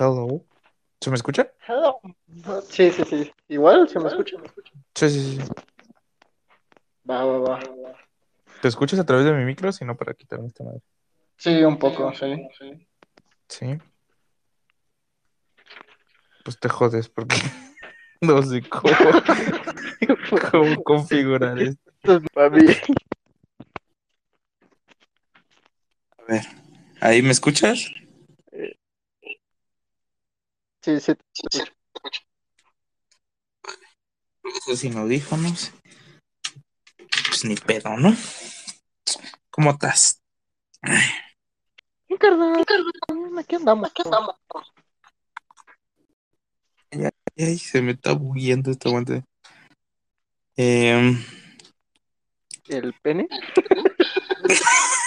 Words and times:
Hello. 0.00 0.46
¿Se 0.98 1.10
me 1.10 1.16
escucha? 1.16 1.52
Hello. 1.68 2.00
Sí, 2.70 2.90
sí, 2.90 3.04
sí. 3.04 3.30
Igual 3.48 3.86
se 3.86 4.00
me 4.00 4.08
escucha. 4.08 4.38
Sí, 4.94 5.10
sí, 5.10 5.36
sí. 5.36 5.42
Va, 7.10 7.22
va, 7.26 7.38
va. 7.38 7.60
¿Te 8.62 8.68
escuchas 8.68 8.98
a 8.98 9.04
través 9.04 9.26
de 9.26 9.32
mi 9.34 9.44
micro? 9.44 9.70
Si 9.72 9.84
no, 9.84 9.98
para 9.98 10.14
quitarme 10.14 10.46
esta 10.46 10.64
madre. 10.64 10.80
Sí, 11.36 11.62
un 11.64 11.78
poco, 11.78 12.14
sí. 12.14 12.48
sí. 12.58 12.88
Sí. 13.46 13.78
Pues 16.44 16.58
te 16.58 16.70
jodes 16.70 17.10
porque 17.10 17.36
no 18.22 18.42
sé 18.42 18.62
cómo, 18.70 18.94
cómo 20.50 20.82
configurar 20.82 21.58
esto. 21.58 21.90
Esto 22.02 22.16
es 22.16 22.22
para 22.32 22.48
mí. 22.48 22.64
A 26.16 26.32
ver, 26.32 26.42
¿ahí 27.02 27.20
me 27.20 27.32
escuchas? 27.32 27.84
Sí, 30.82 30.98
sí, 30.98 31.14
te 31.14 31.24
escucho. 31.34 31.72
Eso 34.44 34.76
sin 34.76 34.96
audífonos. 34.96 35.72
Pues 37.28 37.44
ni 37.44 37.54
pedo, 37.54 37.96
¿no? 37.98 38.16
¿Cómo 39.50 39.72
estás? 39.72 40.22
¿Qué 42.08 42.16
carnal? 42.16 42.64
Aquí 43.38 43.56
andamos. 43.56 43.90
Aquí 43.90 44.02
andamos. 44.04 44.36
Ay, 47.36 47.58
se 47.58 47.82
me 47.82 47.92
está 47.92 48.12
bugueando 48.12 48.70
esta 48.70 48.88
guante. 48.88 49.24
Eh, 50.56 51.16
¿El 52.68 52.94
pene? 53.02 53.28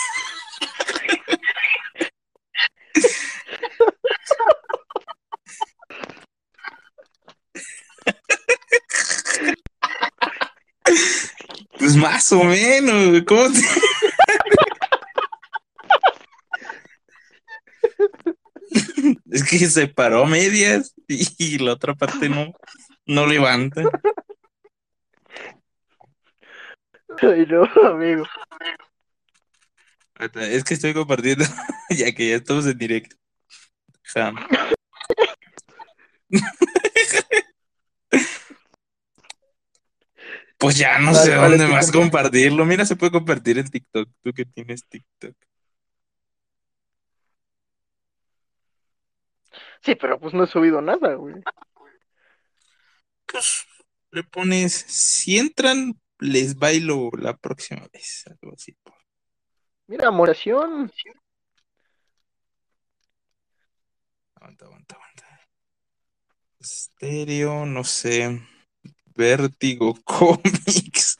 pues 11.83 11.97
más 11.97 12.31
o 12.31 12.45
menos. 12.45 13.23
¿Cómo 13.27 13.51
te... 13.51 13.59
Es 19.29 19.43
que 19.43 19.59
se 19.59 19.87
paró 19.87 20.23
a 20.23 20.27
medias 20.27 20.95
y, 21.07 21.57
la 21.57 21.73
otra 21.73 21.93
parte 21.93 22.29
no, 22.29 22.53
no 23.05 23.27
levanta. 23.27 23.81
Ay, 27.21 27.45
no, 27.47 27.65
amigo. 27.85 28.23
Es 30.35 30.63
que 30.63 30.75
estoy 30.75 30.93
compartiendo, 30.93 31.43
ya 31.89 32.13
que 32.13 32.29
ya 32.29 32.37
estamos 32.37 32.65
en 32.65 32.77
directo. 32.77 33.17
Ja. 34.13 34.33
Pues 40.63 40.77
ya 40.77 40.97
no 40.97 41.07
Vale, 41.11 41.19
sé 41.19 41.35
vale, 41.35 41.49
dónde 41.57 41.65
sí, 41.65 41.71
más 41.73 41.91
compartirlo. 41.91 42.65
Mira, 42.65 42.85
se 42.85 42.95
puede 42.95 43.11
compartir 43.11 43.57
en 43.57 43.69
TikTok. 43.69 44.09
Tú 44.21 44.31
que 44.31 44.45
tienes 44.45 44.87
TikTok. 44.87 45.35
Sí, 49.81 49.95
pero 49.95 50.17
pues 50.17 50.33
no 50.33 50.45
he 50.45 50.47
subido 50.47 50.81
nada, 50.81 51.15
güey. 51.15 51.35
Pues 53.25 53.65
le 54.11 54.23
pones, 54.23 54.73
si 54.73 55.37
entran, 55.37 55.99
les 56.19 56.57
bailo 56.57 57.09
la 57.17 57.35
próxima 57.35 57.85
vez. 57.91 58.23
Algo 58.27 58.55
así. 58.55 58.73
Mira, 59.87 60.11
moración. 60.11 60.89
Aguanta, 64.35 64.65
aguanta, 64.65 64.95
aguanta. 64.95 65.41
Estéreo, 66.61 67.65
no 67.65 67.83
sé. 67.83 68.41
Vértigo 69.15 69.93
Comics. 70.03 71.17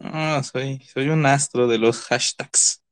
Ah, 0.00 0.42
soy, 0.42 0.80
soy 0.80 1.08
un 1.08 1.26
astro 1.26 1.66
de 1.66 1.78
los 1.78 2.02
hashtags. 2.02 2.82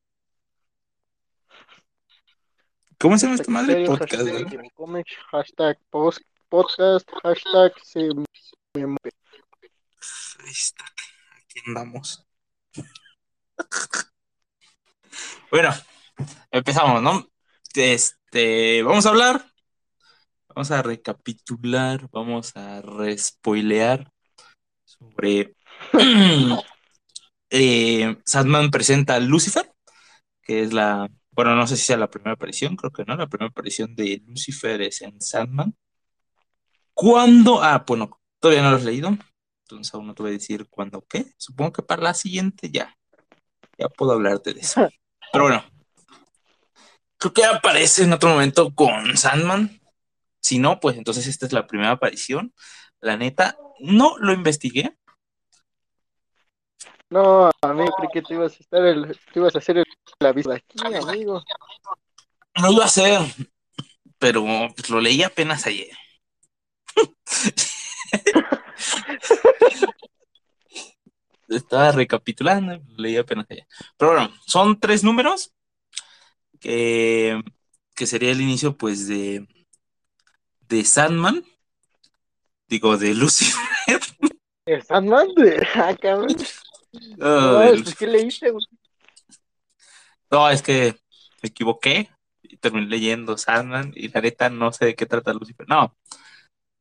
¿Cómo 2.99 3.19
se 3.19 3.27
llama 3.27 3.37
esta 3.37 3.51
madre? 3.51 3.73
Serio, 3.75 3.87
Podcast. 3.89 4.29
hashtag 4.29 4.73
Comics, 4.75 5.13
hashtag 5.31 5.79
post, 5.91 6.21
podcast, 6.49 7.09
hashtag 7.23 7.73
se 7.83 8.09
me 8.75 8.87
mueve. 8.87 9.11
Hashtag. 9.99 10.93
Aquí 11.37 11.61
andamos. 11.67 12.27
Bueno, 15.51 15.71
empezamos, 16.51 17.01
¿no? 17.03 17.29
Este, 17.75 18.83
vamos 18.83 19.07
a 19.07 19.11
hablar, 19.11 19.47
vamos 20.57 20.71
a 20.71 20.81
recapitular, 20.81 22.09
vamos 22.11 22.57
a 22.57 22.81
respoilear 22.81 24.11
sobre 24.87 25.55
eh, 27.51 28.17
Sandman 28.25 28.71
presenta 28.71 29.17
a 29.17 29.21
Lucifer, 29.21 29.71
que 30.41 30.63
es 30.63 30.73
la, 30.73 31.11
bueno, 31.33 31.55
no 31.55 31.67
sé 31.67 31.77
si 31.77 31.85
sea 31.85 31.99
la 31.99 32.09
primera 32.09 32.33
aparición, 32.33 32.75
creo 32.75 32.91
que 32.91 33.05
no, 33.05 33.17
la 33.17 33.27
primera 33.27 33.51
aparición 33.51 33.95
de 33.95 34.23
Lucifer 34.27 34.81
es 34.81 35.03
en 35.03 35.21
Sandman. 35.21 35.77
¿Cuándo? 36.95 37.63
Ah, 37.63 37.85
bueno, 37.87 38.19
todavía 38.41 38.63
no 38.63 38.71
lo 38.71 38.77
has 38.79 38.85
leído, 38.85 39.11
entonces 39.65 39.93
aún 39.93 40.07
no 40.07 40.15
te 40.15 40.23
voy 40.23 40.31
a 40.31 40.39
decir 40.39 40.69
cuándo 40.71 41.05
qué. 41.07 41.27
Supongo 41.37 41.75
que 41.75 41.83
para 41.83 42.01
la 42.01 42.15
siguiente 42.15 42.71
ya, 42.71 42.97
ya 43.77 43.91
puedo 43.91 44.13
hablarte 44.13 44.55
de 44.55 44.61
eso. 44.61 44.89
Pero 45.33 45.45
bueno, 45.45 45.63
creo 47.19 47.35
que 47.35 47.45
aparece 47.45 48.05
en 48.05 48.15
otro 48.15 48.31
momento 48.31 48.75
con 48.75 49.19
Sandman. 49.19 49.83
Si 50.47 50.61
no, 50.61 50.79
pues 50.79 50.97
entonces 50.97 51.27
esta 51.27 51.45
es 51.45 51.53
la 51.53 51.67
primera 51.67 51.91
aparición. 51.91 52.55
La 53.01 53.17
neta, 53.17 53.59
no 53.81 54.17
lo 54.19 54.33
investigué. 54.33 54.97
No, 57.11 57.51
amigo, 57.63 57.93
creí 57.97 58.11
que 58.13 58.23
te 58.23 58.35
ibas 58.35 58.53
a 58.53 58.59
estar 58.61 58.87
el, 58.87 59.19
te 59.33 59.41
ibas 59.41 59.57
a 59.57 59.59
hacer 59.59 59.79
el, 59.79 59.85
la 60.21 60.31
vista 60.31 60.55
aquí, 60.55 60.79
amigo. 60.85 61.43
No 62.63 62.71
iba 62.71 62.85
a 62.85 62.87
hacer, 62.87 63.23
pero 64.21 64.45
pues, 64.77 64.89
lo 64.89 65.01
leí 65.01 65.25
apenas 65.25 65.67
ayer. 65.67 65.91
Estaba 71.49 71.91
recapitulando, 71.91 72.77
lo 72.77 73.03
leí 73.03 73.17
apenas 73.17 73.47
ayer. 73.51 73.67
Pero 73.97 74.13
bueno, 74.13 74.33
son 74.47 74.79
tres 74.79 75.03
números 75.03 75.53
que, 76.61 77.43
que 77.97 78.07
sería 78.07 78.31
el 78.31 78.41
inicio, 78.41 78.77
pues, 78.77 79.09
de, 79.09 79.45
de 80.69 80.85
Sandman. 80.85 81.45
Digo, 82.69 82.97
de 82.97 83.15
Lucifer. 83.15 84.01
¿El 84.65 84.83
Sandman? 84.83 85.29
De... 85.35 85.67
Ah, 85.75 85.95
cabrón. 85.95 86.35
No, 87.17 87.41
No, 87.41 87.59
de 87.61 87.83
pues. 87.83 87.95
¿qué 87.95 88.07
leíste, 88.07 88.51
güey? 88.51 88.65
No, 90.31 90.49
es 90.51 90.63
que 90.63 90.97
me 91.43 91.49
equivoqué 91.49 92.11
y 92.43 92.57
terminé 92.57 92.87
leyendo 92.87 93.37
Sandman 93.39 93.93
y 93.95 94.09
la 94.09 94.21
neta 94.21 94.51
no 94.51 94.73
sé 94.73 94.87
de 94.87 94.95
qué 94.95 95.07
trata 95.07 95.33
Lucifer. 95.33 95.69
No. 95.69 95.97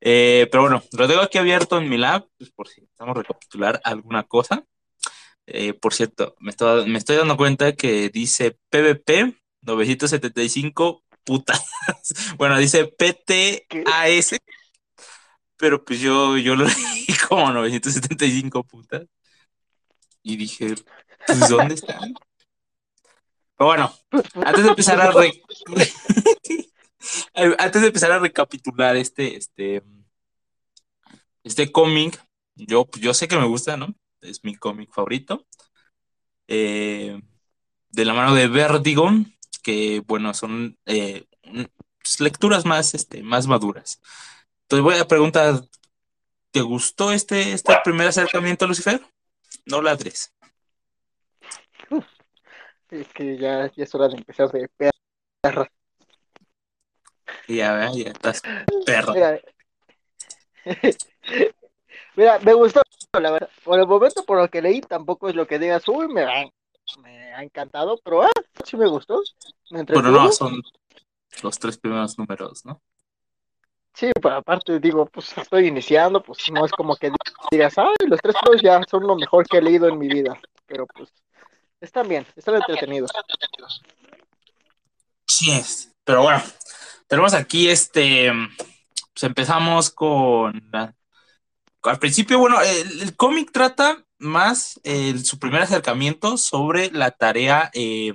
Eh, 0.01 0.47
pero 0.51 0.63
bueno, 0.63 0.83
lo 0.97 1.07
tengo 1.07 1.21
aquí 1.21 1.37
abierto 1.37 1.77
en 1.77 1.89
mi 1.89 1.97
lab, 1.97 2.27
pues 2.37 2.51
por 2.51 2.67
si 2.67 2.81
necesitamos 2.81 3.17
recapitular 3.17 3.81
alguna 3.83 4.23
cosa. 4.23 4.63
Eh, 5.47 5.73
por 5.73 5.93
cierto, 5.93 6.35
me 6.39 6.49
estoy, 6.51 6.89
me 6.89 6.97
estoy 6.97 7.17
dando 7.17 7.37
cuenta 7.37 7.75
que 7.75 8.09
dice 8.09 8.57
PVP 8.69 9.35
975 9.61 11.03
putas. 11.25 11.65
Bueno, 12.37 12.57
dice 12.57 12.85
PTAS, 12.85 14.37
pero 15.57 15.83
pues 15.83 15.99
yo, 15.99 16.37
yo 16.37 16.55
lo 16.55 16.65
leí 16.65 17.07
como 17.27 17.51
975 17.51 18.63
putas. 18.63 19.03
Y 20.23 20.37
dije, 20.37 20.75
pues 21.27 21.49
¿dónde 21.49 21.75
están? 21.75 22.13
Pero 23.57 23.67
bueno, 23.67 23.93
antes 24.43 24.63
de 24.63 24.69
empezar 24.69 24.99
a 25.01 25.11
re- 25.11 25.41
antes 27.57 27.81
de 27.81 27.87
empezar 27.87 28.11
a 28.11 28.19
recapitular 28.19 28.95
este 28.97 29.37
este 29.37 29.81
este 31.43 31.71
cómic 31.71 32.21
yo 32.55 32.87
yo 32.99 33.13
sé 33.13 33.27
que 33.27 33.37
me 33.37 33.45
gusta 33.47 33.77
no 33.77 33.93
es 34.21 34.43
mi 34.43 34.55
cómic 34.55 34.91
favorito 34.91 35.45
Eh, 36.47 37.19
de 37.89 38.05
la 38.05 38.13
mano 38.13 38.35
de 38.35 38.47
Vertigo 38.47 39.09
que 39.65 40.03
bueno 40.05 40.31
son 40.35 40.77
eh, 40.85 41.25
pues, 41.99 42.19
lecturas 42.19 42.65
más 42.65 42.93
este 42.93 43.23
más 43.23 43.47
maduras 43.47 43.99
entonces 44.61 44.83
voy 44.83 44.95
a 44.99 45.07
preguntar 45.07 45.61
¿te 46.51 46.61
gustó 46.61 47.11
este 47.11 47.53
este 47.53 47.73
primer 47.83 48.07
acercamiento 48.07 48.65
a 48.65 48.67
Lucifer? 48.67 49.01
no 49.65 49.81
ladres 49.81 50.31
Es 52.91 53.07
que 53.07 53.37
ya, 53.39 53.71
ya 53.75 53.83
es 53.83 53.95
hora 53.95 54.07
de 54.07 54.17
empezar 54.17 54.51
de 54.51 54.69
perra. 55.41 55.67
ya 57.47 57.91
ya 57.91 58.11
estás 58.11 58.43
perro 58.85 59.13
Mira, 59.13 59.41
mira, 62.15 62.39
me 62.39 62.53
gustó, 62.53 62.81
la 63.19 63.31
verdad. 63.31 63.49
Por 63.63 63.79
el 63.79 63.87
momento, 63.87 64.23
por 64.23 64.37
lo 64.37 64.47
que 64.49 64.61
leí, 64.61 64.81
tampoco 64.81 65.29
es 65.29 65.35
lo 65.35 65.45
que 65.45 65.59
digas, 65.59 65.87
uy, 65.87 66.07
me 66.07 66.23
ha, 66.23 66.45
me 67.01 67.33
ha 67.33 67.43
encantado, 67.43 67.99
pero 68.03 68.23
ah, 68.23 68.31
sí 68.63 68.77
me 68.77 68.87
gustó. 68.87 69.21
Me 69.71 69.81
entretuvo. 69.81 70.11
no, 70.11 70.31
son, 70.31 70.61
los 71.41 71.59
tres 71.59 71.77
primeros 71.77 72.17
números, 72.17 72.65
¿no? 72.65 72.81
Sí, 73.93 74.11
pero 74.21 74.35
aparte 74.35 74.79
digo, 74.79 75.05
pues 75.05 75.37
estoy 75.37 75.67
iniciando, 75.67 76.21
pues 76.21 76.39
no 76.51 76.65
es 76.65 76.71
como 76.71 76.97
que 76.97 77.11
digas, 77.49 77.77
ay, 77.77 78.07
los 78.07 78.19
tres 78.19 78.35
primeros 78.41 78.61
ya 78.61 78.81
son 78.89 79.07
lo 79.07 79.15
mejor 79.15 79.47
que 79.47 79.57
he 79.57 79.61
leído 79.61 79.87
en 79.87 79.97
mi 79.97 80.07
vida, 80.09 80.37
pero 80.65 80.85
pues 80.85 81.09
están 81.79 82.09
bien, 82.09 82.25
están 82.35 82.55
entretenidos. 82.55 83.11
Sí 85.25 85.51
es, 85.51 85.93
pero 86.03 86.23
bueno, 86.23 86.41
tenemos 87.07 87.33
aquí 87.33 87.69
este, 87.69 88.31
pues 89.13 89.23
empezamos 89.23 89.91
con, 89.91 90.61
al 91.83 91.99
principio, 91.99 92.39
bueno, 92.39 92.61
el, 92.61 93.15
cómic 93.15 93.51
trata 93.53 94.03
más 94.19 94.79
su 95.23 95.39
primer 95.39 95.61
acercamiento 95.63 96.37
sobre 96.37 96.91
la 96.91 97.11
tarea 97.11 97.71
eh, 97.73 98.13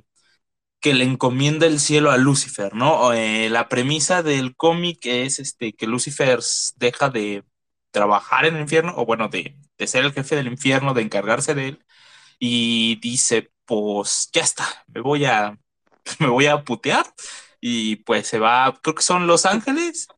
que 0.80 0.94
le 0.94 1.04
encomienda 1.04 1.66
el 1.66 1.80
cielo 1.80 2.10
a 2.10 2.16
Lucifer, 2.18 2.74
¿no? 2.74 3.12
Eh, 3.12 3.50
la 3.50 3.68
premisa 3.68 4.22
del 4.22 4.56
cómic 4.56 5.00
es 5.04 5.38
este, 5.38 5.72
que 5.74 5.86
Lucifer 5.86 6.40
deja 6.76 7.10
de 7.10 7.44
trabajar 7.90 8.46
en 8.46 8.56
el 8.56 8.62
infierno, 8.62 8.94
o 8.96 9.04
bueno, 9.06 9.28
de, 9.28 9.56
de 9.78 9.86
ser 9.86 10.04
el 10.04 10.12
jefe 10.12 10.36
del 10.36 10.46
infierno, 10.48 10.94
de 10.94 11.02
encargarse 11.02 11.54
de 11.54 11.68
él, 11.68 11.84
y 12.38 12.96
dice, 13.00 13.52
pues 13.66 14.30
ya 14.32 14.42
está, 14.42 14.66
me 14.88 15.00
voy 15.02 15.24
a, 15.26 15.58
me 16.20 16.28
voy 16.28 16.46
a 16.46 16.64
putear, 16.64 17.06
y 17.60 17.96
pues 17.96 18.28
se 18.28 18.38
va, 18.38 18.78
creo 18.82 18.94
que 18.94 19.02
son 19.02 19.26
Los 19.26 19.46
Ángeles, 19.46 20.08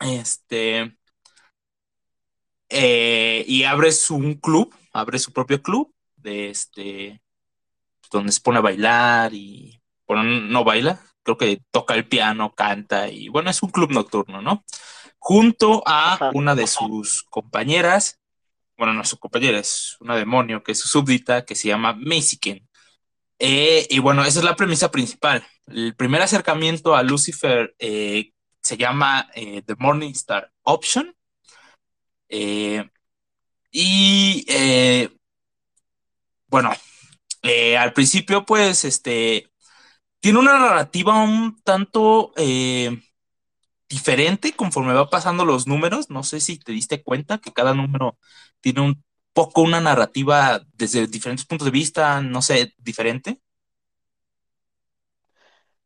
este, 0.00 0.96
eh, 2.72 3.44
y 3.46 3.64
abre 3.64 3.92
su, 3.92 4.16
un 4.16 4.34
club, 4.34 4.74
abre 4.92 5.18
su 5.18 5.32
propio 5.32 5.62
club, 5.62 5.94
de 6.16 6.50
este, 6.50 7.22
donde 8.10 8.32
se 8.32 8.40
pone 8.40 8.58
a 8.58 8.62
bailar 8.62 9.34
y, 9.34 9.80
bueno, 10.06 10.24
no 10.24 10.64
baila, 10.64 11.00
creo 11.22 11.36
que 11.36 11.62
toca 11.70 11.94
el 11.94 12.08
piano, 12.08 12.54
canta 12.54 13.08
y, 13.08 13.28
bueno, 13.28 13.50
es 13.50 13.62
un 13.62 13.70
club 13.70 13.90
nocturno, 13.90 14.42
¿no? 14.42 14.64
Junto 15.18 15.82
a 15.86 16.30
una 16.34 16.54
de 16.54 16.66
sus 16.66 17.22
compañeras, 17.24 18.18
bueno, 18.76 18.94
no 18.94 19.04
su 19.04 19.18
compañera, 19.18 19.58
es 19.58 19.96
una 20.00 20.16
demonio 20.16 20.62
que 20.62 20.72
es 20.72 20.80
su 20.80 20.88
súbdita, 20.88 21.44
que 21.44 21.54
se 21.54 21.68
llama 21.68 21.92
Macykin. 21.92 22.68
Eh, 23.38 23.86
y 23.90 23.98
bueno, 23.98 24.24
esa 24.24 24.40
es 24.40 24.44
la 24.44 24.56
premisa 24.56 24.90
principal. 24.90 25.44
El 25.66 25.94
primer 25.94 26.22
acercamiento 26.22 26.96
a 26.96 27.02
Lucifer 27.02 27.74
eh, 27.78 28.32
se 28.60 28.76
llama 28.76 29.30
eh, 29.34 29.62
The 29.62 29.76
Morning 29.78 30.10
Star 30.10 30.50
Option. 30.62 31.14
Y 33.70 34.46
bueno, 36.52 36.70
eh, 37.42 37.78
al 37.78 37.92
principio, 37.94 38.44
pues, 38.44 38.84
este, 38.84 39.50
tiene 40.20 40.38
una 40.38 40.58
narrativa 40.58 41.22
un 41.22 41.60
tanto 41.62 42.32
eh, 42.36 43.00
diferente 43.88 44.52
conforme 44.52 44.92
va 44.92 45.10
pasando 45.10 45.44
los 45.46 45.66
números. 45.66 46.10
No 46.10 46.22
sé 46.24 46.40
si 46.40 46.58
te 46.58 46.72
diste 46.72 47.02
cuenta 47.02 47.38
que 47.38 47.52
cada 47.52 47.74
número 47.74 48.18
tiene 48.60 48.82
un 48.82 49.02
poco 49.32 49.62
una 49.62 49.80
narrativa 49.80 50.60
desde 50.74 51.06
diferentes 51.06 51.46
puntos 51.46 51.64
de 51.64 51.72
vista, 51.72 52.20
no 52.20 52.42
sé, 52.42 52.74
diferente. 52.78 53.40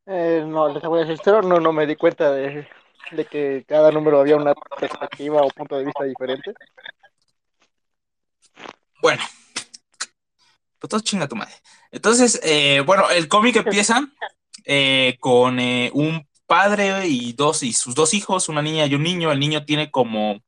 Eh, 0.06 0.44
no, 0.46 0.68
les 0.68 0.82
voy 0.82 1.02
a 1.02 1.04
decir, 1.04 1.20
no, 1.44 1.60
no 1.60 1.72
me 1.72 1.86
di 1.86 1.96
cuenta 1.96 2.32
de, 2.32 2.68
de 3.12 3.24
que 3.24 3.64
cada 3.66 3.90
número 3.90 4.20
había 4.20 4.36
una 4.36 4.54
perspectiva 4.78 5.42
o 5.42 5.48
punto 5.48 5.76
de 5.76 5.84
vista 5.84 6.04
diferente. 6.04 6.52
Bueno, 9.00 9.22
pues 10.78 10.88
todo 10.88 11.00
chinga 11.00 11.28
tu 11.28 11.36
madre. 11.36 11.54
Entonces, 11.90 12.40
eh, 12.42 12.80
bueno, 12.80 13.08
el 13.10 13.28
cómic 13.28 13.56
empieza 13.64 14.08
eh, 14.64 15.16
con 15.20 15.58
eh, 15.60 15.90
un 15.94 16.26
padre 16.46 17.06
y 17.06 17.32
dos 17.32 17.62
y 17.62 17.72
sus 17.72 17.94
dos 17.94 18.14
hijos, 18.14 18.48
una 18.48 18.62
niña 18.62 18.86
y 18.86 18.94
un 18.94 19.02
niño. 19.02 19.32
El 19.32 19.40
niño 19.40 19.64
tiene 19.64 19.90
como 19.90 20.40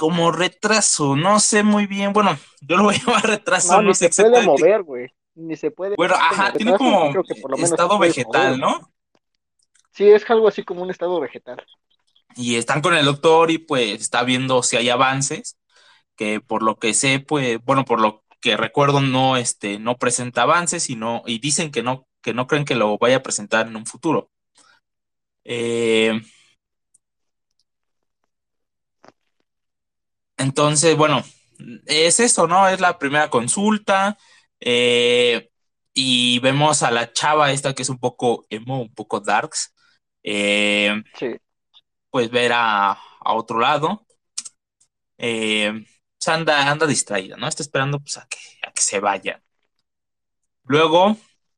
como 0.00 0.32
retraso, 0.32 1.14
no 1.14 1.40
sé 1.40 1.62
muy 1.62 1.86
bien. 1.86 2.14
Bueno, 2.14 2.38
yo 2.62 2.78
lo 2.78 2.84
voy 2.84 2.94
a 2.94 2.98
llamar 2.98 3.26
retraso, 3.26 3.76
no, 3.76 3.88
no 3.88 3.94
sé 3.94 4.10
se 4.10 4.22
puede 4.24 4.42
mover, 4.46 4.82
güey. 4.82 5.08
Ni 5.34 5.56
se 5.56 5.70
puede. 5.70 5.94
Bueno, 5.94 6.14
ajá, 6.14 6.54
tiene 6.54 6.74
como 6.76 7.12
estado 7.58 7.98
vegetal, 7.98 8.58
¿no? 8.58 8.90
Sí, 9.92 10.10
es 10.10 10.28
algo 10.30 10.48
así 10.48 10.64
como 10.64 10.82
un 10.82 10.90
estado 10.90 11.20
vegetal. 11.20 11.64
Y 12.36 12.56
están 12.56 12.80
con 12.80 12.94
el 12.94 13.04
doctor 13.04 13.50
y 13.50 13.58
pues 13.58 14.00
está 14.00 14.22
viendo 14.22 14.62
si 14.62 14.76
hay 14.76 14.88
avances, 14.88 15.58
que 16.16 16.40
por 16.40 16.62
lo 16.62 16.76
que 16.78 16.94
sé, 16.94 17.20
pues, 17.20 17.58
bueno, 17.64 17.84
por 17.84 18.00
lo 18.00 18.24
que 18.40 18.56
recuerdo 18.56 19.00
no, 19.00 19.36
este, 19.36 19.78
no 19.78 19.96
presenta 19.98 20.42
avances 20.42 20.90
y, 20.90 20.98
y 21.26 21.38
dicen 21.40 21.70
que 21.72 21.82
no, 21.82 22.08
que 22.22 22.34
no 22.34 22.46
creen 22.46 22.64
que 22.64 22.76
lo 22.76 22.98
vaya 22.98 23.16
a 23.18 23.22
presentar 23.22 23.66
en 23.68 23.76
un 23.76 23.86
futuro. 23.86 24.30
Eh, 25.44 26.20
entonces, 30.36 30.96
bueno, 30.96 31.22
es 31.86 32.20
eso, 32.20 32.46
¿no? 32.46 32.68
Es 32.68 32.80
la 32.80 32.98
primera 32.98 33.30
consulta. 33.30 34.18
Eh, 34.60 35.50
y 35.94 36.38
vemos 36.40 36.82
a 36.82 36.90
la 36.90 37.12
chava 37.12 37.52
esta 37.52 37.74
que 37.74 37.82
es 37.82 37.88
un 37.90 37.98
poco 37.98 38.46
emo, 38.50 38.82
un 38.82 38.94
poco 38.94 39.20
darks. 39.20 39.74
Eh, 40.22 41.02
sí. 41.14 41.36
Pues 42.10 42.30
ver 42.30 42.52
a, 42.52 42.92
a 42.92 43.32
otro 43.34 43.58
lado. 43.58 44.06
Eh, 45.18 45.84
anda, 46.28 46.70
anda 46.70 46.86
distraída, 46.86 47.36
¿no? 47.36 47.48
Está 47.48 47.62
esperando 47.62 47.98
pues, 48.00 48.18
a, 48.18 48.26
que, 48.28 48.38
se 48.74 49.00
vaya. 49.00 49.42
Luego, 50.64 51.16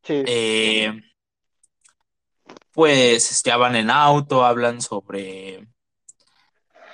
eh, 0.08 1.02
pues 2.72 3.42
ya 3.42 3.56
van 3.56 3.76
en 3.76 3.90
auto, 3.90 4.44
hablan 4.44 4.80
sobre. 4.80 5.68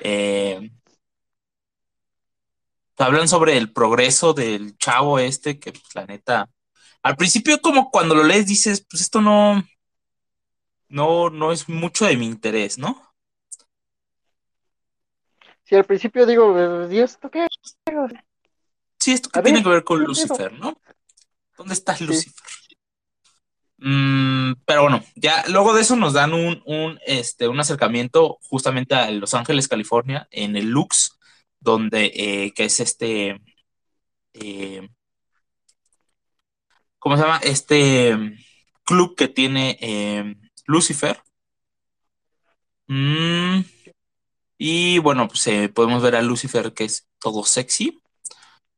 Eh, 0.00 0.70
hablan 2.96 3.28
sobre 3.28 3.56
el 3.56 3.72
progreso 3.72 4.34
del 4.34 4.76
chavo 4.76 5.18
este, 5.18 5.58
que 5.58 5.72
pues, 5.72 5.94
la 5.94 6.06
neta. 6.06 6.50
Al 7.02 7.16
principio, 7.16 7.60
como 7.60 7.90
cuando 7.90 8.14
lo 8.14 8.24
lees, 8.24 8.46
dices, 8.46 8.84
pues 8.88 9.02
esto 9.02 9.20
no. 9.20 9.64
No, 10.88 11.30
no 11.30 11.52
es 11.52 11.68
mucho 11.68 12.06
de 12.06 12.16
mi 12.16 12.26
interés, 12.26 12.78
¿no? 12.78 13.14
Si 15.64 15.74
al 15.74 15.84
principio 15.84 16.24
digo, 16.24 16.90
¿y 16.90 16.98
esto 16.98 17.30
qué? 17.30 17.46
Sí, 18.98 19.12
esto 19.12 19.28
que 19.28 19.42
tiene 19.42 19.62
que 19.62 19.68
ver 19.68 19.84
con 19.84 20.02
Lucifer, 20.02 20.52
¿no? 20.52 20.80
¿Dónde 21.56 21.74
está 21.74 21.96
Lucifer? 22.00 22.32
Mm, 23.76 24.54
pero 24.64 24.82
bueno, 24.82 25.04
ya 25.14 25.44
luego 25.48 25.72
de 25.72 25.82
eso 25.82 25.94
nos 25.94 26.14
dan 26.14 26.32
un, 26.32 26.62
un, 26.64 26.98
este, 27.06 27.46
un 27.46 27.60
acercamiento 27.60 28.38
justamente 28.42 28.94
a 28.94 29.10
Los 29.10 29.34
Ángeles, 29.34 29.68
California, 29.68 30.26
en 30.30 30.56
el 30.56 30.70
Lux, 30.70 31.18
donde, 31.60 32.12
eh, 32.14 32.52
que 32.54 32.64
es 32.64 32.80
este, 32.80 33.40
eh, 34.34 34.88
¿cómo 36.98 37.16
se 37.16 37.22
llama? 37.22 37.40
Este 37.42 38.16
club 38.84 39.14
que 39.16 39.28
tiene 39.28 39.78
eh, 39.80 40.34
Lucifer. 40.68 41.22
Mm, 42.88 43.60
y 44.58 44.98
bueno, 44.98 45.28
pues 45.28 45.46
eh, 45.46 45.68
podemos 45.70 46.02
ver 46.02 46.14
a 46.16 46.22
Lucifer 46.22 46.74
que 46.74 46.84
es 46.84 47.08
todo 47.18 47.44
sexy, 47.44 48.00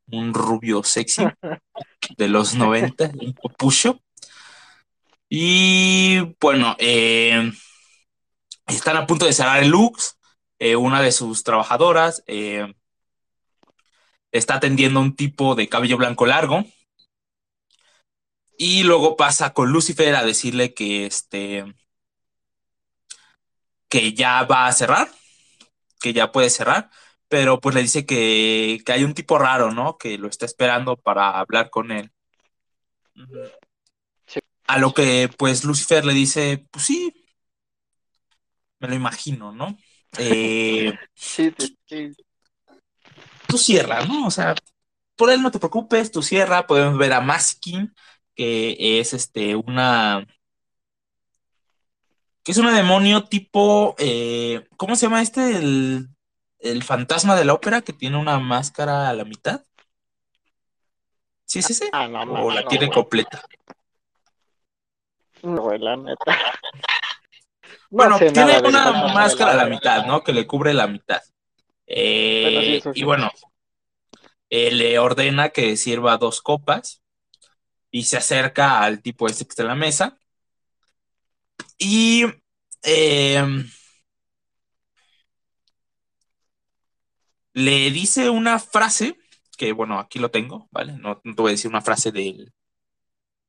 un 0.06 0.32
rubio 0.32 0.85
sexy 0.85 1.25
de 2.16 2.28
los 2.28 2.54
90, 2.54 3.11
un 3.20 3.35
popucho. 3.35 4.00
Y 5.28 6.20
bueno, 6.40 6.76
eh, 6.78 7.52
están 8.68 8.97
a 8.97 9.06
punto 9.06 9.26
de 9.26 9.32
cerrar 9.32 9.62
el 9.62 9.70
Lux. 9.70 10.16
Eh, 10.61 10.76
una 10.76 11.02
de 11.02 11.12
sus 11.12 11.42
trabajadoras 11.42 12.23
está 14.32 14.54
atendiendo 14.54 15.00
a 15.00 15.02
un 15.02 15.16
tipo 15.16 15.54
de 15.56 15.68
cabello 15.68 15.97
blanco 15.97 16.26
largo. 16.26 16.64
Y 18.56 18.82
luego 18.85 19.16
pasa 19.16 19.54
con 19.54 19.70
Lucifer 19.73 20.14
a 20.14 20.25
decirle 20.25 20.75
que 20.75 21.06
este 21.06 21.64
que 23.90 24.14
ya 24.14 24.44
va 24.44 24.66
a 24.66 24.73
cerrar 24.73 25.11
que 26.00 26.12
ya 26.12 26.32
puede 26.32 26.50
cerrar, 26.50 26.90
pero 27.28 27.61
pues 27.61 27.75
le 27.75 27.82
dice 27.82 28.06
que, 28.06 28.82
hay 28.88 29.04
un 29.04 29.14
tipo 29.14 29.38
raro, 29.38 29.70
¿no? 29.73 29.99
Que 29.99 30.18
lo 30.18 30.28
está 30.28 30.47
esperando 30.47 30.97
para 30.97 31.38
hablar 31.38 31.70
con 31.70 31.92
él. 31.92 32.11
A 34.66 34.78
lo 34.78 34.94
que 34.94 35.28
pues 35.37 35.64
Lucifer 35.64 36.04
le 36.04 36.14
dice, 36.14 36.66
pues 36.70 36.87
sí, 36.87 37.12
me 38.78 38.88
lo 38.88 38.94
imagino, 38.94 39.52
¿no? 39.52 39.76
Eh, 40.18 40.92
sí, 41.14 41.52
sí. 41.87 42.12
Tú 43.47 43.59
cierra, 43.59 44.04
¿no? 44.06 44.26
O 44.26 44.30
sea, 44.30 44.54
por 45.16 45.30
él 45.30 45.42
no 45.42 45.50
te 45.50 45.59
preocupes, 45.59 46.11
tú 46.11 46.23
cierra, 46.23 46.66
podemos 46.66 46.97
ver 46.97 47.12
a 47.12 47.20
Maskin, 47.20 47.94
que 48.35 49.00
es 49.00 49.12
este 49.12 49.54
una 49.54 50.26
que 52.42 52.52
es 52.52 52.59
un 52.59 52.73
demonio 52.75 53.25
tipo, 53.25 53.94
eh, 53.99 54.66
¿cómo 54.76 54.97
se 54.97 55.06
llama 55.06 55.23
este? 55.23 55.59
El, 55.59 56.82
fantasma 56.82 57.37
de 57.37 57.44
la 57.44 57.54
ópera 57.54 57.82
que 57.82 57.92
tiene 57.92 58.18
una 58.18 58.38
máscara 58.38 59.09
a 59.09 59.14
la 59.14 59.25
mitad. 59.25 59.64
¿Sí 61.44 61.59
es 61.59 61.70
ese? 61.70 61.90
Ah, 61.92 62.06
no, 62.06 62.23
¿O 62.23 62.50
la 62.50 62.66
tiene 62.66 62.90
completa? 62.90 63.42
No, 65.42 65.70
la 65.70 65.97
neta. 65.97 66.25
bueno, 67.90 68.18
tiene 68.18 68.59
una 68.61 68.92
máscara 69.12 69.52
a 69.52 69.56
la 69.56 69.66
mitad, 69.66 70.06
¿no? 70.06 70.23
Que 70.23 70.32
le 70.32 70.47
cubre 70.47 70.75
la 70.75 70.87
mitad. 70.87 71.20
Eh, 71.87 72.80
y 72.94 73.04
bueno, 73.04 73.32
eh, 74.49 74.70
le 74.70 74.99
ordena 74.99 75.49
que 75.49 75.76
sirva 75.76 76.18
dos 76.18 76.40
copas 76.40 77.02
y 77.90 78.04
se 78.04 78.16
acerca 78.16 78.82
al 78.82 79.02
tipo 79.02 79.26
este 79.26 79.44
que 79.44 79.50
está 79.50 79.62
en 79.62 79.68
la 79.68 79.75
mesa. 79.75 80.20
Y 81.82 82.26
em, 82.82 83.70
le 87.54 87.90
dice 87.90 88.28
una 88.28 88.58
frase 88.58 89.16
que, 89.56 89.72
bueno, 89.72 89.99
aquí 89.99 90.18
lo 90.18 90.30
tengo, 90.30 90.68
¿vale? 90.70 90.92
No, 90.92 91.20
te 91.20 91.32
voy 91.32 91.49
a 91.49 91.52
decir 91.52 91.70
una 91.70 91.80
frase 91.80 92.12
de, 92.12 92.52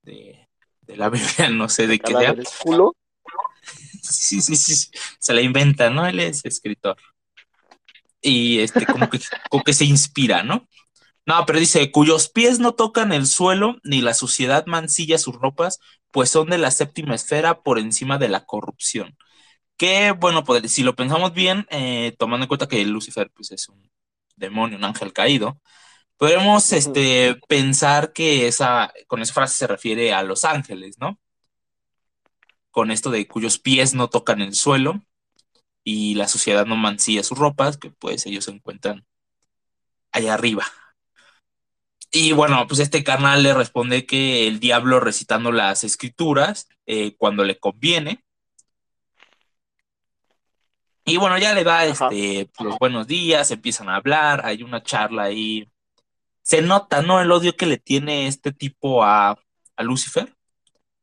de, 0.01 0.47
la 0.87 1.09
Biblia, 1.09 1.49
no 1.49 1.67
sé 1.67 1.87
de 1.87 1.99
qué 1.99 2.13
sea. 2.13 2.35
culo? 2.63 2.95
Sí, 4.01 4.41
sí, 4.41 4.55
sí, 4.55 4.91
se 5.19 5.33
la 5.33 5.41
inventa, 5.41 5.89
¿no? 5.89 6.07
Él 6.07 6.21
es 6.21 6.45
escritor. 6.45 6.95
Y 8.21 8.59
este, 8.59 8.85
como 8.85 9.09
que, 9.09 9.19
como 9.49 9.63
que 9.63 9.73
se 9.73 9.83
inspira, 9.83 10.41
¿no? 10.41 10.67
No, 11.31 11.45
pero 11.45 11.59
dice, 11.59 11.91
cuyos 11.91 12.27
pies 12.27 12.59
no 12.59 12.73
tocan 12.73 13.13
el 13.13 13.25
suelo, 13.25 13.77
ni 13.85 14.01
la 14.01 14.13
suciedad 14.13 14.65
mancilla 14.65 15.17
sus 15.17 15.33
ropas, 15.35 15.79
pues 16.11 16.29
son 16.29 16.49
de 16.49 16.57
la 16.57 16.71
séptima 16.71 17.15
esfera 17.15 17.61
por 17.63 17.79
encima 17.79 18.17
de 18.17 18.27
la 18.27 18.45
corrupción. 18.45 19.17
Que, 19.77 20.11
bueno, 20.11 20.43
pues, 20.43 20.69
si 20.73 20.83
lo 20.83 20.93
pensamos 20.97 21.33
bien, 21.33 21.67
eh, 21.69 22.13
tomando 22.19 22.43
en 22.43 22.47
cuenta 22.49 22.67
que 22.67 22.83
Lucifer 22.85 23.31
pues, 23.33 23.51
es 23.51 23.69
un 23.69 23.89
demonio, 24.35 24.77
un 24.77 24.83
ángel 24.83 25.13
caído, 25.13 25.61
podemos 26.17 26.73
este, 26.73 27.39
pensar 27.47 28.11
que 28.11 28.47
esa, 28.47 28.91
con 29.07 29.21
esa 29.21 29.33
frase 29.33 29.57
se 29.57 29.67
refiere 29.67 30.13
a 30.13 30.23
los 30.23 30.43
ángeles, 30.43 30.97
¿no? 30.99 31.17
Con 32.71 32.91
esto 32.91 33.09
de 33.09 33.25
cuyos 33.25 33.57
pies 33.57 33.93
no 33.93 34.09
tocan 34.09 34.41
el 34.41 34.53
suelo 34.53 35.01
y 35.85 36.15
la 36.15 36.27
suciedad 36.27 36.65
no 36.65 36.75
mancilla 36.75 37.23
sus 37.23 37.37
ropas, 37.39 37.77
que 37.77 37.89
pues 37.89 38.25
ellos 38.25 38.45
se 38.45 38.51
encuentran 38.51 39.05
allá 40.11 40.33
arriba. 40.33 40.65
Y 42.13 42.33
bueno, 42.33 42.67
pues 42.67 42.81
este 42.81 43.05
carnal 43.05 43.41
le 43.41 43.53
responde 43.53 44.05
que 44.05 44.45
el 44.47 44.59
diablo 44.59 44.99
recitando 44.99 45.51
las 45.53 45.85
escrituras 45.85 46.67
eh, 46.85 47.15
cuando 47.15 47.45
le 47.45 47.57
conviene. 47.57 48.21
Y 51.05 51.15
bueno, 51.15 51.37
ya 51.37 51.53
le 51.53 51.63
da 51.63 51.85
este, 51.85 52.49
los 52.59 52.77
buenos 52.77 53.07
días, 53.07 53.49
empiezan 53.51 53.87
a 53.87 53.95
hablar, 53.95 54.45
hay 54.45 54.61
una 54.61 54.83
charla 54.83 55.23
ahí. 55.23 55.71
Se 56.43 56.61
nota, 56.61 57.01
¿no? 57.01 57.21
El 57.21 57.31
odio 57.31 57.55
que 57.55 57.65
le 57.65 57.77
tiene 57.77 58.27
este 58.27 58.51
tipo 58.51 59.03
a, 59.03 59.39
a 59.77 59.83
Lucifer. 59.83 60.35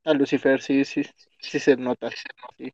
A 0.04 0.12
Lucifer, 0.12 0.60
sí, 0.60 0.84
sí, 0.84 1.02
sí 1.40 1.58
se 1.58 1.76
nota. 1.76 2.10
Sí. 2.58 2.72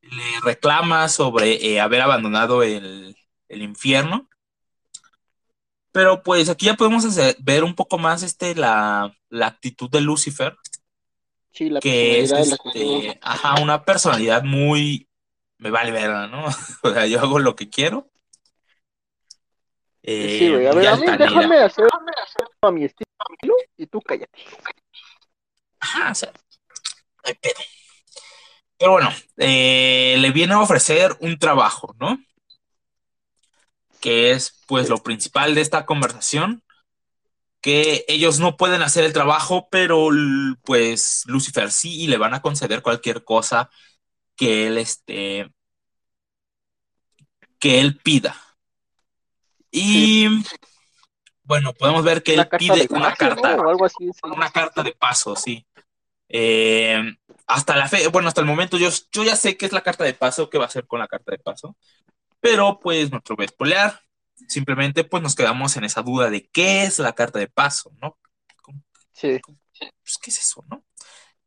Le 0.00 0.40
reclama 0.42 1.08
sobre 1.08 1.66
eh, 1.66 1.80
haber 1.80 2.00
abandonado 2.00 2.62
el, 2.62 3.14
el 3.48 3.62
infierno 3.62 4.28
pero 5.92 6.22
pues 6.22 6.48
aquí 6.48 6.66
ya 6.66 6.74
podemos 6.74 7.06
ver 7.38 7.64
un 7.64 7.74
poco 7.74 7.98
más 7.98 8.22
este 8.22 8.54
la, 8.54 9.14
actitud 9.42 9.90
de 9.90 10.00
Lucifer. 10.00 10.56
Sí, 11.52 11.68
la 11.68 11.80
que 11.80 12.22
es 12.22 12.32
este, 12.32 13.18
ajá, 13.20 13.60
una 13.60 13.84
personalidad 13.84 14.42
muy 14.42 15.06
me 15.58 15.70
vale 15.70 15.92
verga, 15.92 16.26
¿no? 16.26 16.46
o 16.82 16.92
sea, 16.92 17.06
yo 17.06 17.20
hago 17.20 17.38
lo 17.38 17.54
que 17.54 17.68
quiero. 17.68 18.10
Eh, 20.02 20.38
sí, 20.38 20.50
güey, 20.50 20.66
a 20.66 20.72
ver, 20.72 20.88
a 20.88 20.96
mí 20.96 21.06
déjame 21.16 21.58
hacer, 21.58 21.86
a 22.62 22.70
mi 22.72 22.84
estilo 22.84 23.54
y 23.76 23.86
tú 23.86 24.00
cállate. 24.00 24.44
Ajá, 25.78 26.10
o 26.10 26.14
sea, 26.14 26.32
hay 27.22 27.34
pedo. 27.34 27.60
Pero 28.78 28.92
bueno, 28.92 29.10
eh, 29.36 30.16
le 30.18 30.30
viene 30.32 30.54
a 30.54 30.60
ofrecer 30.60 31.16
un 31.20 31.38
trabajo, 31.38 31.94
¿no? 32.00 32.18
Que 34.02 34.32
es 34.32 34.60
pues 34.66 34.90
lo 34.90 34.98
principal 34.98 35.54
de 35.54 35.60
esta 35.60 35.86
conversación, 35.86 36.62
que 37.62 38.04
ellos 38.08 38.40
no 38.40 38.56
pueden 38.56 38.82
hacer 38.82 39.04
el 39.04 39.12
trabajo, 39.12 39.68
pero 39.70 40.08
pues 40.64 41.22
Lucifer 41.26 41.70
sí 41.70 42.02
y 42.02 42.08
le 42.08 42.18
van 42.18 42.34
a 42.34 42.42
conceder 42.42 42.82
cualquier 42.82 43.24
cosa 43.24 43.70
que 44.36 44.66
él 44.66 44.76
este 44.76 45.50
que 47.60 47.80
él 47.80 47.96
pida. 47.98 48.36
Y 49.70 50.26
bueno, 51.44 51.72
podemos 51.72 52.02
ver 52.02 52.24
que 52.24 52.34
él 52.34 52.48
pide 52.58 52.88
una 52.90 53.14
carta, 53.14 53.56
una 54.24 54.50
carta 54.50 54.82
de 54.82 54.92
paso, 54.92 55.36
sí. 55.36 55.64
Eh, 56.28 57.00
hasta 57.46 57.76
la 57.76 57.88
fe, 57.88 58.08
bueno, 58.08 58.26
hasta 58.26 58.40
el 58.40 58.46
momento 58.48 58.78
yo, 58.78 58.88
yo 59.12 59.22
ya 59.22 59.36
sé 59.36 59.56
qué 59.56 59.66
es 59.66 59.72
la 59.72 59.82
carta 59.82 60.02
de 60.02 60.14
paso, 60.14 60.50
qué 60.50 60.58
va 60.58 60.64
a 60.64 60.68
hacer 60.68 60.86
con 60.88 60.98
la 60.98 61.06
carta 61.06 61.30
de 61.30 61.38
paso, 61.38 61.76
pero 62.42 62.80
pues 62.80 63.10
a 63.12 63.46
spoilear. 63.46 64.00
Simplemente 64.48 65.04
pues 65.04 65.22
nos 65.22 65.36
quedamos 65.36 65.76
en 65.76 65.84
esa 65.84 66.02
duda 66.02 66.28
de 66.28 66.46
qué 66.50 66.82
es 66.82 66.98
la 66.98 67.14
carta 67.14 67.38
de 67.38 67.46
paso, 67.46 67.92
¿no? 68.02 68.18
Sí. 69.12 69.40
Pues, 69.42 70.18
¿qué 70.20 70.30
es 70.30 70.40
eso, 70.40 70.64
no? 70.68 70.84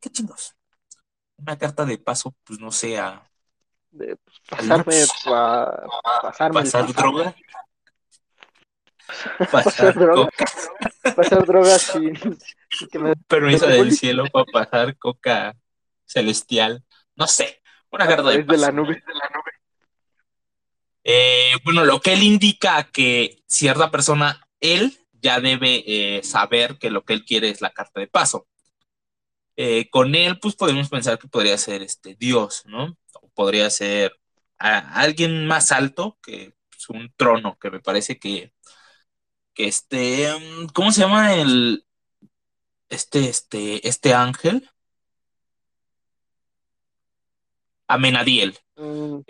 ¿Qué 0.00 0.10
chingos? 0.10 0.56
Una 1.36 1.58
carta 1.58 1.84
de 1.84 1.98
paso, 1.98 2.34
pues 2.44 2.58
no 2.58 2.72
sea... 2.72 3.30
De 3.90 4.16
pues, 4.16 4.36
pasarme, 4.48 5.04
pa, 5.24 5.86
pasarme 6.22 6.60
pasar 6.62 6.92
droga. 6.92 7.34
Pasar, 9.52 9.94
droga. 9.94 10.30
pasar 11.16 11.46
droga 11.46 11.78
sin, 11.78 12.14
que 12.90 12.98
me... 12.98 13.14
Permiso 13.28 13.66
del 13.66 13.92
cielo 13.92 14.24
para 14.32 14.46
pasar 14.46 14.96
coca 14.96 15.54
celestial. 16.06 16.82
No 17.14 17.26
sé. 17.26 17.62
Una 17.90 18.06
carta 18.06 18.30
de, 18.30 18.44
paso. 18.44 18.52
de 18.52 18.66
la 18.66 18.72
nube. 18.72 18.94
De 18.94 19.14
la 19.14 19.28
nube. 19.34 19.52
Eh, 21.08 21.52
bueno, 21.64 21.84
lo 21.84 22.00
que 22.00 22.14
él 22.14 22.24
indica 22.24 22.90
que 22.90 23.40
cierta 23.46 23.92
persona, 23.92 24.48
él 24.58 24.98
ya 25.12 25.38
debe 25.40 25.84
eh, 25.86 26.24
saber 26.24 26.78
que 26.78 26.90
lo 26.90 27.04
que 27.04 27.12
él 27.12 27.24
quiere 27.24 27.48
es 27.48 27.60
la 27.60 27.70
carta 27.70 28.00
de 28.00 28.08
paso. 28.08 28.48
Eh, 29.56 29.88
con 29.90 30.16
él, 30.16 30.40
pues 30.40 30.56
podemos 30.56 30.88
pensar 30.88 31.18
que 31.18 31.28
podría 31.28 31.56
ser 31.58 31.82
este 31.82 32.16
Dios, 32.16 32.64
¿no? 32.66 32.98
O 33.22 33.28
podría 33.30 33.70
ser 33.70 34.18
alguien 34.58 35.46
más 35.46 35.70
alto 35.72 36.18
que 36.22 36.54
pues, 36.70 36.88
un 36.88 37.12
trono, 37.16 37.56
que 37.60 37.70
me 37.70 37.80
parece 37.80 38.18
que, 38.18 38.52
que 39.54 39.68
este, 39.68 40.28
mm, 40.34 40.66
¿cómo 40.74 40.90
se 40.92 41.02
llama 41.02 41.34
el, 41.34 41.86
este, 42.88 43.28
este, 43.28 43.88
este 43.88 44.12
ángel? 44.14 44.68
Amenadiel. 47.88 48.58
Mm. 48.76 49.20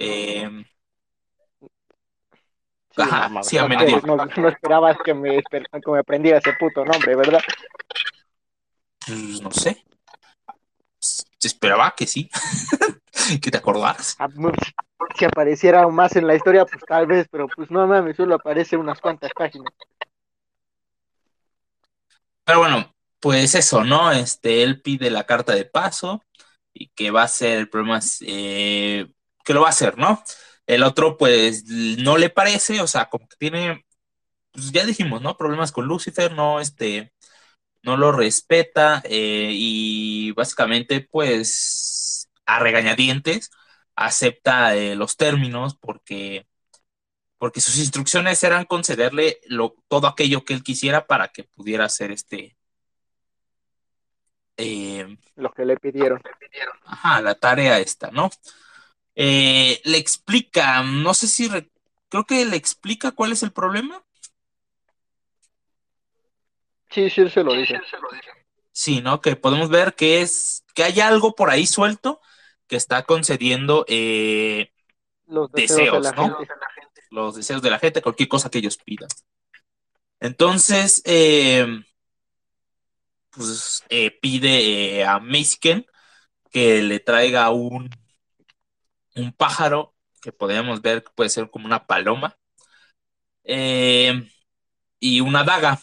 Ajá, 2.97 3.29
no, 3.29 3.43
sí, 3.43 3.59
no, 3.59 4.49
esperabas 4.49 4.97
que 5.05 5.13
me, 5.13 5.43
que 5.43 5.91
me 5.91 5.99
aprendiera 5.99 6.39
ese 6.39 6.55
puto 6.55 6.85
nombre, 6.85 7.15
¿verdad? 7.15 7.41
Pues, 9.07 9.41
no 9.43 9.51
sé. 9.51 9.85
Se 10.99 11.49
esperaba 11.49 11.95
que 11.97 12.07
sí. 12.07 12.31
que 13.43 13.51
te 13.51 13.59
acordaras. 13.59 14.17
Ah, 14.19 14.29
si 15.17 15.25
apareciera 15.25 15.87
más 15.89 16.17
en 16.17 16.27
la 16.27 16.35
historia, 16.35 16.65
pues 16.65 16.83
tal 16.87 17.07
vez, 17.07 17.27
pero 17.31 17.49
pues 17.49 17.71
no 17.71 17.87
mames, 17.87 18.17
solo 18.17 18.37
aparece 18.37 18.77
unas 18.77 19.01
cuantas 19.01 19.31
páginas. 19.35 19.73
Pero 22.45 22.61
bueno, 22.61 22.95
pues 23.21 23.55
eso, 23.55 23.85
¿no? 23.85 24.13
Este, 24.13 24.63
él 24.63 24.81
pide 24.81 25.11
la 25.11 25.25
carta 25.25 25.55
de 25.55 25.65
paso 25.65 26.23
y 26.73 26.89
que 26.89 27.11
va 27.11 27.23
a 27.23 27.29
ser 27.29 27.59
el 27.59 27.69
problema, 27.69 28.01
eh, 28.21 29.07
que 29.45 29.55
lo 29.55 29.63
va 29.63 29.69
a 29.69 29.71
hacer, 29.71 29.99
¿no? 29.99 30.23
El 30.67 30.83
otro, 30.83 31.17
pues, 31.17 31.65
no 31.67 32.17
le 32.17 32.31
parece, 32.31 32.81
o 32.81 32.87
sea, 32.87 33.09
como 33.09 33.29
que 33.29 33.37
tiene, 33.37 33.87
pues 34.53 34.73
ya 34.73 34.85
dijimos, 34.85 35.23
¿no? 35.23 35.37
Problemas 35.37 35.73
con 35.73 35.87
Lucifer, 35.87 36.33
no, 36.33 36.61
este, 36.61 37.13
no 37.83 37.97
lo 37.97 38.13
respeta 38.13 39.03
eh, 39.05 39.51
y 39.53 40.33
básicamente, 40.33 41.01
pues, 41.01 42.29
a 42.47 42.59
regañadientes 42.59 43.51
acepta 43.97 44.77
eh, 44.77 44.95
los 44.95 45.17
términos 45.17 45.77
porque, 45.77 46.47
porque 47.39 47.61
sus 47.61 47.79
instrucciones 47.79 48.43
eran 48.45 48.67
concederle 48.67 49.41
lo, 49.47 49.75
todo 49.89 50.07
aquello 50.07 50.45
que 50.45 50.55
él 50.55 50.63
quisiera 50.63 51.07
para 51.07 51.29
que 51.29 51.45
pudiera 51.45 51.87
hacer 51.87 52.11
este... 52.11 52.57
Eh, 54.59 55.17
lo 55.35 55.53
que 55.53 55.65
le 55.65 55.77
pidieron. 55.77 56.23
Ajá, 56.85 57.21
la 57.21 57.35
tarea 57.35 57.79
esta, 57.79 58.11
¿no? 58.11 58.31
Eh, 59.17 59.81
le 59.85 59.97
explica, 59.97 60.83
no 60.83 61.15
sé 61.15 61.27
si, 61.27 61.49
creo 62.09 62.25
que 62.25 62.45
le 62.45 62.57
explica 62.57 63.13
cuál 63.13 63.33
es 63.33 63.43
el 63.43 63.51
problema. 63.51 64.05
Sí, 66.91 67.11
sí, 67.11 67.29
se 67.29 67.43
lo 67.43 67.55
dice. 67.55 67.81
Sí, 68.73 69.01
¿no? 69.01 69.21
Que 69.23 69.37
podemos 69.37 69.71
ver 69.71 69.95
que 69.95 70.21
es, 70.21 70.65
que 70.75 70.85
hay 70.85 71.01
algo 71.01 71.35
por 71.35 71.51
ahí 71.51 71.67
suelto 71.67 72.21
que 72.67 72.77
está 72.77 73.05
concediendo 73.05 73.85
eh, 73.89 74.71
los 75.27 75.51
deseos, 75.51 76.15
¿no? 76.15 76.37
Los 77.11 77.37
deseos 77.37 77.63
de 77.63 77.71
la 77.71 77.79
gente, 77.79 78.03
cualquier 78.03 78.29
cosa 78.29 78.51
que 78.51 78.59
ellos 78.59 78.77
pidan. 78.77 79.09
Entonces, 80.21 81.03
eh, 81.07 81.67
pues 83.31 83.85
eh, 83.89 84.11
pide 84.11 85.05
a 85.05 85.21
Misken 85.21 85.87
que 86.51 86.83
le 86.83 87.01
traiga 87.01 87.51
un, 87.51 87.91
un 89.17 89.33
pájaro 89.33 89.95
que 90.23 90.33
podríamos 90.33 90.83
ver 90.83 91.03
que 91.05 91.11
puede 91.15 91.31
ser 91.31 91.51
como 91.51 91.67
una 91.67 91.87
paloma 91.87 92.37
y 95.01 95.21
una 95.21 95.45
daga. 95.45 95.81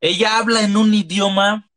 Ella 0.00 0.38
habla 0.38 0.62
en 0.62 0.76
un 0.76 0.92
idioma 0.94 1.70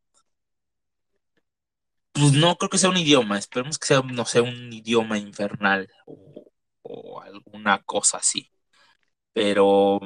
pues 2.18 2.32
no 2.32 2.56
creo 2.56 2.70
que 2.70 2.78
sea 2.78 2.90
un 2.90 2.96
idioma, 2.96 3.38
esperemos 3.38 3.78
que 3.78 3.86
sea, 3.86 4.02
no 4.02 4.24
sé, 4.24 4.40
un 4.40 4.72
idioma 4.72 5.18
infernal 5.18 5.88
o, 6.06 7.20
alguna 7.22 7.82
cosa 7.84 8.18
así. 8.18 8.50
Pero 9.32 10.00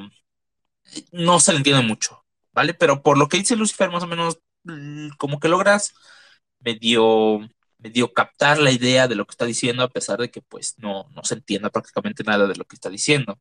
no 1.12 1.40
se 1.40 1.52
le 1.52 1.58
entiende 1.58 1.82
mucho, 1.82 2.24
¿vale? 2.52 2.74
Pero 2.74 3.02
por 3.02 3.18
lo 3.18 3.28
que 3.28 3.38
dice 3.38 3.56
Lucifer, 3.56 3.90
más 3.90 4.02
o 4.02 4.06
menos, 4.06 4.38
mm, 4.64 5.10
como 5.18 5.40
que 5.40 5.48
logras 5.48 5.94
medio, 6.60 7.40
medio 7.82 8.12
captar 8.12 8.58
la 8.58 8.70
idea 8.70 9.08
de 9.08 9.14
lo 9.14 9.24
que 9.24 9.32
está 9.32 9.44
diciendo, 9.44 9.82
a 9.82 9.88
pesar 9.88 10.18
de 10.20 10.30
que 10.30 10.40
pues 10.40 10.78
no, 10.78 11.08
no 11.14 11.24
se 11.24 11.34
entienda 11.34 11.70
prácticamente 11.70 12.22
nada 12.22 12.46
de 12.46 12.54
lo 12.54 12.64
que 12.64 12.76
está 12.76 12.88
diciendo. 12.88 13.38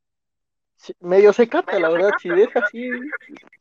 medio 0.99 1.31
se 1.31 1.47
capta, 1.47 1.79
la 1.79 1.89
verdad, 1.89 2.11
si 2.21 2.29
deja 2.29 2.59
así, 2.59 2.89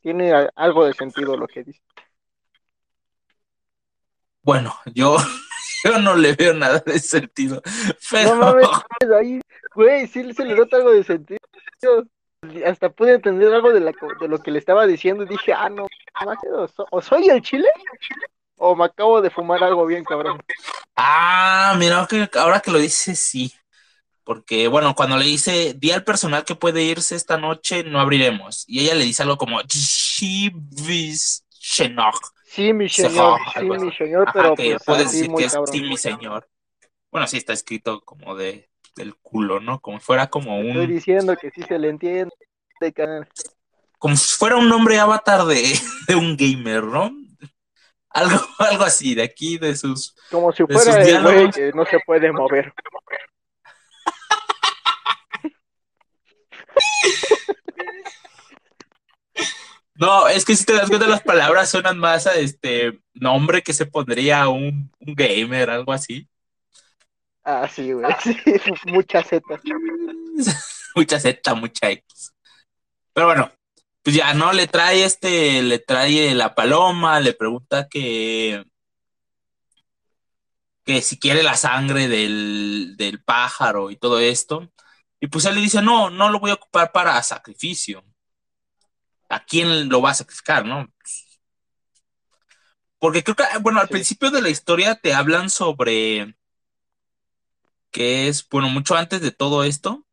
tiene 0.01 0.33
algo 0.55 0.87
de 0.87 0.95
sentido 0.95 1.37
lo 1.37 1.47
que 1.47 1.65
dice. 1.65 1.81
Bueno, 4.43 4.75
yo, 4.95 5.17
yo 5.85 5.99
no 5.99 6.17
le 6.17 6.33
veo 6.33 6.55
nada 6.55 6.83
de 6.85 6.99
sentido. 6.99 7.63
Pero... 8.11 8.35
No 8.35 8.37
mames, 8.37 8.69
ahí, 9.19 9.41
güey, 9.75 10.07
sí 10.07 10.33
se 10.33 10.45
le 10.45 10.55
nota 10.55 10.79
algo 10.79 10.93
de 10.93 11.05
sentido. 11.05 11.41
Hasta 12.65 12.89
pude 12.89 13.15
entender 13.15 13.53
algo 13.53 13.71
de, 13.71 13.81
la, 13.81 13.93
de 14.19 14.29
lo 14.29 14.39
que 14.39 14.51
le 14.51 14.59
estaba 14.59 14.87
diciendo 14.87 15.25
y 15.25 15.29
dije, 15.29 15.53
ah, 15.53 15.69
no, 15.69 15.87
o 16.91 17.03
soy 17.03 17.29
el 17.29 17.43
chile 17.43 17.69
o 18.63 18.77
me 18.77 18.85
acabo 18.85 19.23
de 19.23 19.31
fumar 19.31 19.65
algo 19.65 19.87
bien, 19.87 20.05
cabrón. 20.05 20.39
Ah, 20.95 21.75
mira, 21.79 22.07
ahora 22.35 22.61
que 22.61 22.71
lo 22.71 22.79
dice, 22.79 23.17
sí. 23.17 23.53
Porque, 24.23 24.69
bueno, 24.69 24.95
cuando 24.95 25.17
le 25.17 25.25
dice, 25.25 25.75
di 25.75 25.91
al 25.91 26.05
personal 26.05 26.45
que 26.45 26.55
puede 26.55 26.83
irse 26.83 27.17
esta 27.17 27.39
noche, 27.39 27.85
no 27.85 27.99
abriremos. 28.01 28.65
Y 28.69 28.81
ella 28.81 28.95
le 28.95 29.05
dice 29.05 29.23
algo 29.23 29.39
como. 29.39 29.61
Sí, 29.67 30.51
mi 30.75 31.17
señor, 31.59 32.15
sí, 32.53 32.73
mi 32.73 32.89
señor, 32.89 34.31
pero 34.33 34.55
que 34.55 34.73
pues, 34.73 34.83
puedes 34.85 35.13
decir 35.13 35.31
que 35.35 35.45
es 35.45 35.57
sí, 35.71 35.81
mi 35.81 35.97
señor. 35.97 36.47
Bueno, 37.11 37.27
sí 37.27 37.39
está 37.39 37.55
escrito 37.55 38.03
como 38.03 38.37
de 38.37 38.69
del 38.95 39.15
culo, 39.15 39.61
¿no? 39.61 39.81
Como 39.81 40.01
fuera 40.01 40.29
como 40.29 40.59
un. 40.59 40.69
Estoy 40.69 40.87
diciendo 40.87 41.35
que 41.37 41.51
sí 41.51 41.63
se 41.63 41.79
le 41.79 41.89
entiende, 41.89 42.35
Como 43.99 44.17
si 44.17 44.37
fuera 44.37 44.57
un 44.57 44.69
nombre 44.69 44.99
avatar 44.99 45.47
de, 45.47 45.63
de 46.09 46.15
un 46.15 46.37
gamer, 46.37 46.85
¿no? 46.85 47.11
Algo, 48.11 48.39
algo 48.59 48.85
así, 48.85 49.15
de 49.15 49.23
aquí, 49.23 49.59
de 49.59 49.77
sus. 49.77 50.15
Como 50.31 50.53
si 50.53 50.65
fuera 50.65 51.03
el 51.03 51.23
güey 51.23 51.51
que 51.51 51.73
no 51.73 51.85
se 51.87 51.99
puede 52.05 52.33
mover. 52.33 52.73
No, 60.01 60.27
es 60.29 60.47
que 60.47 60.57
si 60.57 60.65
te 60.65 60.73
das 60.73 60.89
cuenta, 60.89 61.07
las 61.07 61.21
palabras 61.21 61.69
suenan 61.69 61.99
más 61.99 62.27
a 62.27 62.35
este 62.35 63.03
nombre 63.13 63.61
que 63.61 63.75
se 63.75 63.85
pondría 63.85 64.49
un, 64.49 64.91
un 64.99 65.15
gamer, 65.15 65.69
algo 65.69 65.93
así. 65.93 66.27
Ah, 67.45 67.69
sí, 67.69 67.93
güey. 67.93 68.11
Sí, 68.25 68.35
mucha 68.87 69.23
Z. 69.23 69.43
mucha 70.95 71.21
Z, 71.21 71.55
mucha 71.55 71.91
X. 71.91 72.33
Pero 73.13 73.27
bueno, 73.27 73.53
pues 74.03 74.17
ya, 74.17 74.35
¿no? 74.35 74.53
Le 74.53 74.67
trae 74.67 75.05
este, 75.05 75.63
le 75.63 75.79
trae 75.79 76.35
la 76.35 76.55
paloma, 76.55 77.21
le 77.21 77.35
pregunta 77.35 77.89
que. 77.89 78.65
que 80.85 81.03
si 81.03 81.19
quiere 81.19 81.43
la 81.43 81.57
sangre 81.57 82.09
del, 82.09 82.95
del 82.97 83.23
pájaro 83.23 83.91
y 83.91 83.97
todo 83.97 84.19
esto. 84.21 84.71
Y 85.21 85.29
pues 85.29 85.45
él 85.45 85.55
le 85.57 85.61
dice, 85.61 85.83
no, 85.83 86.11
no 86.11 86.31
lo 86.31 86.41
voy 86.41 86.51
a 86.51 86.55
ocupar 86.55 86.93
para 86.93 87.23
sacrificio 87.23 88.05
a 89.31 89.45
quién 89.45 89.89
lo 89.89 90.03
va 90.03 90.11
a 90.11 90.15
sacrificar, 90.15 90.67
¿no? 90.67 90.93
Porque 92.99 93.23
creo 93.25 93.37
que, 93.37 93.45
bueno, 93.61 93.81
al 93.81 93.89
principio 93.89 94.31
de 94.31 94.43
la 94.43 94.51
historia 94.51 94.97
te 94.97 95.15
hablan 95.15 95.49
sobre 95.51 96.37
que 97.91 98.29
es, 98.29 98.47
bueno, 98.49 98.69
mucho 98.69 98.95
antes 98.97 99.21
de 99.21 99.33
todo 99.33 99.65
esto, 99.65 100.07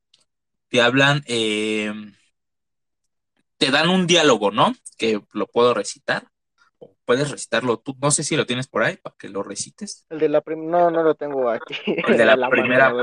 te 0.70 0.82
hablan, 0.82 1.24
eh, 1.28 1.92
te 3.58 3.72
dan 3.72 3.90
un 3.90 4.08
diálogo, 4.08 4.52
¿no? 4.52 4.76
Que 4.98 5.22
lo 5.34 5.48
puedo 5.48 5.74
recitar. 5.74 6.28
O 6.80 6.96
puedes 7.06 7.32
recitarlo 7.32 7.80
tú, 7.80 7.96
no 8.00 8.12
sé 8.12 8.24
si 8.24 8.36
lo 8.36 8.46
tienes 8.46 8.68
por 8.68 8.84
ahí 8.84 8.98
para 8.98 9.16
que 9.18 9.30
lo 9.30 9.42
recites. 9.42 10.06
El 10.10 10.20
de 10.20 10.30
la 10.30 10.42
primera, 10.42 10.70
no, 10.70 10.92
no 10.92 11.04
lo 11.04 11.16
tengo 11.16 11.50
aquí. 11.50 11.76
El 12.08 12.18
de 12.18 12.26
la, 12.26 12.50
primera 12.50 12.94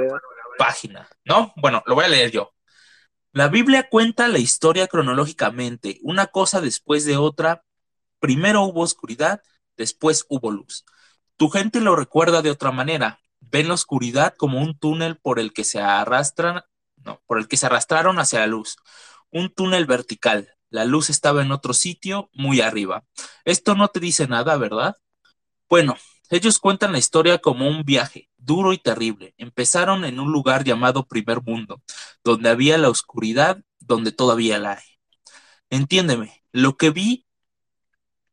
página, 0.57 1.09
¿no? 1.25 1.53
Bueno, 1.57 1.83
lo 1.87 1.95
voy 1.95 2.05
a 2.05 2.09
leer 2.09 2.31
yo. 2.31 2.53
La 3.33 3.49
Biblia 3.49 3.89
cuenta 3.89 4.29
la 4.29 4.39
historia 4.39 4.87
cronológicamente, 4.87 5.99
una 6.03 6.29
cosa 6.29 6.61
después 6.61 7.05
de 7.05 7.17
otra. 7.17 7.65
Primero 8.21 8.63
hubo 8.63 8.83
oscuridad, 8.83 9.43
después 9.77 10.25
hubo 10.29 10.53
luz. 10.53 10.85
Tu 11.37 11.51
gente 11.51 11.81
lo 11.81 11.97
recuerda 11.97 12.43
de 12.43 12.53
otra 12.53 12.71
manera. 12.71 13.19
Ven 13.41 13.67
la 13.67 13.75
oscuridad 13.75 14.35
como 14.37 14.61
un 14.61 14.79
túnel 14.79 15.17
por 15.17 15.41
el 15.41 15.53
que 15.53 15.65
se 15.65 15.81
arrastran, 15.81 16.63
no, 16.97 17.21
por 17.27 17.39
el 17.39 17.49
que 17.49 17.57
se 17.57 17.67
arrastraron 17.67 18.21
hacia 18.21 18.39
la 18.39 18.47
luz. 18.47 18.77
Un 19.35 19.51
túnel 19.51 19.85
vertical. 19.85 20.55
La 20.71 20.85
luz 20.85 21.11
estaba 21.11 21.43
en 21.43 21.51
otro 21.51 21.75
sitio, 21.75 22.31
muy 22.33 22.61
arriba. 22.61 23.05
Esto 23.45 23.75
no 23.75 23.89
te 23.89 23.99
dice 23.99 24.29
nada, 24.29 24.57
¿verdad? 24.57 24.97
Bueno, 25.69 25.97
ellos 26.31 26.61
cuentan 26.61 26.93
la 26.93 26.99
historia 26.99 27.39
como 27.39 27.69
un 27.69 27.83
viaje, 27.85 28.31
duro 28.37 28.73
y 28.73 28.79
terrible. 28.79 29.35
Empezaron 29.37 30.05
en 30.05 30.21
un 30.21 30.31
lugar 30.31 30.63
llamado 30.63 31.09
Primer 31.09 31.43
Mundo, 31.43 31.83
donde 32.23 32.49
había 32.49 32.79
la 32.79 32.91
oscuridad, 32.91 33.61
donde 33.81 34.13
todavía 34.13 34.61
la 34.61 34.75
hay. 34.75 34.85
Entiéndeme, 35.69 36.45
lo 36.53 36.77
que 36.77 36.91
vi, 36.91 37.27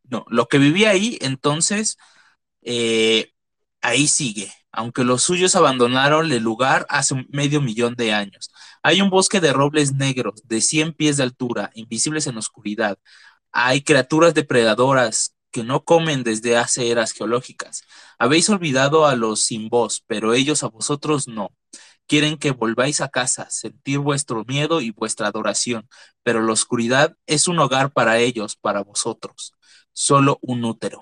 no, 0.03 0.23
lo 0.29 0.47
que 0.47 0.59
viví 0.59 0.85
ahí, 0.85 1.17
entonces, 1.21 1.97
eh, 2.61 3.33
ahí 3.81 4.07
sigue, 4.07 4.53
aunque 4.71 5.03
los 5.03 5.23
suyos 5.23 5.55
abandonaron 5.55 6.31
el 6.31 6.43
lugar 6.43 6.85
hace 6.89 7.25
medio 7.29 7.59
millón 7.59 7.95
de 7.95 8.13
años. 8.13 8.50
Hay 8.83 9.01
un 9.01 9.09
bosque 9.09 9.39
de 9.39 9.53
robles 9.53 9.93
negros 9.93 10.41
de 10.45 10.61
100 10.61 10.93
pies 10.93 11.17
de 11.17 11.23
altura, 11.23 11.71
invisibles 11.75 12.27
en 12.27 12.37
oscuridad. 12.37 12.97
Hay 13.51 13.81
criaturas 13.83 14.33
depredadoras 14.33 15.35
que 15.51 15.63
no 15.63 15.83
comen 15.83 16.23
desde 16.23 16.57
hace 16.57 16.89
eras 16.89 17.11
geológicas. 17.11 17.83
Habéis 18.17 18.49
olvidado 18.49 19.05
a 19.05 19.15
los 19.15 19.41
sin 19.41 19.69
voz, 19.69 20.03
pero 20.07 20.33
ellos 20.33 20.63
a 20.63 20.69
vosotros 20.69 21.27
no. 21.27 21.51
Quieren 22.07 22.37
que 22.37 22.51
volváis 22.51 23.01
a 23.01 23.09
casa, 23.09 23.49
sentir 23.49 23.99
vuestro 23.99 24.43
miedo 24.45 24.81
y 24.81 24.91
vuestra 24.91 25.27
adoración, 25.27 25.87
pero 26.23 26.41
la 26.41 26.53
oscuridad 26.53 27.15
es 27.25 27.47
un 27.47 27.59
hogar 27.59 27.91
para 27.93 28.17
ellos, 28.19 28.55
para 28.55 28.81
vosotros, 28.83 29.53
solo 29.93 30.39
un 30.41 30.65
útero. 30.65 31.01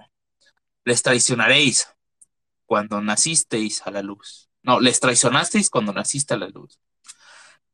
Les 0.86 1.02
traicionaréis 1.02 1.88
cuando 2.66 3.02
nacisteis 3.02 3.82
a 3.86 3.92
la 3.92 4.02
luz. 4.02 4.50
No, 4.64 4.80
les 4.80 5.00
traicionasteis 5.00 5.70
cuando 5.70 5.94
naciste 5.94 6.34
a 6.34 6.38
la 6.38 6.50
luz. 6.50 6.80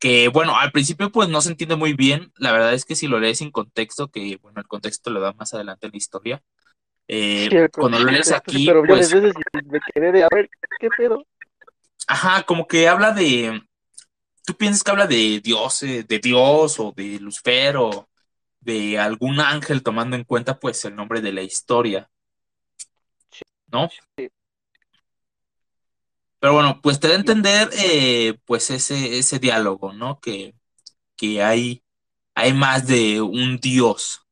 Que 0.06 0.28
bueno, 0.28 0.56
al 0.56 0.72
principio 0.72 1.12
pues 1.12 1.30
no 1.30 1.41
se 1.41 1.50
entiende 1.50 1.76
muy 1.76 1.94
bien. 1.94 2.32
La 2.38 2.52
verdad 2.52 2.76
es 2.76 2.86
que 2.86 2.94
si 2.94 3.08
lo 3.08 3.20
lees 3.20 3.39
sin 3.39 3.50
contexto, 3.50 4.12
que 4.12 4.38
bueno, 4.39 4.62
el 4.62 4.68
contexto 4.68 5.10
lo 5.10 5.20
da 5.20 5.34
más 5.34 5.56
adelante 5.56 5.88
en 5.88 5.94
la 5.94 5.98
historia, 5.98 6.44
eh, 7.08 7.70
cuando 7.74 7.98
lo 7.98 8.12
lees 8.12 8.32
aquí, 8.32 8.70
pues, 8.86 9.12
a 9.12 10.28
ver, 10.32 10.48
¿qué 10.80 10.89
pedo? 10.96 11.26
Ajá, 12.06 12.44
como 12.44 12.68
que 12.68 12.88
habla 12.88 13.13
de, 13.13 13.60
tú 14.46 14.56
piensas 14.56 14.84
que 14.84 14.91
habla 14.91 15.08
de 15.08 15.41
Dios, 15.44 15.82
eh, 15.82 16.06
de 16.08 16.20
Dios 16.20 16.80
o 16.80 16.94
de 16.96 17.20
Lucifer 17.20 17.78
o 17.78 18.08
de 18.60 19.00
algún 19.00 19.39
ángel 19.39 19.82
tomando 19.82 20.15
en 20.15 20.24
cuenta 20.24 20.60
pues 20.60 20.86
el 20.86 20.96
nombre 20.96 21.20
de 21.20 21.34
la 21.34 21.41
historia, 21.41 22.12
¿no? 23.72 23.89
Pero 26.45 26.53
bueno, 26.53 26.79
pues 26.79 26.99
te 26.99 27.08
da 27.08 27.15
a 27.15 27.17
entender 27.17 27.71
eh, 27.73 28.38
pues 28.45 28.69
ese, 28.69 29.17
ese 29.17 29.39
diálogo, 29.39 29.93
¿no? 29.93 30.19
Que, 30.19 30.53
que 31.15 31.41
hay, 31.41 31.84
hay 32.36 32.53
más 32.53 32.86
de 32.86 33.19
un 33.19 33.58
Dios, 33.58 34.27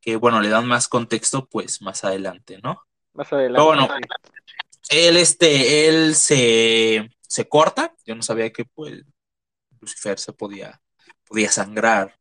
que 0.00 0.14
bueno, 0.14 0.40
le 0.40 0.48
dan 0.48 0.68
más 0.68 0.86
contexto 0.86 1.48
pues 1.48 1.82
más 1.82 2.04
adelante, 2.04 2.60
¿no? 2.62 2.86
Más 3.14 3.32
adelante. 3.32 3.54
Pero 3.56 3.64
bueno, 3.64 3.88
él, 4.90 5.16
este, 5.16 5.88
él 5.88 6.14
se, 6.14 7.10
se 7.22 7.48
corta, 7.48 7.96
yo 8.04 8.14
no 8.14 8.22
sabía 8.22 8.52
que 8.52 8.64
pues 8.64 9.02
Lucifer 9.80 10.20
se 10.20 10.32
podía, 10.32 10.80
podía 11.24 11.50
sangrar. 11.50 12.16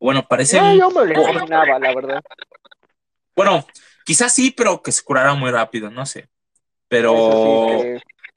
Bueno, 0.00 0.26
parece... 0.26 0.60
No, 0.60 0.74
yo 0.74 0.90
me 0.90 1.06
lo 1.06 1.30
imaginaba, 1.30 1.78
la 1.78 1.94
verdad. 1.94 2.20
Bueno, 3.36 3.64
quizás 4.04 4.34
sí, 4.34 4.50
pero 4.50 4.82
que 4.82 4.92
se 4.92 5.02
curara 5.02 5.34
muy 5.34 5.50
rápido, 5.50 5.90
no 5.90 6.06
sé. 6.06 6.28
Pero... 6.88 7.82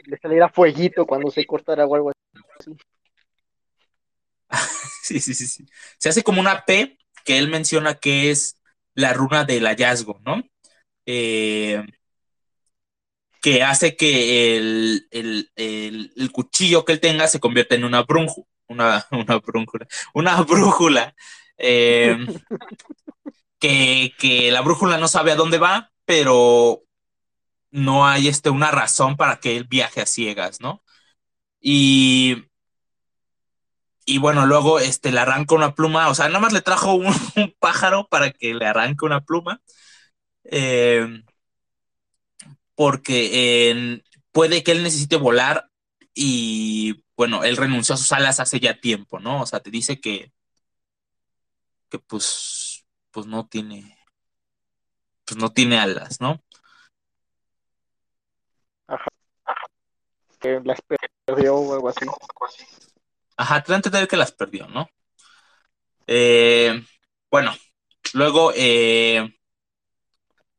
le 0.05 0.17
saliera 0.21 0.49
fueguito 0.49 1.05
cuando 1.05 1.31
se 1.31 1.45
cortara 1.45 1.85
o 1.85 1.95
algo 1.95 2.11
así. 2.59 2.75
sí, 5.03 5.19
sí, 5.19 5.33
sí, 5.33 5.47
sí. 5.47 5.65
Se 5.97 6.09
hace 6.09 6.23
como 6.23 6.39
una 6.39 6.65
P 6.65 6.97
que 7.23 7.37
él 7.37 7.49
menciona 7.49 7.95
que 7.95 8.31
es 8.31 8.59
la 8.93 9.13
runa 9.13 9.43
del 9.43 9.65
hallazgo, 9.65 10.21
¿no? 10.25 10.43
Eh, 11.05 11.83
que 13.41 13.61
hace 13.61 13.95
que 13.95 14.57
el, 14.57 15.07
el, 15.11 15.51
el, 15.55 16.31
cuchillo 16.31 16.83
que 16.83 16.93
él 16.93 16.99
tenga 16.99 17.27
se 17.27 17.39
convierta 17.39 17.75
en 17.75 17.83
una 17.83 18.01
brújula, 18.01 18.47
una, 18.67 19.05
una 19.11 19.37
brújula, 19.37 19.87
una 20.13 20.41
brújula, 20.41 21.15
eh, 21.57 22.17
que, 23.59 24.13
que, 24.17 24.51
la 24.51 24.61
brújula 24.61 24.97
no 24.97 25.07
sabe 25.07 25.31
a 25.31 25.35
dónde 25.35 25.57
va, 25.57 25.91
pero 26.05 26.83
no 27.71 28.07
hay 28.07 28.27
este, 28.27 28.49
una 28.49 28.71
razón 28.71 29.17
para 29.17 29.39
que 29.39 29.57
él 29.57 29.65
viaje 29.65 30.01
a 30.01 30.05
ciegas, 30.05 30.61
¿no? 30.61 30.83
Y, 31.61 32.45
y 34.05 34.19
bueno, 34.19 34.45
luego 34.45 34.79
este, 34.79 35.11
le 35.11 35.19
arranca 35.19 35.55
una 35.55 35.75
pluma, 35.75 36.09
o 36.09 36.15
sea, 36.15 36.27
nada 36.27 36.39
más 36.39 36.53
le 36.53 36.61
trajo 36.61 36.93
un, 36.95 37.05
pájaro 37.59 38.07
para 38.07 38.31
que 38.31 38.53
le 38.53 38.65
arranque 38.65 39.05
una 39.05 39.21
pluma. 39.21 39.61
Eh, 40.45 41.23
porque 42.75 44.01
puede 44.31 44.63
que 44.63 44.71
él 44.73 44.83
necesite 44.83 45.15
volar 45.15 45.69
y 46.13 47.03
bueno, 47.17 47.43
él 47.43 47.57
renunció 47.57 47.95
a 47.95 47.97
sus 47.97 48.11
alas 48.11 48.39
hace 48.39 48.59
ya 48.59 48.79
tiempo, 48.79 49.19
¿no? 49.19 49.41
O 49.41 49.45
sea, 49.45 49.61
te 49.61 49.71
dice 49.71 49.99
que, 49.99 50.31
que 51.89 51.99
pues, 51.99 52.64
pues 53.15 53.27
no 53.27 53.47
tiene, 53.47 53.97
pues 55.23 55.37
no 55.37 55.53
tiene 55.53 55.79
alas, 55.79 56.19
¿no? 56.19 56.43
Ajá. 58.87 59.07
Que 60.41 60.59
las 60.65 60.81
perdió 61.25 61.55
o 61.55 61.73
algo 61.75 61.87
así. 61.87 62.05
Ajá, 63.37 63.63
te 63.63 63.71
da 63.71 63.75
a 63.75 63.77
entender 63.77 64.07
que 64.09 64.17
las 64.17 64.33
perdió, 64.33 64.67
¿no? 64.67 64.89
Eh, 66.07 66.83
bueno, 67.31 67.53
luego 68.13 68.51
eh, 68.53 69.33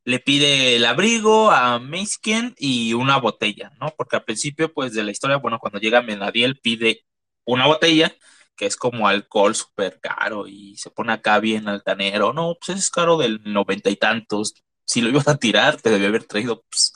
le 0.04 0.18
pide 0.20 0.76
el 0.76 0.86
abrigo 0.86 1.50
a 1.50 1.78
Meisken 1.78 2.54
y 2.56 2.94
una 2.94 3.18
botella, 3.18 3.70
¿no? 3.78 3.92
Porque 3.98 4.16
al 4.16 4.24
principio, 4.24 4.72
pues, 4.72 4.94
de 4.94 5.04
la 5.04 5.10
historia, 5.10 5.36
bueno, 5.36 5.58
cuando 5.58 5.78
llega 5.78 6.00
Menadiel 6.00 6.58
pide 6.58 7.04
una 7.44 7.66
botella, 7.66 8.16
que 8.56 8.66
es 8.66 8.76
como 8.76 9.06
alcohol 9.06 9.54
súper 9.54 10.00
caro 10.00 10.46
y 10.46 10.76
se 10.76 10.90
pone 10.90 11.12
acá 11.12 11.38
bien 11.38 11.68
altanero. 11.68 12.32
No, 12.32 12.56
pues 12.64 12.78
es 12.78 12.90
caro 12.90 13.16
del 13.18 13.40
noventa 13.44 13.90
y 13.90 13.96
tantos. 13.96 14.54
Si 14.84 15.00
lo 15.00 15.10
ibas 15.10 15.28
a 15.28 15.36
tirar, 15.36 15.80
te 15.80 15.90
debía 15.90 16.08
haber 16.08 16.24
traído, 16.24 16.62
pues, 16.70 16.92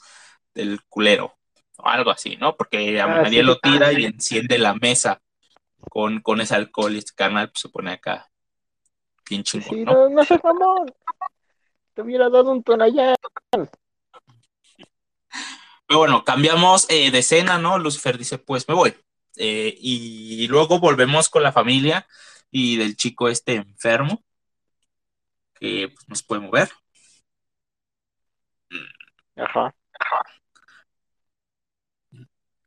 del 0.54 0.80
culero 0.88 1.36
o 1.76 1.88
algo 1.88 2.10
así, 2.10 2.36
¿no? 2.36 2.56
Porque 2.56 3.00
a 3.00 3.04
ah, 3.04 3.08
Menadiel 3.08 3.46
lo 3.46 3.58
tira 3.58 3.92
y 3.92 4.04
enciende 4.04 4.58
la 4.58 4.74
mesa 4.74 5.20
con, 5.90 6.20
con 6.20 6.40
ese 6.40 6.54
alcohol 6.54 6.94
y 6.94 6.98
este 6.98 7.12
canal 7.14 7.50
pues, 7.50 7.62
se 7.62 7.68
pone 7.68 7.92
acá 7.92 8.30
bien 9.28 9.44
chingón, 9.44 9.70
sí, 9.70 9.84
¿no? 9.84 10.08
no, 10.08 10.24
no 10.24 10.86
te 11.94 12.02
hubiera 12.02 12.28
dado 12.28 12.50
un 12.50 12.62
tonallán. 12.62 13.16
Pero 15.86 15.98
bueno, 15.98 16.24
cambiamos 16.24 16.88
eh, 16.88 17.10
de 17.10 17.18
escena, 17.18 17.58
¿no? 17.58 17.78
Lucifer 17.78 18.16
dice, 18.16 18.38
pues 18.38 18.68
me 18.68 18.74
voy. 18.74 18.94
Eh, 19.42 19.74
y 19.80 20.46
luego 20.48 20.78
volvemos 20.78 21.30
con 21.30 21.42
la 21.42 21.52
familia 21.52 22.06
y 22.50 22.76
del 22.76 22.96
chico 22.96 23.28
este 23.28 23.54
enfermo, 23.54 24.22
que 25.54 25.88
pues, 25.88 26.08
nos 26.08 26.22
puede 26.22 26.42
mover. 26.42 26.70
Ajá. 29.36 29.74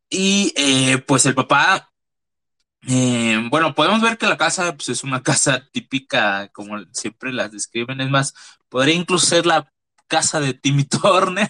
Y 0.10 0.54
eh, 0.56 1.00
pues 1.00 1.26
el 1.26 1.36
papá 1.36 1.94
eh, 2.88 3.42
bueno, 3.50 3.74
podemos 3.74 4.02
ver 4.02 4.18
que 4.18 4.28
la 4.28 4.38
casa 4.38 4.76
pues, 4.76 4.90
es 4.90 5.04
una 5.04 5.22
casa 5.24 5.68
típica, 5.72 6.50
como 6.50 6.78
siempre 6.92 7.32
las 7.32 7.52
describen. 7.52 8.02
Es 8.02 8.10
más, 8.10 8.34
podría 8.70 8.96
incluso 8.96 9.28
ser 9.28 9.46
la 9.46 9.72
casa 10.08 10.40
de 10.40 10.54
Timmy 10.54 10.84
Turner. 10.86 11.50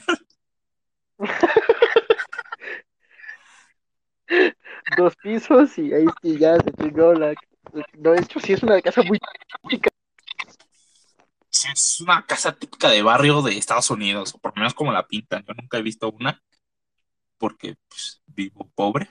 Dos 4.97 5.15
pisos 5.17 5.77
y 5.77 5.93
ahí 5.93 6.05
ya 6.23 6.55
se 6.57 6.71
chingó 6.73 7.13
la. 7.13 7.33
No, 7.97 8.11
de 8.11 8.19
hecho, 8.19 8.39
sí 8.39 8.53
es 8.53 8.63
una 8.63 8.81
casa 8.81 9.01
muy 9.03 9.19
típica. 9.61 9.89
Sí, 11.49 11.67
es 11.71 12.01
una 12.01 12.25
casa 12.25 12.51
típica 12.53 12.89
de 12.89 13.01
barrio 13.01 13.41
de 13.41 13.57
Estados 13.57 13.89
Unidos, 13.89 14.33
o 14.35 14.39
por 14.39 14.51
lo 14.55 14.61
menos 14.61 14.73
como 14.73 14.91
la 14.91 15.07
pintan. 15.07 15.43
Yo 15.47 15.53
nunca 15.53 15.77
he 15.77 15.81
visto 15.81 16.11
una, 16.11 16.41
porque 17.37 17.75
pues, 17.89 18.21
vivo 18.25 18.69
pobre 18.75 19.09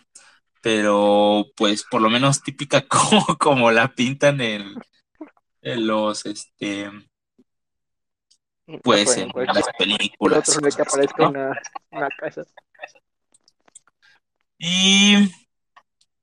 pero 0.63 1.47
pues 1.57 1.85
por 1.85 2.01
lo 2.01 2.09
menos 2.09 2.43
típica 2.43 2.83
como, 2.89 3.27
como 3.39 3.71
la 3.71 3.93
pintan 3.93 4.41
en, 4.41 4.75
en 5.61 5.87
los, 5.87 6.25
este, 6.25 6.91
pues 8.83 9.19
en 9.19 9.29
las 9.35 9.69
películas. 9.77 10.59
que 10.75 10.83
aparezca 10.83 11.29
una, 11.29 12.09
casa. 12.17 12.45
Y 14.57 15.29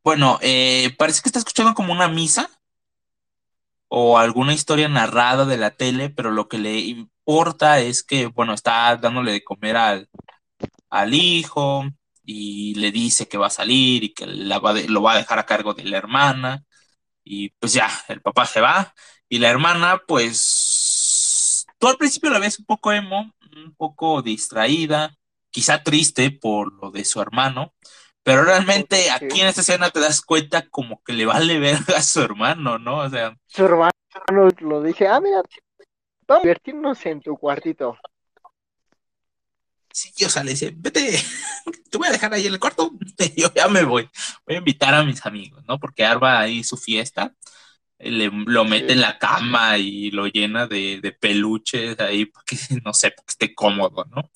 bueno, 0.09 0.39
eh, 0.41 0.95
parece 0.97 1.21
que 1.21 1.29
está 1.29 1.37
escuchando 1.37 1.75
como 1.75 1.93
una 1.93 2.07
misa 2.07 2.49
o 3.89 4.17
alguna 4.17 4.55
historia 4.55 4.87
narrada 4.89 5.45
de 5.45 5.57
la 5.57 5.69
tele, 5.69 6.09
pero 6.09 6.31
lo 6.31 6.47
que 6.47 6.57
le 6.57 6.79
importa 6.79 7.79
es 7.79 8.01
que, 8.01 8.25
bueno, 8.25 8.55
está 8.55 8.95
dándole 8.97 9.31
de 9.31 9.43
comer 9.43 9.77
al, 9.77 10.09
al 10.89 11.13
hijo, 11.13 11.85
y 12.23 12.73
le 12.73 12.91
dice 12.91 13.27
que 13.27 13.37
va 13.37 13.47
a 13.47 13.51
salir 13.51 14.03
y 14.03 14.13
que 14.15 14.25
lo 14.25 15.01
va 15.03 15.13
a 15.13 15.17
dejar 15.17 15.37
a 15.37 15.45
cargo 15.45 15.75
de 15.75 15.83
la 15.83 15.97
hermana. 15.97 16.63
Y 17.23 17.49
pues 17.59 17.73
ya, 17.73 17.87
el 18.07 18.19
papá 18.21 18.47
se 18.47 18.61
va 18.61 18.95
y 19.29 19.37
la 19.37 19.49
hermana, 19.49 20.01
pues, 20.07 21.67
tú 21.77 21.87
al 21.87 21.97
principio 21.97 22.31
la 22.31 22.39
ves 22.39 22.57
un 22.57 22.65
poco 22.65 22.91
emo, 22.91 23.31
un 23.55 23.75
poco 23.75 24.23
distraída, 24.23 25.15
quizá 25.51 25.83
triste 25.83 26.31
por 26.31 26.73
lo 26.81 26.89
de 26.89 27.05
su 27.05 27.21
hermano, 27.21 27.75
pero 28.29 28.43
realmente 28.43 29.09
aquí 29.09 29.41
en 29.41 29.47
esta 29.47 29.61
escena 29.61 29.89
te 29.89 29.99
das 29.99 30.21
cuenta 30.21 30.69
como 30.69 31.01
que 31.01 31.13
le 31.13 31.25
vale 31.25 31.57
ver 31.59 31.79
a 31.95 32.03
su 32.03 32.21
hermano, 32.21 32.77
¿no? 32.77 32.99
O 32.99 33.09
sea, 33.09 33.35
su 33.47 33.65
hermano 33.65 33.89
lo 34.59 34.83
dije, 34.83 35.07
ah, 35.07 35.19
mira, 35.19 35.41
vamos 36.27 36.41
a 36.41 36.43
divertirnos 36.43 37.03
en 37.07 37.21
tu 37.21 37.35
cuartito. 37.35 37.97
Sí, 39.91 40.23
o 40.23 40.29
sea, 40.29 40.43
le 40.43 40.51
dice, 40.51 40.71
vete, 40.77 41.19
te 41.89 41.97
voy 41.97 42.07
a 42.07 42.11
dejar 42.11 42.31
ahí 42.31 42.45
en 42.45 42.53
el 42.53 42.59
cuarto, 42.59 42.91
yo 43.35 43.51
ya 43.51 43.67
me 43.67 43.83
voy, 43.83 44.07
voy 44.45 44.55
a 44.55 44.59
invitar 44.59 44.93
a 44.93 45.03
mis 45.03 45.25
amigos, 45.25 45.63
¿no? 45.67 45.79
Porque 45.79 46.05
arma 46.05 46.39
ahí 46.39 46.63
su 46.63 46.77
fiesta, 46.77 47.33
le, 47.97 48.29
lo 48.45 48.63
mete 48.63 48.93
en 48.93 49.01
la 49.01 49.17
cama 49.17 49.79
y 49.79 50.11
lo 50.11 50.27
llena 50.27 50.67
de, 50.67 50.99
de 51.01 51.11
peluches 51.13 51.99
ahí, 51.99 52.25
porque 52.27 52.57
no 52.85 52.93
sé, 52.93 53.09
porque 53.09 53.31
esté 53.31 53.55
cómodo, 53.55 54.05
¿no? 54.11 54.29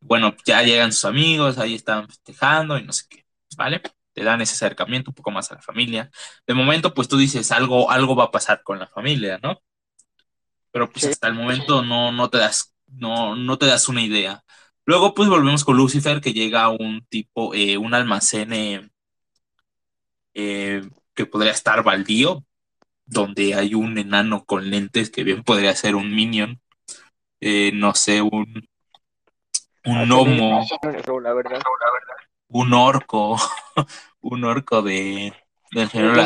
Bueno, 0.00 0.34
ya 0.46 0.62
llegan 0.62 0.92
sus 0.92 1.04
amigos, 1.04 1.58
ahí 1.58 1.74
están 1.74 2.08
festejando 2.08 2.78
y 2.78 2.84
no 2.84 2.94
sé 2.94 3.04
qué, 3.10 3.25
¿vale? 3.56 3.82
Te 4.12 4.24
dan 4.24 4.40
ese 4.40 4.54
acercamiento 4.54 5.10
un 5.10 5.14
poco 5.14 5.30
más 5.30 5.50
a 5.52 5.56
la 5.56 5.62
familia. 5.62 6.10
De 6.46 6.54
momento, 6.54 6.94
pues 6.94 7.08
tú 7.08 7.16
dices, 7.16 7.52
algo, 7.52 7.90
algo 7.90 8.16
va 8.16 8.24
a 8.24 8.30
pasar 8.30 8.62
con 8.62 8.78
la 8.78 8.86
familia, 8.86 9.38
¿no? 9.42 9.60
Pero 10.70 10.90
pues 10.90 11.06
hasta 11.06 11.28
el 11.28 11.34
momento 11.34 11.82
no, 11.82 12.12
no 12.12 12.28
te 12.28 12.38
das, 12.38 12.74
no, 12.86 13.34
no 13.36 13.58
te 13.58 13.66
das 13.66 13.88
una 13.88 14.02
idea. 14.02 14.44
Luego, 14.86 15.14
pues 15.14 15.28
volvemos 15.28 15.64
con 15.64 15.76
Lucifer, 15.76 16.20
que 16.20 16.32
llega 16.32 16.62
a 16.62 16.68
un 16.68 17.04
tipo, 17.08 17.54
eh, 17.54 17.76
un 17.76 17.92
almacén 17.92 18.52
eh, 18.52 18.88
eh, 20.34 20.82
que 21.14 21.26
podría 21.26 21.52
estar 21.52 21.82
baldío, 21.82 22.44
donde 23.04 23.54
hay 23.54 23.74
un 23.74 23.98
enano 23.98 24.44
con 24.44 24.70
lentes 24.70 25.10
que 25.10 25.24
bien 25.24 25.42
podría 25.42 25.74
ser 25.74 25.96
un 25.96 26.14
minion. 26.14 26.60
no 27.72 27.94
sé, 27.94 28.22
un, 28.22 28.68
un 29.84 30.08
gnomo. 30.08 30.66
Un 32.48 32.72
orco. 32.72 33.36
un 34.20 34.44
orco 34.44 34.82
de, 34.82 35.32
del 35.70 35.88
señor 35.88 36.16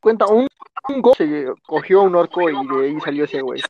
Cuenta, 0.00 0.26
un, 0.26 0.46
un 0.88 1.14
se 1.16 1.46
cogió 1.62 2.02
un 2.02 2.14
orco 2.14 2.48
y 2.48 2.52
de 2.52 2.86
ahí 2.86 3.00
salió 3.00 3.24
ese 3.24 3.40
güey. 3.40 3.60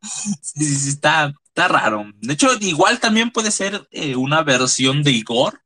Sí, 0.00 0.64
sí, 0.64 0.88
está, 0.90 1.32
está 1.46 1.68
raro. 1.68 2.04
De 2.20 2.34
hecho, 2.34 2.48
igual 2.60 3.00
también 3.00 3.30
puede 3.30 3.50
ser 3.50 3.88
eh, 3.90 4.14
una 4.14 4.42
versión 4.42 5.02
de 5.02 5.10
Igor, 5.10 5.62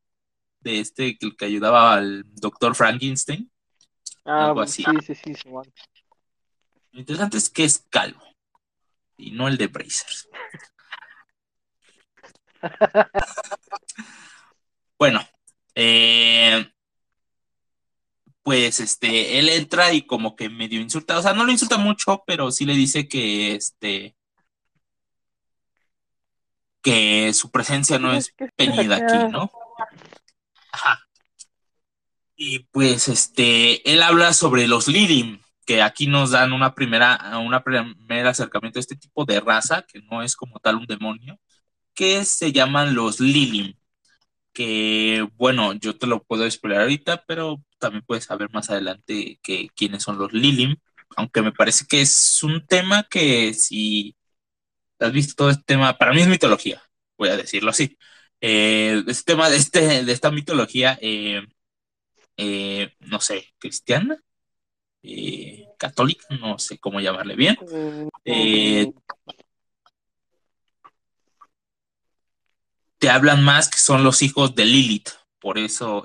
de 0.61 0.81
este 0.81 1.19
que, 1.19 1.37
que 1.37 1.45
ayudaba 1.45 1.95
al 1.95 2.25
doctor 2.37 2.75
Frankenstein. 2.75 3.51
Ah, 4.25 4.47
algo 4.47 4.61
así. 4.61 4.85
Sí, 5.03 5.14
sí, 5.14 5.35
sí, 5.35 5.49
Lo 5.51 7.01
interesante 7.01 7.37
es 7.37 7.51
que 7.51 7.64
es 7.64 7.85
calvo 7.91 8.23
y 9.17 9.33
no 9.33 9.49
el 9.49 9.59
de 9.59 9.67
Brazers. 9.67 10.29
Bueno, 14.99 15.21
eh, 15.75 16.71
pues 18.42 18.81
este, 18.81 19.38
él 19.38 19.49
entra 19.49 19.92
y 19.92 20.03
como 20.03 20.35
que 20.35 20.49
medio 20.49 20.81
insulta, 20.81 21.18
o 21.18 21.23
sea, 21.23 21.35
no 21.35 21.44
lo 21.44 21.53
insulta 21.53 21.77
mucho, 21.77 22.23
pero 22.27 22.51
sí 22.51 22.64
le 22.64 22.75
dice 22.75 23.07
que 23.09 23.55
este 23.55 24.16
que 26.83 27.35
su 27.35 27.51
presencia 27.51 27.99
no 27.99 28.12
es 28.12 28.35
venida 28.57 28.97
aquí, 28.97 29.31
¿no? 29.31 29.51
Ajá. 30.73 31.01
Y 32.37 32.61
pues 32.71 33.09
este, 33.09 33.92
él 33.92 34.03
habla 34.03 34.33
sobre 34.33 34.66
los 34.68 34.88
Lilim, 34.88 35.40
que 35.66 35.83
aquí 35.83 36.07
nos 36.07 36.31
dan 36.31 36.53
una 36.53 36.75
primera, 36.75 37.38
una 37.44 37.62
primer 37.62 38.27
acercamiento 38.27 38.79
a 38.79 38.81
este 38.81 38.97
tipo 38.97 39.25
de 39.25 39.40
raza, 39.40 39.83
que 39.83 40.01
no 40.11 40.23
es 40.23 40.37
como 40.37 40.59
tal 40.61 40.77
un 40.77 40.87
demonio, 40.87 41.38
que 41.99 42.25
se 42.25 42.53
llaman 42.53 42.95
los 42.95 43.19
Lilim. 43.19 43.75
Que 44.53 45.29
bueno, 45.37 45.75
yo 45.75 45.99
te 45.99 46.07
lo 46.07 46.23
puedo 46.23 46.45
explicar 46.47 46.83
ahorita, 46.83 47.25
pero 47.27 47.65
también 47.79 48.05
puedes 48.07 48.25
saber 48.25 48.51
más 48.53 48.71
adelante 48.71 49.41
que, 49.43 49.69
quiénes 49.75 50.05
son 50.05 50.19
los 50.19 50.33
Lilim. 50.33 50.77
Aunque 51.17 51.43
me 51.43 51.53
parece 51.53 51.87
que 51.89 52.03
es 52.03 52.43
un 52.45 52.65
tema 52.67 53.05
que 53.11 53.53
si 53.55 54.17
has 55.01 55.13
visto 55.13 55.35
todo 55.37 55.51
este 55.51 55.65
tema, 55.67 55.99
para 55.99 56.13
mí 56.13 56.21
es 56.21 56.29
mitología, 56.29 56.83
voy 57.19 57.31
a 57.31 57.37
decirlo 57.37 57.71
así. 57.71 57.99
Eh, 58.41 59.03
este 59.09 59.33
tema 59.33 59.51
de, 59.51 59.57
este, 59.57 60.05
de 60.05 60.13
esta 60.13 60.31
mitología, 60.31 60.99
eh, 61.03 61.43
eh, 62.37 62.95
no 63.01 63.21
sé, 63.21 63.55
cristiana, 63.59 64.19
eh, 65.03 65.67
católica, 65.79 66.27
no 66.41 66.59
sé 66.59 66.79
cómo 66.79 67.01
llamarle 67.01 67.35
bien. 67.37 67.57
Te 72.99 73.11
hablan 73.11 73.43
más 73.45 73.69
que 73.69 73.79
son 73.79 74.05
los 74.05 74.23
hijos 74.23 74.55
de 74.55 74.65
Lilith, 74.65 75.11
por 75.39 75.59
eso 75.59 76.05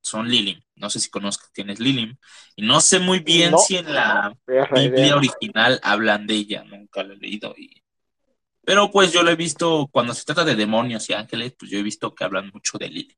son 0.00 0.28
Lilim. 0.28 0.60
No 0.76 0.90
sé 0.90 1.00
si 1.00 1.08
conozco 1.08 1.46
quién 1.52 1.70
es 1.70 1.80
Lilim. 1.80 2.16
Y 2.56 2.62
no 2.62 2.80
sé 2.80 2.98
muy 2.98 3.20
bien 3.20 3.56
si 3.58 3.76
en 3.76 3.94
la 3.94 4.36
Biblia 4.46 5.16
original 5.16 5.80
hablan 5.82 6.26
de 6.26 6.34
ella, 6.34 6.64
nunca 6.64 7.02
lo 7.02 7.14
he 7.14 7.16
leído. 7.16 7.54
Pero 8.62 8.90
pues 8.90 9.12
yo 9.12 9.22
lo 9.22 9.30
he 9.30 9.36
visto, 9.36 9.88
cuando 9.90 10.14
se 10.14 10.24
trata 10.24 10.44
de 10.44 10.56
demonios 10.56 11.08
y 11.08 11.14
ángeles, 11.14 11.54
pues 11.58 11.70
yo 11.70 11.78
he 11.78 11.82
visto 11.82 12.14
que 12.14 12.24
hablan 12.24 12.50
mucho 12.52 12.78
de 12.78 12.88
Lilim. 12.88 13.16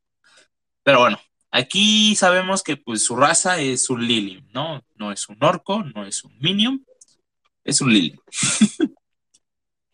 Pero 0.83 1.01
bueno, 1.01 1.19
Aquí 1.57 2.15
sabemos 2.17 2.63
que 2.63 2.77
pues 2.77 3.03
su 3.03 3.17
raza 3.17 3.59
es 3.59 3.89
un 3.89 4.07
Lilim, 4.07 4.47
¿no? 4.53 4.85
No 4.97 5.11
es 5.11 5.27
un 5.31 5.43
orco, 5.43 5.83
no 5.83 6.05
es 6.05 6.23
un 6.23 6.39
minion, 6.39 6.85
es 7.65 7.81
un 7.81 7.95
Lilim. 7.95 8.19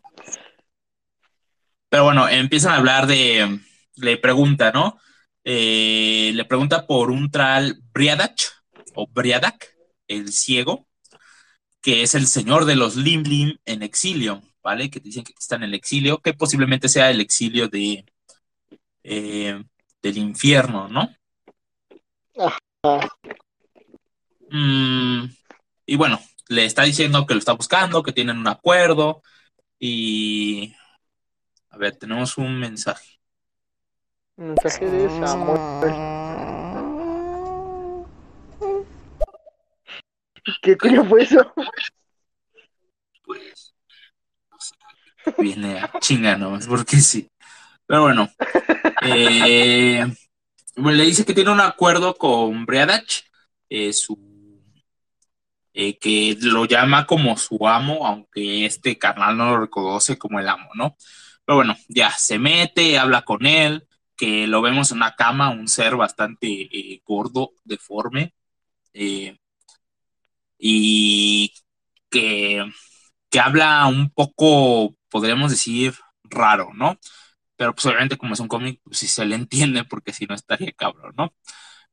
Pero 1.91 2.06
bueno, 2.06 2.30
empiezan 2.30 2.71
a 2.71 2.77
hablar 2.77 3.06
de, 3.06 3.60
le 3.97 4.15
pregunta, 4.15 4.71
¿no? 4.71 4.97
Eh, 5.43 6.32
le 6.34 6.45
pregunta 6.45 6.88
por 6.88 7.12
un 7.12 7.30
tal 7.30 7.82
Briadach 7.93 8.43
o 8.95 9.08
Briadak, 9.08 9.75
el 10.08 10.32
ciego, 10.32 10.88
que 11.82 12.04
es 12.04 12.15
el 12.15 12.27
señor 12.27 12.63
de 12.63 12.77
los 12.77 12.95
Lim 12.95 13.58
en 13.65 13.84
exilio, 13.84 14.41
¿vale? 14.63 14.89
Que 14.89 15.01
dicen 15.01 15.25
que 15.25 15.34
está 15.38 15.58
en 15.58 15.63
el 15.63 15.73
exilio, 15.73 16.19
que 16.19 16.34
posiblemente 16.34 16.88
sea 16.88 17.12
el 17.12 17.19
exilio 17.19 17.67
de, 17.67 18.06
eh, 19.04 19.62
del 20.01 20.17
infierno, 20.17 20.88
¿no? 20.88 21.13
Mm, 24.49 25.25
y 25.88 25.95
bueno, 25.97 26.21
le 26.47 26.63
está 26.63 26.84
diciendo 26.84 27.25
que 27.25 27.34
lo 27.34 27.39
está 27.39 27.51
buscando, 27.51 28.01
que 28.01 28.13
tienen 28.13 28.38
un 28.38 28.47
acuerdo 28.47 29.21
y... 29.77 30.73
A 31.71 31.77
ver, 31.77 31.95
tenemos 31.95 32.38
un 32.38 32.60
mensaje. 32.60 33.19
Mensaje 34.36 34.86
de 34.86 35.10
Samuel. 35.25 35.60
¿Qué 40.62 40.77
coño 40.77 41.05
fue 41.05 41.23
eso? 41.23 41.53
Pues... 43.23 43.73
Viene 45.38 45.79
a 45.79 45.91
chingar 45.99 46.38
nomás, 46.38 46.67
porque 46.67 46.97
sí. 46.97 47.29
Pero 47.86 48.01
bueno, 48.01 48.29
eh, 49.03 50.05
le 50.75 51.03
dice 51.03 51.25
que 51.25 51.34
tiene 51.34 51.51
un 51.51 51.62
acuerdo 51.62 52.15
con 52.15 52.65
Breadach, 52.65 53.23
eh, 53.69 53.93
su, 53.93 54.17
eh, 55.73 55.97
que 55.97 56.38
lo 56.41 56.65
llama 56.65 57.05
como 57.05 57.38
su 57.38 57.67
amo, 57.67 58.05
aunque 58.05 58.65
este 58.65 58.97
carnal 58.97 59.38
no 59.38 59.51
lo 59.51 59.62
reconoce 59.62 60.17
como 60.17 60.39
el 60.39 60.49
amo, 60.49 60.69
¿no? 60.73 60.97
Pero 61.51 61.57
bueno, 61.57 61.75
ya 61.89 62.11
se 62.11 62.39
mete, 62.39 62.97
habla 62.97 63.23
con 63.23 63.45
él, 63.45 63.85
que 64.15 64.47
lo 64.47 64.61
vemos 64.61 64.91
en 64.91 64.99
una 64.99 65.17
cama, 65.17 65.49
un 65.49 65.67
ser 65.67 65.97
bastante 65.97 67.01
gordo, 67.05 67.51
deforme, 67.65 68.33
y 70.57 71.53
que, 72.09 72.63
que 73.29 73.39
habla 73.41 73.85
un 73.87 74.11
poco, 74.11 74.95
podríamos 75.09 75.51
decir, 75.51 75.93
raro, 76.23 76.69
¿no? 76.73 76.97
pero 77.57 77.75
pues 77.75 77.85
obviamente 77.87 78.17
como 78.17 78.33
es 78.33 78.39
un 78.39 78.47
cómic, 78.47 78.79
pues 78.83 78.99
sí 78.99 79.07
se 79.07 79.25
le 79.25 79.35
entiende 79.35 79.83
porque 79.83 80.13
si 80.13 80.25
no 80.27 80.35
estaría 80.35 80.71
cabrón, 80.71 81.13
¿no? 81.17 81.35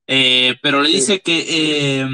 Eh, 0.06 0.56
pero 0.62 0.82
le 0.82 0.90
dice 0.90 1.20
que, 1.20 2.02
eh, 2.02 2.08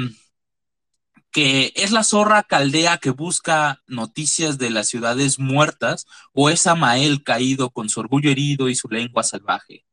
que 1.35 1.73
es 1.75 1.91
la 1.91 2.05
zorra 2.05 2.43
caldea 2.43 2.97
que 2.97 3.09
busca 3.09 3.83
noticias 3.87 4.57
de 4.57 4.69
las 4.69 4.87
ciudades 4.87 5.37
muertas 5.37 6.07
o 6.31 6.49
es 6.49 6.65
Amael 6.65 7.23
caído 7.23 7.71
con 7.71 7.89
su 7.89 7.99
orgullo 7.99 8.31
herido 8.31 8.69
y 8.69 8.75
su 8.75 8.87
lengua 8.87 9.21
salvaje. 9.21 9.85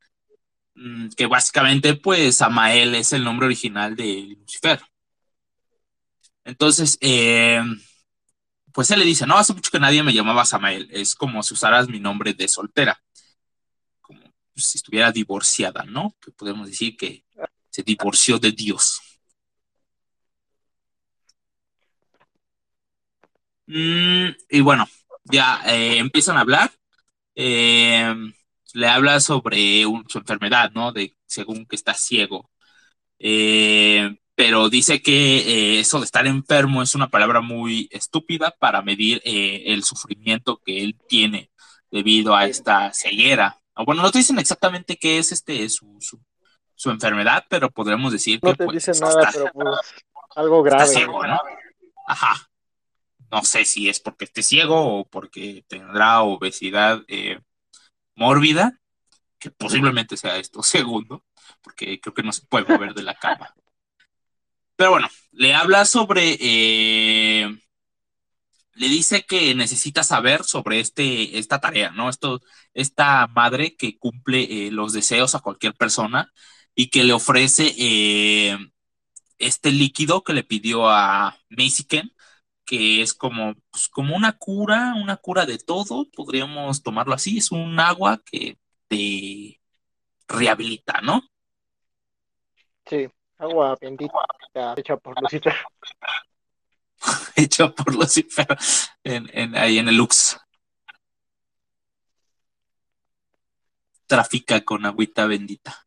Mm, 0.76 1.08
que 1.16 1.26
básicamente 1.26 1.94
pues 1.94 2.40
Amael 2.42 2.94
es 2.94 3.12
el 3.12 3.24
nombre 3.24 3.46
original 3.46 3.96
de 3.96 4.36
Lucifer. 4.38 4.80
Entonces, 6.44 6.96
eh, 7.00 7.60
pues 8.72 8.92
él 8.92 9.00
le 9.00 9.04
dice, 9.04 9.26
no, 9.26 9.36
hace 9.36 9.52
mucho 9.52 9.72
que 9.72 9.80
nadie 9.80 10.04
me 10.04 10.14
llamaba 10.14 10.44
Samael, 10.44 10.88
es 10.92 11.16
como 11.16 11.42
si 11.42 11.54
usaras 11.54 11.88
mi 11.88 11.98
nombre 11.98 12.34
de 12.34 12.46
soltera 12.46 13.02
si 14.54 14.78
estuviera 14.78 15.10
divorciada, 15.10 15.84
¿no? 15.84 16.14
Que 16.20 16.30
podemos 16.30 16.68
decir 16.68 16.96
que 16.96 17.24
se 17.70 17.82
divorció 17.82 18.38
de 18.38 18.52
Dios. 18.52 19.00
Mm, 23.72 24.34
y 24.50 24.60
bueno, 24.60 24.86
ya 25.24 25.62
eh, 25.66 25.98
empiezan 25.98 26.36
a 26.36 26.40
hablar. 26.40 26.70
Eh, 27.34 28.14
le 28.74 28.88
habla 28.88 29.20
sobre 29.20 29.84
su 30.08 30.18
enfermedad, 30.18 30.72
¿no? 30.72 30.92
De 30.92 31.16
según 31.26 31.66
que 31.66 31.76
está 31.76 31.94
ciego. 31.94 32.50
Eh, 33.18 34.16
pero 34.34 34.68
dice 34.68 35.02
que 35.02 35.80
eso 35.80 35.98
de 36.00 36.04
estar 36.06 36.26
enfermo 36.26 36.82
es 36.82 36.94
una 36.94 37.08
palabra 37.10 37.40
muy 37.40 37.88
estúpida 37.92 38.54
para 38.58 38.82
medir 38.82 39.20
el 39.24 39.84
sufrimiento 39.84 40.60
que 40.64 40.82
él 40.82 40.98
tiene 41.08 41.50
debido 41.90 42.34
a 42.34 42.46
esta 42.46 42.92
ceguera 42.92 43.62
bueno, 43.86 44.02
no 44.02 44.10
te 44.10 44.18
dicen 44.18 44.38
exactamente 44.38 44.96
qué 44.96 45.18
es 45.18 45.32
este 45.32 45.68
su, 45.68 45.98
su, 46.74 46.90
enfermedad, 46.90 47.44
pero 47.48 47.70
podremos 47.70 48.12
decir 48.12 48.40
que. 48.40 48.48
No 48.48 48.54
te 48.54 48.64
pues, 48.64 48.86
dicen 48.86 49.00
nada, 49.00 49.30
pero 49.32 49.50
pues, 49.52 49.68
algo 50.36 50.62
grave. 50.62 51.06
¿no? 51.06 51.40
Ajá. 52.06 52.48
No 53.32 53.42
sé 53.44 53.64
si 53.64 53.88
es 53.88 53.98
porque 53.98 54.26
esté 54.26 54.42
ciego 54.42 54.98
o 54.98 55.08
porque 55.08 55.64
tendrá 55.66 56.20
obesidad 56.20 57.02
eh, 57.08 57.40
mórbida, 58.14 58.78
que 59.38 59.50
posiblemente 59.50 60.18
sea 60.18 60.36
esto 60.36 60.62
segundo, 60.62 61.24
porque 61.62 61.98
creo 61.98 62.12
que 62.12 62.22
no 62.22 62.32
se 62.32 62.46
puede 62.46 62.66
mover 62.66 62.92
de 62.92 63.02
la 63.02 63.14
cama. 63.14 63.54
Pero 64.76 64.90
bueno, 64.90 65.08
le 65.30 65.54
habla 65.54 65.86
sobre 65.86 66.36
eh, 66.40 67.58
le 68.74 68.88
dice 68.88 69.24
que 69.24 69.54
necesita 69.54 70.04
saber 70.04 70.44
sobre 70.44 70.80
este, 70.80 71.38
esta 71.38 71.58
tarea, 71.58 71.90
¿no? 71.90 72.10
Esto, 72.10 72.42
esta 72.74 73.28
madre 73.28 73.76
que 73.76 73.96
cumple 73.98 74.66
eh, 74.66 74.70
los 74.70 74.92
deseos 74.92 75.34
a 75.34 75.40
cualquier 75.40 75.72
persona 75.74 76.30
y 76.74 76.90
que 76.90 77.04
le 77.04 77.14
ofrece 77.14 77.74
este 79.38 79.70
líquido 79.70 80.22
que 80.22 80.34
le 80.34 80.44
pidió 80.44 80.88
a 80.90 81.38
Mexican, 81.48 82.12
que 82.64 83.02
es 83.02 83.14
como, 83.14 83.54
pues, 83.70 83.88
como 83.88 84.16
una 84.16 84.32
cura, 84.32 84.94
una 84.96 85.16
cura 85.16 85.46
de 85.46 85.58
todo, 85.58 86.06
podríamos 86.14 86.82
tomarlo 86.82 87.14
así, 87.14 87.38
es 87.38 87.52
un 87.52 87.78
agua 87.80 88.20
que 88.24 88.58
te 88.88 89.60
rehabilita, 90.28 91.00
¿no? 91.02 91.22
Sí, 92.86 93.08
agua 93.38 93.76
bendita 93.80 94.12
hecha 94.76 94.96
por 94.96 95.20
Lucita. 95.20 95.54
hecho 97.36 97.74
por 97.74 97.94
Lucifer 97.94 98.46
en, 99.02 99.28
en, 99.32 99.56
ahí 99.56 99.78
en 99.78 99.88
el 99.88 99.96
Lux. 99.96 100.38
Trafica 104.06 104.60
con 104.62 104.84
agüita 104.84 105.26
bendita. 105.26 105.86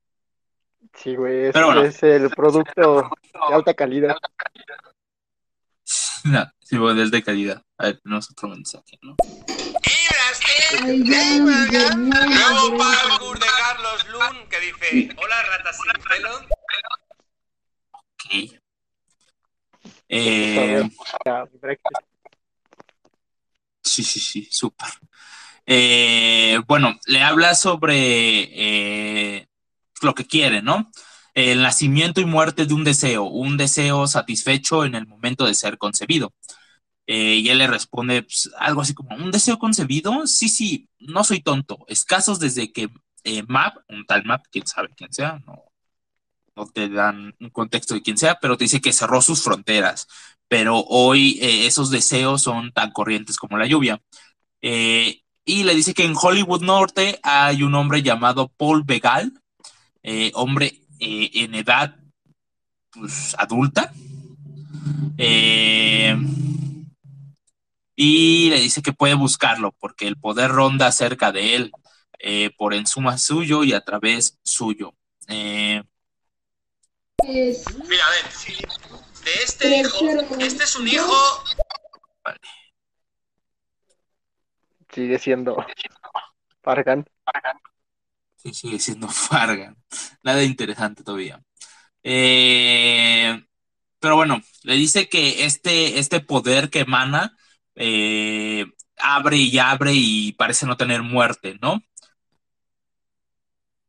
Sí, 0.94 1.16
güey, 1.16 1.48
es, 1.48 2.04
el 2.04 2.30
producto 2.30 3.02
de 3.02 3.54
alta 3.54 3.74
calidad. 3.74 4.16
No, 6.26 6.52
sí, 6.60 6.78
bueno, 6.78 7.02
es 7.02 7.12
de 7.12 7.24
calidad. 7.24 7.62
A 7.78 7.86
ver, 7.86 8.00
tenemos 8.02 8.30
otro 8.32 8.50
mensaje, 8.50 8.98
¿no? 9.02 9.16
Nuevo 12.28 12.78
parkour 12.78 13.40
de 13.40 13.46
Carlos 13.46 14.08
Lun 14.10 14.50
que 14.50 14.60
dice: 14.60 15.16
Hola, 15.18 15.44
ratas 15.44 15.78
sin 15.78 16.04
pelo. 16.04 16.36
Ok. 18.14 18.60
Eh, 20.10 20.90
sí, 23.84 24.04
sí, 24.04 24.20
sí, 24.20 24.48
súper. 24.52 24.90
Eh, 25.66 26.60
bueno, 26.68 27.00
le 27.06 27.24
habla 27.24 27.56
sobre 27.56 27.96
eh, 27.98 29.48
lo 30.02 30.14
que 30.16 30.26
quiere, 30.26 30.62
¿no? 30.62 30.92
El 31.36 31.62
nacimiento 31.62 32.21
y 32.21 32.26
muerte 32.26 32.65
de 32.65 32.74
un 32.74 32.84
deseo, 32.84 33.26
un 33.26 33.58
deseo 33.58 34.08
satisfecho 34.08 34.86
en 34.86 34.95
el 34.95 35.06
momento 35.06 35.45
de 35.45 35.54
ser 35.54 35.78
concebido. 35.78 36.34
Eh, 37.08 37.36
y 37.36 37.50
él 37.50 37.60
le 37.60 37.67
responde 37.67 38.24
pues, 38.24 38.50
algo 38.58 38.82
así 38.82 38.93
como, 38.93 39.15
¿un 39.15 39.32
deseo 39.32 39.60
concebido? 39.60 40.26
Sí, 40.28 40.50
sí, 40.50 40.89
no 41.00 41.24
soy 41.24 41.41
tonto. 41.41 41.86
Escasos 41.88 42.39
desde 42.39 42.71
que 42.71 42.89
eh, 43.24 43.43
Map, 43.48 43.78
un 43.89 44.06
tal 44.06 44.24
Map, 44.26 44.45
quién 44.52 44.65
sabe 44.65 44.89
quién 44.95 45.13
sea, 45.13 45.41
no, 45.45 46.67
te 46.74 46.89
dan 46.89 47.36
un 47.39 47.50
contexto 47.50 47.93
de 47.93 48.02
quién 48.02 48.17
sea, 48.17 48.39
pero 48.39 48.58
te 48.58 48.63
dice 48.63 48.82
que 48.82 48.93
cerró 48.93 49.21
sus 49.21 49.43
fronteras. 49.43 50.08
Pero 50.48 50.80
hoy 50.80 51.38
eh, 51.41 51.67
esos 51.67 51.89
deseos 51.91 52.41
son 52.43 52.71
tan 52.71 52.91
corrientes 52.91 53.38
como 53.38 53.58
la 53.58 53.67
lluvia. 53.67 54.02
y 54.62 55.63
le 55.63 55.76
dice 55.76 55.93
que 55.93 56.04
en 56.06 56.15
Hollywood 56.19 56.62
Norte 56.63 57.19
hay 57.24 57.63
un 57.63 57.76
hombre 57.76 58.02
llamado 58.02 58.48
Paul 58.58 58.84
Begal, 58.84 59.34
hombre 60.34 60.85
en 61.06 61.56
edad 61.56 61.96
pues, 62.91 63.36
adulta. 63.38 63.94
Eh, 65.18 66.15
y 67.96 68.50
le 68.50 68.60
dice 68.60 68.82
que 68.82 68.91
puede 68.91 69.13
buscarlo 69.13 69.72
porque 69.72 70.08
el 70.08 70.18
poder 70.18 70.52
ronda 70.52 70.91
cerca 70.91 71.32
de 71.32 71.56
él 71.56 71.72
eh, 72.20 72.52
por 72.58 72.74
encima 72.74 73.18
suyo 73.18 73.63
y 73.63 73.74
a 73.74 73.82
través 73.82 74.38
suyo. 74.44 74.94
Eh, 75.28 75.82
Mira, 77.24 78.06
a 78.06 78.12
ver, 78.12 78.26
de 79.24 79.34
este 79.44 79.78
hijo, 79.80 80.06
este 80.39 80.63
es 80.63 80.76
un 80.76 80.88
hijo. 80.88 81.44
Vale. 82.24 82.39
Sigue 84.94 85.18
siendo 85.20 85.65
Fargan. 86.62 87.06
Sí, 88.45 88.53
sigue 88.53 88.79
siendo 88.79 89.08
Fargan. 89.10 89.75
Nada 90.23 90.43
interesante 90.43 91.03
todavía. 91.03 91.41
Eh, 92.03 93.43
pero 93.99 94.15
bueno, 94.15 94.41
le 94.63 94.75
dice 94.75 95.10
que 95.10 95.45
este, 95.45 95.99
este 95.99 96.21
poder 96.21 96.69
que 96.69 96.81
emana 96.81 97.38
eh, 97.75 98.67
abre 98.97 99.38
y 99.38 99.58
abre 99.60 99.93
y 99.95 100.34
parece 100.34 100.67
no 100.67 100.77
tener 100.77 101.03
muerte, 101.03 101.58
¿no? 101.62 101.81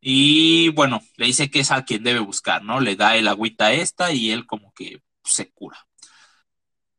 Y 0.01 0.69
bueno, 0.69 1.01
le 1.17 1.27
dice 1.27 1.49
que 1.51 1.59
es 1.59 1.71
a 1.71 1.83
quien 1.85 2.03
debe 2.03 2.19
buscar, 2.19 2.63
¿no? 2.63 2.79
Le 2.79 2.95
da 2.95 3.15
el 3.15 3.27
agüita 3.27 3.73
esta 3.73 4.11
y 4.11 4.31
él 4.31 4.45
como 4.47 4.73
que 4.73 5.01
se 5.23 5.51
cura. 5.51 5.87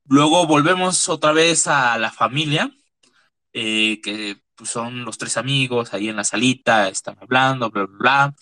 Luego 0.07 0.47
volvemos 0.47 1.09
otra 1.09 1.33
vez 1.33 1.67
a 1.67 1.99
la 1.99 2.11
familia, 2.11 2.71
eh, 3.53 4.01
que 4.03 4.43
pues, 4.59 4.71
son 4.71 5.05
los 5.05 5.17
tres 5.17 5.37
amigos 5.37 5.95
ahí 5.95 6.09
en 6.09 6.17
la 6.17 6.25
salita, 6.25 6.89
están 6.89 7.17
hablando, 7.21 7.71
bla, 7.71 7.87
bla, 7.87 7.97
bla. 7.99 8.35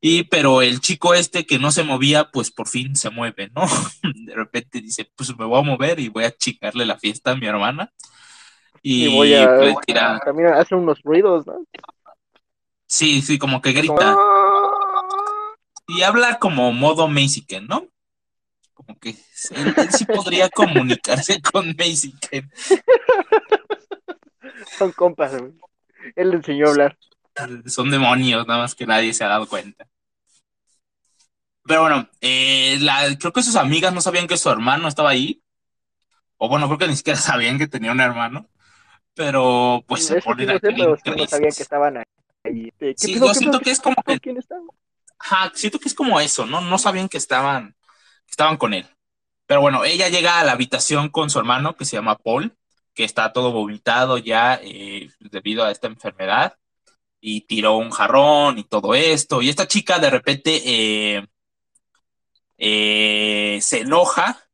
Y 0.00 0.24
pero 0.24 0.62
el 0.62 0.80
chico 0.80 1.14
este 1.14 1.46
que 1.46 1.58
no 1.58 1.70
se 1.70 1.84
movía, 1.84 2.30
pues 2.30 2.50
por 2.50 2.66
fin 2.66 2.96
se 2.96 3.10
mueve, 3.10 3.50
¿no? 3.54 3.62
De 4.26 4.34
repente 4.34 4.80
dice, 4.80 5.10
pues 5.14 5.36
me 5.38 5.44
voy 5.44 5.60
a 5.60 5.62
mover 5.62 6.00
y 6.00 6.08
voy 6.08 6.24
a 6.24 6.36
chicarle 6.36 6.84
la 6.84 6.98
fiesta 6.98 7.30
a 7.30 7.36
mi 7.36 7.46
hermana. 7.46 7.92
Y, 8.82 9.14
voy 9.14 9.34
a, 9.34 9.58
pues, 9.58 9.76
también 10.24 10.54
hace 10.54 10.74
unos 10.74 11.02
ruidos, 11.02 11.46
¿no? 11.46 11.62
Sí, 12.86 13.20
sí, 13.20 13.38
como 13.38 13.60
que 13.60 13.72
grita. 13.72 14.16
Y 15.86 16.02
habla 16.02 16.38
como 16.38 16.72
modo 16.72 17.06
Mexican, 17.06 17.66
¿no? 17.66 17.86
Como 18.72 18.98
que 18.98 19.10
él, 19.10 19.74
sí 19.90 20.06
podría 20.06 20.48
comunicarse 20.54 21.42
con 21.42 21.74
Mexican. 21.76 22.50
Son 24.78 24.92
compas, 24.92 25.32
Él 26.16 26.30
le 26.30 26.36
enseñó 26.36 26.66
a 26.66 26.70
hablar 26.70 26.98
son 27.66 27.90
demonios, 27.90 28.46
nada 28.46 28.60
más 28.60 28.74
que 28.74 28.86
nadie 28.86 29.14
se 29.14 29.24
ha 29.24 29.28
dado 29.28 29.48
cuenta. 29.48 29.86
Pero 31.64 31.82
bueno, 31.82 32.08
eh, 32.20 32.78
creo 33.18 33.32
que 33.32 33.42
sus 33.42 33.56
amigas 33.56 33.92
no 33.92 34.00
sabían 34.00 34.26
que 34.26 34.36
su 34.36 34.50
hermano 34.50 34.88
estaba 34.88 35.10
ahí. 35.10 35.42
O 36.36 36.48
bueno, 36.48 36.66
creo 36.66 36.78
que 36.78 36.88
ni 36.88 36.96
siquiera 36.96 37.18
sabían 37.20 37.58
que 37.58 37.68
tenía 37.68 37.92
un 37.92 38.00
hermano. 38.00 38.48
Pero 39.14 39.84
pues 39.86 40.06
se 40.06 40.22
ponen 40.22 40.46
no, 40.76 40.96
no 41.16 41.26
sabían 41.26 41.52
que 41.52 41.62
estaban 41.62 41.98
ahí. 41.98 42.72
Sí, 42.96 43.18
yo 43.18 43.34
siento 43.34 43.60
que 43.60 43.70
es 43.70 43.80
como 43.80 43.96
que... 44.02 44.38
Ajá, 45.18 45.52
siento 45.54 45.78
que 45.78 45.88
es 45.88 45.94
como 45.94 46.18
eso, 46.18 46.46
¿no? 46.46 46.62
No 46.62 46.78
sabían 46.78 47.08
que 47.08 47.18
estaban, 47.18 47.74
que 48.24 48.30
estaban 48.30 48.56
con 48.56 48.72
él. 48.72 48.88
Pero 49.46 49.60
bueno, 49.60 49.84
ella 49.84 50.08
llega 50.08 50.40
a 50.40 50.44
la 50.44 50.52
habitación 50.52 51.10
con 51.10 51.28
su 51.28 51.38
hermano, 51.38 51.76
que 51.76 51.84
se 51.84 51.96
llama 51.96 52.16
Paul, 52.16 52.56
que 53.00 53.06
está 53.06 53.32
todo 53.32 53.50
vomitado 53.50 54.18
ya 54.18 54.60
eh, 54.62 55.08
debido 55.20 55.64
a 55.64 55.70
esta 55.70 55.86
enfermedad 55.86 56.58
y 57.18 57.46
tiró 57.46 57.78
un 57.78 57.90
jarrón 57.90 58.58
y 58.58 58.64
todo 58.64 58.94
esto. 58.94 59.40
Y 59.40 59.48
esta 59.48 59.66
chica 59.66 59.98
de 59.98 60.10
repente 60.10 60.60
eh, 60.66 61.26
eh, 62.58 63.58
se 63.62 63.80
enoja 63.80 64.46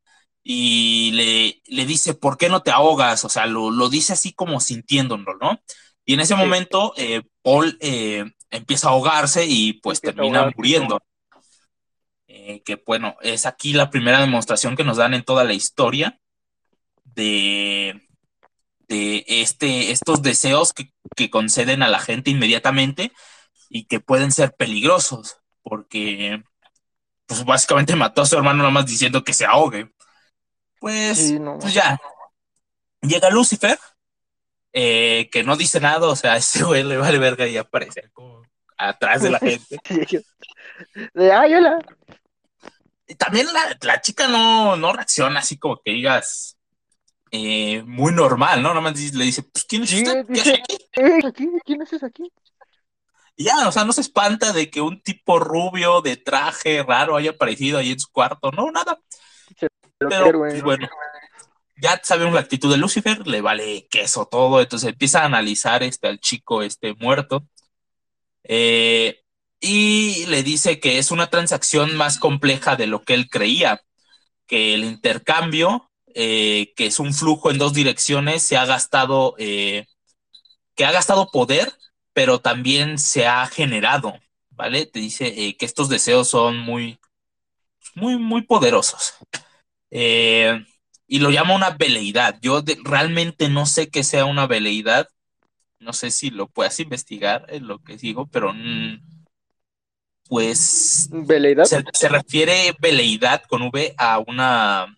y 0.45 1.11
le, 1.15 1.61
le, 1.67 1.87
dice, 1.87 2.15
¿por 2.15 2.39
qué 2.39 2.49
no 2.49 2.63
te 2.63 2.71
ahogas? 2.71 3.25
O 3.25 3.29
sea, 3.29 3.47
lo, 3.47 3.73
lo 3.73 3.89
dice 3.89 4.13
así 4.13 4.33
como 4.33 4.61
sintiéndolo, 4.61 5.37
¿no? 5.41 5.61
Y 6.05 6.15
en 6.15 6.21
ese 6.21 6.37
momento 6.37 6.95
eh, 6.97 7.23
Paul 7.43 7.77
empieza 7.81 8.87
a 8.87 8.91
ahogarse 8.93 9.45
y 9.45 9.73
pues 9.73 10.01
termina 10.01 10.53
muriendo. 10.57 11.01
que 12.29 12.81
bueno, 12.87 13.17
es 13.23 13.45
aquí 13.45 13.73
la 13.73 13.91
primera 13.91 14.21
demostración 14.21 14.77
que 14.77 14.85
nos 14.85 14.99
dan 14.99 15.15
en 15.15 15.25
toda 15.25 15.43
la 15.43 15.53
historia 15.53 16.21
de, 17.03 18.06
de 18.89 19.25
este, 19.27 19.91
estos 19.91 20.23
deseos 20.23 20.73
que, 20.73 20.91
conceden 21.31 21.83
a 21.83 21.89
la 21.89 21.99
gente 21.99 22.31
inmediatamente 22.31 23.13
y 23.69 23.85
que 23.87 24.01
pueden 24.01 24.33
ser 24.33 24.55
peligrosos, 24.55 25.39
porque 25.63 26.43
pues 27.27 27.45
básicamente 27.45 27.97
mató 27.97 28.23
a 28.23 28.27
su 28.27 28.37
hermano 28.37 28.59
nada 28.59 28.71
más 28.71 28.87
diciendo 28.87 29.25
que 29.25 29.33
se 29.33 29.45
ahogue. 29.45 29.91
Pues, 30.79 31.35
pues 31.61 31.75
ya, 31.75 31.99
llega 33.01 33.31
Lucifer, 33.31 33.79
eh, 34.73 35.29
que 35.33 35.43
no 35.43 35.57
dice 35.57 35.81
nada, 35.81 36.07
o 36.07 36.17
sea, 36.17 36.37
ese 36.37 36.63
güey 36.63 36.85
le 36.85 36.97
vale 36.97 37.19
verga 37.19 37.47
y 37.47 37.57
aparece 37.57 38.11
como 38.13 38.43
atrás 38.77 39.23
de 39.23 39.31
la 39.31 39.39
gente. 39.39 39.79
De 41.15 41.33
ay, 41.33 41.55
hola. 41.55 41.79
también 43.17 43.47
la, 43.51 43.79
la 43.81 44.01
chica 44.03 44.29
no, 44.29 44.77
no 44.77 44.93
reacciona 44.93 45.41
así 45.41 45.57
como 45.57 45.81
que 45.81 45.93
digas, 45.93 46.56
eh, 47.31 47.83
muy 47.85 48.13
normal, 48.13 48.63
¿no? 48.63 48.73
Nomás 48.73 48.99
le 49.15 49.25
dice, 49.25 49.43
pues, 49.43 49.65
¿quién 49.65 49.83
es 49.83 49.93
usted? 49.93 50.27
¿Qué 50.27 50.41
hace 50.41 50.57
aquí? 50.57 51.49
¿Quién 51.65 51.83
es 51.83 51.93
ese 51.93 52.07
aquí? 52.07 52.33
Y 53.37 53.45
ya, 53.45 53.69
o 53.69 53.73
sea, 53.73 53.85
no 53.85 53.93
se 53.93 54.01
espanta 54.01 54.53
de 54.53 54.71
que 54.71 54.81
un 54.81 55.03
tipo 55.03 55.39
rubio 55.39 56.01
de 56.01 56.17
traje 56.17 56.83
raro 56.83 57.17
haya 57.17 57.33
aparecido 57.33 57.79
ahí 57.79 57.91
en 57.91 58.01
su 58.01 58.11
cuarto, 58.11 58.51
no, 58.51 58.71
nada. 58.71 58.99
Pero, 59.99 60.39
pues, 60.39 60.63
bueno, 60.63 60.89
ya 61.77 62.01
sabemos 62.03 62.35
la 62.35 62.41
actitud 62.41 62.71
de 62.71 62.79
Lucifer, 62.79 63.27
le 63.27 63.41
vale 63.41 63.87
queso 63.91 64.27
todo, 64.27 64.61
entonces 64.61 64.91
empieza 64.91 65.23
a 65.23 65.27
analizar 65.27 65.83
este, 65.83 66.09
al 66.09 66.19
chico 66.21 66.63
este 66.63 66.95
muerto. 66.95 67.47
Eh, 68.45 69.23
y 69.61 70.27
le 70.27 70.43
dice 70.43 70.81
que 70.81 70.99
es 70.99 71.11
una 71.11 71.29
transacción 71.29 71.97
más 71.97 72.19
compleja 72.19 72.77
de 72.77 72.87
lo 72.87 73.03
que 73.03 73.15
él 73.15 73.29
creía, 73.29 73.83
que 74.47 74.75
el 74.75 74.85
intercambio 74.85 75.86
eh, 76.19 76.73
que 76.77 76.87
es 76.87 76.99
un 76.99 77.13
flujo 77.13 77.51
en 77.51 77.59
dos 77.59 77.75
direcciones, 77.75 78.43
se 78.43 78.57
ha 78.57 78.65
gastado, 78.65 79.35
eh, 79.37 79.85
que 80.75 80.87
ha 80.87 80.91
gastado 80.91 81.31
poder, 81.31 81.75
pero 82.15 82.41
también 82.41 82.99
se 82.99 83.27
ha 83.27 83.47
generado, 83.47 84.15
¿vale? 84.49 84.87
Te 84.87 84.99
dice 84.99 85.27
eh, 85.27 85.59
que 85.59 85.67
estos 85.67 85.91
deseos 85.91 86.27
son 86.29 86.57
muy, 86.57 86.99
muy, 87.95 88.17
muy 88.17 88.43
poderosos. 88.43 89.13
y 89.91 91.19
lo 91.19 91.31
llama 91.31 91.55
una 91.55 91.71
veleidad. 91.71 92.39
Yo 92.41 92.65
realmente 92.83 93.51
no 93.51 93.67
sé 93.67 93.91
qué 93.91 94.03
sea 94.03 94.25
una 94.25 94.47
veleidad. 94.47 95.09
No 95.81 95.93
sé 95.93 96.11
si 96.11 96.31
lo 96.31 96.47
puedas 96.47 96.81
investigar, 96.81 97.45
es 97.51 97.61
lo 97.61 97.81
que 97.81 97.99
digo, 97.99 98.27
pero 98.27 98.55
mm, 98.55 99.01
pues 100.31 101.11
¿Veleidad? 101.13 101.65
Se, 101.65 101.85
se, 101.93 102.09
refiere 102.09 102.75
veleidad 102.81 103.43
con 103.43 103.61
V 103.63 103.95
a 103.99 104.19
una 104.27 104.96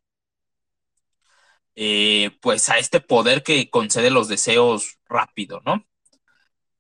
eh, 1.81 2.37
pues 2.41 2.69
a 2.71 2.79
este 2.79 2.99
poder 2.99 3.45
que 3.45 3.71
concede 3.71 4.11
los 4.11 4.27
deseos 4.27 4.99
rápido, 5.09 5.63
¿no? 5.65 5.87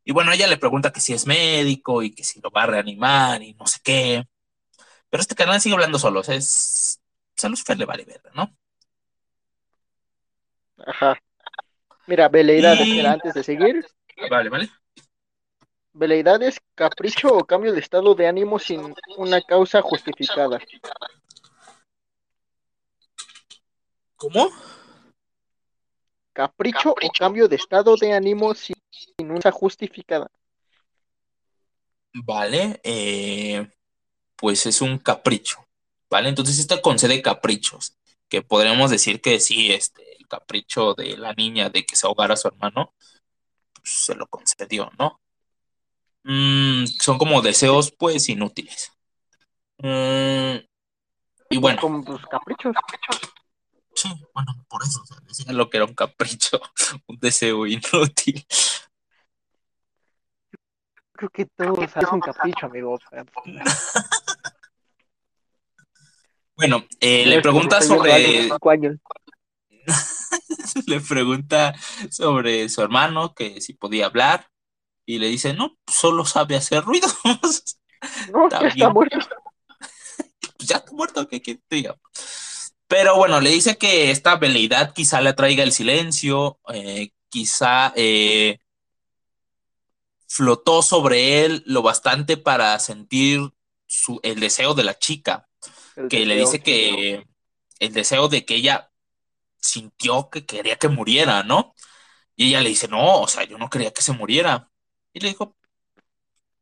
Y 0.03 0.11
bueno, 0.11 0.32
ella 0.32 0.49
le 0.49 0.57
pregunta 0.57 0.92
que 0.92 0.99
si 0.99 1.12
es 1.12 1.24
médico 1.24 2.03
y 2.03 2.12
que 2.12 2.24
si 2.24 2.40
lo 2.40 2.51
va 2.51 2.64
a 2.64 2.66
reanimar 2.66 3.40
y 3.40 3.55
no 3.55 3.64
sé 3.68 3.78
qué. 3.84 4.24
Pero 5.09 5.20
este 5.20 5.36
canal 5.36 5.61
sigue 5.61 5.76
hablando 5.76 6.01
solo, 6.01 6.18
o 6.18 6.22
sea, 6.24 6.34
es... 6.34 7.01
A 7.40 7.49
Lucifer 7.49 7.78
le 7.78 7.84
vale 7.84 8.05
ver, 8.05 8.20
¿no? 8.34 8.53
Ajá. 10.84 11.16
Mira, 12.09 12.28
veleidades, 12.28 13.05
antes 13.05 13.34
de 13.34 13.44
seguir. 13.44 13.86
Vale, 14.28 14.49
vale. 14.49 14.68
Veleidades, 15.92 16.59
capricho 16.74 17.28
o 17.28 17.44
cambio 17.44 17.72
de 17.72 17.78
estado 17.78 18.16
de 18.16 18.26
ánimo 18.26 18.59
sin 18.59 18.92
una 19.16 19.40
causa 19.42 19.80
justificada. 19.80 20.59
¿Cómo? 24.16 24.51
Capricho, 26.39 26.93
o 26.93 27.11
cambio 27.18 27.49
de 27.49 27.57
estado 27.57 27.97
de 27.97 28.12
ánimo 28.12 28.55
sin, 28.55 28.76
una 29.18 29.51
justificada. 29.51 30.30
Vale. 32.14 32.80
Eh, 32.84 33.68
pues 34.36 34.66
es 34.66 34.80
un 34.80 34.99
capricho, 34.99 35.66
¿vale? 36.09 36.28
Entonces 36.28 36.61
esta 36.61 36.80
concede 36.80 37.22
caprichos, 37.22 37.97
que 38.28 38.41
podríamos 38.41 38.93
decir 38.93 39.20
que 39.20 39.41
sí, 39.41 39.72
este, 39.72 40.16
el 40.16 40.28
capricho 40.28 40.95
de 40.95 41.16
la 41.16 41.32
niña 41.34 41.70
de 41.70 41.84
que 41.84 41.97
se 41.97 42.07
ahogara 42.07 42.34
a 42.34 42.36
su 42.36 42.47
hermano, 42.47 42.95
pues, 43.72 44.05
se 44.05 44.14
lo 44.14 44.28
concedió, 44.28 44.93
¿no? 44.97 45.20
Mm, 46.22 46.86
son 47.01 47.18
como 47.18 47.43
deseos, 47.43 47.91
pues, 47.91 48.28
inútiles. 48.28 48.93
Mm, 49.78 50.59
y 51.51 51.57
bueno, 51.59 51.80
Como 51.80 52.05
pues 52.05 52.24
caprichos. 52.26 52.76
Sí, 53.99 54.09
bueno, 54.32 54.64
por 54.68 54.82
eso, 54.82 55.03
o 55.03 55.07
sea, 55.07 55.18
decían 55.26 55.57
lo 55.57 55.68
que 55.68 55.78
era 55.78 55.86
un 55.86 55.94
capricho, 55.94 56.61
un 57.07 57.18
deseo 57.18 57.66
inútil. 57.66 58.46
Creo 61.12 61.30
que 61.30 61.46
todos 61.46 61.78
hacen 61.80 62.14
un 62.14 62.20
capricho, 62.20 62.66
amigo. 62.66 62.94
o 62.94 62.99
Bueno, 66.55 66.84
eh, 67.01 67.24
no 67.24 67.30
le 67.30 67.36
es 67.36 67.42
pregunta 67.42 67.82
sobre, 67.82 68.49
le 70.86 71.01
pregunta 71.01 71.74
sobre 72.11 72.68
su 72.68 72.82
hermano, 72.82 73.34
que 73.34 73.61
si 73.61 73.72
podía 73.74 74.07
hablar, 74.07 74.49
y 75.05 75.18
le 75.18 75.26
dice, 75.28 75.55
no, 75.55 75.76
solo 75.86 76.24
sabe 76.24 76.57
hacer 76.57 76.84
ruidos. 76.84 77.16
No, 78.32 78.44
Está 78.44 78.61
ya 78.61 78.68
está 78.68 78.90
muerto. 78.90 79.18
Pues 80.57 80.68
ya 80.68 80.76
está 80.76 80.92
muerto, 80.92 81.26
¿qué 81.26 81.42
quieres 81.42 81.62
que 81.62 81.66
te 81.68 81.74
diga? 81.74 81.99
Pero 82.89 83.16
bueno, 83.16 83.41
le 83.41 83.51
dice 83.51 83.76
que 83.78 84.11
esta 84.11 84.36
veleidad 84.36 84.95
quizá 84.95 85.20
le 85.20 85.30
atraiga 85.30 85.62
el 85.62 85.72
silencio, 85.72 86.59
eh, 86.72 87.11
quizá 87.30 87.93
eh, 87.97 88.59
flotó 90.26 90.82
sobre 90.82 91.45
él 91.45 91.62
lo 91.66 91.82
bastante 91.82 92.36
para 92.36 92.78
sentir 92.78 93.41
su, 93.86 94.20
el 94.22 94.41
deseo 94.41 94.74
de 94.74 94.84
la 94.84 94.99
chica, 94.99 95.49
El 95.97 96.09
que 96.09 96.26
le 96.26 96.36
dice 96.36 96.62
que 96.62 97.26
el 97.80 97.93
deseo 97.93 98.28
de 98.28 98.45
que 98.45 98.57
ella 98.57 98.91
sintió 99.61 100.30
que 100.30 100.47
quería 100.47 100.76
que 100.78 100.89
muriera, 100.89 101.43
¿no? 101.45 101.74
Y 102.36 102.49
ella 102.51 102.62
le 102.62 102.70
dice, 102.70 102.89
no, 102.89 103.22
o 103.22 103.28
sea, 103.28 103.45
yo 103.45 103.59
no 103.59 103.70
quería 103.70 103.93
que 103.93 104.03
se 104.03 104.12
muriera. 104.12 104.70
Y 105.12 105.20
le 105.20 105.28
dijo, 105.30 105.57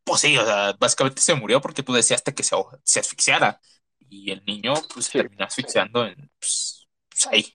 pues 0.05 0.21
sí, 0.21 0.37
o 0.39 0.45
sea, 0.45 0.73
básicamente 0.79 1.21
se 1.23 1.35
murió 1.35 1.61
porque 1.61 1.83
tú 1.83 1.93
deseaste 1.93 2.35
que 2.35 2.43
se, 2.43 2.57
se 2.85 3.01
asfixiara. 3.01 3.61
Y 4.09 4.31
el 4.31 4.45
niño, 4.47 4.75
pues, 4.93 5.07
se 5.07 5.19
terminó 5.21 5.45
asfixiando 5.45 6.07
en, 6.07 6.31
pues, 6.39 6.89
pues, 7.09 7.27
ahí. 7.29 7.55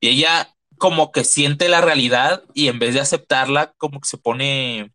Y 0.00 0.08
ella 0.08 0.54
como 0.78 1.10
que 1.12 1.24
siente 1.24 1.68
la 1.68 1.80
realidad 1.80 2.42
y 2.54 2.68
en 2.68 2.78
vez 2.78 2.94
de 2.94 3.00
aceptarla, 3.00 3.72
como 3.78 4.00
que 4.00 4.08
se 4.08 4.18
pone 4.18 4.92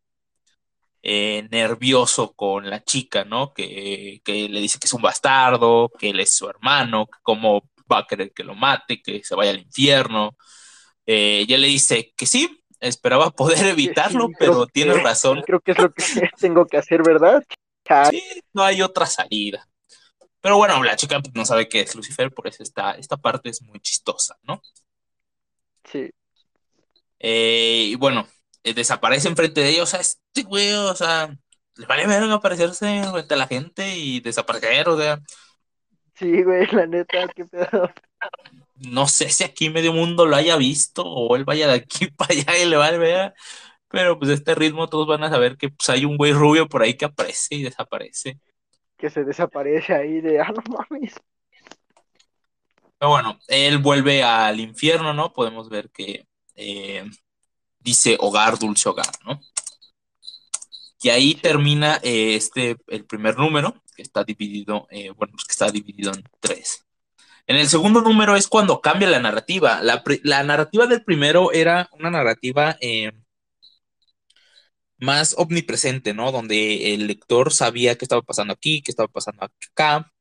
eh, 1.02 1.48
nervioso 1.52 2.34
con 2.34 2.70
la 2.70 2.84
chica, 2.84 3.26
¿no? 3.26 3.54
Que, 3.54 4.22
que 4.24 4.48
le 4.50 4.62
dice 4.62 4.80
que 4.80 4.88
es 4.88 4.94
un 4.94 5.02
bastardo, 5.02 5.92
que 6.00 6.12
él 6.12 6.20
es 6.20 6.36
su 6.36 6.50
hermano, 6.50 7.08
que 7.08 7.20
cómo 7.22 7.64
va 7.92 8.00
a 8.00 8.08
querer 8.08 8.32
que 8.34 8.44
lo 8.44 8.56
mate, 8.56 9.02
que 9.02 9.24
se 9.24 9.36
vaya 9.36 9.52
al 9.52 9.60
infierno. 9.60 10.38
Eh, 11.06 11.40
ella 11.42 11.58
le 11.58 11.68
dice 11.68 12.14
que 12.16 12.26
sí, 12.26 12.64
esperaba 12.80 13.32
poder 13.32 13.66
evitarlo, 13.68 14.28
sí, 14.28 14.34
pero 14.40 14.66
tienes 14.68 14.98
que- 14.98 15.04
razón. 15.04 15.42
Creo 15.46 15.60
que 15.60 15.72
es 15.72 15.80
lo 15.80 15.94
que 15.94 16.04
tengo 16.40 16.66
que 16.66 16.78
hacer, 16.78 17.04
¿verdad? 17.04 17.44
Sí, 18.10 18.24
no 18.54 18.64
hay 18.64 18.82
otra 18.82 19.06
salida. 19.06 19.68
Pero 20.44 20.58
bueno, 20.58 20.84
la 20.84 20.98
chica 20.98 21.22
pues, 21.22 21.36
no 21.36 21.46
sabe 21.46 21.70
qué 21.70 21.82
es 21.82 21.96
Lucifer, 21.96 22.34
por 22.34 22.48
eso 22.48 22.64
esta, 22.64 22.94
esta 22.94 23.18
parte 23.18 23.50
es 23.50 23.64
muy 23.64 23.82
chistosa, 23.82 24.38
¿no? 24.44 24.62
Sí. 25.86 26.12
Eh, 27.20 27.88
y 27.92 27.96
bueno, 27.96 28.28
eh, 28.64 28.74
desaparece 28.74 29.30
enfrente 29.30 29.62
de 29.62 29.70
ellos, 29.70 29.84
o 29.84 29.92
sea, 29.92 30.02
este 30.02 30.44
güey, 30.44 30.74
o 30.74 30.96
sea, 30.96 31.36
le 31.76 31.86
vale 31.86 32.06
verga 32.08 32.34
aparecerse 32.36 33.04
frente 33.12 33.34
a 33.34 33.38
la 33.38 33.48
gente 33.48 33.98
y 33.98 34.20
desaparecer, 34.20 34.90
o 34.90 34.98
sea, 34.98 35.22
Sí, 36.16 36.44
güey, 36.44 36.66
la 36.68 36.86
neta, 36.88 37.28
qué 37.36 37.46
pedo. 37.46 37.90
no 38.76 39.08
sé 39.08 39.30
si 39.30 39.44
aquí 39.44 39.70
medio 39.70 39.94
mundo 39.94 40.26
lo 40.26 40.36
haya 40.36 40.58
visto 40.58 41.04
o 41.06 41.36
él 41.36 41.46
vaya 41.46 41.68
de 41.68 41.74
aquí 41.76 42.08
para 42.18 42.34
allá 42.34 42.58
y 42.58 42.70
le 42.70 42.78
vale 42.78 42.98
verga, 42.98 43.34
pero 43.90 44.20
pues 44.20 44.32
este 44.32 44.56
ritmo 44.56 44.90
todos 44.90 45.08
van 45.08 45.24
a 45.24 45.30
saber 45.30 45.58
que 45.58 45.70
pues 45.70 45.90
hay 45.90 46.06
un 46.06 46.18
güey 46.18 46.34
rubio 46.34 46.68
por 46.70 46.84
ahí 46.84 46.96
que 46.98 47.06
aparece 47.06 47.56
y 47.56 47.64
desaparece. 47.64 48.40
Que 49.04 49.10
se 49.10 49.26
desaparece 49.26 49.94
ahí 49.94 50.22
de, 50.22 50.40
ah, 50.40 50.54
no 50.56 50.64
mames. 50.78 51.16
Pero 52.98 53.10
bueno, 53.10 53.38
él 53.50 53.80
vuelve 53.80 54.24
al 54.24 54.62
infierno, 54.62 55.14
¿no? 55.14 55.34
Podemos 55.34 55.68
ver 55.68 55.90
que 55.90 56.26
eh, 56.56 57.04
dice 57.80 58.16
hogar, 58.18 58.58
dulce 58.58 58.88
hogar, 58.88 59.12
¿no? 59.26 59.42
Y 61.02 61.10
ahí 61.10 61.36
termina 61.36 62.00
eh, 62.02 62.36
este, 62.36 62.78
el 62.88 63.04
primer 63.04 63.38
número, 63.38 63.76
que 63.94 64.04
está 64.04 64.24
dividido, 64.24 64.88
eh, 64.90 65.10
bueno, 65.10 65.34
pues 65.34 65.44
que 65.44 65.52
está 65.52 65.70
dividido 65.70 66.14
en 66.14 66.24
tres. 66.40 66.86
En 67.46 67.58
el 67.58 67.68
segundo 67.68 68.00
número 68.00 68.38
es 68.38 68.48
cuando 68.48 68.80
cambia 68.80 69.10
la 69.10 69.20
narrativa. 69.20 69.82
La, 69.82 70.02
la 70.24 70.44
narrativa 70.44 70.88
del 70.88 71.04
primero 71.04 71.52
era 71.52 71.90
una 71.92 72.10
narrativa 72.10 72.78
eh, 72.80 73.12
más 75.04 75.36
omnipresente, 75.38 76.14
¿no? 76.14 76.32
Donde 76.32 76.94
el 76.96 77.08
lector 77.08 77.54
sabía 77.54 77.98
qué 77.98 78.06
estaba 78.06 78.22
pasando 78.24 78.54
aquí, 78.54 78.82
qué 78.82 78.92
estaba 78.92 79.08
pasando 79.10 79.46
acá, 79.46 80.12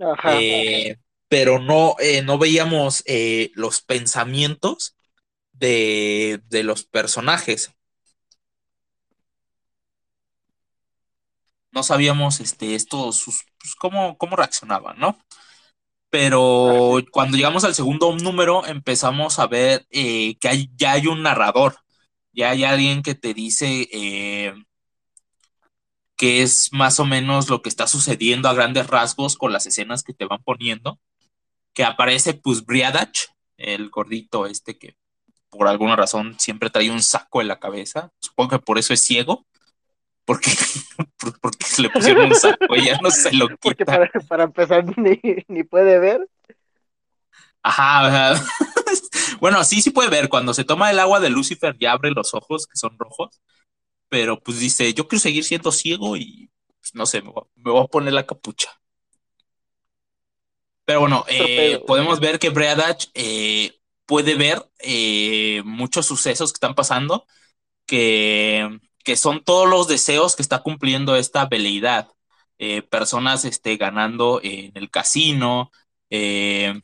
Ajá. 0.00 0.32
eh, 0.34 0.96
pero 1.28 1.58
no, 1.58 1.96
eh, 2.00 2.22
no 2.22 2.38
veíamos 2.38 3.02
eh, 3.06 3.50
los 3.54 3.82
pensamientos 3.82 4.96
de, 5.52 6.40
de 6.48 6.62
los 6.64 6.84
personajes. 6.84 7.72
No 11.72 11.82
sabíamos 11.82 12.40
este, 12.40 12.74
estos, 12.74 13.16
sus, 13.16 13.44
pues, 13.60 13.74
cómo, 13.76 14.18
cómo 14.18 14.36
reaccionaban, 14.36 14.98
¿no? 14.98 15.18
Pero 16.10 16.98
cuando 17.12 17.36
llegamos 17.36 17.64
al 17.64 17.74
segundo 17.74 18.16
número 18.16 18.66
empezamos 18.66 19.38
a 19.38 19.46
ver 19.46 19.86
que 19.90 20.36
hay, 20.48 20.68
ya 20.76 20.92
hay 20.92 21.06
un 21.06 21.22
narrador, 21.22 21.76
ya 22.32 22.50
hay 22.50 22.64
alguien 22.64 23.02
que 23.02 23.14
te 23.14 23.34
dice 23.34 23.88
eh, 23.92 24.54
que 26.16 26.42
es 26.42 26.72
más 26.72 27.00
o 27.00 27.04
menos 27.06 27.48
lo 27.48 27.62
que 27.62 27.68
está 27.68 27.86
sucediendo 27.86 28.48
a 28.48 28.54
grandes 28.54 28.86
rasgos 28.86 29.36
con 29.36 29.52
las 29.52 29.66
escenas 29.66 30.02
que 30.02 30.12
te 30.12 30.26
van 30.26 30.42
poniendo, 30.42 30.98
que 31.72 31.84
aparece 31.84 32.34
pues 32.34 32.64
Briadach, 32.64 33.28
el 33.56 33.90
gordito 33.90 34.46
este 34.46 34.78
que 34.78 34.94
por 35.48 35.66
alguna 35.66 35.96
razón 35.96 36.36
siempre 36.38 36.70
trae 36.70 36.90
un 36.90 37.02
saco 37.02 37.40
en 37.40 37.48
la 37.48 37.58
cabeza, 37.58 38.12
supongo 38.20 38.50
que 38.50 38.58
por 38.58 38.78
eso 38.78 38.92
es 38.94 39.00
ciego, 39.00 39.46
porque, 40.24 40.50
por- 41.18 41.40
porque 41.40 41.66
le 41.78 41.90
pusieron 41.90 42.26
un 42.26 42.34
saco 42.34 42.76
y 42.76 42.84
ya 42.84 42.98
no 43.00 43.10
se 43.10 43.32
lo 43.32 43.48
Porque 43.60 43.84
quita. 43.84 43.84
para, 43.86 44.10
para 44.28 44.44
empezar 44.44 44.84
ni, 44.98 45.18
ni 45.48 45.64
puede 45.64 45.98
ver. 45.98 46.28
Ajá, 47.62 48.06
ajá. 48.34 48.44
Bueno, 49.40 49.64
sí, 49.64 49.82
sí 49.82 49.90
puede 49.90 50.10
ver. 50.10 50.28
Cuando 50.28 50.54
se 50.54 50.64
toma 50.64 50.90
el 50.90 50.98
agua 50.98 51.20
de 51.20 51.30
Lucifer 51.30 51.76
ya 51.78 51.92
abre 51.92 52.10
los 52.10 52.34
ojos, 52.34 52.66
que 52.66 52.76
son 52.76 52.98
rojos. 52.98 53.40
Pero 54.08 54.40
pues 54.40 54.58
dice, 54.60 54.92
yo 54.94 55.08
quiero 55.08 55.20
seguir 55.20 55.44
siendo 55.44 55.72
ciego 55.72 56.16
y 56.16 56.50
pues, 56.80 56.94
no 56.94 57.06
sé, 57.06 57.22
me 57.22 57.30
voy, 57.30 57.44
me 57.56 57.70
voy 57.70 57.84
a 57.84 57.86
poner 57.86 58.12
la 58.12 58.26
capucha. 58.26 58.70
Pero 60.84 61.00
bueno, 61.00 61.24
eh, 61.28 61.80
podemos 61.86 62.18
ver 62.18 62.38
que 62.38 62.50
Breadach 62.50 63.06
eh, 63.14 63.78
puede 64.06 64.34
ver 64.34 64.68
eh, 64.80 65.62
muchos 65.64 66.06
sucesos 66.06 66.52
que 66.52 66.56
están 66.56 66.74
pasando, 66.74 67.26
que, 67.86 68.80
que 69.04 69.16
son 69.16 69.44
todos 69.44 69.68
los 69.68 69.86
deseos 69.86 70.34
que 70.34 70.42
está 70.42 70.62
cumpliendo 70.62 71.14
esta 71.14 71.46
veleidad. 71.46 72.08
Eh, 72.58 72.82
personas 72.82 73.44
este, 73.44 73.76
ganando 73.76 74.40
en 74.42 74.72
el 74.74 74.90
casino, 74.90 75.70
eh, 76.10 76.74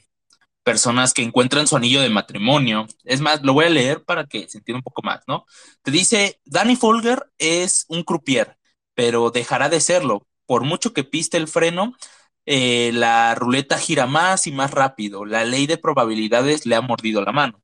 personas 0.67 1.15
que 1.15 1.23
encuentran 1.23 1.69
su 1.69 1.77
anillo 1.77 2.01
de 2.01 2.11
matrimonio. 2.11 2.89
Es 3.05 3.21
más, 3.21 3.41
lo 3.43 3.53
voy 3.53 3.67
a 3.67 3.71
leer 3.71 4.03
para 4.05 4.27
que 4.27 4.49
se 4.49 4.59
entienda 4.59 4.81
un 4.81 4.83
poco 4.83 5.01
más, 5.05 5.21
¿no? 5.29 5.47
Te 5.83 5.93
dice, 5.93 6.41
Danny 6.45 6.75
Folger 6.75 7.31
es 7.39 7.87
un 7.89 8.03
croupier, 8.03 8.59
pero 8.93 9.31
dejará 9.31 9.69
de 9.69 9.81
serlo. 9.81 10.27
Por 10.45 10.65
mucho 10.65 10.93
que 10.93 11.05
piste 11.05 11.37
el 11.37 11.47
freno, 11.47 11.95
eh, 12.47 12.91
la 12.93 13.37
ruleta 13.37 13.79
gira 13.79 14.07
más 14.09 14.49
y 14.49 14.53
más 14.53 14.73
rápido. 14.73 15.25
La 15.25 15.45
ley 15.45 15.69
de 15.69 15.79
probabilidades 15.79 16.67
le 16.67 16.75
ha 16.75 16.81
mordido 16.81 17.23
la 17.23 17.31
mano. 17.31 17.63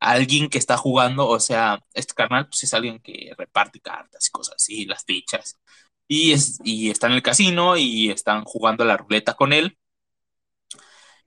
Alguien 0.00 0.48
que 0.48 0.58
está 0.58 0.76
jugando, 0.76 1.28
o 1.28 1.38
sea, 1.38 1.78
este 1.94 2.14
carnal 2.14 2.48
pues 2.48 2.64
es 2.64 2.74
alguien 2.74 2.98
que 2.98 3.32
reparte 3.38 3.80
cartas 3.80 4.26
y 4.26 4.30
cosas 4.32 4.56
así, 4.56 4.86
las 4.86 5.04
fichas. 5.04 5.56
Y, 6.08 6.32
es, 6.32 6.58
y 6.64 6.90
está 6.90 7.06
en 7.06 7.12
el 7.12 7.22
casino 7.22 7.76
y 7.76 8.10
están 8.10 8.42
jugando 8.44 8.84
la 8.84 8.96
ruleta 8.96 9.34
con 9.34 9.52
él. 9.52 9.78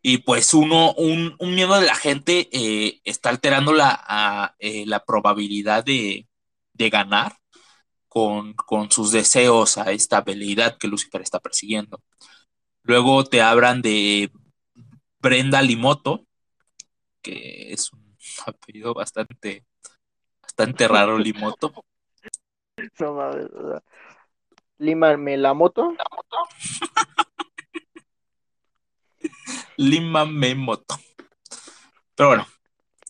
Y 0.05 0.17
pues 0.19 0.53
uno, 0.53 0.93
un, 0.95 1.33
un 1.39 1.55
miembro 1.55 1.79
de 1.79 1.87
la 1.87 1.95
gente 1.95 2.49
eh, 2.51 2.99
está 3.05 3.29
alterando 3.29 3.71
la, 3.71 3.97
a, 4.05 4.53
eh, 4.59 4.85
la 4.85 5.05
probabilidad 5.05 5.85
de, 5.85 6.27
de 6.73 6.89
ganar 6.89 7.37
con, 8.09 8.53
con, 8.53 8.91
sus 8.91 9.13
deseos 9.13 9.77
a 9.77 9.91
esta 9.91 10.19
veleidad 10.19 10.77
que 10.77 10.89
Lucifer 10.89 11.21
está 11.21 11.39
persiguiendo. 11.39 12.01
Luego 12.83 13.23
te 13.23 13.41
hablan 13.41 13.81
de 13.81 14.29
Brenda 15.19 15.61
Limoto, 15.61 16.25
que 17.21 17.71
es 17.71 17.93
un 17.93 18.17
apellido 18.45 18.93
bastante, 18.93 19.65
bastante 20.41 20.87
raro, 20.87 21.17
Limoto. 21.17 21.73
No 22.99 23.13
mames, 23.13 23.45
o 23.53 23.69
sea, 23.69 23.83
Límame 24.79 25.37
la 25.37 25.53
moto. 25.53 25.93
Lima 29.77 30.25
Memoto. 30.25 30.99
Pero 32.15 32.29
bueno, 32.29 32.47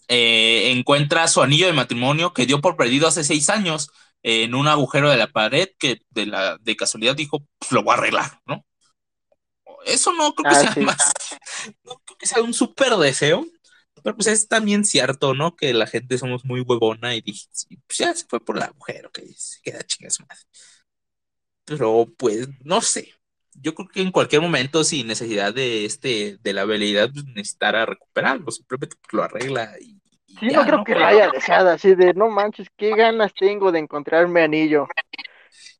eh, 0.10 0.72
encuentra 0.72 1.28
su 1.28 1.42
anillo 1.42 1.68
de 1.68 1.74
matrimonio 1.74 2.34
que 2.34 2.46
dio 2.46 2.62
por 2.62 2.78
perdido 2.78 3.08
hace 3.08 3.24
seis 3.24 3.50
años 3.50 3.90
en 4.24 4.56
un 4.56 4.68
agujero 4.68 5.10
de 5.10 5.18
la 5.18 5.28
pared 5.32 5.70
que 5.80 6.02
de, 6.12 6.26
la, 6.28 6.58
de 6.60 6.76
casualidad 6.78 7.16
dijo, 7.16 7.46
pues 7.60 7.72
lo 7.72 7.84
voy 7.84 7.94
a 7.94 7.98
arreglar, 7.98 8.42
¿no? 8.48 8.66
Eso 9.86 10.14
no 10.14 10.34
creo 10.34 10.48
que 10.48 10.56
Ah, 10.56 10.56
sea 10.56 10.74
sí. 10.74 10.80
más, 10.80 11.12
no 11.84 12.02
creo 12.06 12.18
que 12.18 12.26
sea 12.28 12.42
un 12.42 12.54
súper 12.54 12.96
deseo, 12.98 13.46
pero 14.04 14.16
pues 14.16 14.28
es 14.28 14.48
también 14.48 14.86
cierto, 14.86 15.34
¿no? 15.34 15.56
Que 15.56 15.74
la 15.74 15.88
gente 15.88 16.18
somos 16.18 16.46
muy 16.46 16.62
huevona 16.62 17.16
y 17.16 17.22
dije, 17.22 17.48
pues 17.88 17.98
ya 18.00 18.14
se 18.16 18.26
fue 18.28 18.40
por 18.40 18.58
el 18.58 18.64
agujero, 18.64 19.12
que 19.12 19.24
se 19.36 19.62
queda 19.62 19.84
chingas 19.84 20.20
más. 20.28 20.48
Pero 21.66 22.08
pues, 22.18 22.48
no 22.64 22.82
sé. 22.82 23.14
Yo 23.56 23.74
creo 23.76 23.88
que 23.90 24.02
en 24.02 24.12
cualquier 24.12 24.42
momento, 24.42 24.84
sin 24.84 25.08
necesidad 25.08 25.54
de 25.54 25.86
este, 25.86 26.38
de 26.42 26.54
la 26.54 26.62
habilidad, 26.64 27.12
pues, 27.14 27.26
necesitara 27.26 27.86
recuperarlo, 27.86 28.52
simplemente 28.52 28.96
pues, 29.02 29.14
lo 29.14 29.24
arregla 29.24 29.76
y, 29.82 30.00
y 30.28 30.40
Sí, 30.40 30.50
ya, 30.50 30.60
no 30.60 30.66
creo 30.66 30.80
¿no? 30.80 30.84
que 30.84 30.96
lo 30.96 31.06
haya 31.06 31.30
deseado 31.30 31.70
así 31.70 31.96
de, 31.96 32.14
no 32.14 32.30
manches, 32.30 32.68
qué 32.78 32.94
ganas 32.96 33.34
tengo 33.34 33.72
de 33.72 33.80
encontrarme 33.80 34.44
anillo. 34.44 34.88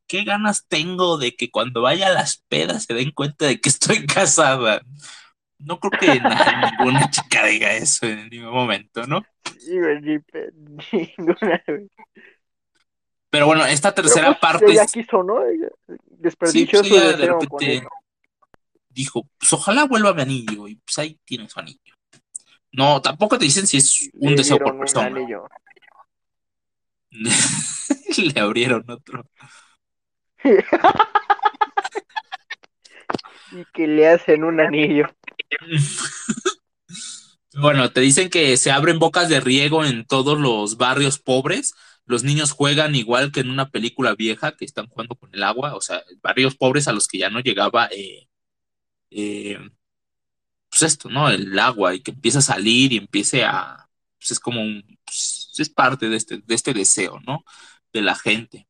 ¿Qué 0.08 0.24
ganas 0.24 0.68
tengo 0.68 1.18
de 1.18 1.36
que 1.36 1.50
cuando 1.52 1.82
vaya 1.82 2.08
a 2.08 2.12
las 2.12 2.38
pedas 2.50 2.86
se 2.86 2.94
den 2.94 3.12
cuenta 3.12 3.46
de 3.48 3.60
que 3.60 3.70
estoy 3.70 4.06
casada? 4.06 4.82
No 5.60 5.80
creo 5.80 5.96
que 5.98 6.22
na- 6.22 6.42
ninguna 6.58 7.10
chica 7.12 7.46
diga 7.48 7.74
eso 7.74 8.06
en 8.08 8.30
ningún 8.30 8.54
momento, 8.54 9.08
¿no? 9.08 9.28
Sí, 9.58 9.80
ninguna. 11.18 11.64
Pero 13.34 13.48
bueno, 13.48 13.66
esta 13.66 13.92
tercera 13.96 14.28
pues, 14.28 14.38
parte 14.38 14.72
ella 14.72 14.86
quiso, 14.86 15.24
¿no? 15.24 15.44
Ella 15.44 15.68
sí, 15.88 15.94
desperdició 16.08 16.82
pues 16.82 16.88
su 16.88 16.96
ella 16.96 17.18
de 17.18 17.26
repente 17.26 17.88
dijo, 18.90 19.28
pues 19.40 19.52
ojalá 19.54 19.86
vuelva 19.86 20.14
mi 20.14 20.22
anillo, 20.22 20.68
y 20.68 20.76
pues 20.76 21.00
ahí 21.00 21.18
tiene 21.26 21.50
su 21.50 21.60
anillo. 21.60 21.96
No, 22.74 23.02
tampoco 23.02 23.40
te 23.40 23.46
dicen 23.46 23.66
si 23.66 23.78
es 23.78 24.12
un 24.14 24.30
Le 24.30 24.36
deseo 24.36 24.60
por 24.60 24.78
persona. 24.78 25.20
Le 27.10 28.40
abrieron 28.40 28.86
otro. 28.88 29.28
Y 33.52 33.66
que 33.72 33.88
le 33.88 34.08
hacen 34.08 34.44
un 34.44 34.60
anillo. 34.60 35.08
Bueno, 37.56 37.92
te 37.92 38.02
dicen 38.02 38.32
que 38.32 38.58
se 38.58 38.72
abren 38.72 38.98
bocas 38.98 39.30
de 39.30 39.40
riego 39.40 39.86
en 39.86 40.06
todos 40.06 40.40
los 40.40 40.78
barrios 40.78 41.20
pobres. 41.20 41.76
Los 42.06 42.24
niños 42.24 42.52
juegan 42.52 42.96
igual 42.96 43.32
que 43.32 43.42
en 43.42 43.50
una 43.50 43.70
película 43.70 44.16
vieja 44.16 44.56
que 44.56 44.66
están 44.66 44.88
jugando 44.88 45.16
con 45.16 45.30
el 45.34 45.44
agua, 45.44 45.76
o 45.76 45.82
sea, 45.82 46.04
barrios 46.22 46.56
pobres 46.56 46.88
a 46.88 46.94
los 46.94 47.08
que 47.08 47.20
ya 47.20 47.30
no 47.30 47.40
llegaba, 47.40 47.88
eh, 47.92 48.28
eh, 49.12 49.60
pues 50.70 50.84
esto, 50.84 51.10
¿no? 51.10 51.30
El 51.30 51.58
agua 51.60 51.96
y 51.96 52.02
que 52.02 52.12
empieza 52.12 52.40
a 52.40 52.42
salir 52.42 52.94
y 52.94 52.98
empiece 52.98 53.44
a, 53.46 53.90
pues 54.20 54.32
es 54.32 54.40
como 54.40 54.62
un, 54.62 55.00
pues, 55.06 55.52
es 55.58 55.70
parte 55.70 56.10
de 56.10 56.18
este, 56.18 56.40
de 56.40 56.56
este 56.56 56.74
deseo, 56.74 57.20
¿no? 57.28 57.46
De 57.94 58.02
la 58.02 58.16
gente. 58.16 58.68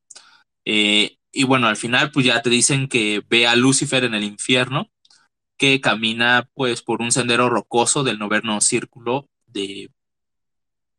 Eh, 0.66 1.18
y 1.32 1.44
bueno, 1.46 1.68
al 1.68 1.78
final, 1.78 2.12
pues 2.12 2.26
ya 2.28 2.42
te 2.42 2.50
dicen 2.50 2.88
que 2.88 3.24
ve 3.30 3.48
a 3.48 3.56
Lucifer 3.56 4.04
en 4.04 4.14
el 4.16 4.24
infierno 4.24 4.92
que 5.58 5.82
camina 5.82 6.50
pues 6.56 6.82
por 6.82 7.02
un 7.02 7.12
sendero 7.12 7.50
rocoso 7.50 8.04
del 8.04 8.20
noveno 8.20 8.62
círculo 8.62 9.30
de, 9.48 9.92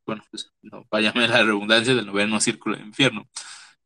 bueno, 0.06 0.24
pues 0.30 0.52
no, 0.62 0.86
váyame 0.90 1.28
la 1.28 1.42
redundancia 1.42 1.94
del 1.94 2.06
noveno 2.06 2.40
círculo 2.40 2.76
del 2.76 2.86
infierno, 2.86 3.28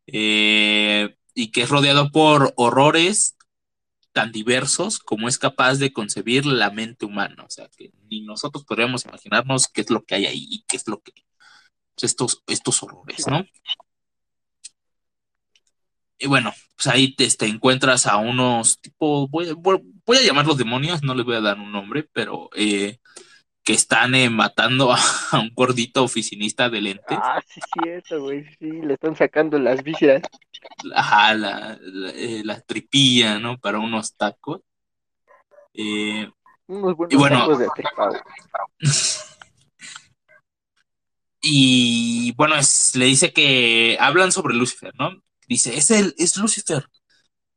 Eh, 0.07 1.16
y 1.35 1.51
que 1.53 1.62
es 1.62 1.69
rodeado 1.69 2.11
por 2.11 2.53
horrores 2.57 3.37
tan 4.12 4.33
diversos 4.33 4.99
como 4.99 5.29
es 5.29 5.39
capaz 5.39 5.75
de 5.79 5.93
concebir 5.93 6.47
la 6.47 6.71
mente 6.71 7.07
humana, 7.07 7.45
o 7.45 7.51
sea, 7.51 7.69
que 7.77 7.93
ni 8.09 8.23
nosotros 8.23 8.64
podríamos 8.64 9.05
imaginarnos 9.05 9.69
qué 9.69 9.83
es 9.83 9.91
lo 9.91 10.05
que 10.05 10.14
hay 10.16 10.27
ahí 10.27 10.47
y 10.51 10.64
qué 10.66 10.77
es 10.77 10.89
lo 10.89 11.01
que, 11.03 11.12
estos, 12.01 12.43
estos 12.47 12.83
horrores, 12.83 13.27
¿no? 13.29 13.45
Y 16.19 16.27
bueno, 16.27 16.53
pues 16.77 16.87
ahí 16.89 17.14
te, 17.14 17.29
te 17.29 17.47
encuentras 17.47 18.07
a 18.07 18.16
unos 18.16 18.81
tipo, 18.81 19.29
voy 19.29 19.47
a 19.49 20.23
llamarlos 20.23 20.59
demonios, 20.59 21.03
no 21.03 21.14
les 21.14 21.25
voy 21.25 21.37
a 21.37 21.41
dar 21.41 21.59
un 21.59 21.71
nombre, 21.71 22.03
pero 22.12 22.51
eh, 22.57 22.99
que 23.69 23.75
están 23.75 24.14
eh, 24.14 24.31
matando 24.31 24.91
a, 24.91 24.97
a 25.33 25.41
un 25.41 25.51
gordito 25.55 26.03
oficinista 26.03 26.71
de 26.71 26.81
lentes. 26.81 27.19
Ah, 27.21 27.39
sí, 27.47 27.61
cierto, 27.83 28.23
güey. 28.23 28.47
Sí, 28.59 28.71
le 28.81 28.95
están 28.95 29.14
sacando 29.14 29.59
las 29.59 29.83
vísceras. 29.83 30.23
Ajá, 30.95 31.35
la, 31.35 31.79
la, 31.83 32.09
eh, 32.12 32.41
la 32.47 32.62
tripilla, 32.62 33.39
¿no? 33.39 33.59
Para 33.59 33.79
unos 33.79 34.16
tacos. 34.16 34.62
Eh, 35.75 36.31
Unos 36.66 36.97
buenos 36.97 37.12
Y 37.12 37.16
bueno. 37.19 37.41
tacos 37.41 37.59
de 37.59 37.69
tripa, 37.77 38.09
y 41.43 42.33
bueno, 42.37 42.57
es- 42.57 42.97
le 42.97 43.05
dice 43.05 43.35
que 43.35 43.99
hablan 44.01 44.33
sobre 44.33 44.55
Lucifer, 44.55 44.95
¿no? 44.99 45.11
Dice, 45.47 45.77
es 45.77 45.91
el, 45.91 46.14
es 46.16 46.39
Lucifer. 46.39 46.87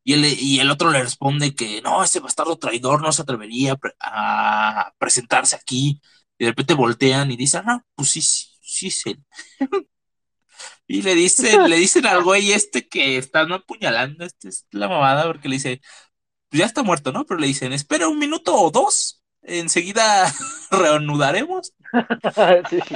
Y 0.04 0.14
el, 0.14 0.26
y 0.26 0.60
el 0.60 0.72
otro 0.72 0.90
le 0.92 1.02
responde 1.04 1.54
que 1.56 1.82
no, 1.82 2.04
ese 2.04 2.20
bastardo 2.20 2.58
traidor 2.58 3.02
no 3.02 3.12
se 3.12 3.22
atrevería 3.22 3.74
a, 3.74 3.76
pre- 3.78 3.96
a 4.00 4.94
presentarse 4.98 5.56
aquí. 5.56 6.02
Y 6.38 6.46
de 6.46 6.52
repente 6.52 6.74
voltean 6.74 7.32
y 7.32 7.38
dicen, 7.38 7.64
no, 7.66 7.86
pues 7.96 8.10
sí, 8.10 8.22
sí, 8.22 8.48
sí 8.62 8.88
es 8.88 9.06
él. 9.08 9.24
y 10.88 11.02
le 11.02 11.16
dicen, 11.16 11.70
le 11.70 11.76
dicen 11.78 12.06
al 12.06 12.24
güey 12.24 12.52
este 12.52 12.88
que 12.88 13.18
están 13.18 13.52
apuñalando, 13.52 14.26
este 14.26 14.50
es 14.50 14.66
la 14.72 14.88
mamada, 14.88 15.26
porque 15.26 15.50
le 15.50 15.56
dice, 15.56 15.82
pues 16.50 16.60
ya 16.62 16.66
está 16.68 16.84
muerto, 16.84 17.12
¿no? 17.14 17.26
Pero 17.26 17.40
le 17.40 17.48
dicen, 17.48 17.74
espera 17.74 18.08
un 18.10 18.20
minuto 18.20 18.56
o 18.56 18.72
dos, 18.72 19.24
enseguida 19.44 20.34
reanudaremos. 20.72 21.74
sí, 22.70 22.80
sí. 22.88 22.96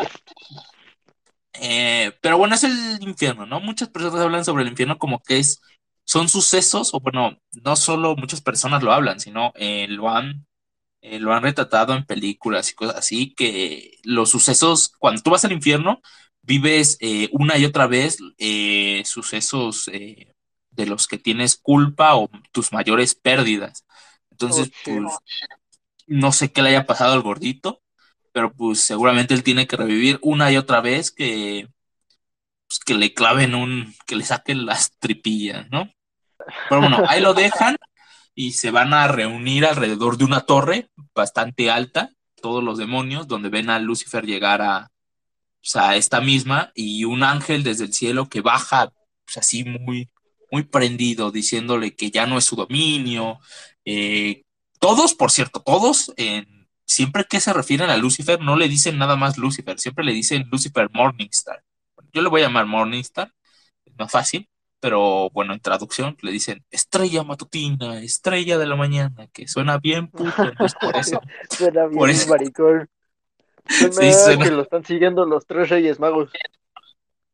Eh, 1.53 2.11
pero 2.21 2.37
bueno, 2.37 2.55
es 2.55 2.63
el 2.63 2.97
infierno, 3.01 3.45
¿no? 3.45 3.59
Muchas 3.61 3.89
personas 3.89 4.19
hablan 4.21 4.43
sobre 4.45 4.63
el 4.63 4.69
infierno 4.69 4.97
como 4.97 5.21
que 5.21 5.39
es, 5.39 5.61
son 6.05 6.29
sucesos, 6.29 6.93
o 6.93 6.99
bueno, 6.99 7.37
no 7.63 7.75
solo 7.75 8.15
muchas 8.15 8.41
personas 8.41 8.83
lo 8.83 8.93
hablan, 8.93 9.19
sino 9.19 9.51
eh, 9.55 9.87
lo 9.89 10.09
han, 10.09 10.45
eh, 11.01 11.19
lo 11.19 11.33
han 11.33 11.43
retratado 11.43 11.93
en 11.93 12.05
películas 12.05 12.71
y 12.71 12.75
cosas 12.75 12.95
así, 12.97 13.33
que 13.33 13.97
los 14.03 14.29
sucesos, 14.29 14.93
cuando 14.99 15.21
tú 15.21 15.31
vas 15.31 15.45
al 15.45 15.51
infierno, 15.51 16.01
vives 16.43 16.97
eh, 17.01 17.29
una 17.31 17.57
y 17.57 17.65
otra 17.65 17.87
vez 17.87 18.19
eh, 18.37 19.01
sucesos 19.05 19.89
de 19.89 20.85
los 20.85 21.07
que 21.07 21.17
tienes 21.17 21.55
culpa 21.55 22.15
o 22.15 22.29
tus 22.51 22.71
mayores 22.71 23.15
pérdidas. 23.15 23.85
Entonces, 24.29 24.71
pues, 24.83 25.01
no 26.07 26.31
sé 26.31 26.51
qué 26.51 26.61
le 26.61 26.69
haya 26.69 26.85
pasado 26.85 27.13
al 27.13 27.21
gordito, 27.21 27.81
pero 28.31 28.53
pues 28.53 28.81
seguramente 28.81 29.33
él 29.33 29.43
tiene 29.43 29.65
que 29.65 29.77
revivir 29.77 30.19
una 30.21 30.51
y 30.51 30.57
otra 30.57 30.81
vez 30.81 31.09
que, 31.09 31.67
pues, 32.75 32.85
que 32.85 32.93
le 32.95 33.13
claven 33.13 33.55
un, 33.55 33.95
que 34.05 34.15
le 34.15 34.25
saquen 34.25 34.65
las 34.65 34.97
tripillas, 34.99 35.67
¿no? 35.71 35.91
Pero 36.69 36.81
bueno, 36.81 37.03
ahí 37.07 37.21
lo 37.21 37.33
dejan 37.33 37.77
y 38.33 38.51
se 38.51 38.71
van 38.71 38.93
a 38.93 39.07
reunir 39.07 39.65
alrededor 39.65 40.17
de 40.17 40.25
una 40.25 40.41
torre 40.41 40.89
bastante 41.13 41.71
alta, 41.71 42.11
todos 42.41 42.63
los 42.63 42.77
demonios, 42.77 43.27
donde 43.27 43.49
ven 43.49 43.69
a 43.69 43.79
Lucifer 43.79 44.25
llegar 44.25 44.61
a, 44.61 44.91
pues, 45.61 45.75
esta 45.95 46.21
misma 46.21 46.71
y 46.75 47.05
un 47.05 47.23
ángel 47.23 47.63
desde 47.63 47.85
el 47.85 47.93
cielo 47.93 48.27
que 48.29 48.41
baja 48.41 48.91
pues, 49.25 49.37
así 49.37 49.63
muy, 49.63 50.09
muy 50.51 50.63
prendido, 50.63 51.31
diciéndole 51.31 51.95
que 51.95 52.11
ya 52.11 52.25
no 52.25 52.37
es 52.37 52.45
su 52.45 52.55
dominio. 52.55 53.39
Eh, 53.85 54.43
todos, 54.79 55.13
por 55.13 55.31
cierto, 55.31 55.61
todos, 55.61 56.13
siempre 56.85 57.25
que 57.27 57.39
se 57.39 57.53
refieren 57.53 57.89
a 57.89 57.97
Lucifer, 57.97 58.41
no 58.41 58.55
le 58.57 58.67
dicen 58.67 58.97
nada 58.97 59.15
más 59.15 59.37
Lucifer, 59.37 59.79
siempre 59.79 60.03
le 60.03 60.13
dicen 60.13 60.47
Lucifer 60.51 60.89
Morningstar. 60.93 61.64
Yo 62.15 62.21
le 62.21 62.29
voy 62.29 62.41
a 62.41 62.45
llamar 62.45 62.65
Morningstar, 62.65 63.33
es 63.83 63.93
más 63.97 64.09
fácil, 64.09 64.47
pero 64.79 65.29
bueno, 65.31 65.53
en 65.53 65.59
traducción 65.59 66.15
le 66.21 66.31
dicen 66.31 66.63
estrella 66.71 67.23
matutina, 67.23 67.99
estrella 68.01 68.57
de 68.57 68.65
la 68.65 68.77
mañana, 68.77 69.27
que 69.33 69.49
suena 69.49 69.77
bien 69.79 70.07
puto, 70.07 70.43
entonces 70.43 70.77
por 70.79 70.95
eso. 70.97 71.19
Suena 71.49 71.87
bien 71.87 71.99
Por 71.99 72.09
eso- 72.09 72.29
maricón. 72.29 72.89
Suena 73.67 73.93
Sí, 73.93 74.13
suena- 74.13 74.45
que 74.45 74.51
lo 74.51 74.61
están 74.61 74.85
siguiendo 74.85 75.25
los 75.25 75.45
tres 75.45 75.67
reyes 75.67 75.99
magos. 75.99 76.31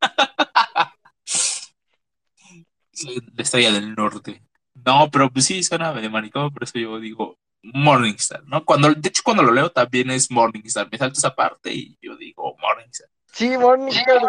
La 3.36 3.42
estrella 3.42 3.70
del 3.72 3.94
norte. 3.94 4.42
No, 4.74 5.08
pero 5.12 5.30
pues 5.30 5.44
sí 5.46 5.62
suena 5.62 5.92
de 5.92 6.08
maricón, 6.08 6.50
por 6.52 6.64
eso 6.64 6.78
yo 6.78 6.98
digo 6.98 7.38
Morningstar, 7.62 8.42
¿no? 8.46 8.64
Cuando, 8.64 8.92
de 8.92 9.08
hecho, 9.08 9.22
cuando 9.24 9.42
lo 9.44 9.52
leo 9.52 9.70
también 9.70 10.10
es 10.10 10.28
Morningstar, 10.30 10.88
me 10.90 10.98
salto 10.98 11.18
esa 11.18 11.34
parte 11.34 11.72
y 11.72 11.96
yo 12.02 12.16
digo 12.16 12.56
Morningstar. 12.60 13.08
Sí, 13.32 13.56
Morningstar. 13.56 14.20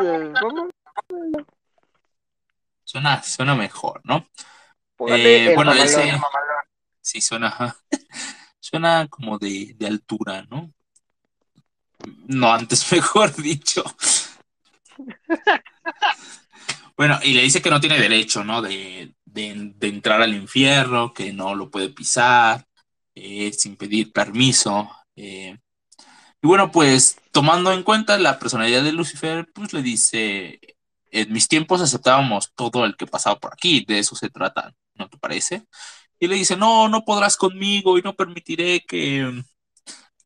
¿Cómo? 0.41 0.69
Suena, 2.83 3.21
suena 3.23 3.55
mejor, 3.55 4.01
¿no? 4.03 4.27
Eh, 5.07 5.47
el 5.49 5.55
bueno, 5.55 5.71
mamalón. 5.71 5.85
ese 5.85 6.13
sí 7.01 7.21
suena, 7.21 7.75
suena 8.59 9.07
como 9.07 9.37
de, 9.37 9.73
de 9.77 9.87
altura, 9.87 10.45
¿no? 10.49 10.71
No, 12.27 12.53
antes 12.53 12.91
mejor 12.91 13.35
dicho. 13.35 13.83
Bueno, 16.95 17.19
y 17.23 17.33
le 17.33 17.41
dice 17.41 17.61
que 17.61 17.69
no 17.69 17.79
tiene 17.79 17.99
derecho, 17.99 18.43
¿no? 18.43 18.61
De, 18.61 19.15
de, 19.25 19.73
de 19.75 19.87
entrar 19.87 20.21
al 20.21 20.33
infierno, 20.35 21.13
que 21.13 21.33
no 21.33 21.55
lo 21.55 21.69
puede 21.69 21.89
pisar, 21.89 22.65
eh, 23.15 23.51
sin 23.53 23.75
pedir 23.75 24.11
permiso. 24.13 24.89
eh, 25.15 25.57
y 26.43 26.47
bueno, 26.47 26.71
pues 26.71 27.17
tomando 27.31 27.71
en 27.73 27.83
cuenta 27.83 28.17
la 28.19 28.39
personalidad 28.39 28.83
de 28.83 28.91
Lucifer, 28.91 29.47
pues 29.53 29.73
le 29.73 29.81
dice, 29.81 30.59
en 31.11 31.31
mis 31.33 31.47
tiempos 31.47 31.81
aceptábamos 31.81 32.53
todo 32.55 32.85
el 32.85 32.97
que 32.97 33.07
pasaba 33.07 33.39
por 33.39 33.53
aquí, 33.53 33.85
de 33.87 33.99
eso 33.99 34.15
se 34.15 34.29
trata, 34.29 34.75
¿no 34.95 35.09
te 35.09 35.17
parece? 35.17 35.63
Y 36.19 36.27
le 36.27 36.35
dice, 36.35 36.57
no, 36.57 36.89
no 36.89 37.05
podrás 37.05 37.37
conmigo 37.37 37.97
y 37.97 38.01
no 38.03 38.15
permitiré 38.15 38.81
que, 38.81 39.43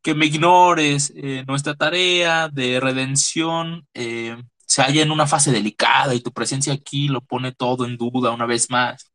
que 0.01 0.15
me 0.15 0.28
ignores. 0.28 1.13
eh, 1.15 1.43
nuestra 1.47 1.76
tarea 1.76 2.49
de 2.49 2.80
redención 2.80 3.88
eh, 3.93 4.38
se 4.68 4.82
halla 4.84 5.03
en 5.03 5.11
una 5.11 5.28
fase 5.28 5.51
delicada 5.51 6.15
y 6.15 6.22
tu 6.22 6.34
presencia 6.34 6.74
aquí 6.74 7.07
lo 7.09 7.22
pone 7.22 7.51
todo 7.53 7.86
en 7.86 7.97
duda 7.97 8.32
una 8.32 8.45
vez 8.47 8.70
más. 8.72 9.11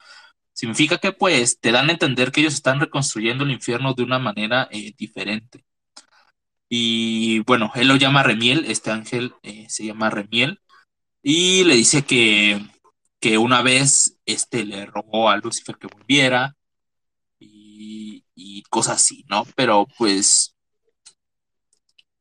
Significa 0.55 0.98
que 0.98 1.12
pues 1.12 1.59
te 1.61 1.72
dan 1.72 1.88
a 1.90 1.92
entender 1.92 2.32
que 2.32 2.42
ellos 2.42 2.55
están 2.55 2.80
reconstruyendo 2.80 3.44
el 3.44 3.53
infierno 3.53 3.94
de 3.94 4.05
una 4.05 4.18
manera 4.20 4.68
eh, 4.72 4.92
diferente. 4.96 5.64
Y 6.75 7.41
bueno, 7.41 7.70
él 7.75 7.87
lo 7.87 7.97
llama 7.97 8.23
Remiel, 8.23 8.64
este 8.66 8.91
ángel 8.91 9.35
eh, 9.43 9.66
se 9.68 9.85
llama 9.85 10.09
Remiel, 10.09 10.59
y 11.23 11.64
le 11.64 11.75
dice 11.75 12.01
que, 12.01 12.66
que 13.20 13.37
una 13.37 13.61
vez 13.61 14.16
este 14.25 14.64
le 14.64 14.87
rogó 14.87 15.29
a 15.29 15.37
Lucifer 15.37 15.77
que 15.77 15.87
volviera 15.87 16.57
y, 17.39 18.25
y 18.35 18.62
cosas 18.70 18.97
así, 18.97 19.23
¿no? 19.29 19.45
Pero 19.55 19.87
pues 19.99 20.57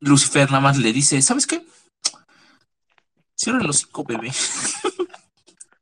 Lucifer 0.01 0.47
nada 0.51 0.59
más 0.59 0.77
le 0.77 0.91
dice, 0.91 1.21
¿sabes 1.21 1.47
qué? 1.47 1.65
Cierra 3.33 3.61
el 3.61 3.69
hocico, 3.69 4.03
bebé. 4.03 4.33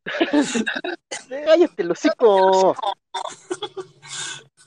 Cállate, 1.28 1.82
el 1.82 1.90
hocico. 1.90 2.76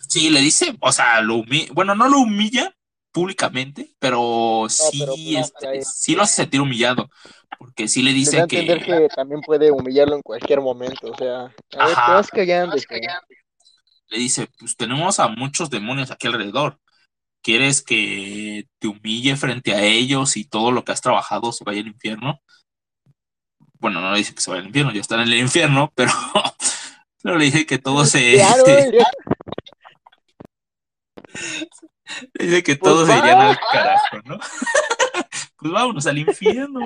Sí, 0.09 0.29
le 0.29 0.41
dice, 0.41 0.77
o 0.81 0.91
sea, 0.91 1.21
lo 1.21 1.37
humilla, 1.37 1.73
bueno, 1.73 1.95
no 1.95 2.09
lo 2.09 2.19
humilla 2.19 2.75
públicamente, 3.13 3.95
pero 3.99 4.67
sí, 4.69 5.01
pero, 5.01 5.15
este, 5.41 5.83
sí 5.85 6.15
lo 6.15 6.23
hace 6.23 6.37
sentir 6.37 6.61
humillado, 6.61 7.11
porque 7.59 7.87
sí 7.87 8.03
le 8.03 8.13
Le 8.13 8.15
da 8.15 8.17
a 8.17 8.19
dice 8.19 8.39
entender 8.39 8.79
que, 8.79 8.87
que 8.87 9.09
también 9.15 9.41
puede 9.43 9.71
humillarlo 9.71 10.17
en 10.17 10.23
cualquier 10.23 10.61
momento. 10.61 11.13
O 11.13 11.17
sea, 11.17 11.43
a 11.79 11.87
ver, 11.87 11.95
te 11.95 12.13
vas 12.13 12.31
callando. 12.31 12.77
le 14.09 14.19
dice, 14.19 14.49
pues 14.59 14.77
tenemos 14.77 15.21
a 15.21 15.29
muchos 15.29 15.71
demonios 15.71 16.11
aquí 16.11 16.27
alrededor. 16.27 16.79
¿Quieres 17.43 17.83
que 17.83 18.67
te 18.79 18.89
humille 18.89 19.37
frente 19.37 19.75
a 19.75 19.83
ellos 19.83 20.37
y 20.37 20.45
todo 20.45 20.71
lo 20.71 20.85
que 20.85 20.93
has 20.93 21.01
trabajado 21.01 21.53
se 21.53 21.65
vaya 21.65 21.81
al 21.81 21.89
infierno? 21.89 22.41
Bueno, 23.81 24.01
no 24.01 24.13
le 24.13 24.19
dice 24.19 24.35
que 24.35 24.41
se 24.41 24.51
vaya 24.51 24.61
al 24.61 24.69
infierno, 24.69 24.93
ya 24.93 25.01
están 25.01 25.21
en 25.21 25.29
el 25.29 25.39
infierno, 25.41 25.93
pero, 25.97 26.13
pero 27.23 27.37
le 27.37 27.47
dice 27.47 27.67
que 27.67 27.79
todo 27.79 28.05
se, 28.05 28.35
Claro, 28.35 28.65
le 28.65 28.99
dice 32.35 32.63
que 32.63 32.77
Pues 32.77 32.93
todos 32.93 33.07
se 33.09 33.13
va. 33.15 33.19
irían 33.19 33.41
al 33.41 33.59
carajo, 33.71 34.17
¿no? 34.25 34.39
pues 35.57 35.73
vámonos 35.73 36.07
al 36.07 36.19
infierno. 36.19 36.81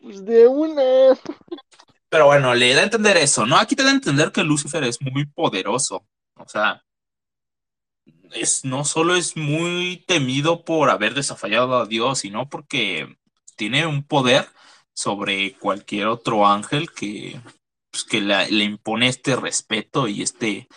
pues 0.00 0.24
de 0.24 0.46
una. 0.48 0.82
Pero 2.08 2.26
bueno, 2.26 2.54
le 2.54 2.74
da 2.74 2.80
a 2.80 2.84
entender 2.84 3.16
eso, 3.16 3.46
¿no? 3.46 3.56
Aquí 3.56 3.74
te 3.76 3.82
da 3.82 3.90
a 3.90 3.94
entender 3.94 4.32
que 4.32 4.42
Lucifer 4.44 4.84
es 4.84 5.00
muy 5.02 5.26
poderoso. 5.26 6.06
O 6.36 6.48
sea, 6.48 6.82
es, 8.32 8.64
no 8.64 8.84
solo 8.84 9.16
es 9.16 9.36
muy 9.36 10.04
temido 10.06 10.64
por 10.64 10.90
haber 10.90 11.14
desafallado 11.14 11.76
a 11.78 11.86
Dios, 11.86 12.20
sino 12.20 12.48
porque 12.48 13.16
tiene 13.56 13.86
un 13.86 14.02
poder 14.04 14.48
sobre 14.92 15.54
cualquier 15.58 16.06
otro 16.08 16.46
ángel 16.46 16.90
que, 16.92 17.40
pues, 17.90 18.04
que 18.04 18.20
la- 18.20 18.46
le 18.48 18.64
impone 18.64 19.08
este 19.08 19.36
respeto 19.36 20.08
y 20.08 20.22
este, 20.22 20.68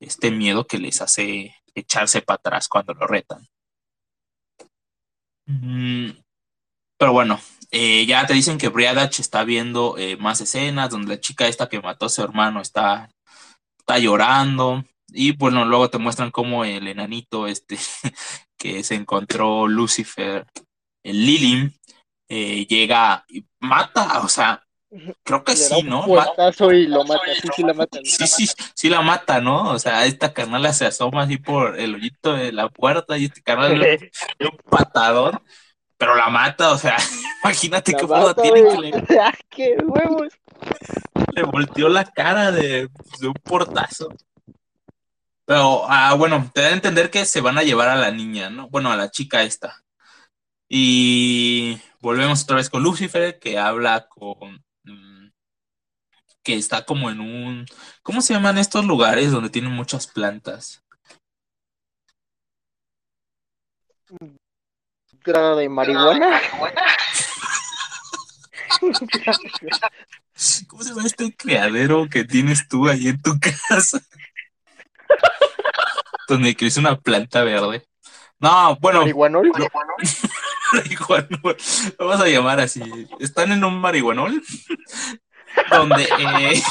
este 0.00 0.30
miedo 0.30 0.66
que 0.66 0.78
les 0.78 1.00
hace 1.00 1.54
echarse 1.74 2.22
para 2.22 2.36
atrás 2.36 2.68
cuando 2.68 2.94
lo 2.94 3.06
retan. 3.06 3.46
Mm, 5.46 6.10
pero 6.98 7.12
bueno, 7.12 7.40
eh, 7.70 8.06
ya 8.06 8.26
te 8.26 8.34
dicen 8.34 8.58
que 8.58 8.68
Briadach 8.68 9.18
está 9.18 9.44
viendo 9.44 9.96
eh, 9.98 10.16
más 10.16 10.40
escenas 10.40 10.90
donde 10.90 11.14
la 11.16 11.20
chica 11.20 11.48
esta 11.48 11.68
que 11.68 11.80
mató 11.80 12.06
a 12.06 12.08
su 12.10 12.22
hermano 12.22 12.60
está, 12.60 13.10
está 13.78 13.98
llorando. 13.98 14.84
Y 15.08 15.32
bueno, 15.32 15.64
luego 15.64 15.90
te 15.90 15.98
muestran 15.98 16.30
cómo 16.30 16.64
el 16.64 16.86
enanito 16.88 17.46
este 17.46 17.78
que 18.58 18.84
se 18.84 18.94
encontró 18.94 19.66
Lucifer, 19.66 20.46
el 21.04 21.26
Lilim, 21.26 21.72
eh, 22.28 22.66
llega 22.66 23.24
y 23.28 23.44
mata, 23.60 24.20
o 24.20 24.28
sea, 24.28 24.61
creo 25.22 25.44
que 25.44 25.52
Le 25.52 25.58
sí, 25.58 25.74
un 25.80 25.88
¿no? 25.88 26.04
Puestazo 26.04 26.72
y 26.72 26.86
lo 26.86 27.04
mata. 27.04 27.34
Sí, 27.40 27.48
sí, 27.54 27.62
la 27.62 27.74
mata. 27.74 27.98
Sí, 28.04 28.26
sí, 28.26 28.48
sí 28.74 28.88
la 28.88 29.00
mata, 29.02 29.40
¿no? 29.40 29.70
O 29.70 29.78
sea, 29.78 30.04
esta 30.06 30.32
carnala 30.32 30.72
se 30.72 30.86
asoma 30.86 31.22
así 31.22 31.38
por 31.38 31.78
el 31.78 31.94
hoyito 31.94 32.34
de 32.34 32.52
la 32.52 32.68
puerta 32.68 33.16
y 33.16 33.26
este 33.26 33.42
carnal 33.42 33.78
le 33.78 33.96
da 34.38 34.48
un 34.50 34.58
patadón, 34.68 35.40
pero 35.96 36.14
la 36.14 36.28
mata, 36.28 36.70
o 36.72 36.78
sea, 36.78 36.96
imagínate 37.44 37.92
La 37.92 38.34
qué 38.34 38.42
tiene 38.42 38.68
que 38.68 38.78
le, 38.78 38.90
¡Ah, 39.20 39.34
qué 39.48 39.76
huevos! 39.82 40.32
le 41.34 41.42
volteó 41.44 41.88
la 41.88 42.04
cara 42.04 42.52
de, 42.52 42.88
de 43.20 43.28
un 43.28 43.34
portazo. 43.34 44.08
Pero, 45.44 45.84
ah, 45.88 46.14
bueno, 46.14 46.50
te 46.54 46.62
da 46.62 46.68
a 46.68 46.72
entender 46.72 47.10
que 47.10 47.24
se 47.24 47.40
van 47.40 47.58
a 47.58 47.62
llevar 47.62 47.88
a 47.88 47.96
la 47.96 48.10
niña, 48.10 48.48
¿no? 48.48 48.68
Bueno, 48.68 48.92
a 48.92 48.96
la 48.96 49.10
chica 49.10 49.42
esta. 49.42 49.82
Y 50.68 51.78
volvemos 52.00 52.44
otra 52.44 52.56
vez 52.56 52.70
con 52.70 52.82
Lucifer, 52.82 53.38
que 53.38 53.58
habla 53.58 54.08
con... 54.08 54.64
que 56.42 56.54
está 56.54 56.84
como 56.84 57.10
en 57.10 57.20
un... 57.20 57.66
¿Cómo 58.02 58.20
se 58.20 58.34
llaman 58.34 58.58
estos 58.58 58.84
lugares 58.84 59.30
donde 59.30 59.50
tienen 59.50 59.72
muchas 59.72 60.06
plantas? 60.06 60.82
Grada 65.24 65.56
de 65.56 65.68
marihuana. 65.68 66.40
¿Cómo 70.68 70.82
se 70.82 70.88
llama 70.90 71.06
este 71.06 71.34
criadero 71.36 72.08
que 72.10 72.24
tienes 72.24 72.66
tú 72.68 72.88
ahí 72.88 73.08
en 73.08 73.22
tu 73.22 73.38
casa? 73.68 74.00
Donde 76.28 76.56
crece 76.56 76.80
una 76.80 76.98
planta 76.98 77.44
verde. 77.44 77.86
No, 78.40 78.76
bueno, 78.80 79.00
Marihuanol. 79.00 79.52
marihuanol. 80.72 81.56
Vamos 81.98 82.20
a 82.20 82.26
llamar 82.26 82.58
así. 82.58 82.82
Están 83.20 83.52
en 83.52 83.62
un 83.62 83.78
marihuanol 83.80 84.42
donde 85.70 86.04
eh, 86.04 86.62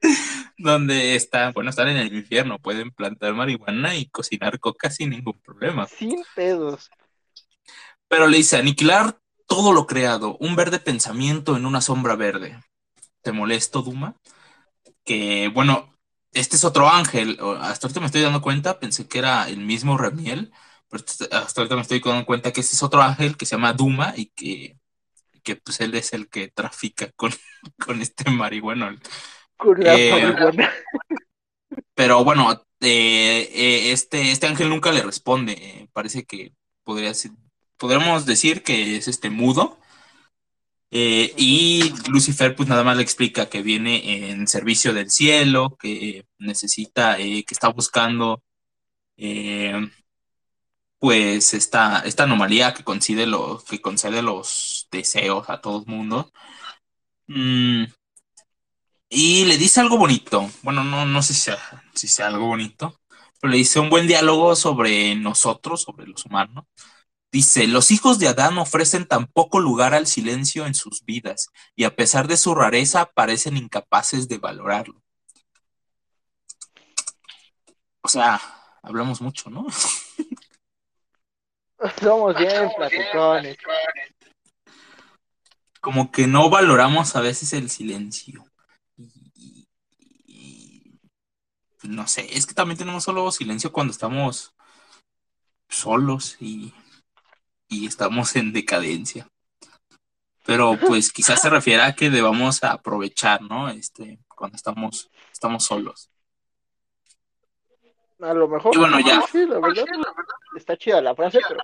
donde 0.58 1.14
están, 1.14 1.52
bueno, 1.52 1.70
están 1.70 1.88
en 1.88 1.96
el 1.96 2.14
infierno, 2.14 2.58
pueden 2.58 2.90
plantar 2.90 3.34
marihuana 3.34 3.94
y 3.96 4.06
cocinar 4.06 4.58
coca 4.58 4.90
sin 4.90 5.10
ningún 5.10 5.40
problema. 5.40 5.86
Sin 5.86 6.22
pedos. 6.34 6.90
Pero 8.08 8.26
le 8.26 8.38
dice 8.38 8.56
aniquilar 8.56 9.18
todo 9.46 9.72
lo 9.72 9.86
creado, 9.86 10.36
un 10.40 10.56
verde 10.56 10.78
pensamiento 10.78 11.56
en 11.56 11.66
una 11.66 11.80
sombra 11.80 12.16
verde. 12.16 12.60
¿Te 13.22 13.32
molesto, 13.32 13.82
Duma? 13.82 14.16
Que 15.04 15.48
bueno, 15.48 15.94
este 16.32 16.56
es 16.56 16.64
otro 16.64 16.88
ángel. 16.88 17.38
Hasta 17.60 17.86
ahorita 17.86 18.00
me 18.00 18.06
estoy 18.06 18.22
dando 18.22 18.42
cuenta, 18.42 18.78
pensé 18.78 19.08
que 19.08 19.18
era 19.18 19.48
el 19.48 19.58
mismo 19.58 19.96
Ramiel, 19.96 20.52
pero 20.88 21.04
hasta 21.32 21.60
ahorita 21.60 21.76
me 21.76 21.82
estoy 21.82 22.00
dando 22.00 22.26
cuenta 22.26 22.52
que 22.52 22.60
este 22.60 22.76
es 22.76 22.82
otro 22.82 23.02
ángel 23.02 23.36
que 23.36 23.46
se 23.46 23.56
llama 23.56 23.72
Duma 23.72 24.14
y 24.16 24.26
que, 24.26 24.77
que 25.40 25.56
pues 25.56 25.80
él 25.80 25.94
es 25.94 26.12
el 26.12 26.28
que 26.28 26.48
trafica 26.48 27.10
con, 27.16 27.32
con 27.78 28.00
este 28.02 28.30
marihuana. 28.30 28.98
Con 29.56 29.80
la 29.80 29.94
Eh, 29.96 30.10
marihuana. 30.10 30.70
Pero 31.94 32.24
bueno, 32.24 32.52
eh, 32.80 33.50
eh, 33.52 33.92
este, 33.92 34.30
este 34.30 34.46
ángel 34.46 34.68
nunca 34.68 34.92
le 34.92 35.02
responde. 35.02 35.88
parece 35.92 36.24
que 36.24 36.52
podría 36.84 37.12
ser, 37.14 37.32
podríamos 37.76 38.26
decir 38.26 38.62
que 38.62 38.96
es 38.96 39.08
este 39.08 39.30
mudo. 39.30 39.78
Eh, 40.90 41.34
y 41.36 41.92
Lucifer 42.08 42.56
pues 42.56 42.68
nada 42.68 42.82
más 42.82 42.96
le 42.96 43.02
explica 43.02 43.48
que 43.50 43.62
viene 43.62 44.30
en 44.30 44.48
servicio 44.48 44.94
del 44.94 45.10
cielo, 45.10 45.76
que 45.78 46.24
necesita, 46.38 47.18
eh, 47.18 47.44
que 47.44 47.54
está 47.54 47.68
buscando 47.68 48.42
eh, 49.18 49.74
pues 50.98 51.54
esta, 51.54 52.00
esta 52.00 52.24
anomalía 52.24 52.74
que 52.74 52.84
concede, 52.84 53.26
los, 53.26 53.64
que 53.64 53.80
concede 53.80 54.22
los 54.22 54.77
deseos 54.90 55.48
a 55.50 55.60
todo 55.60 55.80
el 55.80 55.86
mundo. 55.86 56.30
Mm, 57.26 57.84
y 59.10 59.44
le 59.46 59.56
dice 59.58 59.80
algo 59.80 59.98
bonito. 59.98 60.48
Bueno, 60.62 60.84
no, 60.84 61.06
no 61.06 61.22
sé 61.22 61.34
si 61.34 61.40
sea, 61.42 61.58
si 61.94 62.08
sea 62.08 62.28
algo 62.28 62.46
bonito, 62.46 63.00
pero 63.40 63.50
le 63.50 63.58
dice 63.58 63.80
un 63.80 63.90
buen 63.90 64.06
diálogo 64.06 64.54
sobre 64.56 65.14
nosotros, 65.14 65.82
sobre 65.82 66.06
los 66.06 66.24
humanos. 66.26 66.64
Dice, 67.30 67.66
los 67.66 67.90
hijos 67.90 68.18
de 68.18 68.28
Adán 68.28 68.56
ofrecen 68.58 69.06
tan 69.06 69.26
poco 69.26 69.60
lugar 69.60 69.94
al 69.94 70.06
silencio 70.06 70.66
en 70.66 70.74
sus 70.74 71.04
vidas 71.04 71.48
y 71.76 71.84
a 71.84 71.94
pesar 71.94 72.26
de 72.26 72.38
su 72.38 72.54
rareza 72.54 73.04
parecen 73.06 73.56
incapaces 73.58 74.28
de 74.28 74.38
valorarlo. 74.38 75.02
O 78.00 78.08
sea, 78.08 78.40
hablamos 78.82 79.20
mucho, 79.20 79.50
¿no? 79.50 79.66
Somos 82.00 82.36
bien 82.36 82.70
platicones. 82.76 83.56
Como 85.88 86.12
que 86.12 86.26
no 86.26 86.50
valoramos 86.50 87.16
a 87.16 87.22
veces 87.22 87.54
el 87.54 87.70
silencio. 87.70 88.44
Y, 88.98 89.66
y- 90.26 91.00
no 91.84 92.06
sé, 92.06 92.28
es 92.36 92.46
que 92.46 92.52
también 92.52 92.76
tenemos 92.76 93.04
solo 93.04 93.32
silencio 93.32 93.72
cuando 93.72 93.92
estamos 93.92 94.52
solos 95.66 96.36
y, 96.40 96.74
y 97.70 97.86
estamos 97.86 98.36
en 98.36 98.52
decadencia. 98.52 99.26
Pero 100.44 100.78
pues 100.78 101.10
quizás 101.10 101.40
se 101.40 101.48
refiere 101.48 101.80
a 101.80 101.94
que 101.94 102.10
debamos 102.10 102.62
aprovechar, 102.64 103.40
¿no? 103.40 103.70
Este, 103.70 104.18
cuando 104.28 104.56
estamos, 104.56 105.08
estamos 105.32 105.64
solos. 105.64 106.10
A 108.20 108.34
lo 108.34 108.46
mejor. 108.46 108.74
Y 108.74 108.78
bueno, 108.78 109.00
ya. 109.00 109.22
Sí, 109.32 109.46
la 109.46 109.58
verdad. 109.58 109.86
Está 110.54 110.76
chida 110.76 111.00
la 111.00 111.14
frase, 111.14 111.40
pero. 111.48 111.62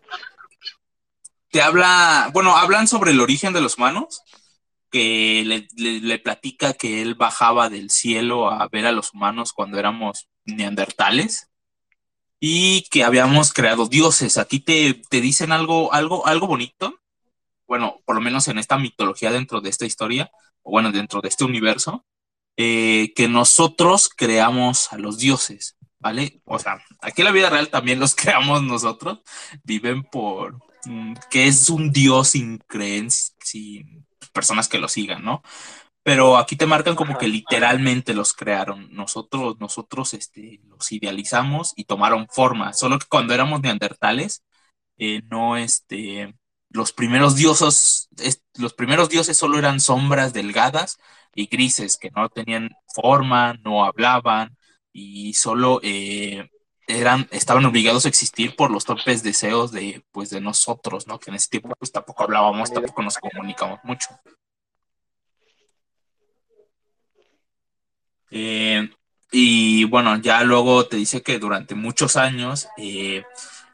Te 1.54 1.62
habla, 1.62 2.30
bueno, 2.32 2.56
hablan 2.56 2.88
sobre 2.88 3.12
el 3.12 3.20
origen 3.20 3.52
de 3.52 3.60
los 3.60 3.78
humanos, 3.78 4.22
que 4.90 5.44
le, 5.46 5.68
le- 6.00 6.18
platica 6.18 6.72
que 6.74 7.00
él 7.00 7.14
bajaba 7.14 7.70
del 7.70 7.90
cielo 7.90 8.50
a 8.50 8.66
ver 8.68 8.86
a 8.86 8.92
los 8.92 9.14
humanos 9.14 9.52
cuando 9.52 9.78
éramos 9.78 10.28
neandertales 10.46 11.50
y 12.40 12.84
que 12.90 13.04
habíamos 13.04 13.52
creado 13.52 13.86
dioses. 13.88 14.38
¿A 14.38 14.46
ti 14.46 14.60
te, 14.60 15.02
te 15.10 15.20
dicen 15.20 15.52
algo, 15.52 15.92
algo, 15.94 16.26
algo 16.26 16.46
bonito? 16.48 17.00
Bueno, 17.66 18.00
por 18.04 18.16
lo 18.16 18.22
menos 18.22 18.48
en 18.48 18.58
esta 18.58 18.78
mitología 18.78 19.32
dentro 19.32 19.60
de 19.60 19.70
esta 19.70 19.86
historia, 19.86 20.30
o 20.62 20.70
bueno, 20.72 20.92
dentro 20.92 21.20
de 21.22 21.28
este 21.28 21.44
universo, 21.44 22.04
eh, 22.56 23.12
que 23.16 23.28
nosotros 23.28 24.10
creamos 24.10 24.92
a 24.92 24.98
los 24.98 25.18
dioses, 25.18 25.76
¿vale? 25.98 26.42
O 26.44 26.58
sea, 26.58 26.84
aquí 27.00 27.22
en 27.22 27.26
la 27.26 27.32
vida 27.32 27.50
real 27.50 27.68
también 27.70 28.00
los 28.00 28.14
creamos 28.16 28.62
nosotros, 28.62 29.20
viven 29.64 30.02
por 30.04 30.58
que 31.30 31.46
es 31.46 31.70
un 31.70 31.92
dios 31.92 32.28
sin 32.28 32.58
creencias, 32.58 33.34
sin 33.40 34.06
personas 34.32 34.68
que 34.68 34.78
lo 34.78 34.88
sigan, 34.88 35.24
¿no? 35.24 35.42
Pero 36.02 36.36
aquí 36.38 36.56
te 36.56 36.66
marcan 36.66 36.96
como 36.96 37.18
que 37.18 37.28
literalmente 37.28 38.14
los 38.14 38.34
crearon. 38.34 38.88
Nosotros, 38.92 39.56
nosotros 39.60 40.14
este, 40.14 40.60
los 40.68 40.92
idealizamos 40.92 41.72
y 41.76 41.84
tomaron 41.84 42.28
forma. 42.30 42.72
Solo 42.74 42.98
que 42.98 43.06
cuando 43.08 43.34
éramos 43.34 43.62
neandertales, 43.62 44.44
eh, 44.98 45.22
no, 45.30 45.56
este, 45.56 46.34
los 46.70 46.92
primeros 46.92 47.36
dioses, 47.36 48.08
es- 48.18 48.42
los 48.58 48.74
primeros 48.74 49.08
dioses 49.08 49.36
solo 49.36 49.58
eran 49.58 49.80
sombras 49.80 50.32
delgadas 50.32 50.98
y 51.34 51.46
grises 51.46 51.96
que 51.98 52.10
no 52.14 52.28
tenían 52.28 52.70
forma, 52.94 53.54
no 53.64 53.84
hablaban 53.84 54.56
y 54.92 55.34
solo 55.34 55.80
eh, 55.82 56.48
eran, 56.86 57.28
estaban 57.30 57.64
obligados 57.64 58.04
a 58.04 58.08
existir 58.08 58.56
por 58.56 58.70
los 58.70 58.84
torpes 58.84 59.22
deseos 59.22 59.72
de, 59.72 60.04
pues, 60.12 60.30
de 60.30 60.40
nosotros, 60.40 61.06
¿no? 61.06 61.18
Que 61.18 61.30
en 61.30 61.36
ese 61.36 61.48
tiempo 61.48 61.74
pues 61.78 61.92
tampoco 61.92 62.24
hablábamos, 62.24 62.72
tampoco 62.72 63.02
nos 63.02 63.18
comunicamos 63.18 63.80
mucho. 63.84 64.08
Eh, 68.30 68.90
y 69.30 69.84
bueno, 69.84 70.18
ya 70.20 70.42
luego 70.42 70.86
te 70.86 70.96
dice 70.96 71.22
que 71.22 71.38
durante 71.38 71.74
muchos 71.74 72.16
años 72.16 72.68
eh, 72.76 73.22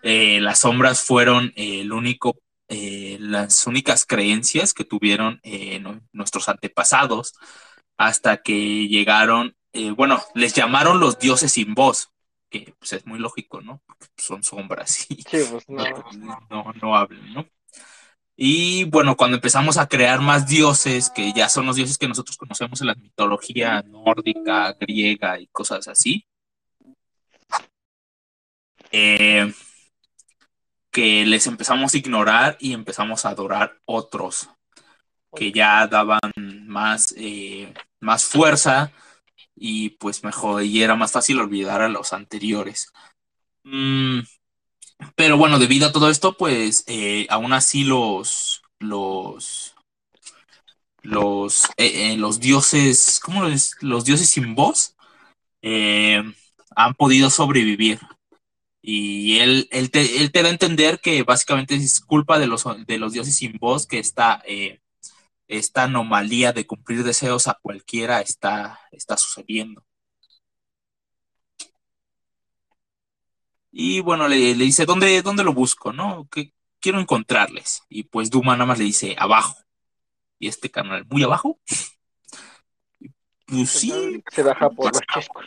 eh, 0.03 0.41
las 0.41 0.61
sombras 0.61 1.03
fueron 1.03 1.53
el 1.57 1.93
único, 1.93 2.37
las 2.69 3.67
únicas 3.67 4.07
creencias 4.07 4.73
que 4.75 4.85
tuvieron 4.85 5.41
nu- 5.81 6.01
nuestros 6.13 6.49
antepasados 6.49 7.35
hasta 7.99 8.43
que 8.43 8.87
llegaron, 8.87 9.57
bueno, 9.97 10.23
les 10.35 10.55
llamaron 10.55 11.01
los 11.01 11.19
dioses 11.19 11.53
sin 11.53 11.75
voz, 11.75 12.11
que 12.51 12.75
pues 12.79 12.93
es 12.93 13.07
muy 13.07 13.19
lógico, 13.19 13.61
¿no? 13.61 13.81
Porque 13.87 14.07
son 14.17 14.43
sombras 14.43 15.11
y 15.11 15.23
Sí, 15.23 15.39
pues 15.51 15.65
no. 15.69 15.85
no, 16.19 16.47
no, 16.51 16.73
no 16.81 16.97
hablan, 16.97 17.33
¿no? 17.33 17.47
Y 18.37 18.85
bueno, 18.85 19.17
cuando 19.17 19.37
empezamos 19.37 19.77
a 19.77 19.87
crear 19.87 20.21
más 20.21 20.47
dioses, 20.47 21.11
que 21.11 21.31
ya 21.33 21.49
son 21.51 21.67
los 21.67 21.77
dioses 21.77 21.99
que 21.99 22.09
nosotros 22.09 22.39
conocemos 22.39 22.81
en 22.81 22.87
la 22.87 22.95
mitología 22.95 23.83
nórdica, 23.83 24.73
griega 24.81 25.39
y 25.39 25.47
cosas 25.49 25.89
así, 25.89 26.27
eh, 28.91 29.53
que 30.91 31.27
les 31.27 31.47
empezamos 31.47 31.93
a 31.93 31.99
ignorar 31.99 32.57
y 32.61 32.73
empezamos 32.73 33.25
a 33.25 33.29
adorar 33.29 33.79
otros, 33.85 34.49
que 35.35 35.53
ya 35.53 35.87
daban 35.87 36.33
más, 36.67 37.15
eh, 37.19 37.73
más 38.01 38.25
fuerza 38.25 38.91
y 39.61 39.91
pues 39.91 40.25
mejor, 40.25 40.65
y 40.65 40.83
era 40.83 40.97
más 40.97 41.13
fácil 41.13 41.39
olvidar 41.39 41.83
a 41.83 41.89
los 41.91 42.15
anteriores. 42.15 42.93
Mm, 43.63 44.21
pero 45.15 45.37
bueno, 45.37 45.59
debido 45.59 45.87
a 45.89 45.93
todo 45.93 46.11
esto, 46.11 46.37
pues 46.37 46.85
eh, 46.87 47.27
aún 47.29 47.53
así 47.53 47.85
los, 47.85 48.63
los, 48.79 49.77
los, 51.03 51.67
eh, 51.77 52.13
eh, 52.13 52.17
los 52.17 52.41
dioses, 52.41 53.21
¿cómo 53.23 53.47
es? 53.47 53.77
Los 53.83 54.07
dioses 54.07 54.31
sin 54.31 54.55
voz 54.55 54.97
han 55.63 56.95
podido 56.95 57.29
sobrevivir. 57.29 58.01
Y 58.83 59.41
él, 59.41 59.69
él, 59.73 59.91
te, 59.91 60.23
él 60.23 60.33
te 60.33 60.43
da 60.43 60.49
a 60.49 60.53
entender 60.53 61.01
que 61.01 61.23
básicamente 61.23 61.75
es 61.75 62.01
culpa 62.01 62.39
de 62.39 62.47
los, 62.47 62.65
de 62.87 62.99
los 62.99 63.13
dioses 63.13 63.37
sin 63.37 63.59
voz 63.59 63.87
que 63.87 63.99
esta, 63.99 64.43
eh, 64.47 64.80
esta 65.51 65.83
anomalía 65.85 66.53
de 66.53 66.67
cumplir 66.67 67.03
deseos 67.03 67.49
a 67.49 67.59
cualquiera 67.61 68.21
está, 68.21 68.81
está 68.93 69.17
sucediendo. 69.17 69.85
Y 73.73 74.01
bueno, 74.01 74.29
le, 74.29 74.55
le 74.55 74.65
dice, 74.65 74.87
¿dónde, 74.87 75.23
¿dónde 75.23 75.45
lo 75.45 75.53
busco? 75.53 75.93
¿No? 75.93 76.29
Que 76.31 76.53
quiero 76.81 77.01
encontrarles. 77.01 77.83
Y 77.89 78.05
pues 78.05 78.31
Duma 78.31 78.55
nada 78.55 78.67
más 78.67 78.79
le 78.79 78.85
dice, 78.85 79.15
abajo. 79.19 79.57
Y 80.39 80.49
este 80.49 80.71
canal, 80.71 81.05
¿muy 81.09 81.23
abajo? 81.23 81.61
Y, 82.99 83.11
Pues 83.47 83.71
sí. 83.71 84.23
Se 84.31 84.43
baja 84.43 84.71
por 84.71 84.93
los 84.93 85.03
chescos. 85.13 85.47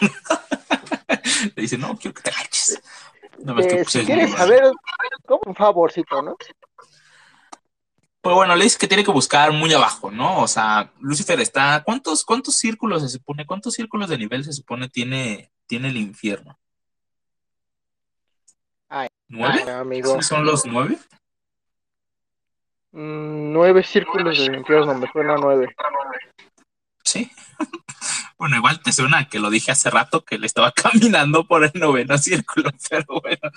Le 1.54 1.62
dice, 1.62 1.76
no, 1.76 1.96
quiero 1.96 2.14
que 2.14 2.22
te 2.22 2.30
agaches. 2.30 2.80
No, 3.38 3.58
es 3.58 3.66
que, 3.66 3.74
Eh, 3.74 3.76
pues, 3.82 3.92
si 3.92 4.04
quieres 4.04 4.30
saber, 4.32 4.72
como 5.26 5.42
un 5.46 5.54
favorcito, 5.54 6.22
¿no? 6.22 6.36
Pues 8.24 8.36
bueno, 8.36 8.56
le 8.56 8.64
dice 8.64 8.78
que 8.78 8.88
tiene 8.88 9.04
que 9.04 9.10
buscar 9.10 9.52
muy 9.52 9.70
abajo, 9.74 10.10
¿no? 10.10 10.40
O 10.40 10.48
sea, 10.48 10.90
Lucifer 10.98 11.38
está. 11.40 11.82
¿Cuántos, 11.84 12.24
cuántos 12.24 12.56
círculos 12.56 13.02
se 13.02 13.10
supone? 13.10 13.44
¿Cuántos 13.44 13.74
círculos 13.74 14.08
de 14.08 14.16
nivel 14.16 14.42
se 14.42 14.54
supone 14.54 14.88
tiene, 14.88 15.52
tiene 15.66 15.88
el 15.88 15.98
infierno? 15.98 16.58
Ay, 18.88 19.08
¿Nueve? 19.28 19.62
Ay, 19.66 19.72
amigo. 19.74 20.14
¿Sí 20.14 20.22
¿Son 20.22 20.46
los 20.46 20.64
nueve? 20.64 20.96
Mm, 22.92 23.52
nueve 23.52 23.84
círculos 23.84 24.38
del 24.38 24.54
infierno, 24.54 24.94
me 24.94 25.06
suena 25.12 25.36
nueve. 25.36 25.76
Sí. 27.04 27.30
Bueno, 28.36 28.56
igual 28.56 28.82
te 28.82 28.92
suena 28.92 29.28
que 29.28 29.38
lo 29.38 29.48
dije 29.48 29.70
hace 29.70 29.88
rato 29.90 30.24
que 30.24 30.38
le 30.38 30.46
estaba 30.46 30.72
caminando 30.72 31.46
por 31.46 31.64
el 31.64 31.72
noveno 31.74 32.18
círculo, 32.18 32.70
pero 32.90 33.06
bueno. 33.22 33.50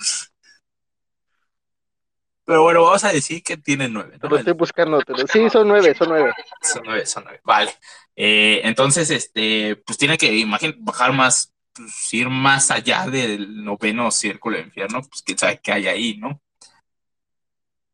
Pero 2.48 2.62
bueno, 2.62 2.82
vamos 2.82 3.04
a 3.04 3.12
decir 3.12 3.42
que 3.42 3.58
tiene 3.58 3.90
nueve, 3.90 4.12
¿no? 4.14 4.20
Pero 4.20 4.38
estoy 4.38 4.54
buscando. 4.54 5.02
pero- 5.06 5.26
Sí, 5.26 5.50
son 5.50 5.68
nueve, 5.68 5.94
son 5.94 6.08
nueve. 6.08 6.32
Son 6.62 6.80
nueve, 6.82 7.04
son 7.04 7.24
nueve. 7.24 7.42
Vale. 7.44 7.70
Eh, 8.16 8.62
entonces, 8.64 9.10
este, 9.10 9.76
pues 9.76 9.98
tiene 9.98 10.16
que, 10.16 10.32
imagínate, 10.34 10.78
bajar 10.80 11.12
más, 11.12 11.52
pues, 11.74 12.14
ir 12.14 12.30
más 12.30 12.70
allá 12.70 13.06
del 13.06 13.62
noveno 13.62 14.10
círculo 14.10 14.56
de 14.56 14.62
infierno, 14.62 15.02
pues 15.02 15.20
quién 15.20 15.36
sabe 15.36 15.60
qué 15.62 15.72
hay 15.72 15.88
ahí, 15.88 16.16
¿no? 16.16 16.40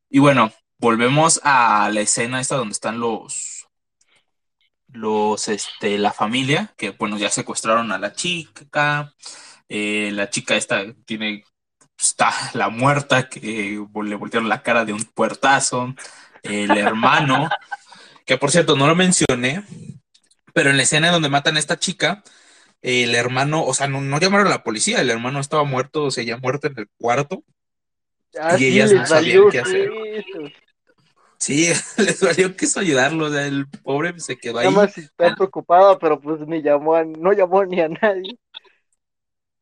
Y 0.08 0.20
bueno, 0.20 0.52
volvemos 0.78 1.40
a 1.42 1.90
la 1.92 2.00
escena 2.02 2.40
esta 2.40 2.54
donde 2.54 2.74
están 2.74 3.00
los, 3.00 3.66
los, 4.92 5.48
este, 5.48 5.98
la 5.98 6.12
familia, 6.12 6.72
que 6.76 6.90
bueno, 6.90 7.18
ya 7.18 7.28
secuestraron 7.28 7.90
a 7.90 7.98
la 7.98 8.12
chica, 8.12 9.12
eh, 9.68 10.10
la 10.12 10.30
chica 10.30 10.54
esta 10.54 10.84
tiene, 11.04 11.44
está 12.04 12.32
la 12.54 12.68
muerta, 12.68 13.28
que 13.28 13.40
le 13.40 14.14
voltearon 14.16 14.48
la 14.48 14.62
cara 14.62 14.84
de 14.84 14.92
un 14.92 15.04
puertazo, 15.04 15.94
el 16.42 16.70
hermano, 16.76 17.48
que 18.24 18.36
por 18.38 18.50
cierto, 18.50 18.76
no 18.76 18.86
lo 18.86 18.94
mencioné, 18.94 19.64
pero 20.52 20.70
en 20.70 20.76
la 20.76 20.82
escena 20.82 21.10
donde 21.10 21.28
matan 21.28 21.56
a 21.56 21.58
esta 21.58 21.78
chica, 21.78 22.22
el 22.82 23.14
hermano, 23.14 23.64
o 23.64 23.72
sea, 23.74 23.88
no, 23.88 24.00
no 24.00 24.20
llamaron 24.20 24.46
a 24.46 24.50
la 24.50 24.62
policía, 24.62 25.00
el 25.00 25.10
hermano 25.10 25.40
estaba 25.40 25.64
muerto, 25.64 26.04
o 26.04 26.10
sea, 26.10 26.22
ya 26.22 26.36
muerto 26.36 26.66
en 26.66 26.78
el 26.78 26.88
cuarto. 26.98 27.42
Ah, 28.38 28.56
Y 28.56 28.58
sí, 28.58 28.66
ellas 28.66 28.92
no 28.92 29.06
sabían 29.06 29.48
qué 29.50 29.60
hacer. 29.60 29.90
Sí, 31.38 31.68
les 31.98 32.20
valió 32.20 32.56
quiso 32.56 32.80
ayudarlo, 32.80 33.26
o 33.26 33.30
sea, 33.30 33.46
el 33.46 33.66
pobre 33.82 34.18
se 34.20 34.36
quedó 34.36 34.58
ahí. 34.58 34.66
Nada 34.66 34.86
más 34.86 34.98
está 34.98 35.34
preocupada, 35.34 35.98
pero 35.98 36.20
pues 36.20 36.40
ni 36.46 36.62
llamó 36.62 36.94
a, 36.94 37.04
no 37.04 37.32
llamó 37.32 37.64
ni 37.64 37.80
a 37.80 37.88
nadie. 37.88 38.38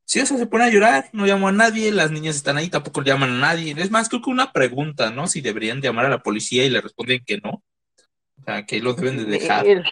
Sí, 0.05 0.20
o 0.20 0.26
sea, 0.26 0.36
se 0.36 0.46
pone 0.46 0.64
a 0.64 0.70
llorar, 0.70 1.09
no 1.12 1.26
llamó 1.26 1.48
a 1.48 1.53
nadie, 1.53 1.90
las 1.90 2.11
niñas 2.11 2.36
están 2.36 2.59
ahí, 2.59 2.68
tampoco 2.68 3.03
llaman 3.03 3.30
a 3.30 3.38
nadie. 3.38 3.74
Es 3.78 3.90
más, 3.90 4.09
creo 4.09 4.20
que 4.20 4.30
una 4.30 4.53
pregunta, 4.53 5.11
¿no? 5.11 5.26
Si 5.26 5.40
deberían 5.40 5.80
llamar 5.80 6.07
a 6.07 6.11
la 6.11 6.22
policía 6.22 6.64
y 6.64 6.70
le 6.70 6.80
responden 6.80 7.24
que 7.24 7.38
no. 7.38 7.50
O 7.50 8.44
sea, 8.44 8.66
que 8.66 8.76
ahí 8.76 8.80
lo 8.82 8.94
deben 8.94 9.16
de 9.16 9.24
dejar. 9.24 9.66
Él. 9.66 9.84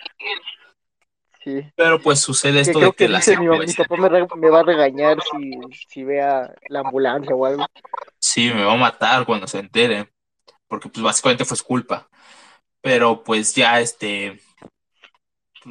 Sí. 1.42 1.62
Pero 1.74 2.00
pues 2.00 2.20
sucede 2.20 2.54
Que 2.54 2.60
esto 2.60 2.78
creo 2.78 2.90
de 2.90 2.96
que 2.96 3.04
que 3.06 3.08
la 3.08 3.18
dice 3.18 3.36
mi, 3.38 3.46
papá 3.48 3.96
me, 3.96 4.08
re- 4.10 4.26
me 4.36 4.50
va 4.50 4.60
a 4.60 4.62
regañar 4.62 5.18
si, 5.32 5.52
si 5.88 6.04
vea 6.04 6.52
la 6.68 6.80
ambulancia 6.80 7.34
o 7.34 7.46
algo. 7.46 7.64
Sí, 8.18 8.50
me 8.54 8.64
va 8.64 8.74
a 8.74 8.76
matar 8.76 9.24
cuando 9.24 9.46
se 9.46 9.58
entere, 9.58 10.12
porque 10.68 10.90
pues 10.90 11.02
básicamente 11.02 11.46
fue 11.46 11.56
su 11.56 11.64
culpa. 11.64 12.08
Pero 12.82 13.24
pues 13.24 13.54
ya 13.54 13.80
este, 13.80 14.40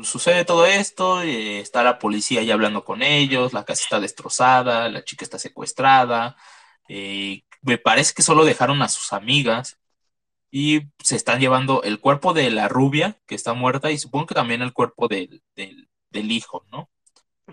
sucede 0.04 0.46
todo 0.46 0.66
esto, 0.66 1.22
eh, 1.22 1.60
está 1.60 1.84
la 1.84 2.00
policía 2.00 2.44
ya 2.44 2.54
hablando 2.54 2.84
con 2.84 3.02
ellos, 3.02 3.54
la 3.54 3.66
casa 3.66 3.84
está 3.84 4.00
destrozada, 4.00 4.90
la 4.90 5.04
chica 5.04 5.24
está 5.24 5.40
secuestrada, 5.40 6.36
eh, 6.88 7.44
me 7.62 7.78
parece 7.78 8.14
que 8.14 8.22
solo 8.22 8.46
dejaron 8.46 8.82
a 8.82 8.90
sus 8.90 9.14
amigas 9.14 9.80
y 10.52 10.82
se 11.04 11.16
están 11.16 11.40
llevando 11.40 11.84
el 11.84 12.00
cuerpo 12.00 12.34
de 12.34 12.50
la 12.50 12.68
rubia 12.68 13.18
que 13.28 13.36
está 13.36 13.54
muerta 13.54 13.92
y 13.92 13.98
supongo 13.98 14.28
que 14.28 14.36
también 14.36 14.62
el 14.62 14.74
cuerpo 14.74 15.08
del, 15.08 15.44
del, 15.56 15.90
del 16.10 16.32
hijo, 16.32 16.66
¿no? 16.72 16.90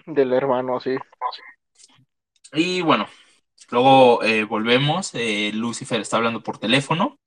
Del 0.07 0.33
hermano, 0.33 0.81
sí. 0.81 0.97
Y 2.53 2.81
bueno, 2.81 3.09
luego 3.71 4.23
eh, 4.23 4.45
volvemos, 4.45 5.13
Lucifer 5.53 6.01
está 6.01 6.19
hablando 6.19 6.43
por 6.43 6.59
teléfono 6.59 7.19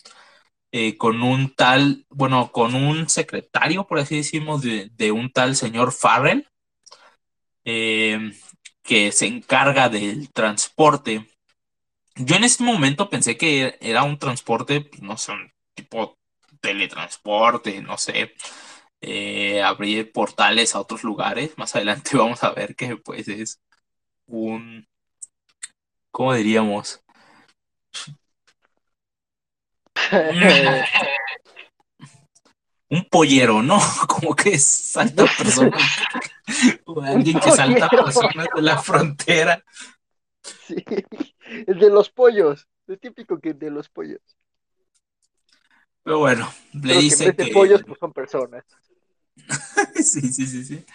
eh, 0.72 0.98
con 0.98 1.22
un 1.24 1.54
tal, 1.56 2.06
bueno, 2.10 2.52
con 2.52 2.76
un 2.76 3.10
secretario, 3.10 3.88
por 3.88 4.00
así 4.00 4.18
decimos, 4.18 4.62
de, 4.62 5.12
un 5.12 5.32
tal 5.32 5.56
señor 5.56 5.92
Farrell, 5.92 6.48
eh, 7.66 8.32
que 8.84 9.12
se 9.12 9.28
encarga 9.28 9.90
del 9.90 10.32
transporte. 10.32 11.28
Yo 12.16 12.36
en 12.36 12.44
este 12.44 12.64
momento 12.64 13.10
pensé 13.10 13.38
que 13.38 13.78
era 13.82 14.04
un 14.04 14.18
transporte, 14.20 14.82
pues, 14.82 15.02
no 15.02 15.18
sé, 15.18 15.32
un 15.34 15.52
tipo 15.76 16.18
teletransporte, 16.62 17.82
no 17.82 17.98
sé, 17.98 18.34
eh, 19.02 19.62
abrir 19.62 20.12
portales 20.12 20.76
a 20.76 20.82
otros 20.82 21.04
lugares. 21.04 21.58
Más 21.58 21.76
adelante 21.76 22.12
vamos 22.18 22.44
a 22.44 22.52
ver 22.52 22.76
que 22.76 22.98
pues 22.98 23.28
es 23.28 23.62
un, 24.28 24.88
¿cómo 26.12 26.34
diríamos? 26.34 27.02
un 32.90 33.06
pollero, 33.10 33.62
¿no? 33.62 33.80
Como 34.08 34.36
que 34.36 34.58
salta 34.58 35.26
personas, 35.38 35.82
o 36.86 37.02
alguien 37.02 37.40
que 37.40 37.52
salta 37.52 37.90
personas 37.90 38.48
de 38.56 38.62
la 38.62 38.78
frontera. 38.78 39.64
Sí. 40.68 40.84
El 41.68 41.80
de 41.80 41.90
los 41.90 42.10
pollos. 42.10 42.68
Es 42.88 43.00
típico 43.00 43.40
que 43.40 43.54
de 43.54 43.70
los 43.70 43.88
pollos. 43.90 44.22
Pero 46.04 46.20
bueno, 46.20 46.52
le 46.74 46.82
Pero 46.82 46.88
que 46.88 46.94
en 46.96 47.02
dice 47.02 47.26
vez 47.28 47.38
de 47.38 47.46
que... 47.46 47.52
pollos, 47.52 47.84
pues 47.86 48.00
son 48.00 48.14
personas. 48.14 48.64
Sí, 49.96 50.22
sí, 50.34 50.48
sí, 50.48 50.64
sí. 50.64 50.86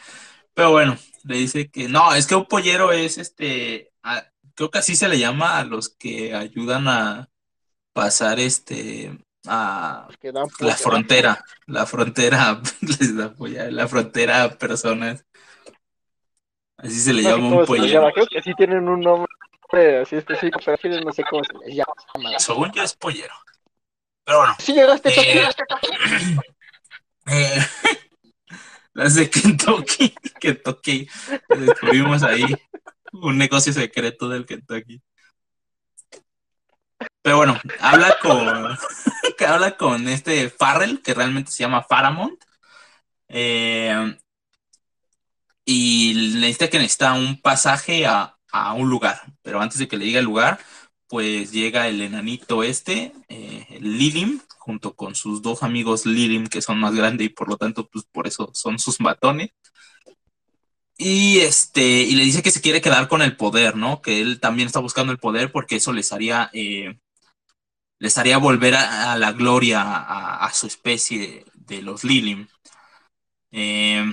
Pero 0.54 0.70
bueno, 0.72 0.96
le 1.24 1.36
dice 1.36 1.70
que 1.70 1.88
no, 1.88 2.14
es 2.14 2.26
que 2.26 2.34
un 2.34 2.46
pollero 2.46 2.90
es 2.92 3.18
este, 3.18 3.92
a- 4.02 4.24
creo 4.54 4.70
que 4.70 4.78
así 4.78 4.96
se 4.96 5.08
le 5.08 5.18
llama 5.18 5.58
a 5.58 5.64
los 5.64 5.88
que 5.90 6.34
ayudan 6.34 6.88
a 6.88 7.28
pasar 7.94 8.38
este, 8.40 9.16
a 9.46 10.08
la 10.32 10.42
pollo. 10.58 10.74
frontera, 10.76 11.42
la 11.66 11.86
frontera, 11.86 12.60
les 12.82 13.16
da 13.16 13.32
polla- 13.32 13.70
la 13.70 13.88
frontera 13.88 14.42
a 14.44 14.50
personas. 14.50 15.24
Así 16.76 17.00
se 17.00 17.14
le 17.14 17.22
No 17.22 17.30
llama 17.30 17.48
un 17.48 17.66
llama. 17.88 18.12
Creo 18.12 18.26
que 18.26 18.42
sí 18.42 18.52
tienen 18.54 18.86
un 18.88 19.00
nombre 19.00 19.32
así 20.02 20.16
específico, 20.16 20.60
pero 20.62 20.76
no 21.04 21.12
sé 21.12 21.22
cómo 21.30 21.42
se 21.44 21.66
les 21.66 21.76
llama. 21.76 22.38
Según 22.38 22.72
yo 22.72 22.82
es 22.82 22.94
pollero. 22.94 23.34
Pero 24.24 24.38
bueno, 24.38 24.54
Sí 24.58 24.72
llegaste 24.72 25.08
Eh, 25.10 25.48
eh, 27.26 27.58
las 28.92 29.14
de 29.14 29.30
Kentucky, 29.30 30.14
Kentucky, 30.40 31.08
descubrimos 31.48 32.22
ahí 32.22 32.44
un 33.12 33.38
negocio 33.38 33.72
secreto 33.72 34.28
del 34.28 34.46
Kentucky. 34.46 35.00
Pero 37.24 37.38
bueno, 37.38 37.58
habla 37.80 38.18
con, 38.20 38.78
que 39.38 39.46
habla 39.46 39.76
con 39.76 40.06
este 40.08 40.50
Farrell, 40.50 41.02
que 41.02 41.14
realmente 41.14 41.50
se 41.50 41.62
llama 41.64 41.82
Faramond, 41.82 42.36
eh, 43.28 44.16
y 45.64 46.12
le 46.14 46.48
dice 46.48 46.68
que 46.68 46.78
necesita 46.78 47.14
un 47.14 47.40
pasaje 47.40 48.06
a, 48.06 48.36
a 48.52 48.74
un 48.74 48.90
lugar, 48.90 49.22
pero 49.42 49.60
antes 49.60 49.78
de 49.78 49.88
que 49.88 49.96
le 49.96 50.04
diga 50.04 50.18
el 50.18 50.26
lugar, 50.26 50.60
pues 51.08 51.50
llega 51.50 51.88
el 51.88 52.02
enanito 52.02 52.62
este, 52.62 53.12
eh, 53.28 53.78
Lilim, 53.80 54.40
junto 54.58 54.94
con 54.94 55.14
sus 55.14 55.42
dos 55.42 55.62
amigos 55.62 56.06
Lilim, 56.06 56.46
que 56.48 56.60
son 56.60 56.78
más 56.78 56.94
grandes 56.94 57.26
y 57.26 57.30
por 57.30 57.48
lo 57.48 57.56
tanto, 57.56 57.88
pues 57.88 58.04
por 58.10 58.26
eso 58.26 58.50
son 58.52 58.78
sus 58.78 59.00
matones. 59.00 59.50
Y 60.96 61.38
este, 61.38 61.82
y 62.02 62.14
le 62.14 62.24
dice 62.24 62.42
que 62.42 62.50
se 62.50 62.60
quiere 62.60 62.80
quedar 62.80 63.08
con 63.08 63.22
el 63.22 63.36
poder, 63.36 63.76
¿no? 63.76 64.00
Que 64.02 64.20
él 64.20 64.40
también 64.40 64.66
está 64.66 64.78
buscando 64.80 65.12
el 65.12 65.18
poder 65.18 65.50
porque 65.50 65.76
eso 65.76 65.92
les 65.92 66.12
haría, 66.12 66.50
eh, 66.52 66.98
les 68.04 68.18
haría 68.18 68.38
volver 68.38 68.74
a, 68.76 69.12
a 69.12 69.18
la 69.18 69.32
gloria 69.32 69.82
a, 69.82 70.44
a 70.46 70.52
su 70.52 70.66
especie 70.68 71.44
de 71.54 71.82
los 71.82 72.04
Lilim. 72.04 72.46
Eh, 73.52 74.04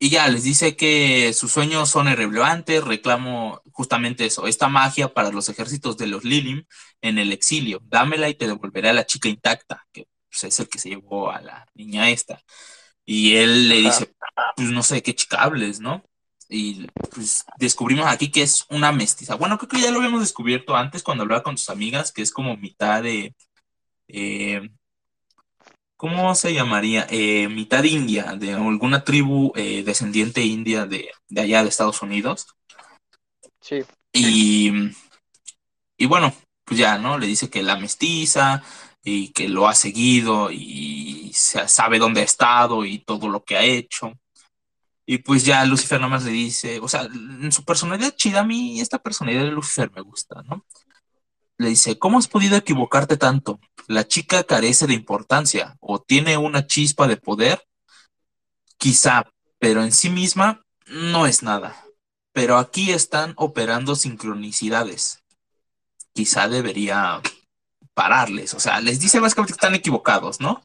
y 0.00 0.10
ya 0.10 0.28
les 0.28 0.44
dice 0.44 0.76
que 0.76 1.32
sus 1.32 1.50
sueños 1.52 1.88
son 1.90 2.08
irrelevantes, 2.08 2.84
reclamo 2.84 3.60
justamente 3.72 4.26
eso, 4.26 4.46
esta 4.46 4.68
magia 4.68 5.12
para 5.12 5.30
los 5.32 5.48
ejércitos 5.48 5.96
de 5.96 6.06
los 6.06 6.22
Lilim 6.24 6.64
en 7.02 7.18
el 7.18 7.32
exilio. 7.32 7.80
Dámela 7.84 8.28
y 8.28 8.34
te 8.34 8.46
devolveré 8.46 8.90
a 8.90 8.92
la 8.92 9.06
chica 9.06 9.28
intacta, 9.28 9.86
que 9.92 10.06
pues, 10.30 10.44
es 10.44 10.60
el 10.60 10.68
que 10.68 10.78
se 10.78 10.90
llevó 10.90 11.30
a 11.32 11.40
la 11.40 11.66
niña 11.74 12.10
esta. 12.10 12.40
Y 13.06 13.36
él 13.36 13.68
le 13.68 13.76
Ajá. 13.76 13.80
dice, 13.80 14.14
pues 14.56 14.70
no 14.70 14.82
sé 14.84 15.02
qué 15.02 15.14
chica 15.14 15.42
hables, 15.42 15.80
¿no? 15.80 16.04
Y 16.48 16.86
pues 17.10 17.44
descubrimos 17.58 18.06
aquí 18.06 18.30
que 18.30 18.42
es 18.42 18.64
una 18.70 18.90
mestiza. 18.90 19.34
Bueno, 19.34 19.58
creo 19.58 19.68
que 19.68 19.80
ya 19.80 19.90
lo 19.90 19.98
habíamos 19.98 20.20
descubierto 20.20 20.74
antes 20.76 21.02
cuando 21.02 21.22
hablaba 21.24 21.42
con 21.42 21.58
sus 21.58 21.68
amigas, 21.70 22.10
que 22.10 22.22
es 22.22 22.32
como 22.32 22.56
mitad 22.56 23.02
de... 23.02 23.34
eh, 24.08 24.70
¿cómo 25.96 26.34
se 26.34 26.54
llamaría? 26.54 27.06
Eh, 27.10 27.48
mitad 27.48 27.84
india, 27.84 28.36
de 28.36 28.54
alguna 28.54 29.04
tribu 29.04 29.52
eh, 29.56 29.82
descendiente 29.82 30.42
india 30.42 30.86
de, 30.86 31.10
de 31.28 31.40
allá 31.40 31.62
de 31.62 31.68
Estados 31.68 32.00
Unidos. 32.02 32.46
Sí. 33.60 33.84
Y, 34.12 34.72
y 35.98 36.06
bueno, 36.06 36.32
pues 36.64 36.78
ya, 36.78 36.98
¿no? 36.98 37.18
Le 37.18 37.26
dice 37.26 37.50
que 37.50 37.62
la 37.62 37.76
mestiza 37.76 38.62
y 39.02 39.32
que 39.32 39.48
lo 39.48 39.68
ha 39.68 39.74
seguido 39.74 40.50
y 40.50 41.32
sabe 41.34 41.98
dónde 41.98 42.20
ha 42.20 42.24
estado 42.24 42.84
y 42.84 43.00
todo 43.00 43.28
lo 43.28 43.42
que 43.42 43.56
ha 43.56 43.64
hecho. 43.64 44.12
Y 45.10 45.16
pues 45.16 45.42
ya 45.42 45.64
Lucifer 45.64 45.98
nada 45.98 46.10
más 46.10 46.24
le 46.24 46.32
dice, 46.32 46.80
o 46.80 46.86
sea, 46.86 47.04
en 47.04 47.50
su 47.50 47.64
personalidad 47.64 48.14
chida, 48.14 48.40
a 48.40 48.44
mí 48.44 48.78
esta 48.78 48.98
personalidad 48.98 49.44
de 49.44 49.52
Lucifer 49.52 49.90
me 49.90 50.02
gusta, 50.02 50.42
¿no? 50.42 50.66
Le 51.56 51.70
dice, 51.70 51.98
¿cómo 51.98 52.18
has 52.18 52.28
podido 52.28 52.58
equivocarte 52.58 53.16
tanto? 53.16 53.58
La 53.86 54.06
chica 54.06 54.44
carece 54.44 54.86
de 54.86 54.92
importancia 54.92 55.78
o 55.80 55.98
tiene 55.98 56.36
una 56.36 56.66
chispa 56.66 57.08
de 57.08 57.16
poder, 57.16 57.66
quizá, 58.76 59.24
pero 59.58 59.82
en 59.82 59.92
sí 59.92 60.10
misma 60.10 60.62
no 60.88 61.26
es 61.26 61.42
nada. 61.42 61.86
Pero 62.34 62.58
aquí 62.58 62.90
están 62.90 63.32
operando 63.38 63.96
sincronicidades. 63.96 65.24
Quizá 66.12 66.48
debería 66.48 67.22
pararles, 67.94 68.52
o 68.52 68.60
sea, 68.60 68.78
les 68.82 69.00
dice 69.00 69.20
básicamente 69.20 69.54
que 69.54 69.56
están 69.56 69.74
equivocados, 69.74 70.38
¿no? 70.38 70.62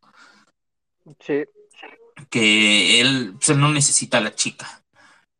Sí. 1.25 1.45
Que 2.29 3.01
él, 3.01 3.35
pues, 3.43 3.57
no 3.57 3.69
necesita 3.71 4.17
a 4.19 4.21
la 4.21 4.35
chica. 4.35 4.83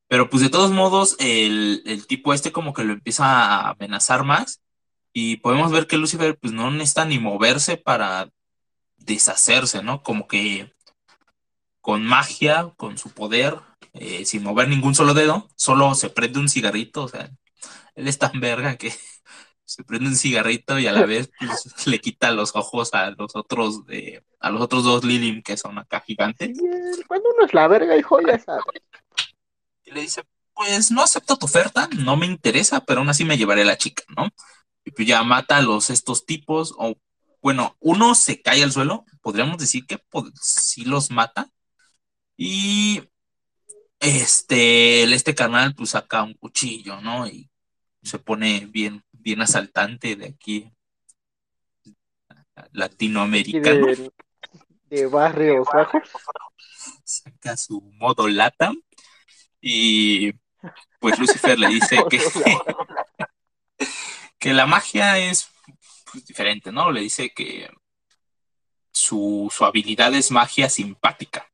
Pero 0.08 0.30
pues 0.30 0.44
de 0.44 0.50
todos 0.50 0.72
modos, 0.72 1.16
el, 1.20 1.82
el 1.86 2.08
tipo 2.08 2.34
este 2.34 2.52
como 2.52 2.74
que 2.74 2.84
lo 2.84 2.94
empieza 2.94 3.26
a 3.26 3.72
amenazar 3.72 4.24
más. 4.24 4.62
Y 5.14 5.38
podemos 5.38 5.72
ver 5.72 5.88
que 5.88 5.98
Lucifer 5.98 6.38
pues 6.40 6.54
no 6.54 6.72
necesita 6.72 7.06
ni 7.06 7.20
moverse 7.20 7.78
para 7.78 8.30
deshacerse, 8.98 9.84
¿no? 9.84 10.04
Como 10.04 10.28
que 10.28 10.74
con 11.82 12.06
magia, 12.06 12.74
con 12.78 12.98
su 12.98 13.10
poder, 13.12 13.60
eh, 13.94 14.26
sin 14.26 14.44
mover 14.44 14.70
ningún 14.70 14.96
solo 14.96 15.14
dedo, 15.14 15.50
solo 15.56 15.94
se 15.96 16.10
prende 16.10 16.40
un 16.40 16.50
cigarrito, 16.50 17.04
o 17.04 17.08
sea, 17.08 17.30
él 17.96 18.08
es 18.08 18.18
tan 18.18 18.40
verga 18.40 18.78
que 18.78 18.94
se 19.66 19.84
prende 19.84 20.10
un 20.10 20.16
cigarrito 20.16 20.80
y 20.80 20.88
a 20.88 20.94
la 20.94 21.06
vez 21.06 21.32
pues, 21.40 21.88
le 21.88 22.00
quita 22.00 22.32
los 22.32 22.56
ojos 22.56 22.94
a 22.94 23.12
los 23.12 23.36
otros 23.36 23.86
de, 23.86 24.24
a 24.40 24.50
los 24.50 24.62
otros 24.62 24.84
dos 24.84 25.04
Lilim 25.04 25.42
que 25.42 25.58
son 25.58 25.78
acá 25.78 26.02
gigantes. 26.02 26.50
Eh, 26.60 27.04
Cuando 27.08 27.30
uno 27.36 27.46
es 27.46 27.54
la 27.54 27.68
verga, 27.68 27.96
hijo, 27.98 28.20
ya 28.22 28.38
sabes. 28.40 28.66
Y 29.86 29.92
le 29.92 30.02
dice, 30.02 30.24
pues 30.54 30.92
no 30.92 31.02
acepto 31.02 31.38
tu 31.38 31.46
oferta, 31.46 31.88
no 31.98 32.16
me 32.16 32.26
interesa, 32.26 32.82
pero 32.86 33.00
aún 33.00 33.10
así 33.10 33.26
me 33.26 33.38
llevaré 33.38 33.64
a 33.64 33.66
la 33.66 33.78
chica, 33.78 34.04
¿no? 34.16 34.30
Y 34.86 34.92
pues 34.92 35.08
ya 35.08 35.24
mata 35.24 35.58
a 35.58 35.62
los 35.62 35.90
estos 35.90 36.26
tipos, 36.26 36.74
o 36.78 36.96
bueno, 37.42 37.76
uno 37.80 38.16
se 38.16 38.42
cae 38.42 38.64
al 38.64 38.72
suelo, 38.72 39.06
podríamos 39.22 39.58
decir 39.58 39.86
que 39.86 39.98
po- 39.98 40.30
sí 40.42 40.86
los 40.86 41.12
mata. 41.12 41.50
Y 42.38 43.04
este, 44.00 45.04
este 45.04 45.36
canal 45.36 45.76
pues 45.76 45.92
saca 45.92 46.24
un 46.24 46.34
cuchillo, 46.34 47.02
¿no? 47.02 47.28
Y 47.28 47.50
se 48.04 48.20
pone 48.20 48.68
bien, 48.72 49.04
bien 49.24 49.42
asaltante 49.42 50.16
de 50.16 50.28
aquí, 50.28 50.72
latinoamericano. 52.72 53.88
de, 53.88 54.12
de 54.90 55.06
barrios 55.08 55.66
bajos. 55.74 56.04
saca 57.04 57.58
su 57.58 57.82
modo 57.98 58.28
lata 58.28 58.72
y 59.62 60.34
pues 61.00 61.18
Lucifer 61.20 61.58
le 61.58 61.68
dice 61.68 62.04
que, 62.10 62.20
que 64.40 64.54
la 64.54 64.66
magia 64.66 65.18
es 65.18 65.50
pues, 66.12 66.26
diferente, 66.26 66.72
¿no? 66.72 66.92
Le 66.92 67.02
dice 67.02 67.32
que, 67.32 67.70
su, 68.94 69.52
su 69.52 69.66
habilidad 69.66 70.14
es 70.14 70.32
magia 70.32 70.70
simpática, 70.70 71.50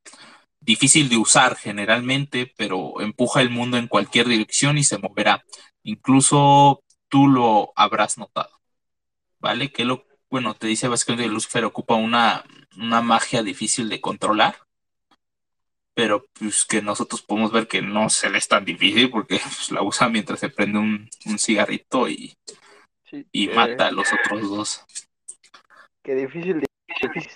difícil 0.60 1.08
de 1.08 1.16
usar 1.16 1.56
generalmente, 1.56 2.52
pero 2.56 3.00
empuja 3.00 3.40
el 3.40 3.50
mundo 3.50 3.78
en 3.78 3.88
cualquier 3.88 4.28
dirección 4.28 4.78
y 4.78 4.84
se 4.84 4.98
moverá. 4.98 5.44
Incluso 5.82 6.84
tú 7.10 7.28
lo 7.28 7.72
habrás 7.76 8.16
notado. 8.16 8.58
¿Vale? 9.38 9.70
Que 9.72 9.84
lo, 9.84 10.06
bueno, 10.30 10.54
te 10.54 10.66
dice 10.66 10.88
básicamente 10.88 11.24
que 11.24 11.34
Lucifer 11.34 11.64
ocupa 11.64 11.94
una, 11.94 12.44
una 12.78 13.02
magia 13.02 13.42
difícil 13.42 13.88
de 13.88 14.00
controlar, 14.00 14.56
pero 15.94 16.24
pues 16.38 16.64
que 16.64 16.80
nosotros 16.82 17.20
podemos 17.22 17.50
ver 17.52 17.66
que 17.68 17.82
no 17.82 18.08
se 18.10 18.30
le 18.30 18.38
es 18.38 18.48
tan 18.48 18.64
difícil 18.64 19.10
porque 19.10 19.38
pues, 19.42 19.70
la 19.70 19.82
usa 19.82 20.08
mientras 20.08 20.40
se 20.40 20.48
prende 20.48 20.78
un, 20.78 21.10
un 21.26 21.38
cigarrito 21.38 22.08
y, 22.08 22.34
Sí, 23.10 23.26
y 23.32 23.48
que- 23.48 23.54
mata 23.54 23.88
a 23.88 23.90
los 23.90 24.08
otros 24.12 24.48
dos. 24.48 24.84
Que 26.02 26.14
difícil 26.14 26.60
difícil. 26.60 27.32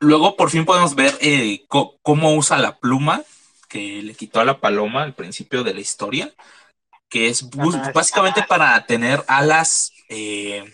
Luego 0.00 0.36
por 0.36 0.50
fin 0.50 0.64
podemos 0.64 0.94
ver 0.94 1.16
eh, 1.20 1.64
cómo 1.68 2.34
usa 2.34 2.58
la 2.58 2.78
pluma 2.78 3.22
que 3.68 4.02
le 4.02 4.14
quitó 4.14 4.40
a 4.40 4.44
la 4.44 4.60
paloma 4.60 5.02
al 5.02 5.14
principio 5.14 5.62
de 5.62 5.74
la 5.74 5.80
historia, 5.80 6.32
que 7.10 7.28
es 7.28 7.48
Ajá. 7.58 7.92
básicamente 7.94 8.44
para 8.44 8.86
tener 8.86 9.24
alas 9.28 9.92
eh, 10.10 10.64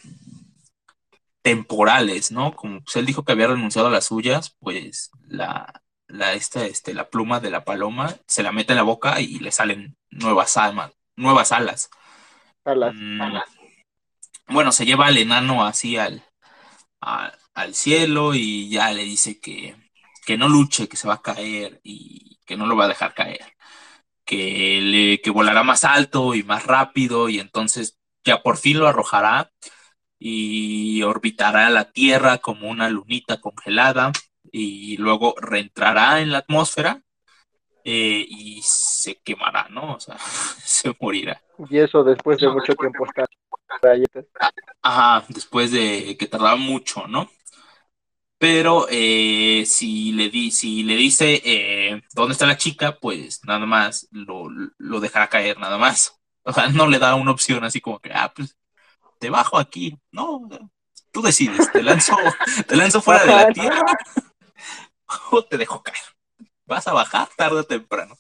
temporales, 1.43 2.32
¿no? 2.32 2.55
Como 2.55 2.80
pues, 2.82 2.97
él 2.97 3.07
dijo 3.07 3.24
que 3.24 3.32
había 3.32 3.47
renunciado 3.49 3.89
a 3.89 3.91
las 3.91 4.07
suyas, 4.07 4.57
pues 4.61 5.11
la, 5.28 5.82
la, 6.09 6.32
esta, 6.34 6.64
este, 6.66 6.95
la 6.95 7.09
pluma 7.09 7.41
de 7.41 7.51
la 7.51 7.64
paloma 7.64 8.14
se 8.26 8.43
la 8.43 8.53
mete 8.53 8.72
en 8.72 8.78
la 8.78 8.82
boca 8.82 9.20
y 9.20 9.39
le 9.39 9.53
salen 9.53 9.97
nuevas 10.11 10.57
almas, 10.57 10.93
nuevas 11.16 11.53
alas. 11.53 11.91
Alas. 12.66 12.97
Mm, 12.97 13.39
Bueno, 14.49 14.72
se 14.72 14.87
lleva 14.87 15.07
al 15.07 15.18
enano 15.18 15.64
así 15.64 15.97
al, 15.97 16.22
a- 17.03 17.32
al 17.55 17.74
cielo 17.74 18.34
y 18.34 18.70
ya 18.70 18.93
le 18.93 19.05
dice 19.05 19.41
que, 19.41 19.76
que 20.26 20.39
no 20.39 20.49
luche, 20.49 20.89
que 20.89 20.97
se 20.99 21.09
va 21.09 21.14
a 21.16 21.22
caer 21.22 21.80
y 21.84 22.39
que 22.47 22.57
no 22.59 22.66
lo 22.66 22.76
va 22.76 22.87
a 22.87 22.89
dejar 22.89 23.14
caer. 23.14 23.41
Que, 24.26 24.80
le, 24.82 25.20
que 25.20 25.30
volará 25.30 25.62
más 25.62 25.84
alto 25.84 26.34
y 26.34 26.42
más 26.42 26.66
rápido 26.66 27.28
y 27.28 27.38
entonces 27.38 27.96
ya 28.24 28.42
por 28.42 28.56
fin 28.56 28.80
lo 28.80 28.88
arrojará 28.88 29.52
y 30.18 31.02
orbitará 31.02 31.70
la 31.70 31.92
Tierra 31.92 32.38
como 32.38 32.68
una 32.68 32.88
lunita 32.88 33.40
congelada 33.40 34.10
y 34.50 34.96
luego 34.96 35.34
reentrará 35.40 36.20
en 36.20 36.32
la 36.32 36.38
atmósfera 36.38 37.02
eh, 37.84 38.26
y 38.28 38.60
se 38.64 39.20
quemará, 39.22 39.68
¿no? 39.70 39.94
O 39.94 40.00
sea, 40.00 40.16
se 40.64 40.92
morirá. 41.00 41.40
Y 41.70 41.78
eso 41.78 42.02
después 42.02 42.38
de 42.38 42.48
mucho 42.48 42.74
tiempo 42.74 43.06
estar 43.06 43.28
ahí. 43.88 44.02
Ajá, 44.82 45.24
después 45.28 45.70
de 45.70 46.16
que 46.18 46.26
tardaba 46.26 46.56
mucho, 46.56 47.06
¿no? 47.06 47.30
Pero 48.39 48.87
eh, 48.91 49.64
si 49.66 50.12
le 50.12 50.28
di, 50.28 50.51
si 50.51 50.82
le 50.82 50.95
dice 50.97 51.41
eh, 51.45 52.03
dónde 52.14 52.32
está 52.32 52.47
la 52.47 52.59
chica, 52.59 52.99
pues 52.99 53.41
nada 53.45 53.64
más 53.64 54.09
lo, 54.11 54.49
lo 54.78 55.01
dejará 55.01 55.28
caer, 55.28 55.59
nada 55.59 55.78
más. 55.78 56.12
O 56.49 56.53
sea, 56.53 56.68
no 56.68 56.87
le 56.87 57.01
da 57.01 57.16
una 57.16 57.32
opción 57.32 57.64
así 57.64 57.80
como 57.80 57.99
que, 57.99 58.12
ah, 58.14 58.32
pues 58.32 58.57
te 59.18 59.30
bajo 59.30 59.59
aquí. 59.59 59.99
No, 60.12 60.49
tú 61.11 61.20
decides, 61.20 61.72
te 61.72 61.82
lanzo, 61.82 62.16
te 62.68 62.76
lanzo 62.76 63.03
fuera 63.03 63.24
de 63.24 63.32
la 63.32 63.53
tierra 63.53 63.82
o 65.32 65.45
te 65.45 65.59
dejo 65.59 65.82
caer. 65.82 65.99
Vas 66.66 66.87
a 66.87 66.93
bajar 66.93 67.28
tarde 67.37 67.61
o 67.61 67.64
temprano. 67.64 68.16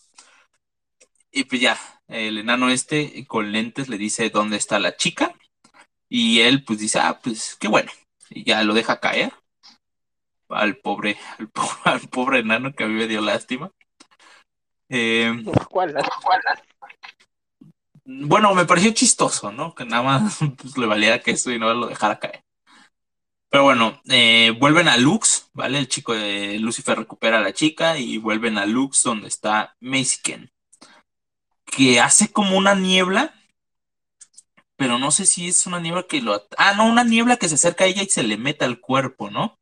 Y 1.30 1.44
pues 1.44 1.60
ya, 1.60 1.78
el 2.08 2.38
enano 2.38 2.70
este 2.70 3.26
con 3.26 3.52
lentes 3.52 3.88
le 3.88 3.98
dice 3.98 4.30
dónde 4.30 4.56
está 4.56 4.78
la 4.78 4.96
chica. 4.96 5.34
Y 6.08 6.40
él 6.40 6.64
pues 6.64 6.78
dice, 6.78 6.98
ah, 6.98 7.20
pues 7.22 7.56
qué 7.60 7.68
bueno. 7.68 7.92
Y 8.30 8.44
ya 8.44 8.62
lo 8.64 8.74
deja 8.74 8.98
caer. 8.98 9.32
Al 10.48 10.76
pobre, 10.76 11.16
al 11.38 11.48
pobre, 11.48 11.70
al 11.84 12.00
pobre 12.00 12.38
enano 12.40 12.72
que 12.72 12.84
a 12.84 12.86
mí 12.86 12.94
me 12.94 13.08
dio 13.08 13.20
lástima. 13.20 13.70
Eh, 14.88 15.44
¿Cuál? 15.68 15.94
bueno, 18.06 18.54
me 18.54 18.64
pareció 18.64 18.92
chistoso, 18.92 19.50
¿no? 19.50 19.74
Que 19.74 19.84
nada 19.84 20.02
más 20.02 20.38
pues, 20.56 20.78
le 20.78 20.86
valiera 20.86 21.20
que 21.20 21.32
eso 21.32 21.50
y 21.50 21.58
no 21.58 21.72
lo 21.74 21.88
dejara 21.88 22.18
caer. 22.18 22.44
Pero 23.50 23.64
bueno, 23.64 24.00
eh, 24.08 24.54
vuelven 24.58 24.88
a 24.88 24.96
Lux, 24.96 25.50
¿vale? 25.52 25.78
El 25.78 25.88
chico 25.88 26.14
de 26.14 26.58
Lucifer 26.58 26.98
recupera 26.98 27.38
a 27.38 27.42
la 27.42 27.52
chica 27.52 27.98
y 27.98 28.18
vuelven 28.18 28.58
a 28.58 28.66
Lux 28.66 29.02
donde 29.02 29.28
está 29.28 29.76
Maziken. 29.80 30.50
Que 31.64 32.00
hace 32.00 32.32
como 32.32 32.56
una 32.56 32.74
niebla, 32.74 33.34
pero 34.76 34.98
no 34.98 35.10
sé 35.10 35.26
si 35.26 35.48
es 35.48 35.66
una 35.66 35.80
niebla 35.80 36.04
que 36.04 36.20
lo... 36.20 36.46
Ah, 36.58 36.74
no, 36.74 36.86
una 36.86 37.04
niebla 37.04 37.36
que 37.36 37.48
se 37.48 37.54
acerca 37.54 37.84
a 37.84 37.86
ella 37.86 38.02
y 38.02 38.08
se 38.08 38.22
le 38.22 38.36
mete 38.36 38.64
al 38.64 38.80
cuerpo, 38.80 39.30
¿no? 39.30 39.58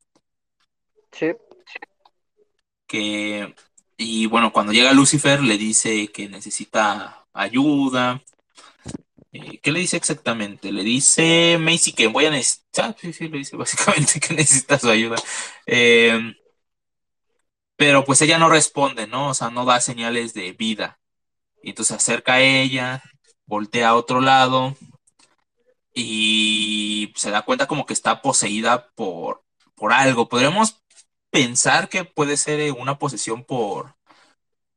Que 2.86 3.54
y 3.96 4.26
bueno, 4.26 4.52
cuando 4.52 4.72
llega 4.72 4.92
Lucifer 4.92 5.40
le 5.42 5.56
dice 5.58 6.08
que 6.08 6.28
necesita 6.28 7.26
ayuda. 7.32 8.22
Eh, 9.32 9.58
¿Qué 9.62 9.72
le 9.72 9.80
dice 9.80 9.96
exactamente? 9.96 10.72
Le 10.72 10.82
dice 10.84 11.58
Macy 11.60 11.92
que 11.92 12.08
voy 12.08 12.26
a 12.26 12.30
necesitar, 12.30 12.96
sí, 13.00 13.12
sí, 13.12 13.28
le 13.28 13.38
dice 13.38 13.56
básicamente 13.58 14.20
que 14.20 14.34
necesita 14.34 14.78
su 14.78 14.88
ayuda. 14.90 15.16
Eh, 15.66 16.34
pero 17.76 18.04
pues 18.04 18.20
ella 18.22 18.38
no 18.38 18.48
responde, 18.48 19.06
¿no? 19.06 19.30
O 19.30 19.34
sea, 19.34 19.50
no 19.50 19.64
da 19.64 19.80
señales 19.80 20.34
de 20.34 20.52
vida. 20.52 21.00
Y 21.62 21.70
entonces 21.70 21.96
se 21.96 22.12
acerca 22.12 22.34
a 22.34 22.40
ella, 22.40 23.02
voltea 23.46 23.90
a 23.90 23.96
otro 23.96 24.20
lado 24.20 24.76
y 25.94 27.12
se 27.16 27.30
da 27.30 27.42
cuenta 27.42 27.66
como 27.66 27.86
que 27.86 27.92
está 27.94 28.22
poseída 28.22 28.88
por, 28.94 29.44
por 29.74 29.92
algo. 29.92 30.28
Podríamos 30.28 30.83
pensar 31.34 31.88
que 31.88 32.04
puede 32.04 32.36
ser 32.36 32.60
eh, 32.60 32.70
una 32.70 32.96
posesión 32.96 33.42
por, 33.42 33.96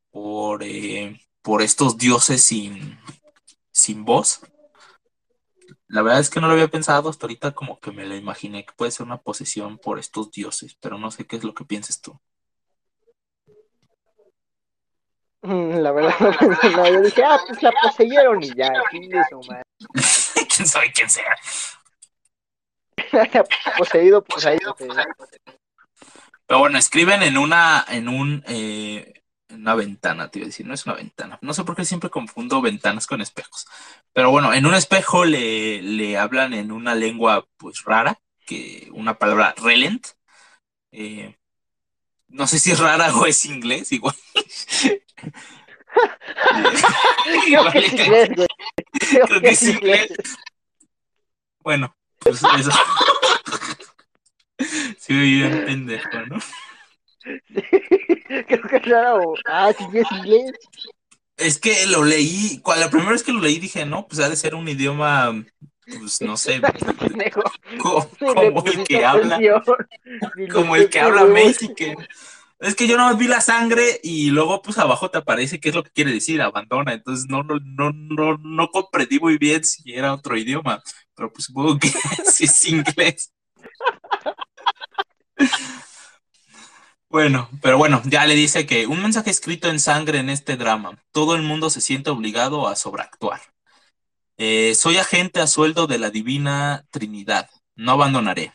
por, 0.10 0.64
eh, 0.64 1.22
por 1.44 1.62
estos 1.62 2.00
dioses 2.00 2.42
sin, 2.42 2.98
sin 3.72 4.04
voz. 4.04 4.42
La 5.88 6.02
verdad 6.02 6.20
es 6.20 6.32
que 6.32 6.42
no 6.42 6.48
lo 6.48 6.54
había 6.54 6.68
pensado 6.68 7.12
hasta 7.12 7.28
ahorita, 7.28 7.52
como 7.54 7.80
que 7.80 7.92
me 7.92 8.08
lo 8.08 8.16
imaginé 8.16 8.66
que 8.66 8.74
puede 8.76 8.90
ser 8.90 9.06
una 9.06 9.22
posesión 9.22 9.78
por 9.78 10.00
estos 10.00 10.32
dioses, 10.32 10.76
pero 10.82 10.98
no 10.98 11.12
sé 11.12 11.28
qué 11.28 11.36
es 11.36 11.44
lo 11.44 11.54
que 11.54 11.64
pienses 11.64 12.02
tú. 12.02 12.20
Mm, 15.44 15.78
La 15.78 15.92
verdad, 15.92 16.16
no. 16.76 16.90
Yo 16.92 17.02
dije, 17.04 17.24
ah, 17.24 17.40
pues 17.46 17.62
la 17.62 17.72
poseyeron 17.84 18.42
y 18.42 18.52
ya, 18.56 18.74
chingue 18.92 19.22
su 19.30 19.40
madre. 19.44 19.62
¿Quién 20.56 20.68
sabe 20.68 20.92
quién 20.92 21.08
sea? 21.08 21.36
Poseído, 23.78 24.26
ahí. 24.44 24.58
Pero 26.48 26.60
bueno, 26.60 26.78
escriben 26.78 27.24
en 27.24 27.38
una, 27.38 27.86
en 27.90 28.08
un, 28.08 28.44
eh, 28.48 29.22
en 29.50 29.62
una 29.62 29.76
ventana, 29.76 30.30
te 30.30 30.40
iba 30.40 30.46
a 30.46 30.48
decir, 30.48 30.66
no 30.66 30.74
es 30.74 30.86
una 30.86 30.96
ventana. 30.96 31.38
No 31.42 31.54
sé 31.54 31.64
por 31.66 31.76
qué 31.76 31.84
siempre 31.86 32.10
confundo 32.10 32.62
ventanas 32.62 33.06
con 33.06 33.22
espejos. 33.22 33.68
Pero 34.14 34.32
bueno, 34.32 34.54
en 34.54 34.66
un 34.66 34.74
espejo 34.74 35.26
le, 35.26 35.82
le 35.82 36.18
hablan 36.18 36.54
en 36.54 36.72
una 36.72 36.96
lengua 36.96 37.46
pues 37.58 37.84
rara, 37.84 38.20
que 38.46 38.90
una 38.94 39.18
palabra 39.18 39.54
relent. 39.58 40.08
Eh, 40.92 41.36
no 42.30 42.48
sé 42.48 42.60
si 42.60 42.72
es 42.72 42.80
rara 42.80 43.14
o 43.16 43.26
es 43.26 43.46
inglés, 43.46 43.92
igual. 43.92 44.16
Creo 47.46 47.72
que 47.72 47.80
es 47.80 47.94
inglés, 47.94 48.30
güey. 48.36 48.48
Creo 49.00 49.42
que 49.42 49.50
es 49.50 49.64
inglés. 49.64 50.10
Bueno, 51.60 51.96
pues 52.20 52.42
eso. 52.58 52.72
Sí, 55.00 55.14
bien 55.14 55.64
pendejo, 55.66 56.26
¿no? 56.28 56.38
Creo 58.48 58.62
que 58.70 58.76
es 58.78 58.86
raro. 58.86 59.34
Ah, 59.46 59.72
sí, 59.78 59.86
es 59.94 60.12
inglés. 60.12 60.54
Es 61.38 61.60
que 61.60 61.86
lo 61.86 62.04
leí, 62.04 62.60
cua- 62.64 62.78
la 62.78 62.90
primera 62.90 63.12
vez 63.12 63.24
que 63.24 63.32
lo 63.32 63.40
leí 63.40 63.60
dije, 63.60 63.86
no, 63.86 64.08
pues 64.08 64.20
ha 64.22 64.30
de 64.30 64.36
ser 64.36 64.56
un 64.56 64.68
idioma, 64.68 65.46
pues 66.00 66.20
no 66.22 66.36
sé, 66.36 66.60
le 67.20 67.32
como 68.34 68.64
el 68.66 68.84
que 68.84 69.06
habla, 69.06 69.40
como 70.52 70.76
el 70.76 70.90
que 70.90 71.00
habla. 71.00 71.26
Mexican. 71.26 71.96
Es 72.60 72.74
que 72.74 72.88
yo 72.88 72.98
no 72.98 73.16
vi 73.16 73.28
la 73.28 73.40
sangre 73.40 74.00
y 74.02 74.32
luego 74.32 74.64
pues 74.64 74.80
abajo 74.80 75.12
te 75.12 75.20
aparece 75.20 75.60
qué 75.60 75.70
es 75.70 75.76
lo 75.76 75.84
que 75.84 75.92
quiere 75.92 76.12
decir, 76.12 76.42
abandona. 76.42 76.94
Entonces 76.94 77.28
no, 77.30 77.44
no, 77.44 77.60
no, 77.60 77.92
no, 77.94 78.38
no 78.38 78.68
comprendí 78.70 79.20
muy 79.20 79.38
bien 79.38 79.64
si 79.64 79.94
era 79.94 80.14
otro 80.14 80.36
idioma, 80.36 80.82
pero 81.14 81.32
pues 81.32 81.46
supongo 81.46 81.78
que 81.78 81.90
sí 82.26 82.46
es 82.46 82.66
inglés. 82.68 83.32
Bueno, 87.10 87.50
pero 87.62 87.78
bueno, 87.78 88.02
ya 88.06 88.26
le 88.26 88.36
dice 88.36 88.66
que 88.66 88.86
un 88.86 89.02
mensaje 89.02 89.30
escrito 89.30 89.70
en 89.70 89.80
sangre 89.80 90.20
en 90.20 90.30
este 90.30 90.58
drama. 90.58 91.02
Todo 91.12 91.36
el 91.36 91.42
mundo 91.42 91.70
se 91.70 91.80
siente 91.82 92.10
obligado 92.10 92.68
a 92.68 92.76
sobreactuar. 92.76 93.42
Eh, 94.38 94.76
soy 94.76 94.98
agente 94.98 95.40
a 95.40 95.48
sueldo 95.48 95.88
de 95.88 96.00
la 96.00 96.10
Divina 96.10 96.86
Trinidad. 96.92 97.50
No 97.76 97.94
abandonaré. 97.94 98.54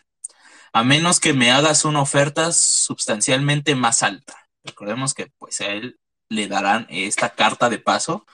A 0.73 0.85
menos 0.85 1.21
que 1.21 1.33
me 1.33 1.51
hagas 1.51 1.85
una 1.85 2.03
oferta 2.03 2.53
sustancialmente 2.53 3.75
más 3.75 4.03
alta. 4.03 4.49
Recordemos 4.65 5.15
que 5.15 5.29
pues 5.39 5.61
a 5.63 5.69
él 5.69 5.99
le 6.29 6.49
darán 6.49 6.87
esta 6.91 7.31
carta 7.35 7.71
de 7.71 7.79
paso 7.79 8.27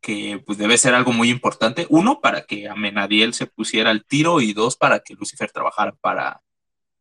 que 0.00 0.42
pues 0.44 0.58
debe 0.58 0.78
ser 0.78 0.94
algo 0.94 1.12
muy 1.12 1.30
importante. 1.30 1.86
Uno, 1.90 2.20
para 2.20 2.46
que 2.46 2.68
Amenadiel 2.68 3.34
se 3.34 3.46
pusiera 3.46 3.90
al 3.90 4.04
tiro 4.04 4.40
y 4.40 4.52
dos, 4.52 4.76
para 4.76 5.00
que 5.00 5.14
Lucifer 5.14 5.50
trabajara 5.50 5.92
para, 6.00 6.42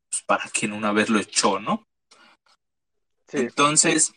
pues, 0.10 0.24
para 0.24 0.46
quien 0.50 0.74
una 0.74 0.94
vez 0.94 1.10
lo 1.10 1.20
echó, 1.20 1.60
¿no? 1.60 1.88
Sí. 3.34 3.40
Entonces, 3.40 4.14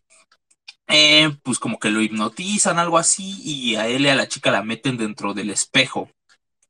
eh, 0.88 1.34
pues 1.42 1.58
como 1.58 1.78
que 1.78 1.90
lo 1.90 2.00
hipnotizan, 2.00 2.78
algo 2.78 2.98
así, 2.98 3.40
y 3.42 3.76
a 3.76 3.88
él 3.88 4.02
y 4.06 4.08
a 4.08 4.14
la 4.14 4.28
chica 4.28 4.50
la 4.50 4.62
meten 4.62 4.96
dentro 4.98 5.34
del 5.34 5.50
espejo. 5.50 6.10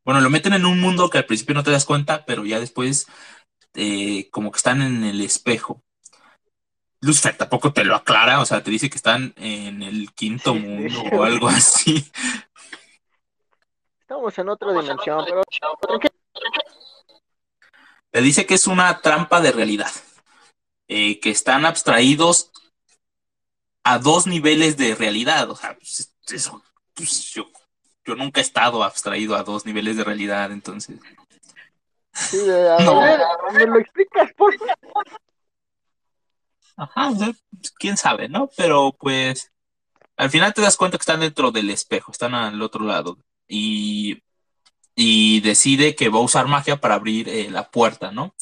Bueno, 0.05 0.21
lo 0.21 0.31
meten 0.31 0.53
en 0.53 0.65
un 0.65 0.81
mundo 0.81 1.11
que 1.11 1.19
al 1.19 1.27
principio 1.27 1.55
no 1.55 1.65
te 1.65 1.73
das 1.73 1.85
cuenta, 1.85 2.25
pero 2.25 2.45
ya 2.47 2.61
después 2.61 3.09
eh, 3.75 4.29
como 4.31 4.53
que 4.53 4.59
están 4.59 4.81
en 4.81 5.05
el 5.05 5.21
espejo. 5.21 5.83
Lucifer 7.03 7.37
tampoco 7.37 7.73
te 7.73 7.85
lo 7.85 7.95
aclara, 7.95 8.41
o 8.41 8.47
sea, 8.47 8.63
te 8.63 8.71
dice 8.71 8.89
que 8.89 8.97
están 8.97 9.35
en 9.37 9.83
el 9.83 10.13
quinto 10.13 10.55
Sí, 10.55 10.61
mundo 10.61 11.01
sí. 11.01 11.09
o 11.13 11.25
algo 11.25 11.49
así. 11.49 12.11
Estamos 14.01 14.39
en 14.39 14.49
otra 14.49 14.71
dimensión, 14.73 15.25
pero 15.81 15.99
¿qué? 15.99 16.09
Te 18.13 18.23
dice 18.23 18.47
que 18.47 18.55
es 18.55 18.67
una 18.67 19.01
trampa 19.01 19.41
de 19.41 19.53
realidad, 19.53 19.91
eh, 20.89 21.21
que 21.21 21.31
están 21.31 21.65
abstraídos 21.65 22.51
a 23.85 23.99
dos 23.99 24.27
niveles 24.27 24.77
de 24.77 24.95
realidad. 24.95 25.51
O 25.51 25.57
sea, 25.57 25.77
pues, 25.77 26.13
eso, 26.29 26.63
pues, 26.95 27.31
yo, 27.31 27.47
yo 28.05 28.15
nunca 28.15 28.41
he 28.41 28.43
estado 28.43 28.83
abstraído 28.83 29.37
a 29.37 29.43
dos 29.43 29.65
niveles 29.67 29.97
de 29.97 30.05
realidad, 30.05 30.51
entonces. 30.53 30.99
Sí, 32.13 32.39
a 32.51 32.79
No. 32.81 33.01
ver, 33.01 33.21
¿me 33.53 33.67
lo 33.67 33.79
explicas, 33.79 34.33
por 34.37 34.57
favor? 34.57 35.05
Ajá, 36.77 37.11
pues, 37.17 37.71
quién 37.79 37.97
sabe, 37.97 38.29
¿no? 38.29 38.51
Pero 38.57 38.95
pues 38.99 39.51
al 40.17 40.31
final 40.31 40.55
te 40.55 40.63
das 40.63 40.77
cuenta 40.77 40.99
que 40.99 41.03
están 41.03 41.21
dentro 41.21 41.51
del 41.51 41.71
espejo, 41.71 42.13
están 42.13 42.35
al 42.35 42.61
otro 42.63 42.85
lado. 42.85 43.19
Y, 43.49 44.23
y 44.95 45.41
decide 45.41 45.95
que 45.95 46.09
va 46.09 46.19
a 46.19 46.23
usar 46.23 46.49
magia 46.49 46.81
para 46.81 46.95
abrir 46.95 47.29
eh, 47.29 47.51
la 47.51 47.71
puerta, 47.71 48.11
¿no? 48.13 48.35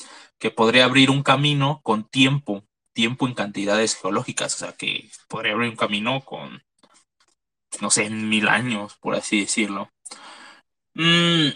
Que 0.44 0.50
podría 0.50 0.84
abrir 0.84 1.10
un 1.10 1.22
camino 1.22 1.80
con 1.82 2.04
tiempo, 2.04 2.64
tiempo 2.92 3.26
en 3.26 3.32
cantidades 3.32 3.96
geológicas, 3.96 4.54
o 4.56 4.58
sea, 4.58 4.72
que 4.72 5.08
podría 5.26 5.54
abrir 5.54 5.70
un 5.70 5.76
camino 5.76 6.20
con, 6.20 6.62
no 7.80 7.88
sé, 7.88 8.10
mil 8.10 8.46
años, 8.48 8.94
por 9.00 9.14
así 9.14 9.40
decirlo. 9.40 9.90
Mm, 10.92 11.48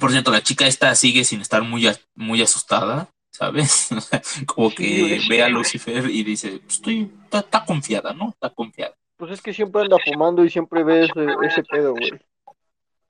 por 0.00 0.10
cierto, 0.10 0.30
la 0.30 0.42
chica 0.42 0.66
esta 0.66 0.94
sigue 0.94 1.22
sin 1.24 1.42
estar 1.42 1.60
muy, 1.64 1.86
a- 1.86 2.00
muy 2.14 2.40
asustada, 2.40 3.10
¿sabes? 3.30 3.90
Como 4.46 4.74
que 4.74 5.20
ve 5.28 5.42
a 5.42 5.50
Lucifer 5.50 6.08
y 6.08 6.22
dice, 6.24 6.60
"Pues 6.60 6.76
estoy, 6.76 7.12
está, 7.24 7.40
está 7.40 7.62
confiada, 7.66 8.14
¿no? 8.14 8.30
Está 8.30 8.48
confiada. 8.48 8.94
Pues 9.18 9.32
es 9.32 9.42
que 9.42 9.52
siempre 9.52 9.82
anda 9.82 9.98
fumando 10.02 10.46
y 10.46 10.48
siempre 10.48 10.82
ves 10.82 11.10
ese, 11.14 11.26
ese 11.46 11.62
pedo, 11.62 11.92
güey. 11.92 12.12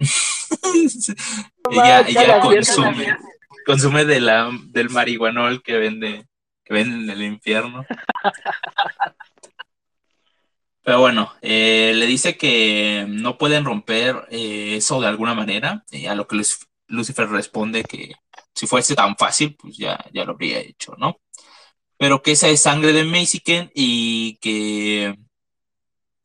ella 1.70 2.00
ella 2.00 2.40
consume. 2.40 3.16
Consume 3.64 4.04
de 4.04 4.20
la, 4.20 4.50
del 4.66 4.90
marihuanol 4.90 5.62
que 5.62 5.78
vende, 5.78 6.26
que 6.64 6.74
venden 6.74 7.04
en 7.04 7.10
el 7.10 7.22
infierno. 7.22 7.84
Pero 10.82 11.00
bueno, 11.00 11.32
eh, 11.40 11.92
le 11.94 12.06
dice 12.06 12.36
que 12.36 13.06
no 13.08 13.38
pueden 13.38 13.64
romper 13.64 14.26
eh, 14.30 14.76
eso 14.76 15.00
de 15.00 15.06
alguna 15.06 15.34
manera, 15.34 15.84
eh, 15.90 16.08
a 16.08 16.14
lo 16.14 16.26
que 16.28 16.36
Luc- 16.36 16.66
Lucifer 16.88 17.28
responde 17.28 17.84
que 17.84 18.12
si 18.54 18.66
fuese 18.66 18.94
tan 18.94 19.16
fácil, 19.16 19.56
pues 19.56 19.76
ya, 19.78 19.98
ya 20.12 20.24
lo 20.24 20.32
habría 20.32 20.58
hecho, 20.60 20.94
¿no? 20.98 21.20
Pero 21.98 22.22
que 22.22 22.32
esa 22.32 22.48
es 22.48 22.62
sangre 22.62 22.92
de 22.92 23.04
Mexican 23.04 23.70
y 23.74 24.36
que, 24.38 25.16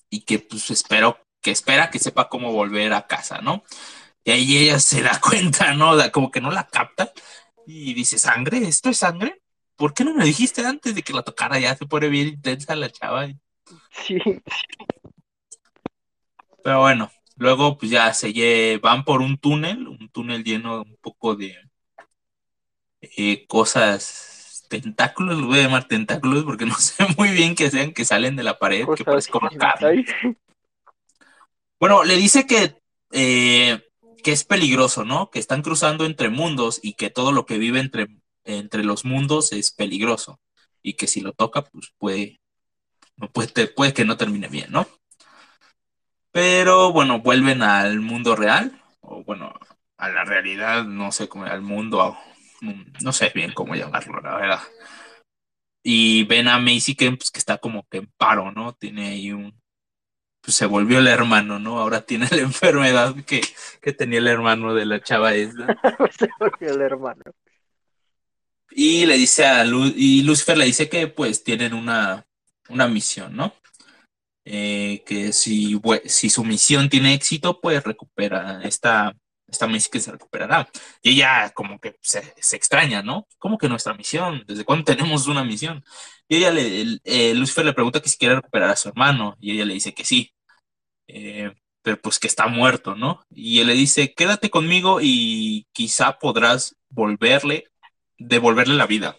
y 0.09 0.21
que 0.21 0.39
pues 0.39 0.71
espero, 0.71 1.17
que 1.41 1.51
espera 1.51 1.89
que 1.89 1.99
sepa 1.99 2.29
cómo 2.29 2.51
volver 2.51 2.93
a 2.93 3.07
casa, 3.07 3.39
¿no? 3.41 3.63
Y 4.23 4.31
ahí 4.31 4.57
ella 4.57 4.79
se 4.79 5.01
da 5.01 5.19
cuenta, 5.21 5.73
¿no? 5.73 5.95
Da- 5.95 6.11
Como 6.11 6.31
que 6.31 6.41
no 6.41 6.51
la 6.51 6.67
capta 6.67 7.11
y 7.65 7.93
dice, 7.93 8.17
¿sangre? 8.17 8.59
¿Esto 8.67 8.89
es 8.89 8.97
sangre? 8.97 9.41
¿Por 9.75 9.93
qué 9.93 10.03
no 10.03 10.13
me 10.13 10.25
dijiste 10.25 10.65
antes 10.65 10.95
de 10.95 11.03
que 11.03 11.13
la 11.13 11.23
tocara? 11.23 11.59
Ya 11.59 11.75
se 11.75 11.85
pone 11.85 12.09
bien 12.09 12.27
intensa 12.29 12.75
la 12.75 12.89
chava. 12.91 13.27
Sí, 13.91 14.19
Pero 16.63 16.79
bueno, 16.81 17.11
luego 17.37 17.77
pues 17.77 17.91
ya 17.91 18.13
se 18.13 18.77
van 18.81 19.03
por 19.03 19.21
un 19.21 19.37
túnel, 19.37 19.87
un 19.87 20.09
túnel 20.09 20.43
lleno 20.43 20.81
un 20.81 20.97
poco 21.01 21.35
de 21.35 21.55
eh, 23.01 23.45
cosas, 23.47 24.65
tentáculos, 24.69 25.37
lo 25.39 25.47
voy 25.47 25.59
a 25.59 25.63
llamar 25.63 25.87
tentáculos 25.87 26.43
porque 26.43 26.65
no 26.65 26.75
sé 26.79 27.05
muy 27.17 27.29
bien 27.29 27.55
qué 27.55 27.69
sean, 27.69 27.93
que 27.93 28.05
salen 28.05 28.35
de 28.35 28.43
la 28.43 28.59
pared, 28.59 28.81
que 28.81 28.87
cosas 28.87 29.05
parece 29.05 29.31
como 29.31 29.49
carne. 29.57 30.05
Bueno, 31.79 32.03
le 32.03 32.15
dice 32.15 32.45
que, 32.45 32.75
eh, 33.11 33.81
que 34.21 34.31
es 34.31 34.43
peligroso, 34.43 35.05
¿no? 35.05 35.29
Que 35.29 35.39
están 35.39 35.61
cruzando 35.61 36.05
entre 36.05 36.29
mundos 36.29 36.79
y 36.81 36.93
que 36.93 37.09
todo 37.09 37.31
lo 37.31 37.45
que 37.45 37.57
vive 37.57 37.79
entre, 37.79 38.07
entre 38.43 38.83
los 38.83 39.05
mundos 39.05 39.51
es 39.51 39.71
peligroso. 39.71 40.39
Y 40.81 40.93
que 40.93 41.07
si 41.07 41.21
lo 41.21 41.33
toca, 41.33 41.63
pues 41.63 41.93
puede, 41.97 42.39
puede, 43.33 43.67
puede 43.67 43.93
que 43.93 44.05
no 44.05 44.17
termine 44.17 44.47
bien, 44.47 44.71
¿no? 44.71 44.87
Pero 46.31 46.91
bueno, 46.91 47.19
vuelven 47.19 47.63
al 47.63 47.99
mundo 47.99 48.35
real, 48.35 48.81
o 49.01 49.23
bueno, 49.23 49.53
a 49.97 50.09
la 50.09 50.23
realidad, 50.23 50.85
no 50.85 51.11
sé 51.11 51.27
cómo, 51.27 51.45
al 51.45 51.61
mundo, 51.61 52.17
no 53.01 53.13
sé 53.13 53.31
bien 53.33 53.53
cómo 53.53 53.75
llamarlo, 53.75 54.21
la 54.21 54.35
verdad. 54.35 54.61
Y 55.83 56.23
ven 56.25 56.47
a 56.47 56.59
Macy 56.59 56.95
que, 56.95 57.11
pues, 57.11 57.31
que 57.31 57.39
está 57.39 57.57
como 57.57 57.87
que 57.89 57.97
en 57.97 58.07
paro, 58.17 58.51
¿no? 58.51 58.73
Tiene 58.73 59.09
ahí 59.09 59.31
un, 59.31 59.59
pues 60.41 60.55
se 60.55 60.65
volvió 60.65 60.99
el 60.99 61.07
hermano, 61.07 61.59
¿no? 61.59 61.79
Ahora 61.79 62.01
tiene 62.01 62.27
la 62.31 62.37
enfermedad 62.41 63.15
que, 63.25 63.41
que 63.81 63.93
tenía 63.93 64.19
el 64.19 64.27
hermano 64.27 64.73
de 64.73 64.85
la 64.85 65.01
chava 65.01 65.33
esta. 65.33 65.67
Se 66.17 66.29
volvió 66.39 66.73
el 66.73 66.81
hermano. 66.81 67.23
Y 68.71 69.05
le 69.05 69.17
dice 69.17 69.45
a 69.45 69.63
Lu- 69.65 69.93
y 69.95 70.21
Lucifer 70.23 70.57
le 70.57 70.65
dice 70.65 70.87
que 70.89 71.07
pues 71.07 71.43
tienen 71.43 71.73
una, 71.73 72.25
una 72.69 72.87
misión, 72.87 73.35
¿no? 73.35 73.53
Eh, 74.45 75.03
que 75.05 75.33
si, 75.33 75.79
si 76.05 76.29
su 76.29 76.43
misión 76.43 76.89
tiene 76.89 77.13
éxito, 77.13 77.59
pues 77.59 77.83
recupera 77.83 78.61
esta, 78.63 79.15
esta 79.51 79.67
Macy 79.67 79.89
que 79.89 79.99
se 79.99 80.11
recuperará. 80.11 80.69
Y 81.01 81.11
ella 81.11 81.49
como 81.51 81.79
que 81.79 81.95
se, 82.01 82.19
extraña, 82.55 83.01
¿no? 83.01 83.27
¿Cómo 83.37 83.57
que 83.57 83.69
nuestra 83.69 83.93
misión? 83.93 84.43
¿Desde 84.47 84.65
cuándo 84.65 84.85
tenemos 84.85 85.27
una 85.27 85.43
misión? 85.43 85.83
Y 86.27 86.37
ella 86.37 86.51
le, 86.51 86.81
el- 86.81 87.01
eh, 87.03 87.33
Lucifer 87.33 87.65
le 87.65 87.73
pregunta 87.73 88.01
que 88.01 88.09
si 88.09 88.17
quiere 88.17 88.35
recuperar 88.35 88.69
a 88.69 88.75
su 88.75 88.89
hermano, 88.89 89.35
y 89.39 89.51
ella 89.53 89.65
le 89.65 89.73
dice 89.73 89.93
que 89.93 90.05
sí. 90.05 90.33
Eh, 91.07 91.51
pero 91.81 91.99
pues 92.01 92.19
que 92.19 92.27
está 92.27 92.47
muerto, 92.47 92.95
¿no? 92.95 93.23
Y 93.33 93.59
él 93.61 93.67
le 93.67 93.73
dice, 93.73 94.13
quédate 94.13 94.49
conmigo 94.49 94.99
y 95.01 95.65
quizá 95.71 96.19
podrás 96.19 96.75
volverle, 96.89 97.65
devolverle 98.17 98.75
la 98.75 98.85
vida. 98.87 99.15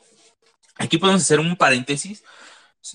Aquí 0.76 0.98
podemos 0.98 1.22
hacer 1.22 1.40
un 1.40 1.56
paréntesis 1.56 2.22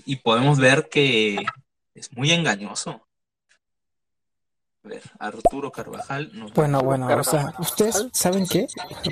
y 0.06 0.18
podemos 0.18 0.60
ver 0.60 0.90
que 0.90 1.45
es 1.94 2.12
muy 2.14 2.32
engañoso. 2.32 3.05
A 4.86 4.88
ver, 4.88 5.02
Arturo 5.20 5.72
Carvajal. 5.72 6.30
nos- 6.34 6.53
Bueno, 6.53 6.80
bueno, 6.82 7.07
o 7.07 7.24
sea, 7.24 7.53
ustedes 7.57 8.07
saben 8.14 8.45
qué 8.48 8.68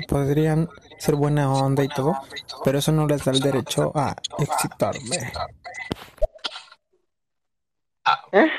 podrían 0.06 0.68
ser 0.98 1.16
buena 1.16 1.50
onda 1.52 1.82
y 1.82 1.88
todo, 1.88 2.16
pero 2.64 2.78
eso 2.78 2.92
no 2.92 3.06
les 3.08 3.24
da 3.24 3.32
el 3.32 3.40
derecho 3.40 3.90
a 3.94 4.14
excitarme. 4.38 5.32
¿Eh? 8.32 8.50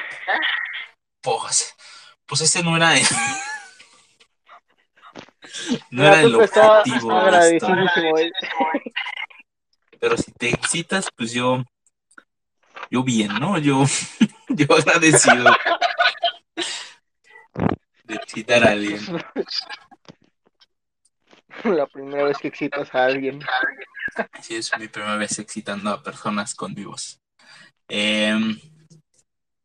Pues, 1.21 1.73
pues 2.25 2.41
ese 2.41 2.63
no 2.63 2.75
era 2.75 2.97
el, 2.97 3.03
no 5.91 6.03
era 6.03 6.21
el 6.21 6.35
objetivo. 6.35 7.11
Pero 9.99 10.17
si 10.17 10.31
te 10.33 10.49
excitas, 10.49 11.07
pues 11.15 11.31
yo, 11.31 11.63
yo 12.91 13.03
bien, 13.03 13.29
¿no? 13.39 13.57
Yo, 13.57 13.83
yo 14.49 14.65
agradecido 14.75 15.45
de 18.06 18.15
excitar 18.15 18.68
a 18.68 18.72
alguien. 18.72 18.99
La 21.64 21.88
primera 21.88 22.23
vez 22.23 22.38
que 22.38 22.49
excitas 22.49 22.94
a 22.94 23.06
alguien. 23.06 23.40
Sí, 24.41 24.56
es 24.56 24.72
mi 24.77 24.88
primera 24.88 25.15
vez 25.15 25.40
excitando 25.40 25.90
a 25.90 26.03
personas 26.03 26.53
con 26.53 26.73
vivos. 26.73 27.19
Em, 27.88 28.60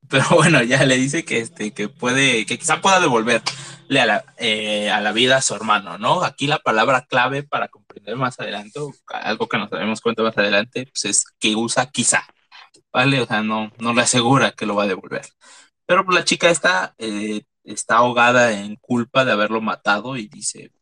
pero 0.09 0.25
bueno, 0.31 0.63
ya 0.63 0.85
le 0.85 0.97
dice 0.97 1.25
que 1.25 1.39
este, 1.39 1.73
que 1.73 1.89
puede, 1.89 2.47
que 2.47 2.59
quizá 2.59 2.81
pueda 2.81 3.01
devolverle 3.01 4.01
a 4.01 4.07
la, 4.07 4.25
eh, 4.39 4.91
a 4.91 5.01
la 5.01 5.13
vida 5.13 5.37
a 5.37 5.43
su 5.43 5.55
hermano, 5.55 5.99
¿no? 5.99 6.25
Aquí 6.25 6.47
la 6.47 6.59
palabra 6.59 7.07
clave 7.09 7.43
para 7.43 7.69
comprender 7.69 8.17
más 8.17 8.39
adelante, 8.41 8.81
algo 9.07 9.49
que 9.49 9.59
nos 9.59 9.71
daremos 9.71 10.01
cuenta 10.01 10.23
más 10.23 10.37
adelante, 10.37 10.87
pues 10.87 11.05
es 11.05 11.25
que 11.39 11.55
usa 11.57 11.91
quizá, 11.91 12.25
¿vale? 12.93 13.21
O 13.21 13.27
sea, 13.27 13.43
no, 13.43 13.71
no 13.79 13.95
le 13.95 14.03
asegura 14.03 14.53
que 14.53 14.67
lo 14.67 14.75
va 14.75 14.85
a 14.85 14.89
devolver. 14.89 15.23
Pero 15.87 16.05
pues, 16.05 16.17
la 16.17 16.25
chica 16.25 16.51
está, 16.51 16.95
eh, 16.99 17.43
está 17.65 17.97
ahogada 17.99 18.53
en 18.53 18.77
culpa 18.77 19.25
de 19.25 19.33
haberlo 19.33 19.61
matado 19.61 20.17
y 20.17 20.29
dice, 20.29 20.73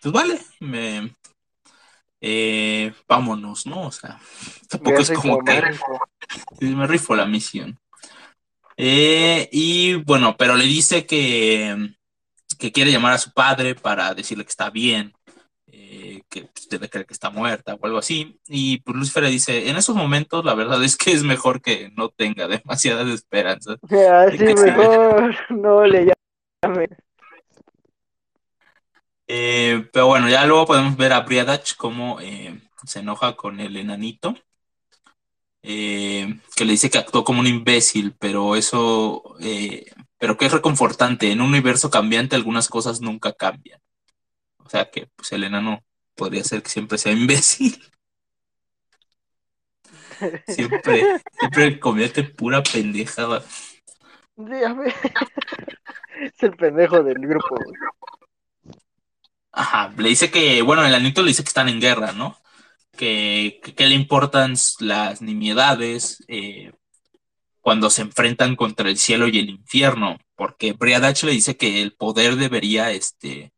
pues 0.00 0.12
vale, 0.12 0.40
me, 0.60 1.12
eh, 2.20 2.92
vámonos, 3.06 3.66
¿no? 3.66 3.86
O 3.86 3.92
sea, 3.92 4.18
tampoco 4.68 4.96
Me 4.96 5.02
es 5.02 5.10
como 5.12 5.38
que 5.44 5.52
me 5.52 5.60
rifo. 5.60 6.00
Sí, 6.58 6.66
me 6.74 6.86
rifo 6.86 7.16
la 7.16 7.26
misión. 7.26 7.78
Eh, 8.76 9.48
y 9.50 9.94
bueno, 9.94 10.36
pero 10.36 10.54
le 10.54 10.64
dice 10.64 11.04
que, 11.04 11.94
que 12.58 12.72
quiere 12.72 12.92
llamar 12.92 13.12
a 13.12 13.18
su 13.18 13.32
padre 13.32 13.74
para 13.74 14.14
decirle 14.14 14.44
que 14.44 14.50
está 14.50 14.70
bien, 14.70 15.12
eh, 15.66 16.22
porque 16.28 16.48
pues, 16.52 16.68
debe 16.68 16.88
creer 16.88 17.06
que 17.06 17.14
está 17.14 17.30
muerta 17.30 17.74
o 17.74 17.86
algo 17.86 17.98
así. 17.98 18.38
Y 18.46 18.78
pues 18.80 18.96
Lucifer 18.96 19.24
le 19.24 19.30
dice, 19.30 19.68
en 19.68 19.76
esos 19.76 19.96
momentos 19.96 20.44
la 20.44 20.54
verdad 20.54 20.82
es 20.84 20.96
que 20.96 21.10
es 21.10 21.24
mejor 21.24 21.60
que 21.60 21.90
no 21.96 22.08
tenga 22.08 22.46
demasiadas 22.48 23.08
esperanzas. 23.08 23.78
Así 23.82 24.38
mejor 24.38 25.34
no 25.50 25.84
le 25.84 26.00
llame. 26.00 26.17
Eh, 29.26 29.88
pero 29.92 30.06
bueno, 30.06 30.28
ya 30.28 30.46
luego 30.46 30.66
podemos 30.66 30.96
ver 30.96 31.12
a 31.12 31.20
Briadach 31.20 31.76
cómo 31.76 32.18
eh, 32.20 32.60
se 32.86 33.00
enoja 33.00 33.36
con 33.36 33.60
el 33.60 33.76
enanito. 33.76 34.34
eh, 35.62 36.40
que 36.56 36.64
le 36.64 36.72
dice 36.72 36.90
que 36.90 36.98
actuó 36.98 37.24
como 37.24 37.40
un 37.40 37.46
imbécil, 37.46 38.14
pero 38.18 38.56
eso, 38.56 39.22
eh, 39.40 39.86
pero 40.18 40.36
que 40.36 40.46
es 40.46 40.52
reconfortante. 40.52 41.32
En 41.32 41.40
un 41.40 41.48
universo 41.50 41.90
cambiante 41.90 42.36
algunas 42.36 42.68
cosas 42.68 43.00
nunca 43.00 43.32
cambian. 43.32 43.80
O 44.58 44.68
sea 44.70 44.90
que 44.90 45.08
pues 45.16 45.32
el 45.32 45.44
enano 45.44 45.84
podría 46.16 46.44
ser 46.44 46.62
que 46.62 46.70
siempre 46.70 46.98
sea 46.98 47.12
imbécil. 47.12 47.80
Siempre, 50.46 51.10
siempre 51.38 51.78
comete 51.78 52.24
pura 52.24 52.62
pendejada. 52.62 53.42
Dígame. 54.38 54.94
Es 56.20 56.42
el 56.42 56.56
pendejo 56.56 57.02
del 57.02 57.18
grupo. 57.18 57.56
Ajá, 59.52 59.92
le 59.96 60.08
dice 60.08 60.30
que, 60.30 60.62
bueno, 60.62 60.84
el 60.84 60.94
anito 60.94 61.22
le 61.22 61.28
dice 61.28 61.42
que 61.42 61.48
están 61.48 61.68
en 61.68 61.80
guerra, 61.80 62.12
¿no? 62.12 62.36
Que, 62.96 63.60
que, 63.62 63.74
que 63.74 63.86
le 63.86 63.94
importan 63.94 64.54
las 64.80 65.22
nimiedades 65.22 66.24
eh, 66.28 66.72
cuando 67.60 67.90
se 67.90 68.02
enfrentan 68.02 68.56
contra 68.56 68.88
el 68.88 68.96
cielo 68.96 69.28
y 69.28 69.38
el 69.38 69.50
infierno, 69.50 70.18
porque 70.36 70.72
Briadach 70.72 71.22
le 71.24 71.32
dice 71.32 71.56
que 71.56 71.82
el 71.82 71.92
poder 71.92 72.36
debería, 72.36 72.92
este, 72.92 73.52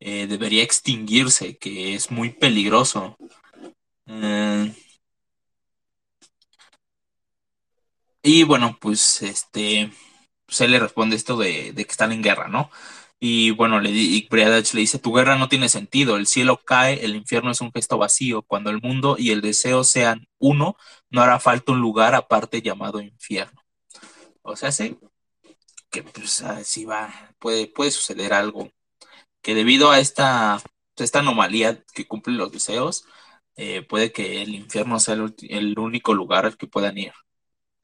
eh, 0.00 0.26
debería 0.26 0.62
extinguirse, 0.62 1.56
que 1.56 1.94
es 1.94 2.10
muy 2.10 2.30
peligroso. 2.30 3.16
Eh, 4.06 4.72
y 8.26 8.42
bueno, 8.42 8.76
pues 8.80 9.22
este, 9.22 9.92
se 10.48 10.66
le 10.68 10.80
responde 10.80 11.14
esto 11.16 11.36
de, 11.36 11.72
de 11.72 11.84
que 11.84 11.90
están 11.92 12.10
en 12.12 12.22
guerra, 12.22 12.48
¿no? 12.48 12.70
Y 13.20 13.52
bueno, 13.52 13.80
le, 13.80 13.90
y 13.90 14.26
Briadach 14.28 14.74
le 14.74 14.80
dice, 14.80 14.98
tu 14.98 15.12
guerra 15.14 15.36
no 15.36 15.48
tiene 15.48 15.68
sentido, 15.68 16.16
el 16.16 16.26
cielo 16.26 16.60
cae, 16.64 17.04
el 17.04 17.14
infierno 17.16 17.52
es 17.52 17.60
un 17.60 17.72
gesto 17.72 17.98
vacío, 17.98 18.42
cuando 18.42 18.70
el 18.70 18.82
mundo 18.82 19.16
y 19.18 19.30
el 19.30 19.42
deseo 19.42 19.84
sean 19.84 20.28
uno, 20.38 20.76
no 21.10 21.22
hará 21.22 21.38
falta 21.40 21.72
un 21.72 21.80
lugar 21.80 22.14
aparte 22.16 22.62
llamado 22.62 23.00
infierno. 23.00 23.62
O 24.42 24.56
sea, 24.56 24.72
sí, 24.72 24.98
que 25.90 26.02
pues 26.02 26.42
así 26.42 26.84
va, 26.84 27.34
puede, 27.38 27.68
puede 27.68 27.90
suceder 27.92 28.32
algo, 28.34 28.70
que 29.42 29.54
debido 29.54 29.90
a 29.92 30.00
esta, 30.00 30.60
esta 30.96 31.20
anomalía 31.20 31.84
que 31.94 32.06
cumplen 32.08 32.38
los 32.38 32.52
deseos, 32.52 33.06
eh, 33.56 33.82
puede 33.82 34.12
que 34.12 34.42
el 34.42 34.54
infierno 34.54 35.00
sea 35.00 35.14
el, 35.14 35.34
el 35.48 35.78
único 35.78 36.14
lugar 36.14 36.46
al 36.46 36.56
que 36.56 36.66
puedan 36.66 36.98
ir 36.98 37.12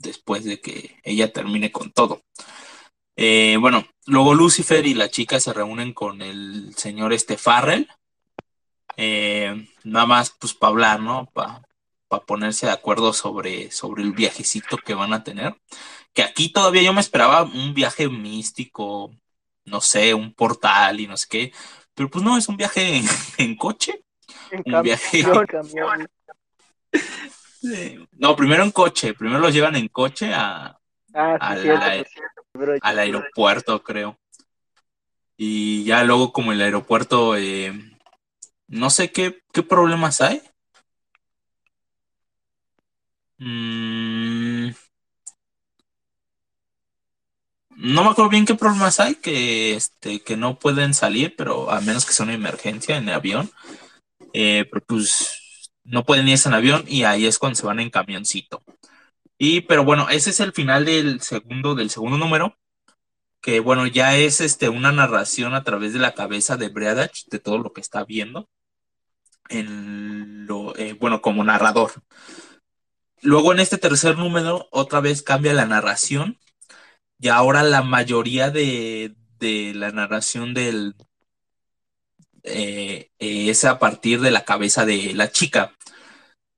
después 0.02 0.44
de 0.44 0.60
que 0.60 0.96
ella 1.04 1.32
termine 1.32 1.72
con 1.72 1.92
todo. 1.92 2.22
Eh, 3.16 3.56
bueno, 3.60 3.86
luego 4.06 4.34
Lucifer 4.34 4.86
y 4.86 4.94
la 4.94 5.10
chica 5.10 5.40
se 5.40 5.52
reúnen 5.52 5.92
con 5.92 6.22
el 6.22 6.74
señor 6.76 7.12
este 7.12 7.36
Farrell, 7.38 7.88
eh, 8.96 9.66
nada 9.84 10.06
más 10.06 10.30
pues 10.38 10.54
para 10.54 10.70
hablar, 10.70 11.00
¿no? 11.00 11.30
Para 11.32 11.62
ponerse 12.26 12.66
de 12.66 12.72
acuerdo 12.72 13.12
sobre, 13.12 13.70
sobre 13.70 14.02
el 14.02 14.12
viajecito 14.12 14.76
que 14.76 14.94
van 14.94 15.12
a 15.14 15.24
tener. 15.24 15.56
Que 16.12 16.22
aquí 16.22 16.50
todavía 16.52 16.82
yo 16.82 16.92
me 16.92 17.00
esperaba 17.00 17.42
un 17.44 17.74
viaje 17.74 18.08
místico, 18.08 19.14
no 19.64 19.80
sé, 19.80 20.12
un 20.14 20.34
portal 20.34 21.00
y 21.00 21.06
no 21.06 21.16
sé 21.16 21.26
qué, 21.30 21.52
pero 21.94 22.10
pues 22.10 22.24
no, 22.24 22.36
es 22.36 22.48
un 22.48 22.56
viaje 22.56 22.96
en, 22.98 23.04
en 23.38 23.56
coche. 23.56 24.02
En 24.50 24.74
Un 24.76 24.82
viaje. 24.82 25.22
camión, 25.22 25.46
camión. 25.46 26.08
No, 28.12 28.34
primero 28.36 28.62
en 28.64 28.70
coche, 28.70 29.14
primero 29.14 29.38
los 29.38 29.52
llevan 29.54 29.76
en 29.76 29.88
coche 29.88 30.32
a, 30.34 30.78
Ah, 31.14 31.56
cierto, 31.60 32.10
cierto. 32.10 32.72
Al 32.80 32.98
aeropuerto, 32.98 33.82
creo. 33.82 34.18
Y 35.36 35.84
ya 35.84 36.04
luego 36.04 36.32
como 36.32 36.52
el 36.52 36.60
aeropuerto, 36.60 37.36
eh, 37.36 37.72
no 38.68 38.90
sé 38.90 39.10
qué, 39.12 39.42
qué 39.52 39.62
problemas 39.62 40.20
hay. 40.20 40.42
Mm, 43.38 44.70
no 47.70 48.04
me 48.04 48.10
acuerdo 48.10 48.30
bien 48.30 48.46
qué 48.46 48.54
problemas 48.54 49.00
hay, 49.00 49.16
que, 49.16 49.74
este, 49.74 50.20
que 50.20 50.36
no 50.36 50.58
pueden 50.58 50.94
salir, 50.94 51.34
pero 51.36 51.70
a 51.70 51.80
menos 51.80 52.06
que 52.06 52.12
sea 52.12 52.24
una 52.24 52.34
emergencia 52.34 52.96
en 52.96 53.08
el 53.08 53.14
avión. 53.14 53.50
Eh, 54.32 54.66
pero 54.70 54.84
pues 54.86 55.41
no 55.84 56.04
pueden 56.04 56.28
irse 56.28 56.48
en 56.48 56.54
avión 56.54 56.84
y 56.86 57.04
ahí 57.04 57.26
es 57.26 57.38
cuando 57.38 57.56
se 57.56 57.66
van 57.66 57.80
en 57.80 57.90
camioncito. 57.90 58.62
Y, 59.38 59.62
pero 59.62 59.84
bueno, 59.84 60.08
ese 60.10 60.30
es 60.30 60.40
el 60.40 60.52
final 60.52 60.84
del 60.84 61.20
segundo, 61.20 61.74
del 61.74 61.90
segundo 61.90 62.18
número 62.18 62.56
que 63.42 63.60
bueno, 63.60 63.86
ya 63.86 64.16
es 64.16 64.40
este 64.40 64.68
una 64.70 64.92
narración 64.92 65.54
a 65.54 65.64
través 65.64 65.92
de 65.92 65.98
la 65.98 66.14
cabeza 66.14 66.56
de 66.56 66.68
Breadach 66.68 67.26
de 67.28 67.40
todo 67.40 67.58
lo 67.58 67.72
que 67.72 67.80
está 67.82 68.04
viendo 68.04 68.48
en 69.48 70.46
lo 70.46 70.74
eh, 70.76 70.94
bueno 70.94 71.20
como 71.20 71.44
narrador. 71.44 71.92
Luego 73.20 73.52
en 73.52 73.60
este 73.60 73.78
tercer 73.78 74.16
número 74.16 74.68
otra 74.70 75.00
vez 75.00 75.22
cambia 75.22 75.54
la 75.54 75.66
narración 75.66 76.38
y 77.18 77.28
ahora 77.28 77.62
la 77.64 77.82
mayoría 77.82 78.50
de, 78.50 79.16
de 79.38 79.74
la 79.74 79.90
narración 79.90 80.54
del 80.54 80.94
eh, 82.44 83.10
eh, 83.18 83.50
es 83.50 83.64
a 83.64 83.78
partir 83.78 84.20
de 84.20 84.30
la 84.30 84.44
cabeza 84.44 84.84
de 84.86 85.14
la 85.14 85.30
chica. 85.30 85.74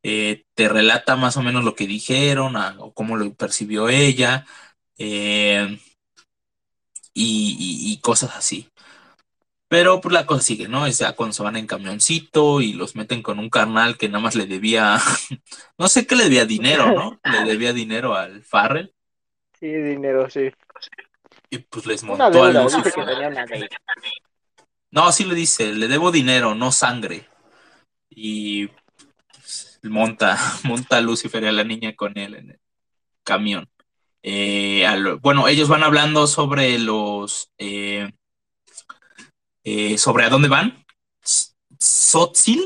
Eh, 0.02 0.44
te 0.54 0.68
relata 0.68 1.16
más 1.16 1.36
o 1.38 1.42
menos 1.42 1.64
lo 1.64 1.74
que 1.74 1.86
dijeron, 1.86 2.56
a- 2.56 2.76
o 2.78 2.92
cómo 2.94 3.16
lo 3.16 3.32
percibió 3.34 3.88
ella. 3.88 4.46
eh, 4.98 5.78
y, 7.12 7.56
y- 7.58 7.92
y 7.92 8.00
cosas 8.00 8.36
así. 8.36 8.68
Pero 9.68 10.00
pues 10.00 10.12
la 10.12 10.26
cosa 10.26 10.42
sigue, 10.42 10.68
¿no? 10.68 10.82
O 10.84 10.92
sea, 10.92 11.14
cuando 11.14 11.32
se 11.32 11.42
van 11.42 11.56
en 11.56 11.66
camioncito 11.66 12.60
y 12.60 12.74
los 12.74 12.94
meten 12.96 13.22
con 13.22 13.38
un 13.38 13.50
carnal 13.50 13.96
que 13.96 14.08
nada 14.08 14.20
más 14.22 14.34
le 14.36 14.46
debía, 14.46 14.98
no 15.78 15.88
sé 15.88 16.06
qué 16.06 16.16
le 16.16 16.24
debía 16.24 16.44
dinero, 16.44 16.92
¿no? 16.92 17.18
Le 17.24 17.44
debía 17.44 17.72
dinero 17.72 18.14
al 18.14 18.42
Farrell 18.42 18.92
Sí, 19.58 19.68
dinero, 19.72 20.28
sí. 20.28 20.50
y 21.50 21.58
pues 21.58 21.86
les 21.86 22.02
montó 22.04 22.24
al 22.24 22.32
deuda, 22.32 22.64
Lucifer. 22.64 22.92
una 22.98 23.46
deuda. 23.46 23.68
No, 24.94 25.10
sí 25.12 25.24
le 25.24 25.34
dice, 25.34 25.72
le 25.74 25.88
debo 25.88 26.12
dinero, 26.12 26.54
no 26.54 26.70
sangre. 26.70 27.26
Y 28.10 28.68
pues, 29.32 29.80
monta, 29.84 30.38
monta 30.64 30.98
a 30.98 31.00
Lucifer 31.00 31.42
y 31.44 31.48
a 31.48 31.52
la 31.52 31.64
niña 31.64 31.94
con 31.96 32.18
él 32.18 32.34
en 32.36 32.50
el 32.52 32.60
camión. 33.24 33.68
Eh, 34.22 34.86
bueno, 35.22 35.48
ellos 35.48 35.68
van 35.68 35.84
hablando 35.84 36.26
sobre 36.26 36.78
los 36.78 37.50
eh, 37.58 38.10
eh, 39.64 39.98
sobre 39.98 40.24
a 40.24 40.30
dónde 40.30 40.48
van. 40.48 40.84
S- 41.24 41.52
Tzotzil, 41.78 42.60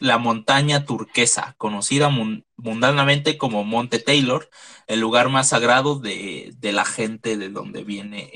la 0.00 0.18
montaña 0.18 0.84
turquesa, 0.84 1.54
conocida 1.58 2.08
mun- 2.08 2.44
mundanamente 2.56 3.38
como 3.38 3.64
Monte 3.64 3.98
Taylor, 3.98 4.48
el 4.86 5.00
lugar 5.00 5.28
más 5.28 5.48
sagrado 5.50 5.98
de, 5.98 6.52
de 6.56 6.72
la 6.72 6.84
gente 6.84 7.36
de 7.36 7.50
donde 7.50 7.84
viene 7.84 8.30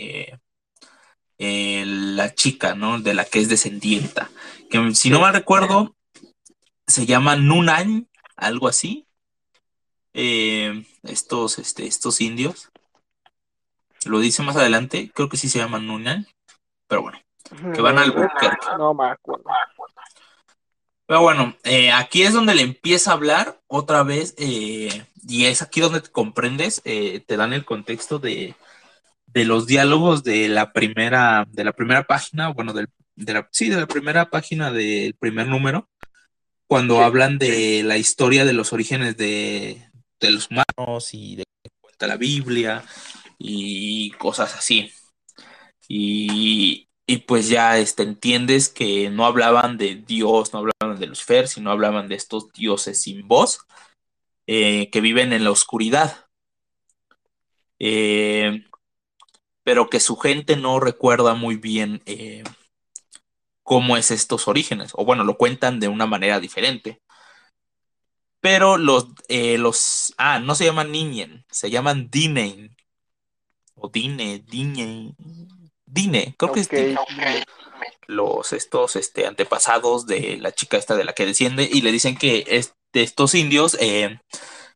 eh, 1.38 1.84
la 1.86 2.34
chica, 2.34 2.74
¿no? 2.74 3.00
De 3.00 3.14
la 3.14 3.24
que 3.24 3.40
es 3.40 3.48
descendienta. 3.48 4.30
Que 4.70 4.94
si 4.94 5.10
no 5.10 5.20
mal 5.20 5.34
recuerdo, 5.34 5.94
se 6.86 7.06
llama 7.06 7.36
Nunan, 7.36 8.08
algo 8.36 8.68
así. 8.68 9.06
Eh, 10.14 10.84
estos, 11.02 11.58
este, 11.58 11.86
estos 11.86 12.20
indios. 12.20 12.70
Lo 14.04 14.20
dice 14.20 14.42
más 14.42 14.56
adelante, 14.56 15.10
creo 15.14 15.28
que 15.28 15.36
sí 15.36 15.48
se 15.48 15.58
llaman 15.58 15.86
Nunan, 15.86 16.26
pero 16.88 17.02
bueno. 17.02 17.20
Que 17.74 17.80
van 17.80 17.98
al 17.98 18.04
Albuquerque. 18.04 18.66
No 18.78 18.94
me 18.94 19.10
acuerdo. 19.10 19.44
Pero 21.06 21.22
bueno, 21.22 21.56
eh, 21.64 21.92
aquí 21.92 22.22
es 22.22 22.32
donde 22.32 22.54
le 22.54 22.62
empieza 22.62 23.10
a 23.10 23.14
hablar 23.14 23.60
otra 23.68 24.02
vez, 24.02 24.34
eh, 24.38 25.06
y 25.28 25.44
es 25.44 25.62
aquí 25.62 25.80
donde 25.80 26.00
te 26.00 26.10
comprendes, 26.10 26.82
te 26.82 27.36
dan 27.36 27.52
el 27.52 27.64
contexto 27.64 28.18
de, 28.18 28.56
de 29.36 29.44
los 29.44 29.66
diálogos 29.66 30.24
de 30.24 30.48
la 30.48 30.72
primera, 30.72 31.46
de 31.50 31.62
la 31.62 31.74
primera 31.74 32.06
página, 32.06 32.48
bueno, 32.48 32.72
del, 32.72 32.88
de 33.16 33.34
la, 33.34 33.48
sí, 33.52 33.68
de 33.68 33.76
la 33.76 33.86
primera 33.86 34.30
página 34.30 34.72
del 34.72 35.12
primer 35.12 35.46
número, 35.46 35.90
cuando 36.66 36.94
Sí, 36.94 37.02
hablan 37.02 37.36
de 37.36 37.82
la 37.82 37.98
historia 37.98 38.46
de 38.46 38.54
los 38.54 38.72
orígenes 38.72 39.18
de, 39.18 39.90
de 40.20 40.30
los 40.30 40.48
humanos 40.50 41.12
y 41.12 41.36
de 41.36 41.44
cuenta 41.82 42.06
la 42.06 42.16
Biblia 42.16 42.82
y 43.38 44.10
cosas 44.12 44.54
así. 44.54 44.90
Y, 45.86 46.88
y 47.06 47.18
pues 47.18 47.50
ya 47.50 47.76
este, 47.76 48.04
entiendes 48.04 48.70
que 48.70 49.10
no 49.10 49.26
hablaban 49.26 49.76
de 49.76 49.96
Dios, 49.96 50.54
no 50.54 50.60
hablaban 50.60 50.98
de 50.98 51.08
Lucifer, 51.08 51.46
sino 51.46 51.70
hablaban 51.70 52.08
de 52.08 52.14
estos 52.14 52.50
dioses 52.54 53.02
sin 53.02 53.28
voz 53.28 53.58
eh, 54.46 54.88
que 54.88 55.02
viven 55.02 55.34
en 55.34 55.44
la 55.44 55.50
oscuridad. 55.50 56.24
Eh, 57.78 58.64
pero 59.66 59.90
que 59.90 59.98
su 59.98 60.16
gente 60.16 60.54
no 60.54 60.78
recuerda 60.78 61.34
muy 61.34 61.56
bien 61.56 62.00
eh, 62.06 62.44
cómo 63.64 63.96
es 63.96 64.12
estos 64.12 64.46
orígenes, 64.46 64.92
o 64.94 65.04
bueno, 65.04 65.24
lo 65.24 65.36
cuentan 65.36 65.80
de 65.80 65.88
una 65.88 66.06
manera 66.06 66.38
diferente. 66.38 67.02
Pero 68.38 68.76
los, 68.76 69.08
eh, 69.26 69.58
los, 69.58 70.14
ah, 70.18 70.38
no 70.38 70.54
se 70.54 70.66
llaman 70.66 70.92
Niñen, 70.92 71.44
se 71.50 71.68
llaman 71.68 72.08
Dinen, 72.12 72.76
o 73.74 73.88
Dine, 73.88 74.38
Dine, 74.46 75.16
Dine, 75.84 76.36
creo 76.38 76.52
que 76.52 76.60
es 76.60 76.68
Dine 76.68 76.96
los 78.06 78.52
estos 78.52 78.94
este, 78.94 79.26
antepasados 79.26 80.06
de 80.06 80.36
la 80.36 80.52
chica 80.52 80.76
esta 80.76 80.94
de 80.94 81.02
la 81.02 81.12
que 81.12 81.26
desciende 81.26 81.68
y 81.70 81.82
le 81.82 81.90
dicen 81.90 82.16
que 82.16 82.44
este, 82.46 83.02
estos 83.02 83.34
indios 83.34 83.76
eh, 83.80 84.20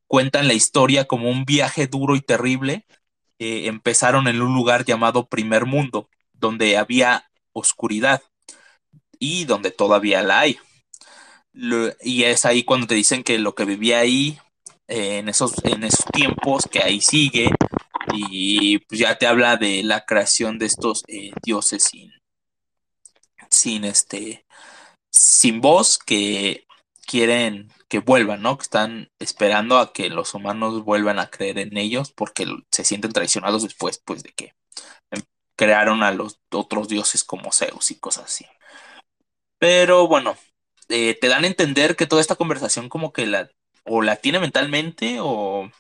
cuentan 0.09 0.49
la 0.49 0.55
historia 0.55 1.05
como 1.05 1.31
un 1.31 1.45
viaje 1.45 1.87
duro 1.87 2.17
y 2.17 2.23
terrible. 2.23 2.87
Eh, 3.41 3.69
empezaron 3.69 4.29
en 4.29 4.43
un 4.43 4.53
lugar 4.53 4.85
llamado 4.85 5.27
Primer 5.27 5.65
Mundo, 5.65 6.11
donde 6.35 6.77
había 6.77 7.31
oscuridad 7.55 8.23
y 9.19 9.47
donde 9.47 9.71
todavía 9.71 10.23
la 10.23 10.41
hay. 10.41 10.59
Y 12.03 12.25
es 12.25 12.45
ahí 12.45 12.65
cuando 12.65 12.87
te 12.87 12.95
dicen 12.95 13.25
que 13.25 13.39
lo 13.39 13.55
que 13.55 13.65
vivía 13.65 14.01
ahí 14.01 14.39
eh, 14.89 15.19
en, 15.19 15.31
esos, 15.31 15.55
en 15.65 15.85
esos 15.85 16.05
tiempos, 16.13 16.69
que 16.71 16.83
ahí 16.83 17.01
sigue, 17.01 17.49
y 18.13 18.79
pues 18.81 19.01
ya 19.01 19.17
te 19.17 19.27
habla 19.27 19.57
de 19.57 19.83
la 19.85 20.05
creación 20.05 20.59
de 20.59 20.67
estos 20.67 21.03
eh, 21.09 21.33
dioses 21.43 21.85
sin, 21.85 22.13
sin 23.49 23.85
este 23.85 24.45
sin 25.11 25.63
voz 25.63 25.99
que 25.99 26.67
quieren 27.07 27.73
que 27.91 27.99
vuelvan, 28.01 28.43
¿no? 28.43 28.57
Que 28.57 28.63
están 28.63 29.11
esperando 29.19 29.79
a 29.79 29.93
que 29.93 30.11
los 30.11 30.35
humanos 30.35 30.85
vuelvan 30.85 31.19
a 31.19 31.29
creer 31.31 31.59
en 31.59 31.77
ellos 31.77 32.13
porque 32.13 32.47
se 32.71 32.85
sienten 32.85 33.13
traicionados 33.13 33.65
después 33.65 34.01
pues 34.05 34.23
de 34.23 34.31
que 34.33 34.55
em, 35.11 35.23
crearon 35.57 36.03
a 36.05 36.13
los 36.13 36.41
otros 36.53 36.89
dioses 36.89 37.25
como 37.25 37.53
Zeus 37.53 37.91
y 37.91 37.97
cosas 37.97 38.27
así. 38.27 38.47
Pero 39.59 40.07
bueno, 40.09 40.37
eh, 40.89 41.17
te 41.21 41.29
dan 41.29 41.45
a 41.45 41.49
entender 41.49 41.97
que 41.97 42.07
toda 42.07 42.23
esta 42.23 42.37
conversación 42.37 42.89
como 42.89 43.13
que 43.13 43.27
la 43.27 43.51
o 43.85 44.03
la 44.03 44.17
tiene 44.17 44.41
mentalmente 44.41 45.19
o 45.21 45.71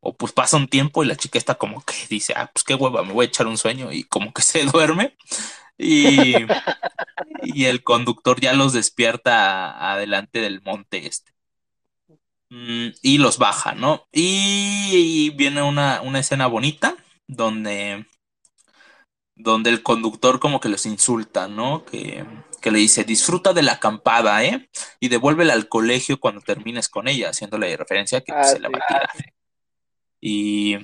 o 0.00 0.16
pues 0.16 0.32
pasa 0.32 0.56
un 0.56 0.68
tiempo 0.68 1.02
y 1.02 1.06
la 1.06 1.16
chica 1.16 1.38
está 1.38 1.56
como 1.56 1.82
que 1.84 1.94
dice, 2.08 2.32
ah, 2.36 2.50
pues 2.52 2.64
qué 2.64 2.74
hueva, 2.74 3.02
me 3.02 3.12
voy 3.12 3.26
a 3.26 3.28
echar 3.28 3.46
un 3.46 3.58
sueño 3.58 3.92
y 3.92 4.04
como 4.04 4.32
que 4.32 4.42
se 4.42 4.64
duerme 4.64 5.16
y, 5.78 6.34
y 7.42 7.64
el 7.66 7.82
conductor 7.82 8.40
ya 8.40 8.52
los 8.52 8.72
despierta 8.72 9.92
adelante 9.92 10.40
del 10.40 10.62
monte 10.62 11.06
este. 11.06 11.32
Mm, 12.50 12.88
y 13.02 13.18
los 13.18 13.38
baja, 13.38 13.74
¿no? 13.74 14.06
Y, 14.12 14.90
y 14.92 15.30
viene 15.30 15.62
una, 15.62 16.00
una 16.02 16.20
escena 16.20 16.46
bonita 16.46 16.96
donde, 17.26 18.06
donde 19.34 19.70
el 19.70 19.82
conductor 19.82 20.40
como 20.40 20.60
que 20.60 20.68
los 20.68 20.86
insulta, 20.86 21.48
¿no? 21.48 21.84
Que, 21.84 22.24
que 22.60 22.70
le 22.70 22.78
dice, 22.78 23.04
disfruta 23.04 23.52
de 23.52 23.62
la 23.62 23.72
acampada, 23.72 24.44
¿eh? 24.44 24.68
Y 25.00 25.08
devuélvela 25.08 25.52
al 25.54 25.68
colegio 25.68 26.20
cuando 26.20 26.40
termines 26.40 26.88
con 26.88 27.08
ella, 27.08 27.30
haciéndole 27.30 27.76
referencia 27.76 28.18
a 28.18 28.20
que 28.22 28.32
Ah, 28.32 28.44
se 28.44 28.60
la 28.60 28.68
va 28.68 28.78
a 28.78 28.86
tirar. 28.86 29.10
Y, 30.20 30.76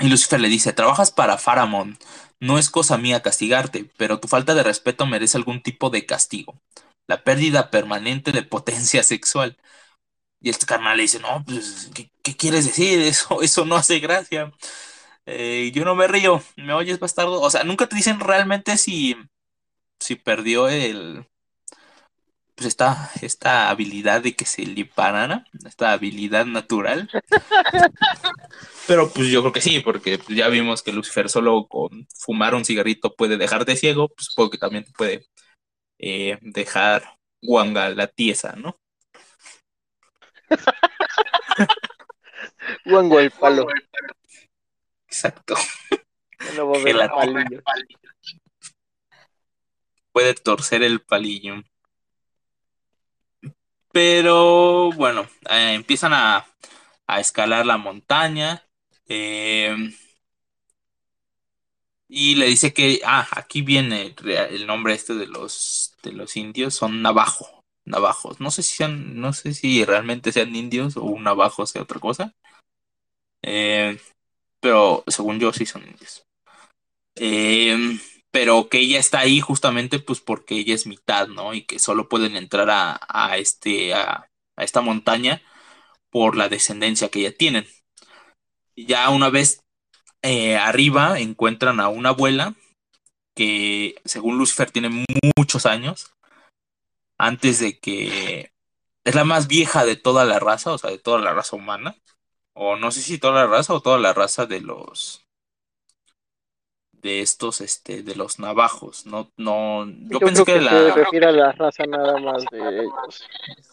y 0.00 0.08
Lucifer 0.08 0.40
le 0.40 0.48
dice, 0.48 0.72
trabajas 0.72 1.10
para 1.10 1.38
Faramond, 1.38 1.96
no 2.40 2.58
es 2.58 2.70
cosa 2.70 2.98
mía 2.98 3.22
castigarte, 3.22 3.90
pero 3.96 4.20
tu 4.20 4.28
falta 4.28 4.54
de 4.54 4.62
respeto 4.62 5.06
merece 5.06 5.36
algún 5.36 5.62
tipo 5.62 5.90
de 5.90 6.06
castigo. 6.06 6.60
La 7.06 7.24
pérdida 7.24 7.70
permanente 7.70 8.32
de 8.32 8.42
potencia 8.42 9.02
sexual. 9.04 9.56
Y 10.40 10.50
este 10.50 10.66
carnal 10.66 10.96
le 10.96 11.02
dice, 11.04 11.18
no, 11.20 11.44
pues, 11.44 11.90
¿qué, 11.94 12.36
quieres 12.36 12.66
decir? 12.66 13.00
Eso, 13.00 13.42
eso 13.42 13.64
no 13.64 13.76
hace 13.76 13.98
gracia. 13.98 14.52
Eh, 15.26 15.72
yo 15.74 15.84
no 15.84 15.94
me 15.94 16.08
río, 16.08 16.42
¿me 16.56 16.72
oyes, 16.72 17.00
bastardo? 17.00 17.40
O 17.40 17.50
sea, 17.50 17.64
nunca 17.64 17.88
te 17.88 17.96
dicen 17.96 18.20
realmente 18.20 18.78
si, 18.78 19.16
si 20.00 20.14
perdió 20.16 20.68
el, 20.68 21.26
pues 22.58 22.66
esta, 22.66 23.10
esta 23.22 23.70
habilidad 23.70 24.20
de 24.20 24.34
que 24.34 24.44
se 24.44 24.66
le 24.66 24.84
parara, 24.84 25.44
esta 25.64 25.92
habilidad 25.92 26.44
natural. 26.44 27.08
Pero 28.88 29.08
pues 29.12 29.28
yo 29.28 29.42
creo 29.42 29.52
que 29.52 29.60
sí, 29.60 29.78
porque 29.78 30.18
ya 30.28 30.48
vimos 30.48 30.82
que 30.82 30.92
Lucifer 30.92 31.28
solo 31.28 31.68
con 31.68 32.08
fumar 32.18 32.56
un 32.56 32.64
cigarrito 32.64 33.14
puede 33.14 33.36
dejarte 33.36 33.76
ciego, 33.76 34.08
pues 34.08 34.26
supongo 34.26 34.50
que 34.50 34.58
también 34.58 34.82
te 34.82 34.90
puede 34.90 35.28
eh, 36.00 36.36
dejar 36.40 37.16
guanga 37.40 37.90
la 37.90 38.08
tiesa, 38.08 38.56
¿no? 38.56 38.76
Guango 42.84 43.20
el 43.20 43.30
palo. 43.30 43.68
Exacto. 45.06 45.54
No. 46.56 46.72
Puede 50.10 50.34
torcer 50.34 50.82
el 50.82 51.00
palillo. 51.02 51.62
Pero 53.98 54.92
bueno, 54.92 55.22
eh, 55.50 55.72
empiezan 55.74 56.12
a, 56.14 56.46
a 57.08 57.20
escalar 57.20 57.66
la 57.66 57.78
montaña. 57.78 58.64
eh, 59.08 59.74
y 62.08 62.34
le 62.36 62.46
dice 62.46 62.72
que, 62.72 63.00
ah, 63.04 63.26
aquí 63.32 63.60
viene 63.62 64.14
el 64.50 64.66
nombre 64.66 64.94
este 64.94 65.14
de 65.14 65.26
los, 65.26 65.94
de 66.02 66.12
los 66.12 66.36
indios, 66.36 66.74
son 66.74 67.02
navajo, 67.02 67.64
navajos. 67.84 68.40
No 68.40 68.50
sé 68.50 68.62
si 68.62 68.76
sean, 68.76 69.20
no 69.20 69.32
sé 69.32 69.52
si 69.54 69.84
realmente 69.84 70.32
sean 70.32 70.54
indios 70.56 70.96
o 70.96 71.02
un 71.04 71.24
navajo 71.24 71.66
sea 71.66 71.82
otra 71.82 72.00
cosa. 72.00 72.34
Eh, 73.42 73.98
pero 74.60 75.04
según 75.08 75.38
yo 75.40 75.52
sí 75.52 75.66
son 75.66 75.82
indios. 75.84 76.26
Eh, 77.16 77.98
pero 78.30 78.68
que 78.68 78.78
ella 78.80 78.98
está 78.98 79.20
ahí 79.20 79.40
justamente 79.40 79.98
pues 79.98 80.20
porque 80.20 80.56
ella 80.56 80.74
es 80.74 80.86
mitad, 80.86 81.28
¿no? 81.28 81.54
Y 81.54 81.62
que 81.64 81.78
solo 81.78 82.08
pueden 82.08 82.36
entrar 82.36 82.70
a, 82.70 83.00
a 83.08 83.38
este, 83.38 83.94
a, 83.94 84.28
a 84.56 84.64
esta 84.64 84.80
montaña 84.80 85.42
por 86.10 86.36
la 86.36 86.48
descendencia 86.48 87.10
que 87.10 87.22
ya 87.22 87.32
tienen. 87.32 87.66
Ya 88.76 89.10
una 89.10 89.30
vez 89.30 89.60
eh, 90.22 90.56
arriba 90.56 91.20
encuentran 91.20 91.80
a 91.80 91.88
una 91.88 92.10
abuela 92.10 92.54
que 93.36 93.96
según 94.04 94.38
Lucifer 94.38 94.70
tiene 94.70 94.90
mu- 94.90 95.04
muchos 95.36 95.66
años 95.66 96.12
antes 97.18 97.58
de 97.60 97.78
que 97.78 98.52
es 99.04 99.14
la 99.14 99.24
más 99.24 99.48
vieja 99.48 99.84
de 99.84 99.96
toda 99.96 100.24
la 100.24 100.38
raza, 100.38 100.72
o 100.72 100.78
sea, 100.78 100.90
de 100.90 100.98
toda 100.98 101.20
la 101.20 101.34
raza 101.34 101.56
humana, 101.56 101.96
o 102.54 102.76
no 102.76 102.90
sé 102.92 103.02
si 103.02 103.18
toda 103.18 103.34
la 103.34 103.46
raza 103.46 103.74
o 103.74 103.82
toda 103.82 103.98
la 103.98 104.14
raza 104.14 104.46
de 104.46 104.60
los 104.60 105.27
de 107.00 107.20
estos 107.20 107.60
este 107.60 108.02
de 108.02 108.14
los 108.14 108.38
navajos, 108.38 109.06
no 109.06 109.30
no 109.36 109.86
yo, 109.86 110.18
Yo, 110.18 110.20
pensé 110.20 110.44
que, 110.44 110.54
que, 110.54 110.58
se 110.58 110.64
la 110.64 110.94
refiere 110.94 111.26
a 111.26 111.32
la 111.32 111.52
raza 111.52 111.84
nada 111.86 112.18
más 112.18 112.44
de 112.50 112.80
ellos. 112.80 113.24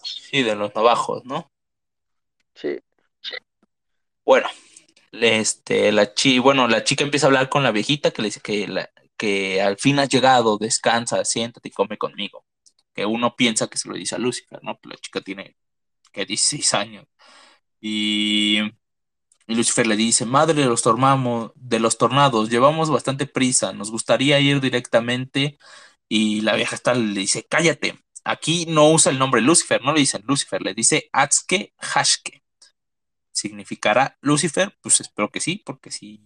sí 0.04 0.44
de 0.44 0.56
los 0.56 0.74
navajos, 0.76 1.26
¿no? 1.26 1.52
Sí. 2.54 2.80
Bueno, 4.24 4.48
este, 5.12 5.92
la 5.92 6.14
chi, 6.14 6.40
bueno, 6.40 6.68
la 6.68 6.84
chica 6.84 7.04
empieza 7.04 7.28
a 7.28 7.30
hablar 7.30 7.50
con 7.50 7.64
la 7.64 7.72
viejita 7.72 8.12
que 8.12 8.22
le 8.22 8.28
dice 8.28 8.42
que, 8.42 8.68
la, 8.68 8.90
que 9.18 9.62
al 9.62 9.78
fin 9.78 10.00
has 10.00 10.10
llegado, 10.10 10.58
descansa, 10.58 11.24
siéntate 11.26 11.70
y 11.70 11.72
come 11.72 11.98
conmigo. 11.98 12.46
Que 12.94 13.06
uno 13.06 13.36
piensa 13.36 13.68
que 13.68 13.78
se 13.78 13.90
lo 13.90 13.96
dice 13.96 14.16
a 14.16 14.20
Lucifer, 14.20 14.60
¿no? 14.64 14.78
Pero 14.80 14.96
la 14.96 15.02
chica 15.02 15.22
tiene 15.22 15.56
que 16.12 16.26
16 16.26 16.74
años. 16.74 17.06
Y, 17.82 18.60
y 19.48 19.56
Lucifer 19.56 19.86
le 19.88 19.96
dice, 19.96 20.26
madre 20.26 20.62
de 20.62 20.66
los, 20.66 20.82
tormamos, 20.82 21.52
de 21.56 21.80
los 21.80 21.98
tornados, 21.98 22.50
llevamos 22.50 22.90
bastante 22.90 23.28
prisa, 23.28 23.74
nos 23.74 23.92
gustaría 23.92 24.40
ir 24.40 24.60
directamente. 24.62 25.58
Y 26.08 26.42
la 26.42 26.56
vieja 26.56 26.76
está 26.76 26.94
le 26.94 27.20
dice, 27.20 27.46
cállate. 27.50 28.00
Aquí 28.24 28.66
no 28.68 28.90
usa 28.90 29.12
el 29.12 29.20
nombre 29.20 29.42
Lucifer, 29.42 29.82
no 29.84 29.94
le 29.94 30.00
dicen 30.00 30.24
Lucifer, 30.26 30.62
le 30.62 30.74
dice 30.74 31.10
Atske 31.12 31.74
Hashke 31.80 32.46
significará 33.36 34.18
Lucifer, 34.22 34.76
pues 34.82 35.02
espero 35.02 35.30
que 35.30 35.42
sí, 35.42 35.62
porque 35.64 35.92
si, 35.92 36.22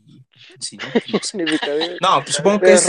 si 0.60 0.78
no, 0.78 0.86
pues 0.94 1.34
no 1.34 1.48
sé. 1.58 1.98
No, 2.00 2.24
pues 2.24 2.36
supongo 2.36 2.62
que 2.62 2.74
es, 2.74 2.88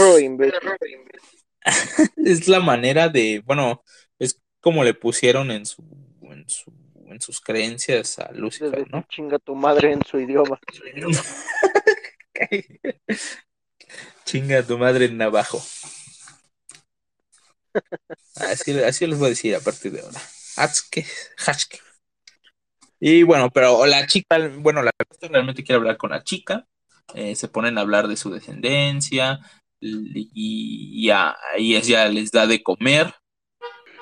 es 2.17 2.47
la 2.47 2.59
manera 2.59 3.09
de, 3.09 3.41
bueno, 3.45 3.83
es 4.19 4.39
como 4.59 4.83
le 4.83 4.93
pusieron 4.93 5.51
en 5.51 5.65
su, 5.65 5.83
en 6.21 6.47
su, 6.47 6.71
en 7.11 7.21
sus 7.21 7.41
creencias 7.41 8.19
a 8.19 8.31
Lucifer, 8.31 8.89
¿no? 8.91 9.05
chinga 9.09 9.39
tu 9.39 9.55
madre 9.55 9.91
en 9.91 10.03
su 10.03 10.19
idioma. 10.19 10.59
Chinga 14.25 14.63
tu 14.63 14.77
madre 14.77 15.05
en 15.05 15.17
navajo. 15.17 15.61
Así, 18.35 18.79
así 18.79 19.05
les 19.07 19.17
voy 19.19 19.27
a 19.27 19.29
decir 19.29 19.55
a 19.55 19.59
partir 19.59 19.91
de 19.91 20.01
ahora. 20.01 20.19
Atske, 20.57 21.05
hashke. 21.37 21.81
Y 22.99 23.23
bueno, 23.23 23.49
pero 23.49 23.85
la 23.85 24.05
chica, 24.07 24.37
bueno, 24.59 24.83
la 24.83 24.91
realmente 25.21 25.63
quiere 25.63 25.77
hablar 25.77 25.97
con 25.97 26.11
la 26.11 26.23
chica. 26.23 26.67
eh, 27.15 27.35
se 27.35 27.47
ponen 27.47 27.77
a 27.77 27.81
hablar 27.81 28.07
de 28.07 28.15
su 28.15 28.29
descendencia 28.29 29.39
y, 29.81 30.29
y 31.05 31.09
a 31.09 31.35
y 31.57 31.75
ella 31.75 32.07
les 32.07 32.31
da 32.31 32.47
de 32.47 32.61
comer. 32.63 33.13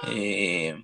Eh, 0.08 0.76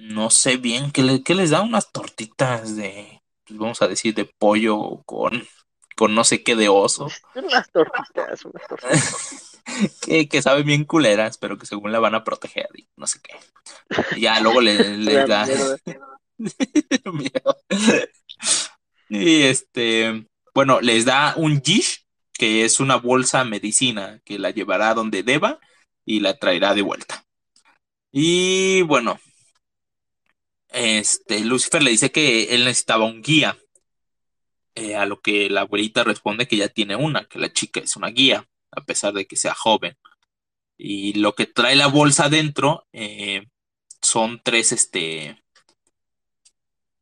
no 0.00 0.30
sé 0.30 0.56
bien 0.56 0.90
qué, 0.92 1.02
le- 1.02 1.22
qué 1.22 1.34
les 1.34 1.50
da 1.50 1.62
unas 1.62 1.92
tortitas 1.92 2.76
de, 2.76 3.22
pues, 3.46 3.58
vamos 3.58 3.82
a 3.82 3.88
decir, 3.88 4.14
de 4.14 4.24
pollo 4.38 5.02
con, 5.06 5.42
con 5.96 6.14
no 6.14 6.24
sé 6.24 6.42
qué 6.42 6.56
de 6.56 6.68
oso, 6.68 7.08
Unas 7.34 7.70
tortitas, 7.70 8.44
unas 8.44 8.66
tortitas. 8.68 9.60
que, 10.02 10.28
que 10.28 10.42
saben 10.42 10.66
bien 10.66 10.84
culeras, 10.84 11.38
pero 11.38 11.58
que 11.58 11.66
según 11.66 11.92
la 11.92 11.98
van 12.00 12.14
a 12.14 12.24
proteger 12.24 12.68
y 12.76 12.88
no 12.96 13.06
sé 13.06 13.20
qué. 13.22 13.34
Ya 14.20 14.40
luego 14.40 14.60
le, 14.60 14.96
le 14.98 15.24
da 15.24 15.46
miedo. 17.12 17.56
Y 19.08 19.42
este, 19.42 20.26
bueno, 20.54 20.80
les 20.80 21.04
da 21.04 21.34
un 21.36 21.60
Yish, 21.60 22.04
que 22.32 22.64
es 22.64 22.80
una 22.80 22.96
bolsa 22.96 23.44
medicina, 23.44 24.20
que 24.24 24.38
la 24.38 24.50
llevará 24.50 24.94
donde 24.94 25.22
deba 25.22 25.58
y 26.04 26.20
la 26.20 26.38
traerá 26.38 26.74
de 26.74 26.82
vuelta. 26.82 27.24
Y 28.12 28.82
bueno, 28.82 29.18
este, 30.72 31.40
Lucifer 31.40 31.82
le 31.82 31.90
dice 31.90 32.12
que 32.12 32.54
él 32.54 32.64
necesitaba 32.64 33.04
un 33.04 33.22
guía. 33.22 33.58
Eh, 34.76 34.94
a 34.96 35.04
lo 35.04 35.20
que 35.20 35.50
la 35.50 35.62
abuelita 35.62 36.04
responde 36.04 36.46
que 36.46 36.56
ya 36.56 36.68
tiene 36.68 36.96
una, 36.96 37.24
que 37.26 37.38
la 37.38 37.52
chica 37.52 37.80
es 37.80 37.96
una 37.96 38.08
guía, 38.08 38.48
a 38.70 38.84
pesar 38.84 39.12
de 39.12 39.26
que 39.26 39.36
sea 39.36 39.54
joven. 39.54 39.96
Y 40.78 41.14
lo 41.14 41.34
que 41.34 41.46
trae 41.46 41.76
la 41.76 41.88
bolsa 41.88 42.28
dentro 42.28 42.86
eh, 42.92 43.46
son 44.00 44.40
tres, 44.42 44.72
este, 44.72 45.42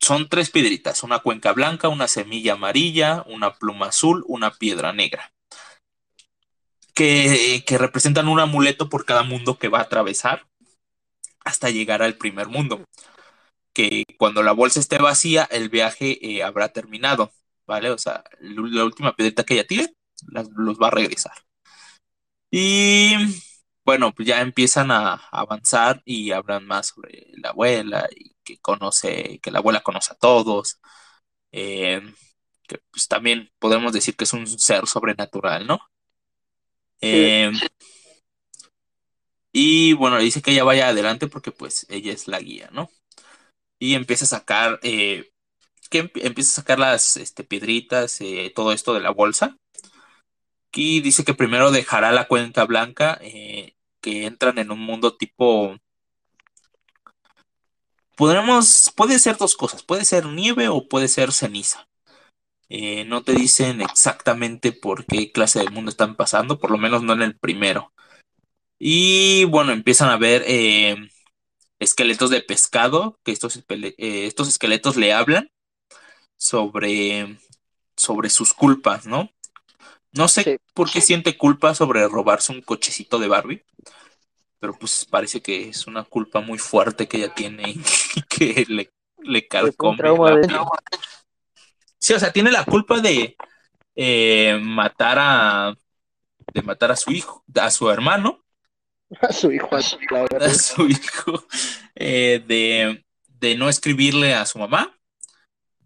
son 0.01 0.29
tres 0.29 0.51
piedritas, 0.51 1.03
una 1.03 1.21
cuenca 1.21 1.53
blanca, 1.53 1.89
una 1.89 2.09
semilla 2.09 2.55
amarilla, 2.55 3.25
una 3.29 3.55
pluma 3.55 3.89
azul, 3.89 4.25
una 4.27 4.53
piedra 4.55 4.93
negra, 4.93 5.33
que, 6.95 7.63
que 7.67 7.79
representan 7.79 8.29
un 8.29 8.41
amuleto 8.41 8.89
por 8.89 9.05
cada 9.05 9.23
mundo 9.23 9.59
que 9.59 9.69
va 9.69 9.79
a 9.79 9.83
atravesar 9.83 10.47
hasta 11.45 11.71
llegar 11.71 12.03
al 12.03 12.17
primer 12.17 12.49
mundo. 12.49 12.85
Que 13.73 14.05
cuando 14.19 14.43
la 14.43 14.53
bolsa 14.53 14.81
esté 14.81 14.99
vacía, 14.99 15.45
el 15.51 15.69
viaje 15.71 16.19
eh, 16.37 16.43
habrá 16.43 16.71
terminado, 16.71 17.33
¿vale? 17.67 17.91
O 17.91 17.99
sea, 17.99 18.25
la 18.41 18.85
última 18.85 19.15
piedrita 19.17 19.45
que 19.45 19.55
ella 19.55 19.67
tire, 19.67 19.95
las- 20.29 20.49
los 20.57 20.79
va 20.81 20.89
a 20.89 20.91
regresar. 20.91 21.33
Y 22.51 23.15
bueno, 23.85 24.13
pues 24.15 24.29
ya 24.29 24.41
empiezan 24.41 24.91
a 24.91 25.15
avanzar 25.33 26.03
y 26.05 26.33
hablan 26.33 26.67
más 26.67 26.89
sobre 26.89 27.27
la 27.37 27.51
abuela 27.51 28.09
y 28.15 28.35
que 28.45 28.59
conoce, 28.59 29.39
que 29.43 29.51
la 29.51 29.59
abuela 29.61 29.81
conoce 29.83 30.13
a 30.13 30.17
todos. 30.17 30.81
eh, 31.53 32.03
que 32.69 32.79
pues 32.93 33.09
también 33.09 33.51
podemos 33.61 33.93
decir 33.95 34.17
que 34.17 34.25
es 34.25 34.33
un 34.35 34.47
ser 34.49 34.87
sobrenatural, 34.89 35.67
¿no? 35.67 35.81
Eh, 37.01 37.51
y 39.53 39.93
bueno, 39.95 40.19
le 40.19 40.25
dice 40.25 40.43
que 40.43 40.53
ella 40.53 40.65
vaya 40.65 40.89
adelante 40.89 41.27
porque 41.29 41.53
pues 41.53 41.87
ella 41.91 42.13
es 42.13 42.29
la 42.29 42.41
guía, 42.41 42.71
¿no? 42.73 42.91
Y 43.79 43.95
empieza 43.95 44.25
a 44.25 44.29
sacar, 44.29 44.81
eh, 44.83 45.31
que 45.91 46.05
emp- 46.05 46.21
empieza 46.25 46.53
a 46.53 46.63
sacar 46.63 46.79
las 46.79 47.17
este, 47.17 47.45
piedritas, 47.45 48.21
eh, 48.21 48.53
todo 48.55 48.73
esto 48.73 48.95
de 48.95 49.01
la 49.01 49.11
bolsa. 49.11 49.57
Y 50.73 51.01
dice 51.01 51.25
que 51.25 51.35
primero 51.35 51.71
dejará 51.71 52.13
la 52.13 52.29
cuenca 52.29 52.65
blanca, 52.65 53.19
eh, 53.21 53.75
que 54.01 54.27
entran 54.27 54.59
en 54.59 54.71
un 54.71 54.81
mundo 54.81 55.17
tipo... 55.17 55.77
Podremos, 58.17 58.93
puede 58.97 59.19
ser 59.19 59.37
dos 59.37 59.57
cosas, 59.57 59.83
puede 59.85 60.05
ser 60.05 60.27
nieve 60.27 60.69
o 60.69 60.89
puede 60.89 61.09
ser 61.09 61.33
ceniza. 61.33 61.89
No 63.07 63.23
te 63.23 63.33
dicen 63.33 63.81
exactamente 63.81 64.73
por 64.73 65.07
qué 65.07 65.33
clase 65.33 65.61
de 65.61 65.71
mundo 65.71 65.91
están 65.91 66.17
pasando, 66.17 66.59
por 66.59 66.71
lo 66.71 66.79
menos 66.79 67.03
no 67.03 67.15
en 67.15 67.23
el 67.23 67.39
primero. 67.39 67.93
Y 68.79 69.45
bueno, 69.45 69.73
empiezan 69.73 70.11
a 70.11 70.19
ver 70.19 70.45
esqueletos 71.79 72.31
de 72.31 72.41
pescado, 72.43 73.19
que 73.25 73.33
estos, 73.33 73.57
eh, 73.69 73.95
estos 74.27 74.49
esqueletos 74.49 74.97
le 74.97 75.13
hablan 75.13 75.51
sobre, 76.37 77.39
sobre 77.97 78.31
sus 78.31 78.55
culpas, 78.55 79.07
¿no? 79.07 79.31
No 80.13 80.29
sé 80.29 80.43
Sí. 80.45 80.57
por 80.75 80.91
qué 80.91 81.01
siente 81.01 81.37
culpa 81.37 81.75
sobre 81.75 82.07
robarse 82.09 82.53
un 82.53 82.63
cochecito 82.63 83.19
de 83.19 83.29
Barbie, 83.29 83.65
pero 84.61 84.75
pues 84.79 85.07
parece 85.09 85.41
que 85.41 85.69
es 85.69 85.87
una 85.87 86.05
culpa 86.05 86.41
muy 86.41 86.59
fuerte 86.59 87.07
que 87.07 87.19
ella 87.19 87.35
tiene 87.35 87.71
y 87.71 87.83
que 88.29 88.65
le, 88.69 88.91
le 89.23 89.47
carcome. 89.47 89.99
Sí, 91.99 92.15
o 92.15 92.19
sea, 92.19 92.33
tiene 92.33 92.51
la 92.51 92.65
culpa 92.65 93.01
de 93.01 93.37
eh, 93.97 94.59
matar 94.63 95.19
a 95.21 95.75
de 96.55 96.63
matar 96.63 96.91
a 96.93 96.97
su 96.97 97.11
hijo, 97.13 97.45
a 97.61 97.71
su 97.71 97.91
hermano, 97.91 98.45
A 99.23 99.33
su 99.33 99.51
hijo, 99.51 99.75
a 99.75 99.81
la 100.11 100.47
a 100.47 100.51
su 100.51 100.87
hijo, 100.87 101.47
eh, 101.95 102.45
de, 102.47 103.05
de 103.41 103.57
no 103.57 103.69
escribirle 103.69 104.35
a 104.35 104.45
su 104.45 104.59
mamá, 104.59 104.95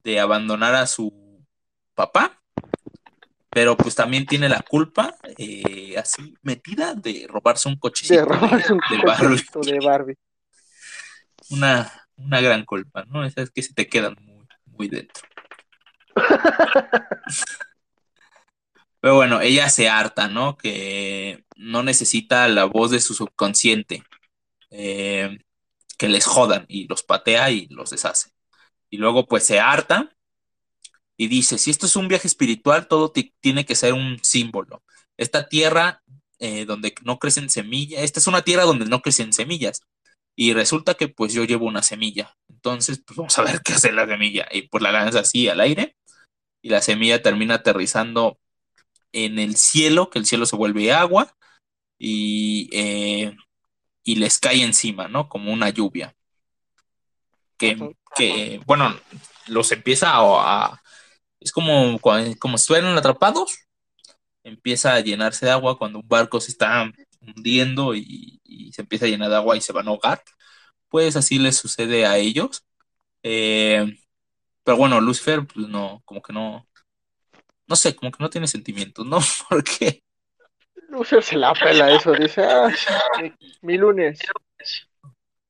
de 0.02 0.18
abandonar 0.18 0.74
a 0.74 0.86
su 0.86 1.44
papá, 1.94 2.42
pero 3.48 3.76
pues 3.76 3.94
también 3.94 4.26
tiene 4.26 4.48
la 4.48 4.60
culpa, 4.60 5.14
eh, 5.38 5.96
así 5.96 6.34
metida, 6.42 6.94
de 6.94 7.26
robarse 7.28 7.68
un 7.68 7.76
cochecito 7.76 8.20
De 8.20 8.24
robarse 8.24 8.72
un 8.72 8.80
de 8.90 8.98
Barbie. 9.04 9.44
de 9.62 9.78
Barbie. 9.78 10.18
Una, 11.50 11.92
una 12.16 12.40
gran 12.40 12.64
culpa, 12.64 13.04
¿no? 13.04 13.24
Esas 13.24 13.50
que 13.50 13.62
se 13.62 13.74
te 13.74 13.88
quedan 13.88 14.16
muy, 14.20 14.48
muy 14.66 14.88
dentro. 14.88 15.22
Pero 19.02 19.16
bueno, 19.16 19.42
ella 19.42 19.70
se 19.70 19.90
harta, 19.90 20.28
¿no? 20.28 20.56
Que 20.58 21.44
no 21.56 21.84
necesita 21.84 22.48
la 22.48 22.66
voz 22.66 22.92
de 22.92 23.00
su 23.00 23.14
subconsciente. 23.14 24.04
eh, 24.70 25.38
que 25.98 26.08
les 26.08 26.26
jodan 26.26 26.66
y 26.68 26.88
los 26.88 27.02
patea 27.04 27.50
y 27.52 27.68
los 27.68 27.90
deshace. 27.90 28.30
Y 28.90 28.98
luego 28.98 29.26
pues 29.28 29.44
se 29.46 29.60
harta 29.60 30.10
y 31.16 31.28
dice, 31.28 31.58
si 31.58 31.70
esto 31.70 31.86
es 31.86 31.96
un 31.96 32.08
viaje 32.08 32.26
espiritual, 32.28 32.88
todo 32.88 33.10
ti- 33.12 33.34
tiene 33.40 33.64
que 33.64 33.74
ser 33.74 33.92
un 33.94 34.18
símbolo. 34.22 34.82
Esta 35.16 35.48
tierra 35.48 36.02
eh, 36.38 36.64
donde 36.64 36.94
no 37.04 37.18
crecen 37.18 37.48
semillas, 37.50 38.02
esta 38.02 38.18
es 38.20 38.26
una 38.26 38.42
tierra 38.42 38.64
donde 38.64 38.86
no 38.86 39.00
crecen 39.02 39.32
semillas. 39.32 39.82
Y 40.34 40.54
resulta 40.54 40.94
que 40.94 41.08
pues 41.08 41.32
yo 41.34 41.44
llevo 41.44 41.66
una 41.66 41.82
semilla. 41.82 42.34
Entonces, 42.48 43.02
pues 43.06 43.16
vamos 43.16 43.38
a 43.38 43.42
ver 43.42 43.60
qué 43.64 43.74
hace 43.74 43.92
la 43.92 44.06
semilla. 44.06 44.48
Y 44.50 44.62
pues 44.68 44.82
la 44.82 44.92
lanza 44.92 45.20
así 45.20 45.48
al 45.48 45.60
aire. 45.60 45.96
Y 46.62 46.70
la 46.70 46.82
semilla 46.82 47.22
termina 47.22 47.56
aterrizando 47.56 48.38
en 49.12 49.38
el 49.38 49.56
cielo, 49.56 50.10
que 50.10 50.18
el 50.18 50.26
cielo 50.26 50.46
se 50.46 50.56
vuelve 50.56 50.92
agua. 50.92 51.34
Y, 51.98 52.68
eh, 52.72 53.36
y 54.04 54.16
les 54.16 54.38
cae 54.38 54.62
encima, 54.62 55.08
¿no? 55.08 55.28
Como 55.28 55.52
una 55.52 55.70
lluvia. 55.70 56.16
Que, 57.56 57.76
que 58.16 58.60
bueno, 58.66 58.94
los 59.46 59.70
empieza 59.72 60.10
a... 60.10 60.64
a- 60.66 60.82
es 61.40 61.50
como, 61.52 61.98
como 62.00 62.56
si 62.58 62.62
estuvieran 62.62 62.96
atrapados. 62.96 63.58
Empieza 64.44 64.94
a 64.94 65.00
llenarse 65.00 65.46
de 65.46 65.52
agua 65.52 65.78
cuando 65.78 66.00
un 66.00 66.08
barco 66.08 66.40
se 66.40 66.52
está 66.52 66.92
hundiendo 67.20 67.94
y, 67.94 68.40
y 68.44 68.72
se 68.72 68.82
empieza 68.82 69.06
a 69.06 69.08
llenar 69.08 69.28
de 69.30 69.36
agua 69.36 69.56
y 69.56 69.60
se 69.60 69.72
van 69.72 69.88
a 69.88 69.90
ahogar. 69.90 70.22
Pues 70.88 71.16
así 71.16 71.38
les 71.38 71.56
sucede 71.56 72.06
a 72.06 72.18
ellos. 72.18 72.64
Eh, 73.22 73.86
pero 74.64 74.76
bueno, 74.76 75.00
Lucifer, 75.00 75.46
pues 75.46 75.68
no, 75.68 76.02
como 76.04 76.22
que 76.22 76.32
no, 76.32 76.68
no 77.72 77.76
sé, 77.76 77.96
como 77.96 78.12
que 78.12 78.22
no 78.22 78.28
tiene 78.28 78.46
sentimientos, 78.46 79.06
¿no? 79.06 79.18
Porque 79.48 80.02
Lucer 80.90 81.22
se 81.22 81.36
la 81.36 81.54
pela 81.54 81.90
eso, 81.90 82.12
dice, 82.12 82.44
ah, 82.44 82.70
mi, 83.62 83.78
lunes. 83.78 84.18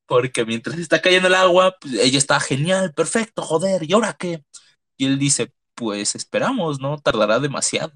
Porque 0.05 0.45
mientras 0.45 0.77
está 0.77 1.01
cayendo 1.01 1.27
el 1.27 1.35
agua, 1.35 1.75
pues, 1.81 1.95
ella 1.95 2.17
está 2.17 2.39
genial, 2.39 2.93
perfecto, 2.93 3.41
joder, 3.41 3.83
¿y 3.83 3.91
ahora 3.91 4.15
qué? 4.17 4.41
Y 4.95 5.05
él 5.05 5.19
dice, 5.19 5.51
pues 5.75 6.15
esperamos, 6.15 6.79
no 6.79 6.97
tardará 6.97 7.39
demasiado. 7.39 7.91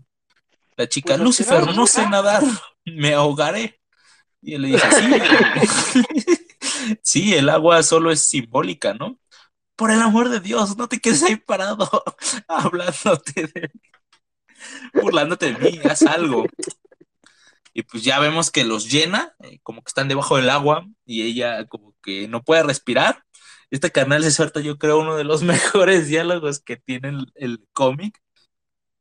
La 0.75 0.89
chica, 0.89 1.13
Pues 1.13 1.21
Lucifer, 1.21 1.73
no 1.73 1.87
sé 1.87 2.05
nadar, 2.09 2.43
me 2.85 3.13
ahogaré. 3.13 3.79
Y 4.41 4.55
él 4.55 4.63
le 4.63 4.67
dice, 4.67 4.87
sí, 4.91 6.01
sí, 7.01 7.33
el 7.33 7.47
agua 7.47 7.81
solo 7.81 8.11
es 8.11 8.23
simbólica, 8.23 8.93
¿no? 8.93 9.21
Por 9.77 9.89
el 9.89 10.01
amor 10.01 10.27
de 10.27 10.41
Dios, 10.41 10.75
no 10.75 10.89
te 10.89 10.99
quedes 10.99 11.23
ahí 11.23 11.37
parado 11.37 12.03
hablándote 12.49 13.47
de 13.53 13.71
burlándote 14.93 15.53
de 15.53 15.59
mí, 15.59 15.79
haz 15.83 16.03
algo. 16.03 16.45
Y 17.73 17.83
pues 17.83 18.03
ya 18.03 18.19
vemos 18.19 18.49
que 18.49 18.63
los 18.63 18.89
llena, 18.89 19.35
eh, 19.43 19.59
como 19.63 19.83
que 19.83 19.89
están 19.89 20.07
debajo 20.07 20.37
del 20.37 20.49
agua 20.49 20.87
y 21.05 21.23
ella 21.23 21.65
como 21.67 21.95
que 22.01 22.27
no 22.27 22.43
puede 22.43 22.63
respirar. 22.63 23.23
Este 23.69 23.91
canal 23.91 24.23
se 24.23 24.31
suelta, 24.31 24.61
yo 24.61 24.77
creo, 24.77 24.99
uno 24.99 25.15
de 25.15 25.23
los 25.23 25.43
mejores 25.43 26.07
diálogos 26.07 26.59
que 26.59 26.77
tiene 26.77 27.09
el, 27.09 27.31
el 27.35 27.65
cómic, 27.73 28.19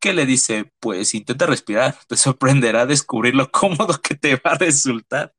que 0.01 0.12
le 0.12 0.27
dice, 0.27 0.73
pues 0.81 1.15
intenta 1.15 1.47
respirar, 1.47 1.97
te 2.07 2.16
sorprenderá 2.16 2.87
descubrir 2.87 3.35
lo 3.35 3.51
cómodo 3.51 4.01
que 4.01 4.15
te 4.15 4.37
va 4.37 4.53
a 4.53 4.59
resultar. 4.59 5.33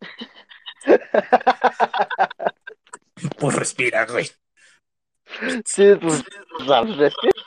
Pues 3.38 3.54
respira, 3.54 4.06
güey. 4.06 4.30
Sí, 5.64 5.94
pues, 6.00 6.24
pues, 6.66 6.96
respira. 6.96 7.37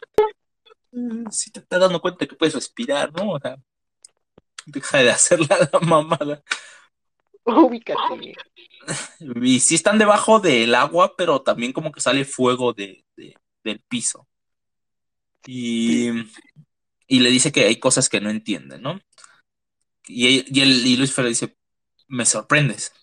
Si 1.32 1.52
te 1.52 1.60
estás 1.62 1.80
dando 1.80 2.02
cuenta 2.02 2.28
que 2.28 2.36
puedes 2.36 2.54
respirar, 2.56 3.12
¿no? 3.14 3.34
O 3.34 3.40
sea, 3.40 3.58
deja 4.66 4.98
de 5.00 5.12
hacer 5.12 5.40
la, 5.40 5.70
mamada. 5.82 6.44
ubícate. 7.46 8.36
Y 9.44 9.60
sí 9.60 9.76
están 9.76 9.98
debajo 10.00 10.40
del 10.40 10.76
agua, 10.76 11.16
pero 11.16 11.42
también 11.42 11.74
como 11.74 11.92
que 11.92 12.02
sale 12.02 12.26
fuego 12.26 12.74
de, 12.74 13.06
de- 13.16 13.36
del 13.64 13.80
piso. 13.82 14.28
Y, 15.46 16.10
y 17.08 17.20
le 17.20 17.30
dice 17.30 17.52
que 17.52 17.66
hay 17.66 17.80
cosas 17.80 18.10
que 18.10 18.22
no 18.22 18.30
entiende, 18.30 18.80
¿no? 18.80 19.00
Y, 20.08 20.46
y, 20.58 20.62
el, 20.62 20.86
y 20.86 20.98
Lucifer 20.98 21.24
le 21.26 21.30
dice, 21.30 21.58
me 22.08 22.26
sorprendes. 22.26 22.94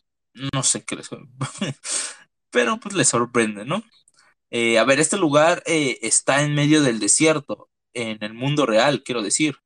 No 0.55 0.63
sé 0.63 0.85
qué 0.85 0.97
les... 0.97 1.09
Pero 2.51 2.79
pues 2.81 2.95
le 2.95 3.05
sorprende, 3.05 3.65
¿no? 3.65 3.83
Eh, 4.51 4.79
a 4.79 4.85
ver, 4.85 5.01
este 5.01 5.19
lugar 5.19 5.63
eh, 5.67 5.99
está 6.03 6.43
en 6.43 6.55
medio 6.55 6.83
del 6.83 7.01
desierto, 7.01 7.71
en 7.99 8.23
el 8.23 8.35
mundo 8.35 8.67
real, 8.67 9.03
quiero 9.03 9.23
decir. 9.23 9.57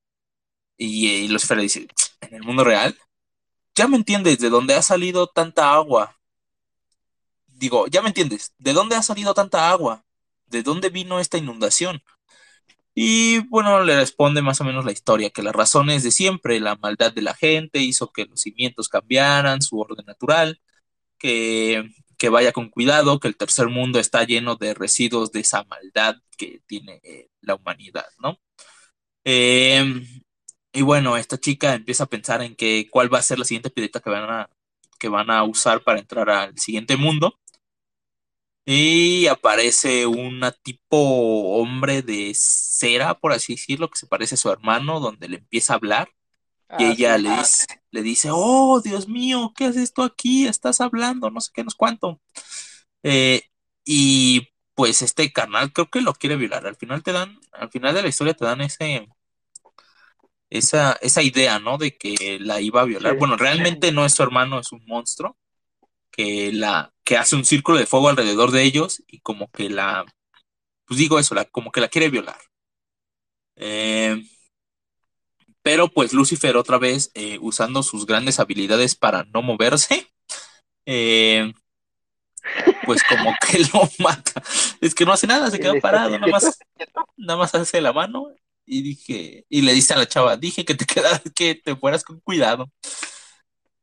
Y, 0.77 1.07
y 1.09 1.29
Lucifer 1.29 1.57
le 1.57 1.65
dice, 1.65 1.87
¿en 2.21 2.35
el 2.35 2.43
mundo 2.43 2.65
real? 2.65 2.99
Ya 3.75 3.89
me 3.89 3.97
entiendes, 3.97 4.39
¿de 4.39 4.51
dónde 4.51 4.75
ha 4.75 4.83
salido 4.83 5.27
tanta 5.27 5.73
agua? 5.75 6.19
Digo, 7.47 7.87
ya 7.87 8.03
me 8.03 8.09
entiendes, 8.09 8.55
¿de 8.59 8.73
dónde 8.73 8.97
ha 8.97 9.03
salido 9.03 9.35
tanta 9.35 9.71
agua? 9.71 10.05
¿De 10.47 10.63
dónde 10.63 10.91
vino 10.91 11.21
esta 11.21 11.39
inundación? 11.39 12.03
Y 12.95 13.39
bueno, 13.49 13.83
le 13.85 13.97
responde 13.97 14.43
más 14.43 14.61
o 14.61 14.65
menos 14.65 14.85
la 14.85 14.93
historia, 14.93 15.31
que 15.31 15.43
las 15.43 15.55
razones 15.55 16.03
de 16.03 16.11
siempre, 16.11 16.61
la 16.61 16.77
maldad 16.77 17.13
de 17.13 17.23
la 17.23 17.35
gente 17.35 17.79
hizo 17.81 18.13
que 18.13 18.27
los 18.27 18.41
cimientos 18.41 18.89
cambiaran, 18.89 19.63
su 19.63 19.79
orden 19.81 20.05
natural, 20.07 20.61
que, 21.19 21.91
que 22.23 22.29
vaya 22.29 22.53
con 22.53 22.71
cuidado, 22.71 23.19
que 23.19 23.27
el 23.27 23.37
tercer 23.37 23.67
mundo 23.69 23.99
está 23.99 24.23
lleno 24.23 24.55
de 24.55 24.75
residuos 24.75 25.33
de 25.33 25.41
esa 25.41 25.65
maldad 25.65 26.15
que 26.39 26.63
tiene 26.69 27.01
eh, 27.03 27.31
la 27.41 27.57
humanidad, 27.57 28.07
¿no? 28.21 28.39
Eh, 29.25 29.83
y 30.73 30.83
bueno, 30.83 31.17
esta 31.17 31.37
chica 31.39 31.75
empieza 31.75 32.05
a 32.05 32.07
pensar 32.07 32.41
en 32.43 32.55
que 32.55 32.89
cuál 32.89 33.13
va 33.13 33.19
a 33.19 33.23
ser 33.23 33.41
la 33.41 33.45
siguiente 33.45 33.71
piedrita 33.71 33.99
que 33.99 34.11
van 34.11 34.31
a, 34.31 34.51
que 35.01 35.09
van 35.09 35.31
a 35.31 35.43
usar 35.43 35.83
para 35.83 35.99
entrar 35.99 36.31
al 36.31 36.57
siguiente 36.59 36.97
mundo. 36.97 37.41
Y 38.65 39.27
aparece 39.27 40.07
una 40.07 40.53
tipo 40.53 40.97
hombre 41.59 42.03
de 42.03 42.33
cera, 42.37 43.19
por 43.19 43.33
así 43.33 43.55
decirlo, 43.55 43.91
que 43.91 43.99
se 43.99 44.07
parece 44.07 44.37
a 44.37 44.39
su 44.39 44.49
hermano, 44.51 45.01
donde 45.01 45.29
le 45.29 45.39
empieza 45.39 45.73
a 45.73 45.77
hablar. 45.77 46.09
Y 46.79 46.85
Ah, 46.85 46.93
ella 46.93 47.19
le 47.19 47.31
dice, 47.31 47.67
le 47.91 48.03
dice, 48.03 48.29
oh, 48.33 48.81
Dios 48.83 49.09
mío, 49.09 49.53
¿qué 49.57 49.67
haces 49.67 49.93
tú 49.93 50.03
aquí? 50.03 50.47
Estás 50.47 50.81
hablando, 50.81 51.31
no 51.31 51.41
sé 51.41 51.51
qué, 51.55 51.65
no 51.65 51.71
sé 51.71 51.77
cuánto. 51.79 52.21
Eh, 53.03 53.43
y 53.85 54.49
pues 54.75 55.03
este 55.03 55.33
carnal 55.33 55.73
creo 55.73 55.91
que 55.91 56.01
lo 56.01 56.15
quiere 56.15 56.37
violar. 56.37 56.67
Al 56.67 56.77
final 56.77 57.03
te 57.03 57.13
dan, 57.13 57.39
al 57.53 57.71
final 57.71 57.95
de 57.95 58.03
la 58.03 58.09
historia 58.09 58.35
te 58.35 58.45
dan 58.45 58.63
ese, 58.63 59.07
esa, 60.51 60.93
esa 61.01 61.23
idea, 61.23 61.59
¿no? 61.59 61.79
De 61.79 61.97
que 61.97 62.39
la 62.41 62.61
iba 62.61 62.81
a 62.83 62.85
violar. 62.85 63.17
Bueno, 63.19 63.37
realmente 63.37 63.93
no 63.93 64.05
es 64.05 64.15
su 64.15 64.23
hermano, 64.23 64.59
es 64.59 64.73
un 64.73 64.85
monstruo 64.87 65.37
que 66.11 66.53
la, 66.53 66.93
que 67.05 67.17
hace 67.17 67.37
un 67.37 67.45
círculo 67.45 67.79
de 67.79 67.87
fuego 67.87 68.09
alrededor 68.09 68.51
de 68.51 68.63
ellos 68.65 69.03
y 69.07 69.21
como 69.21 69.51
que 69.51 69.71
la, 69.71 70.05
pues 70.87 70.99
digo 70.99 71.19
eso, 71.19 71.35
la, 71.35 71.45
como 71.47 71.73
que 71.73 71.81
la 71.81 71.89
quiere 71.89 72.11
violar. 72.11 72.39
Eh, 73.57 74.23
pero 75.63 75.89
pues 75.89 76.13
Lucifer 76.13 76.57
otra 76.57 76.79
vez, 76.79 77.11
eh, 77.15 77.39
usando 77.41 77.83
sus 77.83 78.07
grandes 78.07 78.41
habilidades 78.41 78.95
para 78.95 79.25
no 79.25 79.43
moverse, 79.43 80.13
eh, 80.87 81.53
pues 82.85 83.03
como 83.05 83.35
que 83.51 83.59
lo 83.61 83.89
mata. 83.99 84.43
Es 84.81 84.95
que 84.95 85.05
no 85.05 85.13
hace 85.13 85.27
nada, 85.27 85.51
se 85.51 85.61
queda 85.61 85.75
parado, 85.81 86.19
nada 86.19 86.27
más, 86.27 86.59
nada 87.17 87.39
más 87.39 87.55
hace 87.55 87.81
la 87.81 87.93
mano 87.93 88.29
y 88.65 88.83
dije, 88.83 89.45
y 89.49 89.63
le 89.63 89.73
dice 89.73 89.95
a 89.95 89.99
la 89.99 90.09
chava, 90.09 90.37
dije 90.37 90.65
que 90.65 90.75
te 90.75 90.87
quedas, 90.87 91.23
que 91.35 91.55
te 91.55 91.77
fueras 91.77 92.05
con 92.05 92.21
cuidado. 92.21 92.71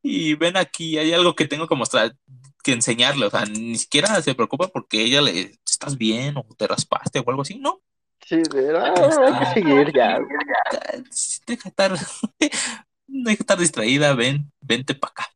Y 0.02 0.34
ven 0.34 0.56
aquí, 0.56 0.96
hay 0.96 1.12
algo 1.12 1.34
que 1.34 1.46
tengo 1.46 1.68
que 1.68 1.74
mostrar, 1.74 2.16
que 2.62 2.72
enseñarle, 2.72 3.26
o 3.26 3.30
sea, 3.30 3.44
ni 3.44 3.76
siquiera 3.76 4.20
se 4.22 4.34
preocupa 4.34 4.68
porque 4.68 5.02
ella 5.02 5.20
le, 5.20 5.58
¿estás 5.66 5.98
bien? 5.98 6.36
o 6.38 6.46
te 6.56 6.66
raspaste 6.66 7.18
o 7.18 7.24
algo 7.28 7.42
así, 7.42 7.58
no. 7.58 7.82
Sí, 8.30 8.38
de, 8.54 8.76
ah, 8.78 8.94
hay 9.26 9.34
que 9.34 9.46
seguir 9.46 9.92
ya. 9.92 10.20
Deja 11.46 11.68
estar, 11.68 11.92
deja 13.06 13.40
estar 13.42 13.58
distraída, 13.58 14.14
ven, 14.14 14.52
vente 14.60 14.94
para 14.94 15.12
acá. 15.12 15.26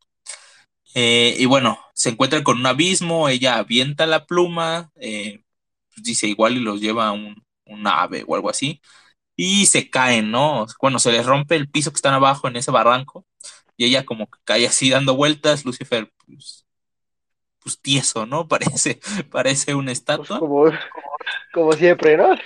Eh, 0.94 1.36
y 1.38 1.46
bueno, 1.46 1.78
se 1.94 2.10
encuentra 2.10 2.42
con 2.44 2.58
un 2.58 2.66
abismo, 2.66 3.28
ella 3.28 3.58
avienta 3.58 4.06
la 4.06 4.26
pluma, 4.26 4.92
eh, 4.96 5.42
dice 5.96 6.28
igual 6.28 6.56
y 6.56 6.60
los 6.60 6.80
lleva 6.80 7.08
a 7.08 7.12
un, 7.12 7.44
un 7.66 7.86
ave 7.86 8.24
o 8.26 8.34
algo 8.36 8.50
así, 8.50 8.80
y 9.36 9.66
se 9.66 9.90
caen, 9.90 10.30
¿no? 10.32 10.66
Bueno, 10.82 10.98
se 11.00 11.12
les 11.12 11.26
rompe 11.26 11.56
el 11.56 11.70
piso 11.70 11.92
que 11.92 11.96
están 11.96 12.14
abajo 12.14 12.48
en 12.48 12.56
ese 12.56 12.70
barranco, 12.72 13.26
y 13.76 13.86
ella 13.86 14.04
como 14.06 14.28
que 14.28 14.38
cae 14.44 14.66
así 14.66 14.90
dando 14.90 15.16
vueltas, 15.16 15.64
Lucifer, 15.66 16.12
pues, 16.26 16.66
pues 17.60 17.80
tieso, 17.80 18.26
¿no? 18.26 18.48
Parece, 18.48 19.00
parece 19.30 19.74
una 19.74 19.92
Pues 20.14 20.30
estatua. 20.30 20.38
como, 20.38 20.70
como 21.52 21.72
siempre, 21.72 22.16
¿no? 22.16 22.36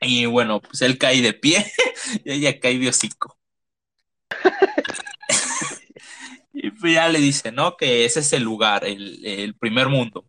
Y 0.00 0.26
bueno, 0.26 0.60
pues 0.60 0.82
él 0.82 0.98
cae 0.98 1.20
de 1.20 1.34
pie 1.34 1.70
y 2.24 2.32
ella 2.32 2.58
cae 2.58 2.78
de 2.78 2.88
hocico. 2.88 3.38
y 6.52 6.70
pues 6.70 6.94
ya 6.94 7.08
le 7.08 7.20
dice, 7.20 7.52
¿no? 7.52 7.76
Que 7.76 8.04
ese 8.04 8.20
es 8.20 8.32
el 8.32 8.42
lugar, 8.42 8.84
el, 8.84 9.54
primer 9.58 9.88
mundo. 9.88 10.26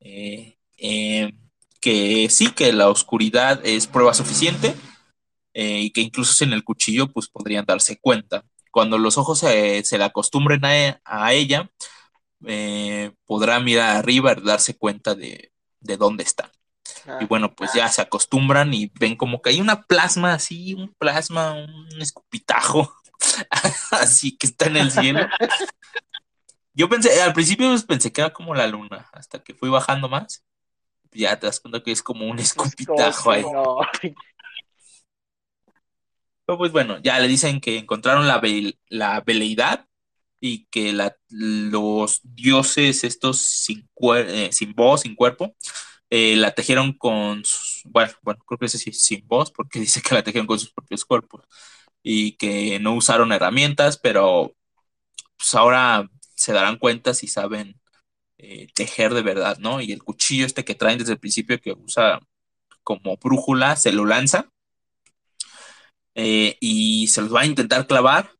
Eh, 0.00 0.56
eh, 0.78 1.32
que 1.80 2.28
sí, 2.30 2.50
que 2.52 2.72
la 2.72 2.88
oscuridad 2.88 3.60
es 3.64 3.86
prueba 3.86 4.14
suficiente 4.14 4.74
eh, 5.54 5.80
y 5.82 5.90
que 5.90 6.00
incluso 6.00 6.44
en 6.44 6.52
el 6.52 6.64
cuchillo 6.64 7.08
pues 7.12 7.28
podrían 7.28 7.64
darse 7.66 7.98
cuenta. 7.98 8.44
Cuando 8.70 8.98
los 8.98 9.18
ojos 9.18 9.40
se, 9.40 9.84
se 9.84 9.98
le 9.98 10.04
acostumbren 10.04 10.64
a, 10.64 11.32
ella, 11.32 11.70
podrá 13.26 13.60
mirar 13.60 13.96
arriba 13.96 14.34
y 14.36 14.44
darse 14.44 14.76
cuenta 14.76 15.14
de, 15.14 15.52
de 15.80 15.96
dónde 15.96 16.24
está. 16.24 16.52
Ah, 17.08 17.18
Y 17.20 17.26
bueno, 17.26 17.54
pues 17.54 17.72
ya 17.72 17.88
se 17.88 18.02
acostumbran 18.02 18.72
y 18.74 18.90
ven 18.98 19.16
como 19.16 19.40
que 19.40 19.50
hay 19.50 19.60
una 19.60 19.82
plasma 19.82 20.34
así, 20.34 20.74
un 20.74 20.92
plasma, 20.98 21.52
un 21.54 21.88
escupitajo, 22.00 22.94
así 23.92 24.36
que 24.36 24.46
está 24.46 24.66
en 24.66 24.76
el 24.76 24.90
cielo. 24.90 25.26
Yo 26.74 26.88
pensé, 26.88 27.22
al 27.22 27.32
principio 27.32 27.68
pues, 27.70 27.84
pensé 27.84 28.12
que 28.12 28.20
era 28.20 28.32
como 28.32 28.54
la 28.54 28.66
luna, 28.66 29.08
hasta 29.12 29.42
que 29.42 29.54
fui 29.54 29.68
bajando 29.70 30.08
más, 30.08 30.44
ya 31.12 31.38
te 31.38 31.46
das 31.46 31.60
cuenta 31.60 31.82
que 31.82 31.92
es 31.92 32.02
como 32.02 32.26
un 32.26 32.38
escupitajo 32.38 33.30
ahí. 33.30 33.42
no. 33.42 33.78
Pero 36.44 36.58
pues 36.58 36.70
bueno, 36.72 36.98
ya 37.02 37.18
le 37.18 37.28
dicen 37.28 37.60
que 37.60 37.78
encontraron 37.78 38.28
la, 38.28 38.38
ve- 38.38 38.78
la 38.88 39.20
veleidad 39.20 39.86
y 40.40 40.66
que 40.66 40.92
la- 40.92 41.16
los 41.28 42.20
dioses 42.22 43.02
estos 43.04 43.38
sin, 43.38 43.88
eh, 44.14 44.50
sin 44.52 44.72
voz, 44.74 45.00
sin 45.00 45.16
cuerpo, 45.16 45.56
eh, 46.10 46.36
la 46.36 46.52
tejieron 46.54 46.92
con 46.92 47.44
sus, 47.44 47.82
bueno, 47.86 48.12
bueno, 48.22 48.42
creo 48.46 48.58
que 48.58 48.66
ese 48.66 48.78
sí, 48.78 48.92
sin 48.92 49.26
voz, 49.26 49.50
porque 49.50 49.80
dice 49.80 50.02
que 50.02 50.14
la 50.14 50.22
tejieron 50.22 50.46
con 50.46 50.58
sus 50.58 50.72
propios 50.72 51.04
cuerpos 51.04 51.42
y 52.02 52.32
que 52.32 52.78
no 52.80 52.94
usaron 52.94 53.32
herramientas, 53.32 53.98
pero 53.98 54.54
pues 55.36 55.54
ahora 55.54 56.08
se 56.36 56.52
darán 56.52 56.78
cuenta 56.78 57.14
si 57.14 57.28
saben 57.28 57.80
eh, 58.38 58.68
tejer 58.74 59.14
de 59.14 59.22
verdad, 59.22 59.58
¿no? 59.58 59.80
Y 59.80 59.92
el 59.92 60.02
cuchillo 60.04 60.46
este 60.46 60.64
que 60.64 60.74
traen 60.74 60.98
desde 60.98 61.12
el 61.14 61.20
principio 61.20 61.60
que 61.60 61.72
usa 61.72 62.20
como 62.84 63.16
brújula, 63.18 63.76
se 63.76 63.92
lo 63.92 64.06
lanza 64.06 64.50
eh, 66.14 66.56
y 66.60 67.08
se 67.08 67.22
los 67.22 67.34
va 67.34 67.42
a 67.42 67.46
intentar 67.46 67.86
clavar, 67.86 68.32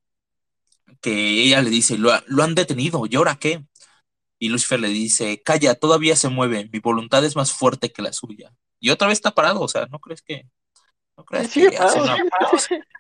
que 1.01 1.43
ella 1.43 1.63
le 1.63 1.71
dice, 1.71 1.99
lo, 1.99 2.13
lo 2.27 2.43
han 2.43 2.55
detenido, 2.55 3.05
¿y 3.09 3.17
ahora 3.17 3.37
qué? 3.39 3.65
Y 4.39 4.49
Lucifer 4.49 4.81
le 4.81 4.89
dice, 4.89 5.43
calla, 5.43 5.75
todavía 5.75 6.17
se 6.17 6.29
mueve, 6.29 6.69
mi 6.73 6.79
voluntad 6.79 7.25
es 7.25 7.37
más 7.37 7.53
fuerte 7.53 7.93
que 7.93 8.03
la 8.03 8.13
suya. 8.13 8.53
Y 8.81 8.91
otra 8.91 9.09
vez 9.09 9.19
está 9.19 9.33
parado, 9.33 9.61
o 9.61 9.69
sea, 9.69 9.87
¿no 9.87 9.99
crees 9.99 10.23
que, 10.23 10.47
no 11.17 11.25
crees 11.25 11.53
que 11.53 11.77
hace 11.77 12.01
una 12.01 12.17
pose? 12.51 12.81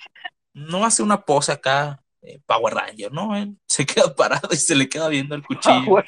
No 0.54 0.86
hace 0.86 1.02
una 1.02 1.20
pose 1.20 1.52
acá, 1.52 2.02
eh, 2.22 2.40
Power 2.46 2.72
Ranger, 2.72 3.12
¿no? 3.12 3.36
Él 3.36 3.58
se 3.68 3.84
queda 3.84 4.14
parado 4.16 4.48
y 4.50 4.56
se 4.56 4.74
le 4.74 4.88
queda 4.88 5.08
viendo 5.08 5.34
el 5.34 5.42
cuchillo, 5.42 5.92
Una 5.92 6.00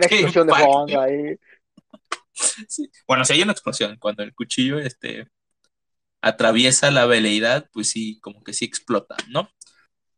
explosión 0.00 0.46
de 0.46 0.96
ahí. 0.98 1.36
Sí. 2.68 2.90
Bueno, 3.06 3.24
si 3.24 3.32
hay 3.32 3.40
una 3.40 3.52
explosión, 3.52 3.96
cuando 3.96 4.22
el 4.22 4.34
cuchillo 4.34 4.78
este, 4.78 5.26
atraviesa 6.20 6.90
la 6.90 7.06
veleidad, 7.06 7.70
pues 7.72 7.88
sí, 7.88 8.20
como 8.20 8.44
que 8.44 8.52
sí 8.52 8.66
explota, 8.66 9.16
¿no? 9.28 9.48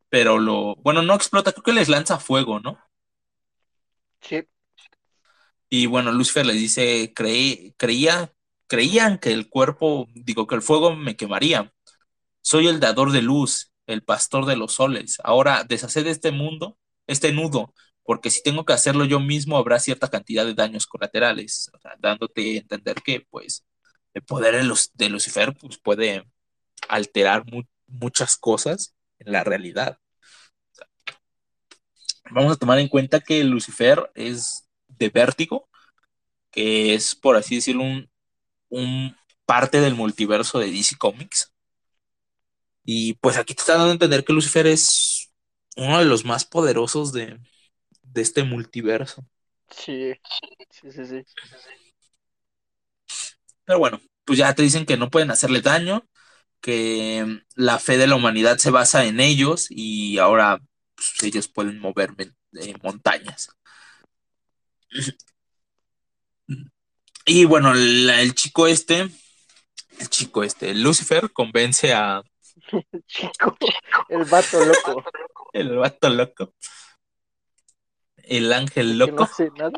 Pero 0.08 0.38
lo, 0.38 0.74
bueno, 0.76 1.02
no 1.02 1.14
explota, 1.14 1.52
creo 1.52 1.62
que 1.62 1.72
les 1.72 1.88
lanza 1.88 2.18
fuego, 2.18 2.58
¿no? 2.58 2.76
Y 5.70 5.86
bueno, 5.86 6.12
Lucifer 6.12 6.46
les 6.46 6.56
dice, 6.56 7.12
creí, 7.14 7.74
creía, 7.76 8.32
creían 8.66 9.18
que 9.18 9.32
el 9.32 9.48
cuerpo, 9.48 10.08
digo, 10.14 10.46
que 10.46 10.54
el 10.54 10.62
fuego 10.62 10.96
me 10.96 11.16
quemaría. 11.16 11.72
Soy 12.40 12.68
el 12.68 12.80
dador 12.80 13.12
de 13.12 13.22
luz, 13.22 13.72
el 13.86 14.02
pastor 14.02 14.46
de 14.46 14.56
los 14.56 14.74
soles. 14.74 15.18
Ahora 15.24 15.64
deshaced 15.64 16.06
este 16.06 16.32
mundo, 16.32 16.78
este 17.06 17.32
nudo, 17.32 17.74
porque 18.02 18.30
si 18.30 18.42
tengo 18.42 18.64
que 18.64 18.72
hacerlo 18.72 19.04
yo 19.04 19.20
mismo 19.20 19.58
habrá 19.58 19.78
cierta 19.78 20.08
cantidad 20.08 20.46
de 20.46 20.54
daños 20.54 20.86
colaterales, 20.86 21.70
dándote 21.98 22.56
a 22.56 22.60
entender 22.60 22.96
que 23.02 23.26
pues 23.28 23.66
el 24.14 24.22
poder 24.22 24.54
de, 24.94 25.08
Lucifer 25.10 25.54
pues, 25.54 25.78
puede 25.78 26.24
alterar 26.88 27.44
mu- 27.52 27.64
muchas 27.86 28.36
cosas 28.38 28.94
en 29.18 29.32
la 29.32 29.44
realidad. 29.44 29.98
Vamos 32.30 32.52
a 32.52 32.56
tomar 32.56 32.78
en 32.78 32.88
cuenta 32.88 33.20
que 33.20 33.42
Lucifer 33.44 34.10
es 34.14 34.68
de 34.88 35.08
vértigo, 35.08 35.68
que 36.50 36.94
es, 36.94 37.14
por 37.14 37.36
así 37.36 37.56
decirlo, 37.56 37.84
un, 37.84 38.10
un, 38.68 39.16
parte 39.46 39.80
del 39.80 39.94
multiverso 39.94 40.58
de 40.58 40.70
DC 40.70 40.96
Comics. 40.98 41.52
Y 42.84 43.14
pues 43.14 43.36
aquí 43.36 43.54
te 43.54 43.60
está 43.60 43.74
dando 43.74 43.90
a 43.90 43.92
entender 43.92 44.24
que 44.24 44.32
Lucifer 44.32 44.66
es 44.66 45.30
uno 45.76 45.98
de 45.98 46.04
los 46.04 46.24
más 46.24 46.44
poderosos 46.44 47.12
de, 47.12 47.38
de 48.02 48.22
este 48.22 48.44
multiverso. 48.44 49.24
Sí, 49.70 50.12
sí, 50.70 50.90
sí, 50.92 51.04
sí. 51.06 51.24
Pero 53.64 53.78
bueno, 53.78 54.00
pues 54.24 54.38
ya 54.38 54.54
te 54.54 54.62
dicen 54.62 54.86
que 54.86 54.96
no 54.96 55.10
pueden 55.10 55.30
hacerle 55.30 55.60
daño, 55.60 56.06
que 56.60 57.42
la 57.54 57.78
fe 57.78 57.98
de 57.98 58.06
la 58.06 58.16
humanidad 58.16 58.58
se 58.58 58.70
basa 58.70 59.04
en 59.04 59.20
ellos 59.20 59.66
y 59.70 60.18
ahora 60.18 60.60
pues, 60.98 61.22
ellos 61.22 61.48
pueden 61.48 61.78
mover 61.78 62.14
eh, 62.18 62.74
montañas. 62.82 63.50
Y 67.24 67.44
bueno, 67.44 67.72
el, 67.72 68.10
el 68.10 68.34
chico 68.34 68.66
este, 68.66 69.08
el 69.98 70.08
chico 70.08 70.42
este, 70.42 70.74
Lucifer, 70.74 71.30
convence 71.30 71.92
a, 71.92 72.22
Chico, 73.06 73.56
el 74.08 74.24
vato 74.24 74.64
loco. 74.64 75.04
El 75.52 75.76
vato 75.76 76.08
loco. 76.10 76.54
El 78.16 78.52
ángel 78.52 78.98
loco. 78.98 79.16
no 79.16 79.22
hace 79.22 79.50
nada. 79.56 79.72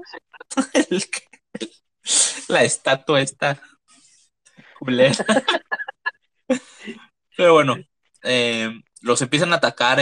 El 0.90 1.04
la 2.48 2.64
estatua 2.64 3.20
esta 3.20 3.62
culera. 4.78 5.14
Pero 7.36 7.54
bueno, 7.54 7.76
eh, 8.22 8.80
los 9.00 9.22
empiezan 9.22 9.52
a 9.52 9.56
atacar 9.56 10.00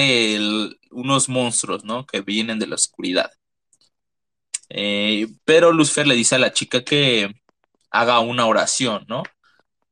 unos 0.90 1.28
monstruos, 1.28 1.84
¿no? 1.84 2.06
Que 2.06 2.20
vienen 2.20 2.58
de 2.58 2.66
la 2.66 2.74
oscuridad. 2.76 3.30
Eh, 4.70 5.28
pero 5.44 5.72
Lucifer 5.72 6.06
le 6.06 6.14
dice 6.14 6.34
a 6.34 6.38
la 6.38 6.52
chica 6.52 6.84
que 6.84 7.34
haga 7.90 8.20
una 8.20 8.46
oración, 8.46 9.04
¿no? 9.08 9.22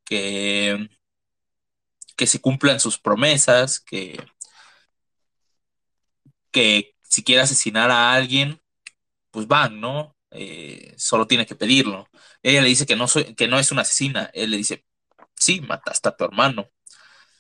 Que, 0.05 0.89
que 2.17 2.27
se 2.27 2.41
cumplan 2.41 2.81
sus 2.81 2.99
promesas, 2.99 3.81
que, 3.81 4.19
que 6.51 6.95
si 7.03 7.23
quiere 7.25 7.43
asesinar 7.43 7.91
a 7.91 8.13
alguien, 8.13 8.61
pues 9.31 9.47
van, 9.47 9.81
¿no? 9.81 10.17
Eh, 10.31 10.95
solo 10.99 11.27
tiene 11.27 11.47
que 11.47 11.57
pedirlo. 11.57 12.09
Ella 12.43 12.63
le 12.63 12.69
dice 12.69 12.87
que 12.87 12.97
no, 12.97 13.09
soy, 13.09 13.35
que 13.35 13.49
no 13.49 13.59
es 13.59 13.73
una 13.73 13.83
asesina. 13.83 14.31
Él 14.35 14.51
le 14.51 14.59
dice, 14.59 14.85
sí, 15.35 15.61
mataste 15.61 16.09
a 16.09 16.17
tu 16.17 16.25
hermano. 16.25 16.71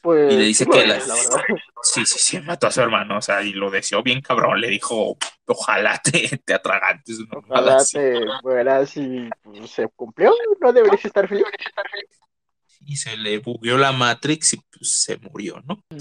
Pues, 0.07 0.33
Y 0.33 0.37
le 0.37 0.45
dice 0.45 0.63
sí, 0.63 0.71
que 0.71 0.87
la- 0.87 0.99
la. 0.99 1.15
Sí, 1.83 2.07
sí, 2.07 2.19
sí, 2.21 2.41
mató 2.41 2.69
a 2.69 2.71
su 2.71 2.81
hermano. 2.81 3.19
O 3.19 3.21
sea, 3.21 3.43
y 3.43 3.53
lo 3.53 3.71
deseó 3.71 4.05
bien 4.05 4.21
cabrón. 4.21 4.61
Le 4.61 4.69
dijo, 4.69 5.19
ojalá 5.47 6.01
te, 6.01 6.39
te 6.45 6.55
atragantes. 6.55 7.19
una 7.19 7.39
Ojalá 7.39 7.79
te 7.85 8.21
mueras 8.45 8.97
y 8.97 9.29
pues, 9.43 9.69
se 9.69 9.89
cumplió. 9.89 10.33
No 10.61 10.73
deberías 10.73 11.05
estar 11.05 11.27
feliz. 11.27 11.45
Y 12.85 12.97
se 12.97 13.17
le 13.17 13.39
bugueó 13.39 13.77
la 13.79 13.91
Matrix 13.91 14.53
y 14.55 14.59
pues, 14.59 14.93
se 14.93 15.17
murió, 15.17 15.61
¿no? 15.67 15.83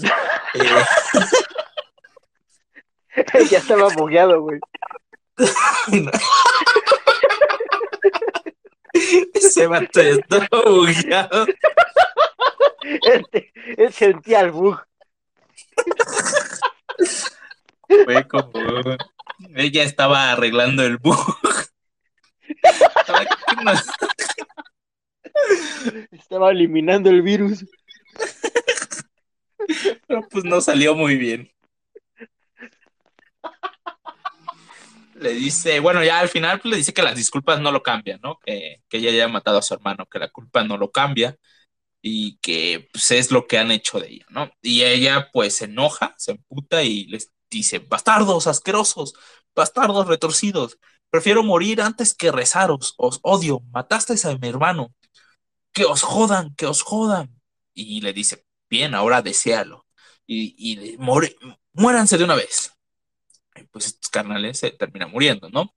Eh, 3.34 3.46
ya 3.50 3.58
estaba 3.58 3.88
bugueado, 3.88 4.40
güey. 4.42 4.60
Vato 9.68 10.02
ya 10.02 10.10
estaba 10.10 10.62
bugueado. 10.64 11.46
Él, 12.82 13.26
él 13.76 13.92
sentía 13.92 14.40
el 14.40 14.50
bug. 14.50 14.80
Fue 18.04 18.26
como. 18.28 18.52
Ella 19.54 19.82
estaba 19.82 20.32
arreglando 20.32 20.82
el 20.84 20.98
bug. 20.98 21.38
Estaba 26.10 26.50
eliminando 26.50 27.10
el 27.10 27.22
virus. 27.22 27.64
Pero 30.06 30.22
pues 30.30 30.44
no 30.44 30.60
salió 30.60 30.94
muy 30.94 31.16
bien. 31.16 31.50
Le 35.14 35.32
dice, 35.32 35.80
bueno, 35.80 36.04
ya 36.04 36.20
al 36.20 36.28
final 36.28 36.60
pues, 36.60 36.70
le 36.70 36.76
dice 36.76 36.92
que 36.92 37.02
las 37.02 37.16
disculpas 37.16 37.60
no 37.60 37.72
lo 37.72 37.82
cambian, 37.82 38.20
¿no? 38.22 38.38
Que, 38.44 38.82
que 38.88 38.98
ella 38.98 39.10
haya 39.10 39.28
matado 39.28 39.58
a 39.58 39.62
su 39.62 39.72
hermano, 39.74 40.06
que 40.06 40.18
la 40.18 40.28
culpa 40.28 40.62
no 40.62 40.76
lo 40.76 40.90
cambia 40.90 41.36
y 42.08 42.38
que 42.38 42.88
pues, 42.92 43.10
es 43.10 43.32
lo 43.32 43.48
que 43.48 43.58
han 43.58 43.72
hecho 43.72 43.98
de 43.98 44.08
ella, 44.08 44.26
¿no? 44.30 44.50
Y 44.62 44.84
ella 44.84 45.28
pues 45.32 45.56
se 45.56 45.64
enoja, 45.64 46.14
se 46.18 46.32
emputa 46.32 46.84
y 46.84 47.06
les 47.06 47.32
dice, 47.50 47.80
bastardos 47.80 48.46
asquerosos, 48.46 49.14
bastardos 49.56 50.06
retorcidos, 50.06 50.78
prefiero 51.10 51.42
morir 51.42 51.82
antes 51.82 52.14
que 52.14 52.30
rezaros, 52.30 52.94
os 52.96 53.18
odio, 53.22 53.60
matasteis 53.72 54.24
a 54.24 54.38
mi 54.38 54.48
hermano, 54.48 54.94
que 55.72 55.84
os 55.84 56.02
jodan, 56.02 56.54
que 56.54 56.66
os 56.66 56.82
jodan. 56.82 57.40
Y 57.74 58.00
le 58.00 58.12
dice, 58.12 58.46
bien, 58.70 58.94
ahora 58.94 59.20
deséalo. 59.20 59.86
Y, 60.28 60.96
muéranse 61.72 62.18
de 62.18 62.24
una 62.24 62.36
vez. 62.36 62.72
Y 63.56 63.64
pues 63.64 63.86
estos 63.86 64.10
carnales 64.10 64.60
se 64.60 64.70
terminan 64.70 65.10
muriendo, 65.10 65.50
¿no? 65.50 65.74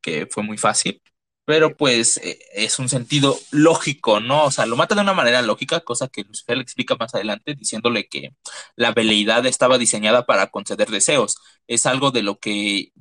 Que 0.00 0.26
fue 0.30 0.44
muy 0.44 0.58
fácil. 0.58 1.02
Pero 1.44 1.76
pues 1.76 2.18
eh, 2.18 2.38
es 2.54 2.78
un 2.78 2.88
sentido 2.88 3.36
lógico, 3.50 4.20
¿no? 4.20 4.44
O 4.44 4.50
sea, 4.50 4.66
lo 4.66 4.76
mata 4.76 4.94
de 4.94 5.00
una 5.00 5.14
manera 5.14 5.42
lógica, 5.42 5.80
cosa 5.80 6.08
que 6.08 6.22
Lucifer 6.22 6.56
le 6.56 6.62
explica 6.62 6.96
más 6.96 7.14
adelante, 7.14 7.54
diciéndole 7.54 8.08
que 8.08 8.34
la 8.76 8.92
veleidad 8.92 9.44
estaba 9.46 9.78
diseñada 9.78 10.26
para 10.26 10.48
conceder 10.48 10.88
deseos. 10.90 11.38
Es 11.66 11.86
algo 11.86 12.10
de 12.12 12.22
lo 12.22 12.38
que 12.38 12.92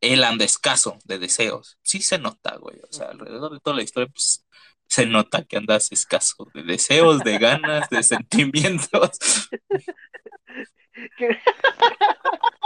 él 0.00 0.24
anda 0.24 0.44
escaso 0.44 0.98
de 1.04 1.18
deseos. 1.18 1.78
Sí 1.82 2.02
se 2.02 2.18
nota, 2.18 2.56
güey. 2.56 2.78
O 2.88 2.92
sea, 2.92 3.08
alrededor 3.08 3.52
de 3.52 3.60
toda 3.60 3.76
la 3.76 3.82
historia, 3.82 4.08
pues 4.08 4.44
se 4.88 5.06
nota 5.06 5.44
que 5.44 5.56
andas 5.56 5.92
escaso 5.92 6.48
de 6.54 6.64
deseos, 6.64 7.20
de 7.20 7.38
ganas, 7.38 7.88
de 7.90 8.02
sentimientos. 8.02 9.18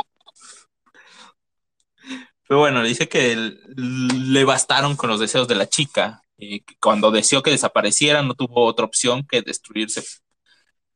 Pero 2.48 2.60
bueno, 2.60 2.82
dice 2.82 3.08
que 3.08 3.36
le 3.76 4.44
bastaron 4.44 4.96
con 4.96 5.10
los 5.10 5.20
deseos 5.20 5.48
de 5.48 5.54
la 5.54 5.68
chica. 5.68 6.20
eh, 6.38 6.62
cuando 6.80 7.10
deseó 7.10 7.42
que 7.42 7.50
desapareciera, 7.52 8.22
no 8.22 8.34
tuvo 8.34 8.64
otra 8.66 8.84
opción 8.86 9.24
que 9.26 9.42
destruirse. 9.42 10.02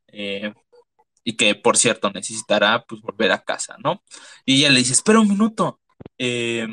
Eh, 0.09 0.53
y 1.25 1.37
que, 1.37 1.55
por 1.55 1.77
cierto, 1.79 2.11
necesitará 2.11 2.85
pues, 2.89 3.03
volver 3.03 3.33
a 3.33 3.43
casa, 3.45 3.77
¿no? 3.85 4.03
Y 4.47 4.59
ella 4.61 4.71
le 4.71 4.79
dice, 4.81 4.93
espera 4.95 5.21
un 5.21 5.29
minuto. 5.29 5.81
eh, 6.19 6.69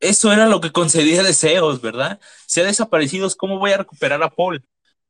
eso 0.00 0.32
era 0.32 0.46
lo 0.46 0.60
que 0.60 0.72
concedía 0.72 1.22
deseos, 1.22 1.80
¿verdad? 1.80 2.20
Si 2.46 2.60
ha 2.60 2.64
desaparecido, 2.64 3.28
¿cómo 3.36 3.58
voy 3.58 3.72
a 3.72 3.78
recuperar 3.78 4.22
a 4.22 4.30
Paul? 4.30 4.64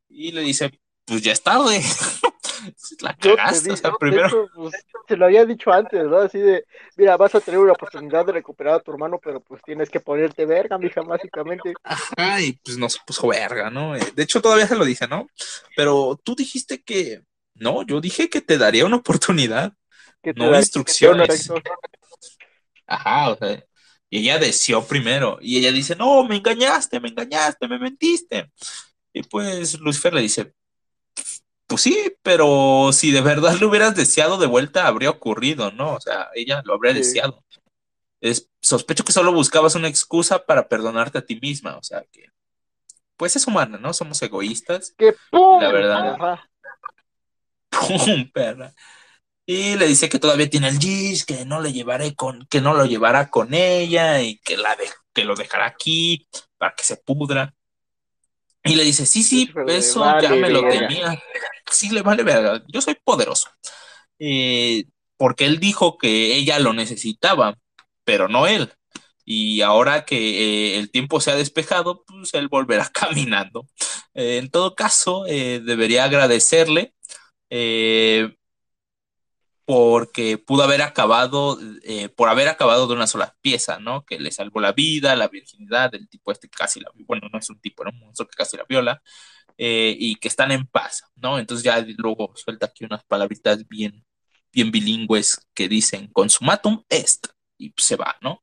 Y 0.09 0.33
le 0.33 0.43
dice, 0.43 0.81
pues 1.05 1.23
ya 1.23 1.33
es 1.33 1.43
tarde. 1.43 1.83
La 3.01 3.15
cagaste, 3.17 3.73
o 3.73 3.77
dije, 3.77 3.77
sea, 3.77 3.93
primero. 3.99 4.31
pues, 4.55 4.75
se 5.09 5.17
lo 5.17 5.27
había 5.27 5.45
dicho 5.45 5.73
antes, 5.73 6.05
¿no? 6.05 6.19
Así 6.19 6.39
de, 6.39 6.65
mira, 6.97 7.17
vas 7.17 7.35
a 7.35 7.41
tener 7.41 7.61
una 7.61 7.73
oportunidad 7.73 8.27
de 8.27 8.33
recuperar 8.33 8.75
a 8.75 8.81
tu 8.81 8.91
hermano, 8.93 9.19
pero 9.23 9.41
pues 9.41 9.63
tienes 9.65 9.91
que 9.91 10.01
ponerte 10.01 10.47
verga, 10.47 10.79
mija, 10.79 11.03
básicamente. 11.03 11.79
Ay, 12.17 12.59
pues 12.65 12.77
no 12.79 12.89
se 12.89 12.99
puso 13.07 13.29
verga, 13.29 13.71
¿no? 13.71 13.97
Eh, 13.97 14.01
De 14.15 14.23
hecho, 14.23 14.41
todavía 14.43 14.67
se 14.67 14.77
lo 14.77 14.85
dice, 14.85 15.07
¿no? 15.09 15.29
Pero 15.77 16.21
tú 16.23 16.35
dijiste 16.35 16.83
que. 16.83 17.23
No, 17.55 17.87
yo 17.87 18.01
dije 18.01 18.29
que 18.29 18.41
te 18.43 18.59
daría 18.59 18.85
una 18.85 18.97
oportunidad. 18.97 19.73
Que 20.23 20.35
te 20.35 20.41
No 20.41 20.55
instrucciones. 20.57 21.49
Ajá, 22.87 23.31
o 23.31 23.37
sea. 23.37 23.65
Y 24.09 24.21
ella 24.21 24.39
deseó 24.39 24.87
primero. 24.87 25.39
Y 25.41 25.59
ella 25.59 25.73
dice, 25.73 25.97
no, 25.97 26.25
me 26.25 26.37
engañaste, 26.37 27.01
me 27.01 27.09
engañaste, 27.09 27.67
me 27.69 27.79
mentiste. 27.79 28.51
Y 29.13 29.23
pues 29.25 29.79
Lucifer 29.81 30.15
le 30.15 30.23
dice, 30.23 30.53
pues 31.67 31.83
sí, 31.83 32.13
pero 32.23 32.91
si 32.93 33.11
de 33.11 33.21
verdad 33.21 33.55
lo 33.61 33.69
hubieras 33.69 33.95
deseado 33.97 34.39
de 34.39 34.47
vuelta, 34.47 34.87
habría 34.87 35.11
ocurrido, 35.11 35.71
¿no? 35.73 35.95
O 35.95 36.01
sea, 36.01 36.29
ella 36.35 36.63
lo 36.65 36.75
habría 36.75 36.93
Sí. 36.93 36.99
deseado. 36.99 37.45
Es, 38.21 38.49
sospecho 38.61 39.05
que 39.05 39.13
solo 39.13 39.33
buscabas 39.33 39.75
una 39.75 39.89
excusa 39.89 40.45
para 40.47 40.69
perdonarte 40.69 41.19
a 41.19 41.25
ti 41.27 41.39
misma, 41.41 41.77
o 41.77 41.83
sea 41.83 42.05
que, 42.11 42.31
pues 43.17 43.37
es 43.37 43.47
humana, 43.47 43.79
¿no? 43.79 43.93
Somos 43.93 44.21
egoístas. 44.23 44.95
Que 44.97 45.15
pum. 45.31 45.61
La 45.61 45.73
verdad. 45.73 46.39
¡Pum, 47.71 48.31
perra! 48.33 48.73
Y 49.45 49.77
le 49.77 49.87
dice 49.87 50.09
que 50.09 50.19
todavía 50.19 50.51
tiene 50.51 50.69
el 50.69 50.79
Gis, 50.79 51.25
que 51.25 51.45
no 51.45 51.61
le 51.61 51.73
llevaré 51.73 52.15
con, 52.17 52.47
que 52.51 52.61
no 52.61 52.75
lo 52.75 52.85
llevará 52.85 53.31
con 53.31 53.55
ella 53.55 54.21
y 54.21 54.39
que 54.39 54.57
la 54.57 54.75
de- 54.77 54.91
que 55.13 55.25
lo 55.25 55.35
dejará 55.37 55.67
aquí 55.67 56.27
para 56.59 56.75
que 56.75 56.85
se 56.85 56.97
pudra. 56.97 57.55
Y 58.67 58.77
le 58.77 58.85
dice, 58.85 59.07
sí, 59.07 59.23
sí, 59.23 59.51
eso 59.69 60.01
vale 60.01 60.23
ya 60.23 60.31
me 60.31 60.51
lo 60.51 60.63
verga. 60.63 60.89
tenía. 60.89 61.23
Sí, 61.71 61.91
le 61.91 62.03
vale 62.03 62.23
verga. 62.23 62.63
Yo 62.69 62.81
soy 62.81 62.97
poderoso. 63.03 63.49
Eh, 64.19 64.85
porque 65.17 65.47
él 65.47 65.59
dijo 65.61 65.99
que 65.99 66.37
ella 66.37 66.59
lo 66.59 66.73
necesitaba, 66.73 67.59
pero 68.05 68.29
no 68.29 68.47
él. 68.47 68.73
Y 69.25 69.61
ahora 69.63 70.05
que 70.05 70.17
eh, 70.75 70.79
el 70.79 70.91
tiempo 70.91 71.21
se 71.21 71.31
ha 71.33 71.37
despejado, 71.37 72.05
pues 72.07 72.35
él 72.35 72.49
volverá 72.49 72.89
caminando. 72.93 73.67
Eh, 74.15 74.39
en 74.39 74.51
todo 74.51 74.75
caso, 74.75 75.27
eh, 75.27 75.61
debería 75.65 76.05
agradecerle 76.05 76.95
porque 79.67 80.39
pudo 80.39 80.63
haber 80.63 80.83
acabado, 80.83 81.59
eh, 81.83 82.09
por 82.11 82.29
haber 82.29 82.49
acabado 82.49 82.87
de 82.87 82.95
una 82.95 83.09
sola 83.09 83.37
pieza, 83.43 83.81
¿no? 83.81 84.05
Que 84.07 84.21
le 84.21 84.31
salvó 84.31 84.61
la 84.61 84.73
vida, 84.73 85.17
la 85.17 85.29
virginidad, 85.29 85.91
del 85.91 86.09
tipo 86.09 86.33
este 86.33 86.49
que 86.49 86.57
casi 86.57 86.81
la, 86.81 86.91
bueno, 87.07 87.29
no 87.33 87.39
es 87.41 87.51
un 87.51 87.61
tipo, 87.61 87.83
era 87.83 87.91
un 87.93 87.99
monstruo 88.01 88.29
que 88.29 88.37
casi 88.37 88.57
la 88.57 88.65
viola, 88.69 89.03
eh, 89.59 89.97
y 89.99 90.17
que 90.17 90.29
están 90.29 90.53
en 90.53 90.67
paz, 90.67 91.05
¿no? 91.17 91.39
Entonces 91.39 91.65
ya 91.65 91.85
luego 91.99 92.33
suelta 92.37 92.67
aquí 92.67 92.85
unas 92.85 93.05
palabritas 93.05 93.67
bien, 93.69 94.05
bien 94.53 94.71
bilingües 94.71 95.49
que 95.55 95.69
dicen 95.69 96.09
consumatum 96.13 96.85
est, 96.89 97.29
y 97.59 97.73
se 97.77 97.97
va, 97.97 98.17
¿no? 98.23 98.43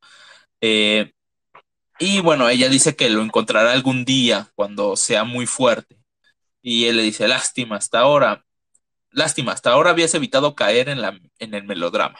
Eh, 0.61 1.13
y 1.99 2.19
bueno, 2.21 2.49
ella 2.49 2.69
dice 2.69 2.95
que 2.95 3.09
lo 3.09 3.21
encontrará 3.21 3.73
algún 3.73 4.05
día 4.05 4.51
cuando 4.55 4.95
sea 4.97 5.23
muy 5.23 5.45
fuerte. 5.47 5.97
Y 6.61 6.85
él 6.85 6.97
le 6.97 7.03
dice, 7.03 7.27
lástima, 7.27 7.77
hasta 7.77 7.99
ahora 7.99 8.45
Lástima, 9.13 9.51
hasta 9.51 9.71
ahora 9.71 9.91
habías 9.91 10.13
evitado 10.15 10.55
caer 10.55 10.89
en, 10.89 11.01
la, 11.01 11.19
en 11.37 11.53
el 11.53 11.63
melodrama. 11.63 12.19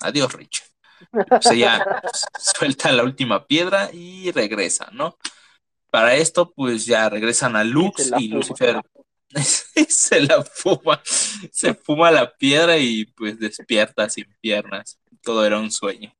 Adiós, 0.00 0.32
Rich. 0.32 0.62
Pues 1.10 1.46
ella 1.50 1.84
suelta 2.38 2.92
la 2.92 3.02
última 3.02 3.46
piedra 3.46 3.90
y 3.92 4.30
regresa, 4.30 4.88
¿no? 4.92 5.18
Para 5.90 6.14
esto, 6.14 6.52
pues 6.52 6.86
ya 6.86 7.08
regresan 7.08 7.56
a 7.56 7.64
Lux 7.64 8.12
y, 8.18 8.28
Lucifer 8.28 8.80
se 9.88 10.20
la 10.20 10.42
fuma, 10.42 11.02
se 11.04 11.74
fuma 11.74 12.12
la 12.12 12.32
piedra 12.36 12.78
y 12.78 13.06
pues 13.06 13.38
despierta 13.40 14.08
sin 14.08 14.32
piernas. 14.40 15.00
Todo 15.22 15.44
era 15.44 15.58
un 15.58 15.72
sueño. 15.72 16.14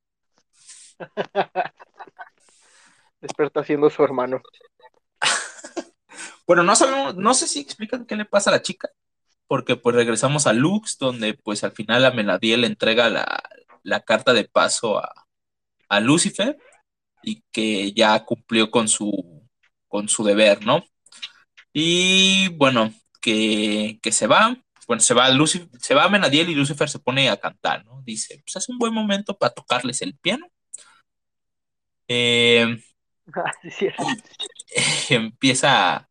Despierta 3.20 3.62
siendo 3.62 3.88
su 3.90 4.02
hermano. 4.02 4.42
bueno, 6.46 6.64
no 6.64 6.74
sabemos, 6.74 7.14
no 7.14 7.32
sé 7.32 7.46
si 7.46 7.60
explican 7.60 8.06
qué 8.06 8.16
le 8.16 8.24
pasa 8.24 8.50
a 8.50 8.54
la 8.54 8.62
chica 8.62 8.90
porque 9.50 9.74
pues 9.74 9.96
regresamos 9.96 10.46
a 10.46 10.52
Lux, 10.52 10.96
donde 10.96 11.34
pues 11.34 11.64
al 11.64 11.72
final 11.72 12.04
a 12.04 12.12
Menadiel 12.12 12.60
le 12.60 12.68
entrega 12.68 13.10
la, 13.10 14.00
carta 14.04 14.32
de 14.32 14.44
paso 14.44 15.02
a, 15.88 16.00
Lucifer 16.00 16.56
y 17.20 17.42
que 17.50 17.92
ya 17.92 18.24
cumplió 18.24 18.70
con 18.70 18.86
su, 18.86 19.10
con 19.88 20.08
su 20.08 20.22
deber, 20.22 20.64
¿no? 20.64 20.84
Y 21.72 22.46
bueno, 22.50 22.94
que, 23.20 23.98
se 24.12 24.28
va, 24.28 24.56
bueno, 24.86 25.00
se 25.00 25.14
va, 25.14 25.28
Lucifer, 25.30 25.68
se 25.80 25.94
va 25.94 26.04
a 26.04 26.08
Menadiel 26.08 26.50
y 26.50 26.54
Lucifer 26.54 26.88
se 26.88 27.00
pone 27.00 27.28
a 27.28 27.36
cantar, 27.36 27.84
¿no? 27.84 28.02
Dice, 28.02 28.40
pues 28.44 28.54
es 28.54 28.68
un 28.68 28.78
buen 28.78 28.94
momento 28.94 29.36
para 29.36 29.52
tocarles 29.52 30.00
el 30.00 30.16
piano. 30.16 30.46
Eh, 32.06 32.80
ah, 33.34 33.52
empieza 35.08 36.09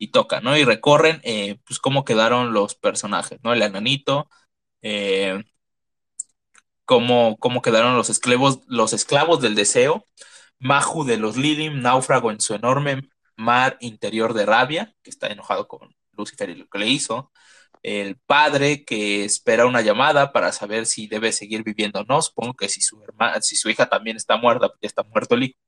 y 0.00 0.08
toca, 0.12 0.40
¿no? 0.40 0.56
Y 0.56 0.64
recorren, 0.64 1.20
eh, 1.24 1.58
pues, 1.66 1.78
cómo 1.78 2.04
quedaron 2.04 2.52
los 2.54 2.74
personajes, 2.74 3.38
¿no? 3.44 3.52
El 3.52 3.62
enanito, 3.62 4.30
eh, 4.82 5.44
cómo, 6.86 7.38
quedaron 7.62 7.96
los 7.96 8.10
esclavos, 8.10 8.60
los 8.66 8.92
esclavos 8.94 9.40
del 9.42 9.54
deseo, 9.54 10.06
Maju 10.58 11.04
de 11.04 11.18
los 11.18 11.36
Lilim, 11.36 11.82
náufrago 11.82 12.30
en 12.30 12.40
su 12.40 12.54
enorme 12.54 13.10
mar 13.36 13.76
interior 13.80 14.34
de 14.34 14.46
rabia, 14.46 14.94
que 15.02 15.10
está 15.10 15.28
enojado 15.28 15.68
con 15.68 15.94
Lucifer 16.12 16.50
y 16.50 16.56
lo 16.56 16.68
que 16.68 16.78
le 16.78 16.88
hizo, 16.88 17.30
el 17.82 18.18
padre 18.18 18.84
que 18.84 19.24
espera 19.24 19.66
una 19.66 19.82
llamada 19.82 20.32
para 20.32 20.52
saber 20.52 20.86
si 20.86 21.06
debe 21.08 21.32
seguir 21.32 21.62
viviendo 21.64 22.00
o 22.00 22.04
no, 22.04 22.22
supongo 22.22 22.54
que 22.54 22.68
si 22.68 22.80
su, 22.82 23.02
hermana, 23.02 23.40
si 23.42 23.56
su 23.56 23.70
hija 23.70 23.88
también 23.88 24.16
está 24.16 24.36
muerta, 24.36 24.68
porque 24.68 24.86
está 24.86 25.02
muerto 25.04 25.34
el 25.34 25.44
hijo, 25.44 25.58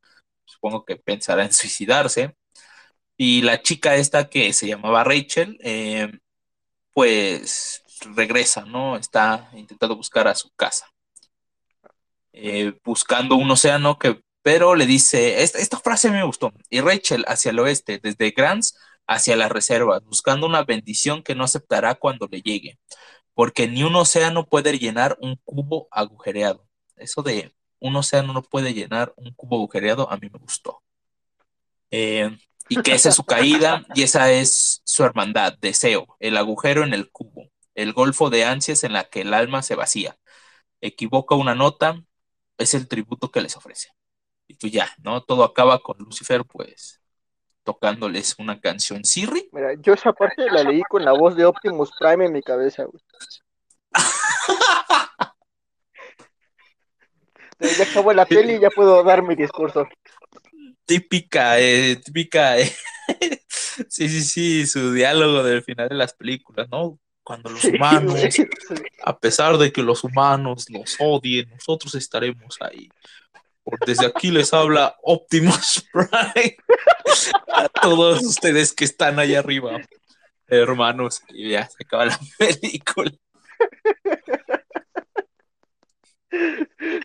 supongo 0.46 0.84
que 0.84 0.96
pensará 0.96 1.44
en 1.44 1.52
suicidarse, 1.52 2.36
y 3.24 3.40
la 3.42 3.62
chica 3.62 3.94
esta 3.94 4.28
que 4.28 4.52
se 4.52 4.66
llamaba 4.66 5.04
Rachel, 5.04 5.56
eh, 5.62 6.10
pues 6.92 7.84
regresa, 8.16 8.64
¿no? 8.64 8.96
Está 8.96 9.48
intentando 9.54 9.94
buscar 9.94 10.26
a 10.26 10.34
su 10.34 10.50
casa. 10.56 10.92
Eh, 12.32 12.74
buscando 12.84 13.36
un 13.36 13.48
océano 13.48 13.96
que, 13.96 14.20
pero 14.42 14.74
le 14.74 14.86
dice, 14.86 15.44
esta, 15.44 15.60
esta, 15.60 15.78
frase 15.78 16.10
me 16.10 16.24
gustó, 16.24 16.52
y 16.68 16.80
Rachel 16.80 17.24
hacia 17.28 17.52
el 17.52 17.60
oeste, 17.60 18.00
desde 18.02 18.32
Grants 18.32 18.76
hacia 19.06 19.36
las 19.36 19.52
reservas, 19.52 20.02
buscando 20.04 20.44
una 20.48 20.64
bendición 20.64 21.22
que 21.22 21.36
no 21.36 21.44
aceptará 21.44 21.94
cuando 21.94 22.26
le 22.28 22.42
llegue, 22.42 22.80
porque 23.34 23.68
ni 23.68 23.84
un 23.84 23.94
océano 23.94 24.46
puede 24.46 24.80
llenar 24.80 25.16
un 25.20 25.36
cubo 25.44 25.86
agujereado. 25.92 26.66
Eso 26.96 27.22
de 27.22 27.54
un 27.78 27.94
océano 27.94 28.32
no 28.32 28.42
puede 28.42 28.74
llenar 28.74 29.14
un 29.16 29.32
cubo 29.34 29.56
agujereado, 29.58 30.10
a 30.10 30.16
mí 30.16 30.28
me 30.28 30.40
gustó. 30.40 30.82
Eh, 31.92 32.36
y 32.72 32.82
que 32.82 32.94
esa 32.94 33.10
es 33.10 33.16
su 33.16 33.24
caída 33.24 33.84
y 33.94 34.02
esa 34.02 34.30
es 34.30 34.80
su 34.84 35.04
hermandad, 35.04 35.52
deseo, 35.60 36.16
el 36.20 36.38
agujero 36.38 36.84
en 36.84 36.94
el 36.94 37.10
cubo, 37.10 37.50
el 37.74 37.92
golfo 37.92 38.30
de 38.30 38.46
ansias 38.46 38.82
en 38.84 38.94
la 38.94 39.04
que 39.04 39.20
el 39.20 39.34
alma 39.34 39.60
se 39.62 39.74
vacía. 39.74 40.16
Equivoca 40.80 41.34
una 41.34 41.54
nota, 41.54 42.02
es 42.56 42.72
el 42.72 42.88
tributo 42.88 43.30
que 43.30 43.42
les 43.42 43.58
ofrece. 43.58 43.90
Y 44.48 44.54
pues 44.54 44.72
ya, 44.72 44.88
¿no? 45.02 45.22
Todo 45.22 45.44
acaba 45.44 45.80
con 45.80 45.98
Lucifer, 45.98 46.46
pues, 46.46 47.02
tocándoles 47.62 48.36
una 48.38 48.58
canción 48.58 49.04
Siri. 49.04 49.50
Mira, 49.52 49.74
yo 49.74 49.92
esa 49.92 50.14
parte 50.14 50.50
la 50.50 50.62
leí 50.62 50.80
con 50.88 51.04
la 51.04 51.12
voz 51.12 51.36
de 51.36 51.44
Optimus 51.44 51.90
Prime 51.98 52.24
en 52.24 52.32
mi 52.32 52.42
cabeza, 52.42 52.84
güey. 52.84 53.02
ya 57.60 57.84
acabó 57.84 58.14
la 58.14 58.24
peli 58.24 58.54
y 58.54 58.60
ya 58.60 58.70
puedo 58.70 59.04
dar 59.04 59.22
mi 59.22 59.34
discurso 59.34 59.86
típica, 60.92 61.58
eh, 61.58 61.96
típica, 61.96 62.58
eh, 62.58 62.70
sí, 63.88 64.08
sí, 64.08 64.22
sí, 64.22 64.66
su 64.66 64.92
diálogo 64.92 65.42
del 65.42 65.62
final 65.62 65.88
de 65.88 65.94
las 65.94 66.12
películas, 66.12 66.68
¿no? 66.70 66.98
Cuando 67.22 67.48
los 67.48 67.64
humanos, 67.64 68.14
a 69.02 69.18
pesar 69.18 69.56
de 69.56 69.72
que 69.72 69.82
los 69.82 70.04
humanos 70.04 70.68
nos 70.68 70.96
odien, 70.98 71.48
nosotros 71.48 71.94
estaremos 71.94 72.58
ahí. 72.60 72.90
desde 73.86 74.04
aquí 74.04 74.30
les 74.30 74.52
habla 74.52 74.96
Optimus 75.02 75.88
Prime 75.92 76.56
a 77.54 77.68
todos 77.68 78.22
ustedes 78.22 78.74
que 78.74 78.84
están 78.84 79.18
allá 79.18 79.38
arriba, 79.38 79.80
hermanos, 80.46 81.22
y 81.30 81.52
ya 81.52 81.66
se 81.70 81.84
acaba 81.84 82.06
la 82.06 82.20
película. 82.36 83.12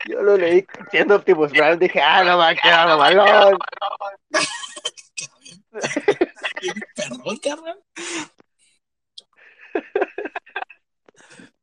Yo 0.07 0.21
lo 0.21 0.37
leí 0.37 0.65
siendo 0.91 1.15
Optimus 1.15 1.51
Prime, 1.51 1.77
dije, 1.77 2.01
ah, 2.01 2.23
no 2.23 2.37
va 2.37 2.55
quedar 2.55 2.97
balón. 2.97 3.59
Perdón. 7.41 7.77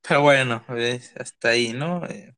Pero 0.06 0.20
bueno, 0.20 0.64
hasta 1.16 1.48
ahí, 1.48 1.72
¿no? 1.72 2.04
Eh, 2.06 2.34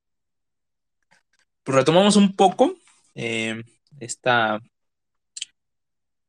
pues 1.64 1.76
retomamos 1.76 2.14
un 2.14 2.36
poco 2.36 2.76
eh, 3.14 3.60
esta, 3.98 4.60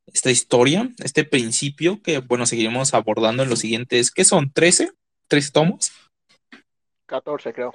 esta 0.08 0.32
historia, 0.32 0.90
este 0.98 1.24
principio 1.24 2.02
que, 2.02 2.20
bueno, 2.20 2.48
seguiremos 2.48 2.96
abordando 2.96 3.44
en 3.44 3.50
los 3.50 3.60
siguientes, 3.60 4.10
¿qué 4.10 4.26
son? 4.26 4.52
¿13? 4.52 4.92
¿13 5.30 5.52
tomos? 5.52 5.92
14, 7.06 7.54
creo. 7.54 7.72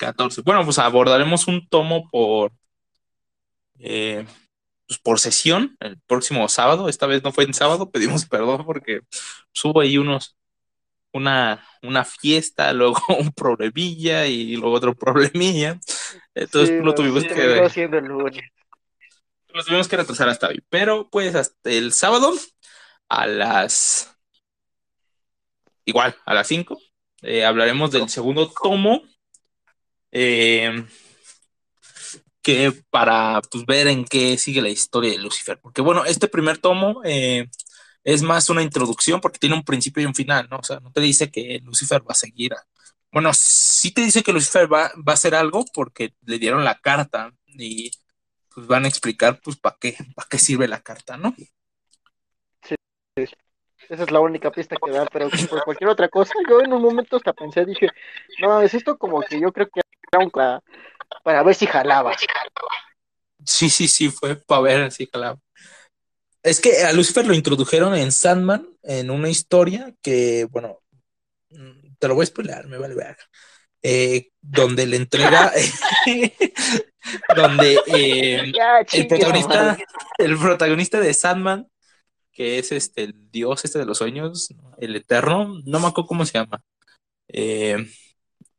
14. 0.00 0.42
Bueno, 0.42 0.64
pues 0.64 0.78
abordaremos 0.78 1.46
un 1.46 1.68
tomo 1.68 2.08
por, 2.10 2.52
eh, 3.78 4.26
pues 4.88 4.98
por 4.98 5.20
sesión 5.20 5.76
el 5.80 6.00
próximo 6.06 6.48
sábado. 6.48 6.88
Esta 6.88 7.06
vez 7.06 7.22
no 7.22 7.32
fue 7.32 7.44
en 7.44 7.54
sábado, 7.54 7.90
pedimos 7.92 8.26
perdón 8.26 8.64
porque 8.64 9.00
subo 9.52 9.80
ahí 9.80 9.98
unos, 9.98 10.36
una, 11.12 11.64
una 11.82 12.04
fiesta, 12.04 12.72
luego 12.72 13.00
un 13.18 13.30
problemilla 13.32 14.26
y 14.26 14.56
luego 14.56 14.76
otro 14.76 14.94
problemilla. 14.94 15.78
Entonces 16.34 16.82
lo 16.82 16.94
tuvimos 16.94 17.24
que. 17.24 18.00
Lo 19.52 19.64
tuvimos 19.64 19.88
que 19.88 19.96
retrasar 19.96 20.28
hasta 20.28 20.48
hoy. 20.48 20.64
Pero 20.70 21.10
pues 21.10 21.34
hasta 21.34 21.70
el 21.70 21.92
sábado 21.92 22.32
a 23.08 23.26
las. 23.26 24.16
Igual, 25.84 26.16
a 26.24 26.34
las 26.34 26.46
5. 26.46 26.78
Eh, 27.22 27.44
hablaremos 27.44 27.90
del 27.90 28.08
segundo 28.08 28.50
tomo 28.50 29.02
eh, 30.12 30.84
que 32.42 32.72
para 32.90 33.40
pues, 33.50 33.66
ver 33.66 33.88
en 33.88 34.04
qué 34.04 34.38
sigue 34.38 34.62
la 34.62 34.68
historia 34.68 35.10
de 35.12 35.18
Lucifer. 35.18 35.60
Porque 35.60 35.82
bueno, 35.82 36.04
este 36.04 36.28
primer 36.28 36.58
tomo 36.58 37.02
eh, 37.04 37.48
es 38.04 38.22
más 38.22 38.48
una 38.50 38.62
introducción 38.62 39.20
porque 39.20 39.38
tiene 39.38 39.56
un 39.56 39.64
principio 39.64 40.02
y 40.02 40.06
un 40.06 40.14
final, 40.14 40.48
¿no? 40.50 40.58
O 40.58 40.62
sea, 40.62 40.80
no 40.80 40.90
te 40.92 41.00
dice 41.00 41.30
que 41.30 41.60
Lucifer 41.64 42.02
va 42.02 42.12
a 42.12 42.14
seguir. 42.14 42.52
Bueno, 43.12 43.30
sí 43.34 43.92
te 43.92 44.02
dice 44.02 44.22
que 44.22 44.32
Lucifer 44.32 44.72
va, 44.72 44.90
va 44.96 45.12
a 45.12 45.14
hacer 45.14 45.34
algo 45.34 45.64
porque 45.74 46.14
le 46.24 46.38
dieron 46.38 46.64
la 46.64 46.78
carta 46.78 47.32
y 47.46 47.90
pues 48.54 48.66
van 48.66 48.84
a 48.84 48.88
explicar 48.88 49.40
pues 49.42 49.56
para 49.56 49.76
qué, 49.80 49.96
para 50.14 50.28
qué 50.28 50.38
sirve 50.38 50.68
la 50.68 50.80
carta, 50.80 51.16
¿no? 51.16 51.34
Sí, 52.62 52.74
esa 53.88 54.02
es 54.04 54.10
la 54.10 54.20
única 54.20 54.50
pista 54.50 54.76
que 54.76 54.92
da, 54.92 55.06
pero 55.06 55.28
por 55.48 55.64
cualquier 55.64 55.90
otra 55.90 56.08
cosa, 56.08 56.32
yo 56.48 56.60
en 56.60 56.72
un 56.72 56.82
momento 56.82 57.16
hasta 57.16 57.32
pensé, 57.32 57.64
dije, 57.64 57.88
no, 58.40 58.60
es 58.60 58.74
esto 58.74 58.96
como 58.96 59.20
que 59.20 59.40
yo 59.40 59.52
creo 59.52 59.68
que 59.68 59.80
para, 60.32 60.62
para 61.22 61.42
ver 61.42 61.54
si 61.54 61.66
jalaba. 61.66 62.12
Sí, 63.44 63.70
sí, 63.70 63.88
sí, 63.88 64.10
fue 64.10 64.36
para 64.36 64.60
ver 64.62 64.92
si 64.92 65.08
jalaba. 65.12 65.38
Es 66.42 66.60
que 66.60 66.82
a 66.84 66.92
Lucifer 66.92 67.26
lo 67.26 67.34
introdujeron 67.34 67.94
en 67.94 68.12
Sandman, 68.12 68.66
en 68.82 69.10
una 69.10 69.28
historia 69.28 69.94
que, 70.02 70.46
bueno, 70.50 70.80
te 71.98 72.08
lo 72.08 72.14
voy 72.14 72.22
a 72.24 72.26
spoiler, 72.26 72.66
me 72.66 72.78
vale 72.78 72.94
ver. 72.94 73.16
eh, 73.82 74.30
donde 74.40 74.86
le 74.86 74.96
entrega, 74.96 75.52
donde 77.36 77.78
eh, 77.86 78.52
Ya, 78.54 78.80
el 78.92 79.06
protagonista, 79.06 79.78
el 80.18 80.38
protagonista 80.38 81.00
de 81.00 81.14
Sandman, 81.14 81.68
que 82.32 82.58
es 82.58 82.72
este 82.72 83.04
el 83.04 83.30
dios 83.30 83.64
este 83.64 83.78
de 83.78 83.84
los 83.84 83.98
sueños, 83.98 84.48
el 84.78 84.96
eterno, 84.96 85.60
no 85.64 85.80
me 85.80 85.86
acuerdo 85.88 86.08
cómo 86.08 86.24
se 86.24 86.38
llama, 86.38 86.62
eh, 87.28 87.86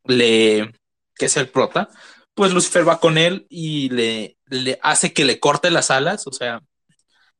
le, 0.06 0.72
que 1.16 1.26
es 1.26 1.38
el 1.38 1.50
prota, 1.50 1.90
pues 2.34 2.54
Lucifer 2.54 2.88
va 2.88 3.00
con 3.00 3.18
él 3.18 3.46
y 3.50 3.90
le, 3.90 4.38
le 4.48 4.80
hace 4.82 5.14
que 5.14 5.26
le 5.26 5.40
corte 5.40 5.72
las 5.72 5.92
alas, 5.92 6.28
o 6.28 6.32
sea, 6.32 6.62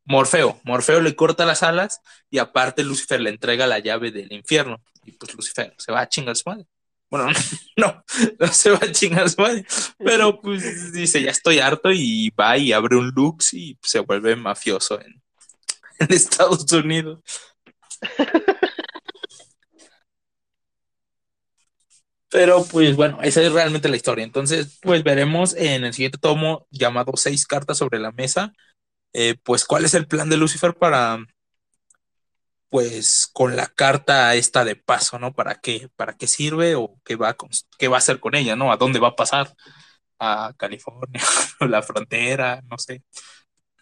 Morfeo, 0.06 0.60
Morfeo 0.64 1.00
le 1.02 1.16
corta 1.16 1.46
las 1.46 1.64
alas 1.64 2.02
y 2.30 2.40
aparte 2.40 2.84
Lucifer 2.84 3.22
le 3.22 3.30
entrega 3.30 3.68
la 3.68 3.80
llave 3.80 4.12
del 4.12 4.32
infierno 4.34 4.82
y 5.06 5.12
pues 5.14 5.34
Lucifer 5.34 5.74
se 5.78 5.92
va 5.92 6.02
a 6.02 6.10
chingar 6.10 6.36
su 6.36 6.50
madre. 6.50 6.66
Bueno, 7.10 7.28
no, 7.78 8.04
no 8.40 8.48
se 8.48 8.72
va 8.72 8.80
a 8.82 8.92
chingar 8.92 9.30
su 9.30 9.42
madre, 9.42 9.66
pero 9.98 10.40
pues 10.42 10.94
dice, 10.94 11.22
ya 11.22 11.32
estoy 11.32 11.60
harto 11.60 11.92
y 11.92 12.30
va 12.32 12.58
y 12.58 12.72
abre 12.74 12.96
un 12.96 13.10
Lux 13.10 13.54
y 13.54 13.78
se 13.82 14.00
vuelve 14.00 14.36
mafioso 14.36 15.00
en, 15.02 15.22
en 16.00 16.14
Estados 16.14 16.72
Unidos. 16.72 17.20
Pero 22.32 22.64
pues 22.66 22.96
bueno, 22.96 23.20
esa 23.22 23.42
es 23.42 23.52
realmente 23.52 23.90
la 23.90 23.98
historia. 23.98 24.24
Entonces, 24.24 24.80
pues 24.82 25.04
veremos 25.04 25.54
en 25.56 25.84
el 25.84 25.94
siguiente 25.94 26.18
tomo 26.18 26.66
llamado 26.72 27.14
Seis 27.18 27.46
cartas 27.46 27.78
sobre 27.78 28.00
la 28.00 28.12
mesa, 28.12 28.54
eh, 29.14 29.36
pues 29.44 29.66
cuál 29.66 29.86
es 29.86 29.94
el 29.96 30.08
plan 30.08 30.30
de 30.30 30.38
Lucifer 30.38 30.76
para, 30.76 31.20
pues 32.70 33.28
con 33.34 33.56
la 33.58 33.68
carta 33.68 34.34
esta 34.36 34.64
de 34.66 34.76
paso, 34.78 35.20
¿no? 35.20 35.34
¿Para 35.34 35.56
qué? 35.56 35.90
¿Para 35.96 36.14
qué 36.16 36.28
sirve 36.28 36.76
o 36.76 37.00
qué 37.04 37.16
va 37.18 37.30
a, 37.30 37.38
qué 37.78 37.88
va 37.90 37.98
a 37.98 38.00
hacer 38.00 38.20
con 38.22 38.34
ella, 38.36 38.56
¿no? 38.56 38.72
¿A 38.72 38.78
dónde 38.78 39.00
va 39.00 39.10
a 39.10 39.16
pasar? 39.16 39.54
¿A 40.20 40.54
California? 40.58 41.22
¿A 41.60 41.66
la 41.68 41.82
frontera? 41.84 42.62
No 42.70 42.78
sé. 42.78 43.04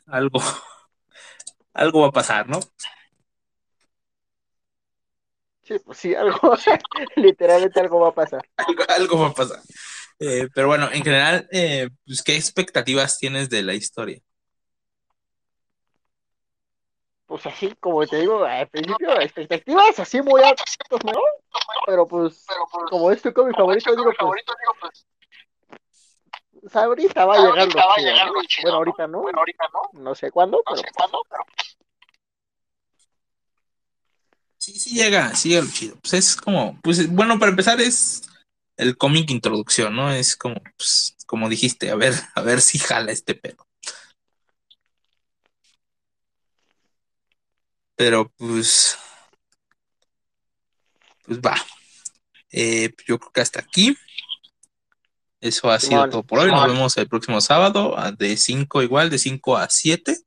Algo, 0.07 0.41
algo 1.73 2.01
va 2.01 2.07
a 2.09 2.11
pasar, 2.11 2.49
¿no? 2.49 2.59
Sí, 5.69 5.77
pues 5.85 5.99
sí, 5.99 6.15
algo, 6.15 6.39
literalmente 7.15 7.79
algo 7.79 7.99
va 7.99 8.09
a 8.09 8.13
pasar. 8.13 8.41
Algo, 8.57 8.83
algo 8.87 9.19
va 9.19 9.27
a 9.27 9.33
pasar. 9.33 9.59
Eh, 10.17 10.47
pero 10.51 10.65
bueno, 10.65 10.89
en 10.91 11.03
general, 11.03 11.47
eh, 11.51 11.89
pues, 12.07 12.23
¿qué 12.23 12.35
expectativas 12.35 13.19
tienes 13.19 13.51
de 13.51 13.61
la 13.61 13.75
historia? 13.75 14.19
Pues 17.27 17.45
así, 17.45 17.71
como 17.79 18.03
te 18.07 18.17
digo, 18.17 18.43
al 18.43 18.67
principio, 18.67 19.21
expectativas 19.21 19.99
así 19.99 20.23
muy 20.23 20.41
altas, 20.41 20.75
¿no? 21.05 21.21
Pero 21.85 22.07
pues, 22.07 22.47
como 22.89 23.11
es 23.11 23.21
tu 23.21 23.31
cómic 23.31 23.55
favorito, 23.55 23.91
digo, 23.95 24.11
pues, 24.79 25.05
pues, 26.61 26.75
ahorita 26.75 27.25
va 27.25 27.35
a 27.35 27.47
llegar 27.47 27.67
lo 28.29 28.43
chido, 28.45 28.83
¿no? 29.07 29.21
Bueno, 29.21 29.37
ahorita 29.37 29.65
no, 29.71 30.01
no 30.01 30.15
sé 30.15 30.31
cuándo, 30.31 30.63
pero 30.65 30.81
Sí, 34.69 34.79
sí 34.79 34.95
llega, 34.95 35.35
sí 35.35 35.49
llega 35.49 35.63
lo 35.63 35.71
chido. 35.71 35.97
Pues 36.01 36.13
es 36.13 36.35
como, 36.35 36.79
pues 36.81 37.09
bueno, 37.09 37.39
para 37.39 37.49
empezar 37.49 37.81
es 37.81 38.29
el 38.77 38.97
cómic 38.97 39.31
introducción, 39.31 39.95
¿no? 39.95 40.11
Es 40.11 40.35
como, 40.35 40.61
pues, 40.77 41.15
como 41.25 41.49
dijiste, 41.49 41.89
a 41.89 41.95
ver, 41.95 42.13
a 42.35 42.41
ver 42.41 42.61
si 42.61 42.77
jala 42.77 43.11
este 43.11 43.33
pedo. 43.33 43.65
Pero 47.95 48.31
pues, 48.37 48.97
pues 51.25 51.39
va. 51.39 51.55
Eh, 52.51 52.93
yo 53.07 53.17
creo 53.19 53.31
que 53.31 53.41
hasta 53.41 53.59
aquí. 53.61 53.97
Eso 55.41 55.71
ha 55.71 55.79
sido 55.79 56.07
todo 56.09 56.23
por 56.23 56.39
hoy. 56.39 56.51
Nos 56.51 56.67
vemos 56.67 56.97
el 56.97 57.07
próximo 57.07 57.41
sábado 57.41 57.95
de 58.17 58.37
5 58.37 58.83
igual, 58.83 59.09
de 59.09 59.17
5 59.17 59.57
a 59.57 59.69
7 59.69 60.17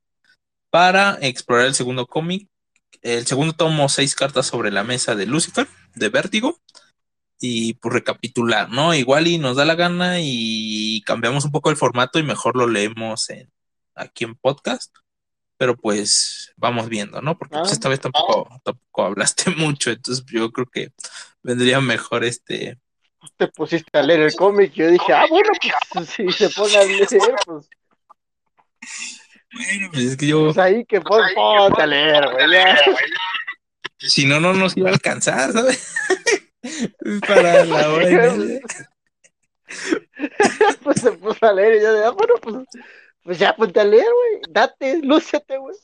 para 0.69 1.17
explorar 1.21 1.67
el 1.67 1.75
segundo 1.75 2.07
cómic. 2.07 2.49
El 3.03 3.27
segundo 3.27 3.53
tomo, 3.53 3.89
seis 3.89 4.15
cartas 4.15 4.47
sobre 4.47 4.71
la 4.71 4.83
mesa 4.83 5.13
de 5.13 5.25
Lucifer, 5.25 5.67
de 5.95 6.09
Vértigo. 6.09 6.59
Y 7.39 7.73
pues 7.75 7.93
recapitular, 7.93 8.69
¿no? 8.69 8.93
Igual 8.93 9.27
y 9.27 9.37
nos 9.37 9.57
da 9.57 9.65
la 9.65 9.75
gana 9.75 10.21
y 10.21 11.01
cambiamos 11.05 11.43
un 11.43 11.51
poco 11.51 11.69
el 11.69 11.75
formato 11.75 12.17
y 12.17 12.23
mejor 12.23 12.55
lo 12.55 12.67
leemos 12.67 13.29
en, 13.29 13.51
aquí 13.95 14.23
en 14.23 14.35
podcast. 14.35 14.95
Pero 15.57 15.75
pues 15.75 16.53
vamos 16.55 16.87
viendo, 16.87 17.21
¿no? 17.21 17.37
Porque 17.37 17.57
pues 17.57 17.71
Ah. 17.71 17.73
esta 17.73 17.89
vez 17.89 17.99
tampoco, 17.99 18.47
tampoco 18.63 19.03
hablaste 19.03 19.51
mucho, 19.57 19.91
entonces 19.91 20.23
yo 20.25 20.51
creo 20.51 20.67
que 20.67 20.93
vendría 21.43 21.81
mejor 21.81 22.23
este 22.23 22.79
te 23.37 23.47
pusiste 23.47 23.97
a 23.97 24.03
leer 24.03 24.21
el 24.21 24.35
cómic. 24.35 24.73
Yo 24.73 24.87
dije, 24.89 25.13
ah, 25.13 25.25
bueno, 25.29 25.49
pues 25.93 26.09
si 26.09 26.31
se 26.31 26.49
pone 26.49 26.75
a 26.77 26.83
leer, 26.83 27.07
pues, 27.45 27.69
Bueno, 29.53 29.89
pues 29.91 30.03
es 30.05 30.17
que 30.17 30.27
yo, 30.27 30.45
pues 30.45 30.57
ahí 30.57 30.85
que 30.85 30.99
pon, 31.01 31.21
ponte 31.35 31.81
a 31.81 31.85
leer, 31.87 32.23
güey. 32.31 32.51
ya. 32.51 32.77
si 33.99 34.25
no, 34.25 34.39
no 34.39 34.53
nos 34.53 34.75
iba 34.75 34.89
a 34.89 34.93
alcanzar, 34.93 35.51
¿sabes? 35.51 35.95
Para 37.27 37.65
la 37.65 37.89
hora 37.89 38.09
y 38.09 38.13
media. 38.15 38.59
Pues 40.83 41.01
se 41.01 41.11
puso 41.13 41.45
a 41.45 41.51
leer 41.53 41.77
y 41.77 41.81
yo 41.81 41.93
de, 41.93 42.05
ah, 42.05 42.11
bueno, 42.11 42.33
pues, 42.41 42.55
pues 43.23 43.39
ya 43.39 43.55
ponte 43.55 43.79
a 43.79 43.83
leer, 43.83 44.05
güey. 44.05 44.41
Date, 44.49 44.99
lúcete, 45.01 45.57
güey. 45.57 45.75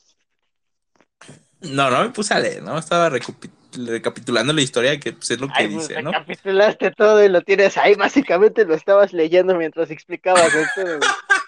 No, 1.62 1.90
no 1.90 2.02
me 2.04 2.10
puse 2.10 2.32
a 2.34 2.38
leer, 2.38 2.62
¿no? 2.62 2.78
Estaba 2.78 3.10
recapi- 3.10 3.50
recapitulando 3.86 4.52
la 4.52 4.60
historia 4.62 4.98
que 5.00 5.12
pues, 5.12 5.30
es 5.32 5.40
lo 5.40 5.48
que 5.48 5.54
Ay, 5.56 5.68
pues 5.68 5.88
dice, 5.88 6.02
¿no? 6.02 6.12
recapitulaste 6.12 6.90
todo 6.92 7.24
y 7.24 7.28
lo 7.28 7.42
tienes 7.42 7.76
ahí. 7.78 7.94
Básicamente 7.94 8.64
lo 8.64 8.74
estabas 8.74 9.12
leyendo 9.12 9.54
mientras 9.56 9.90
explicabas 9.90 10.54
el 10.54 10.66
pedo, 10.74 10.98
güey. 10.98 11.10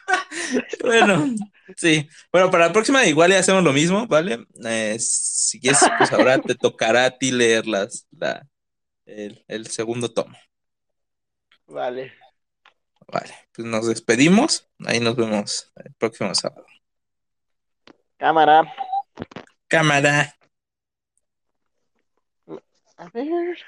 Bueno, 0.81 1.25
sí. 1.77 2.09
Bueno, 2.33 2.51
para 2.51 2.67
la 2.67 2.73
próxima 2.73 3.05
igual 3.07 3.31
ya 3.31 3.39
hacemos 3.39 3.63
lo 3.63 3.73
mismo, 3.73 4.07
¿vale? 4.07 4.47
Eh, 4.65 4.97
si 4.99 5.61
quieres, 5.61 5.81
pues 5.99 6.13
ahora 6.13 6.39
te 6.39 6.55
tocará 6.55 7.07
a 7.07 7.19
ti 7.19 7.31
leer 7.31 7.67
las, 7.67 8.07
la, 8.11 8.47
el, 9.07 9.45
el 9.49 9.67
segundo 9.67 10.13
tomo. 10.13 10.37
Vale. 11.67 12.13
Vale, 13.09 13.35
pues 13.53 13.67
nos 13.67 13.87
despedimos. 13.89 14.69
Ahí 14.87 15.01
nos 15.01 15.17
vemos 15.17 15.71
el 15.77 15.93
próximo 15.95 16.35
sábado. 16.35 16.67
Cámara. 18.17 18.73
Cámara. 19.69 20.35
A 22.97 23.09
ver. 23.13 23.59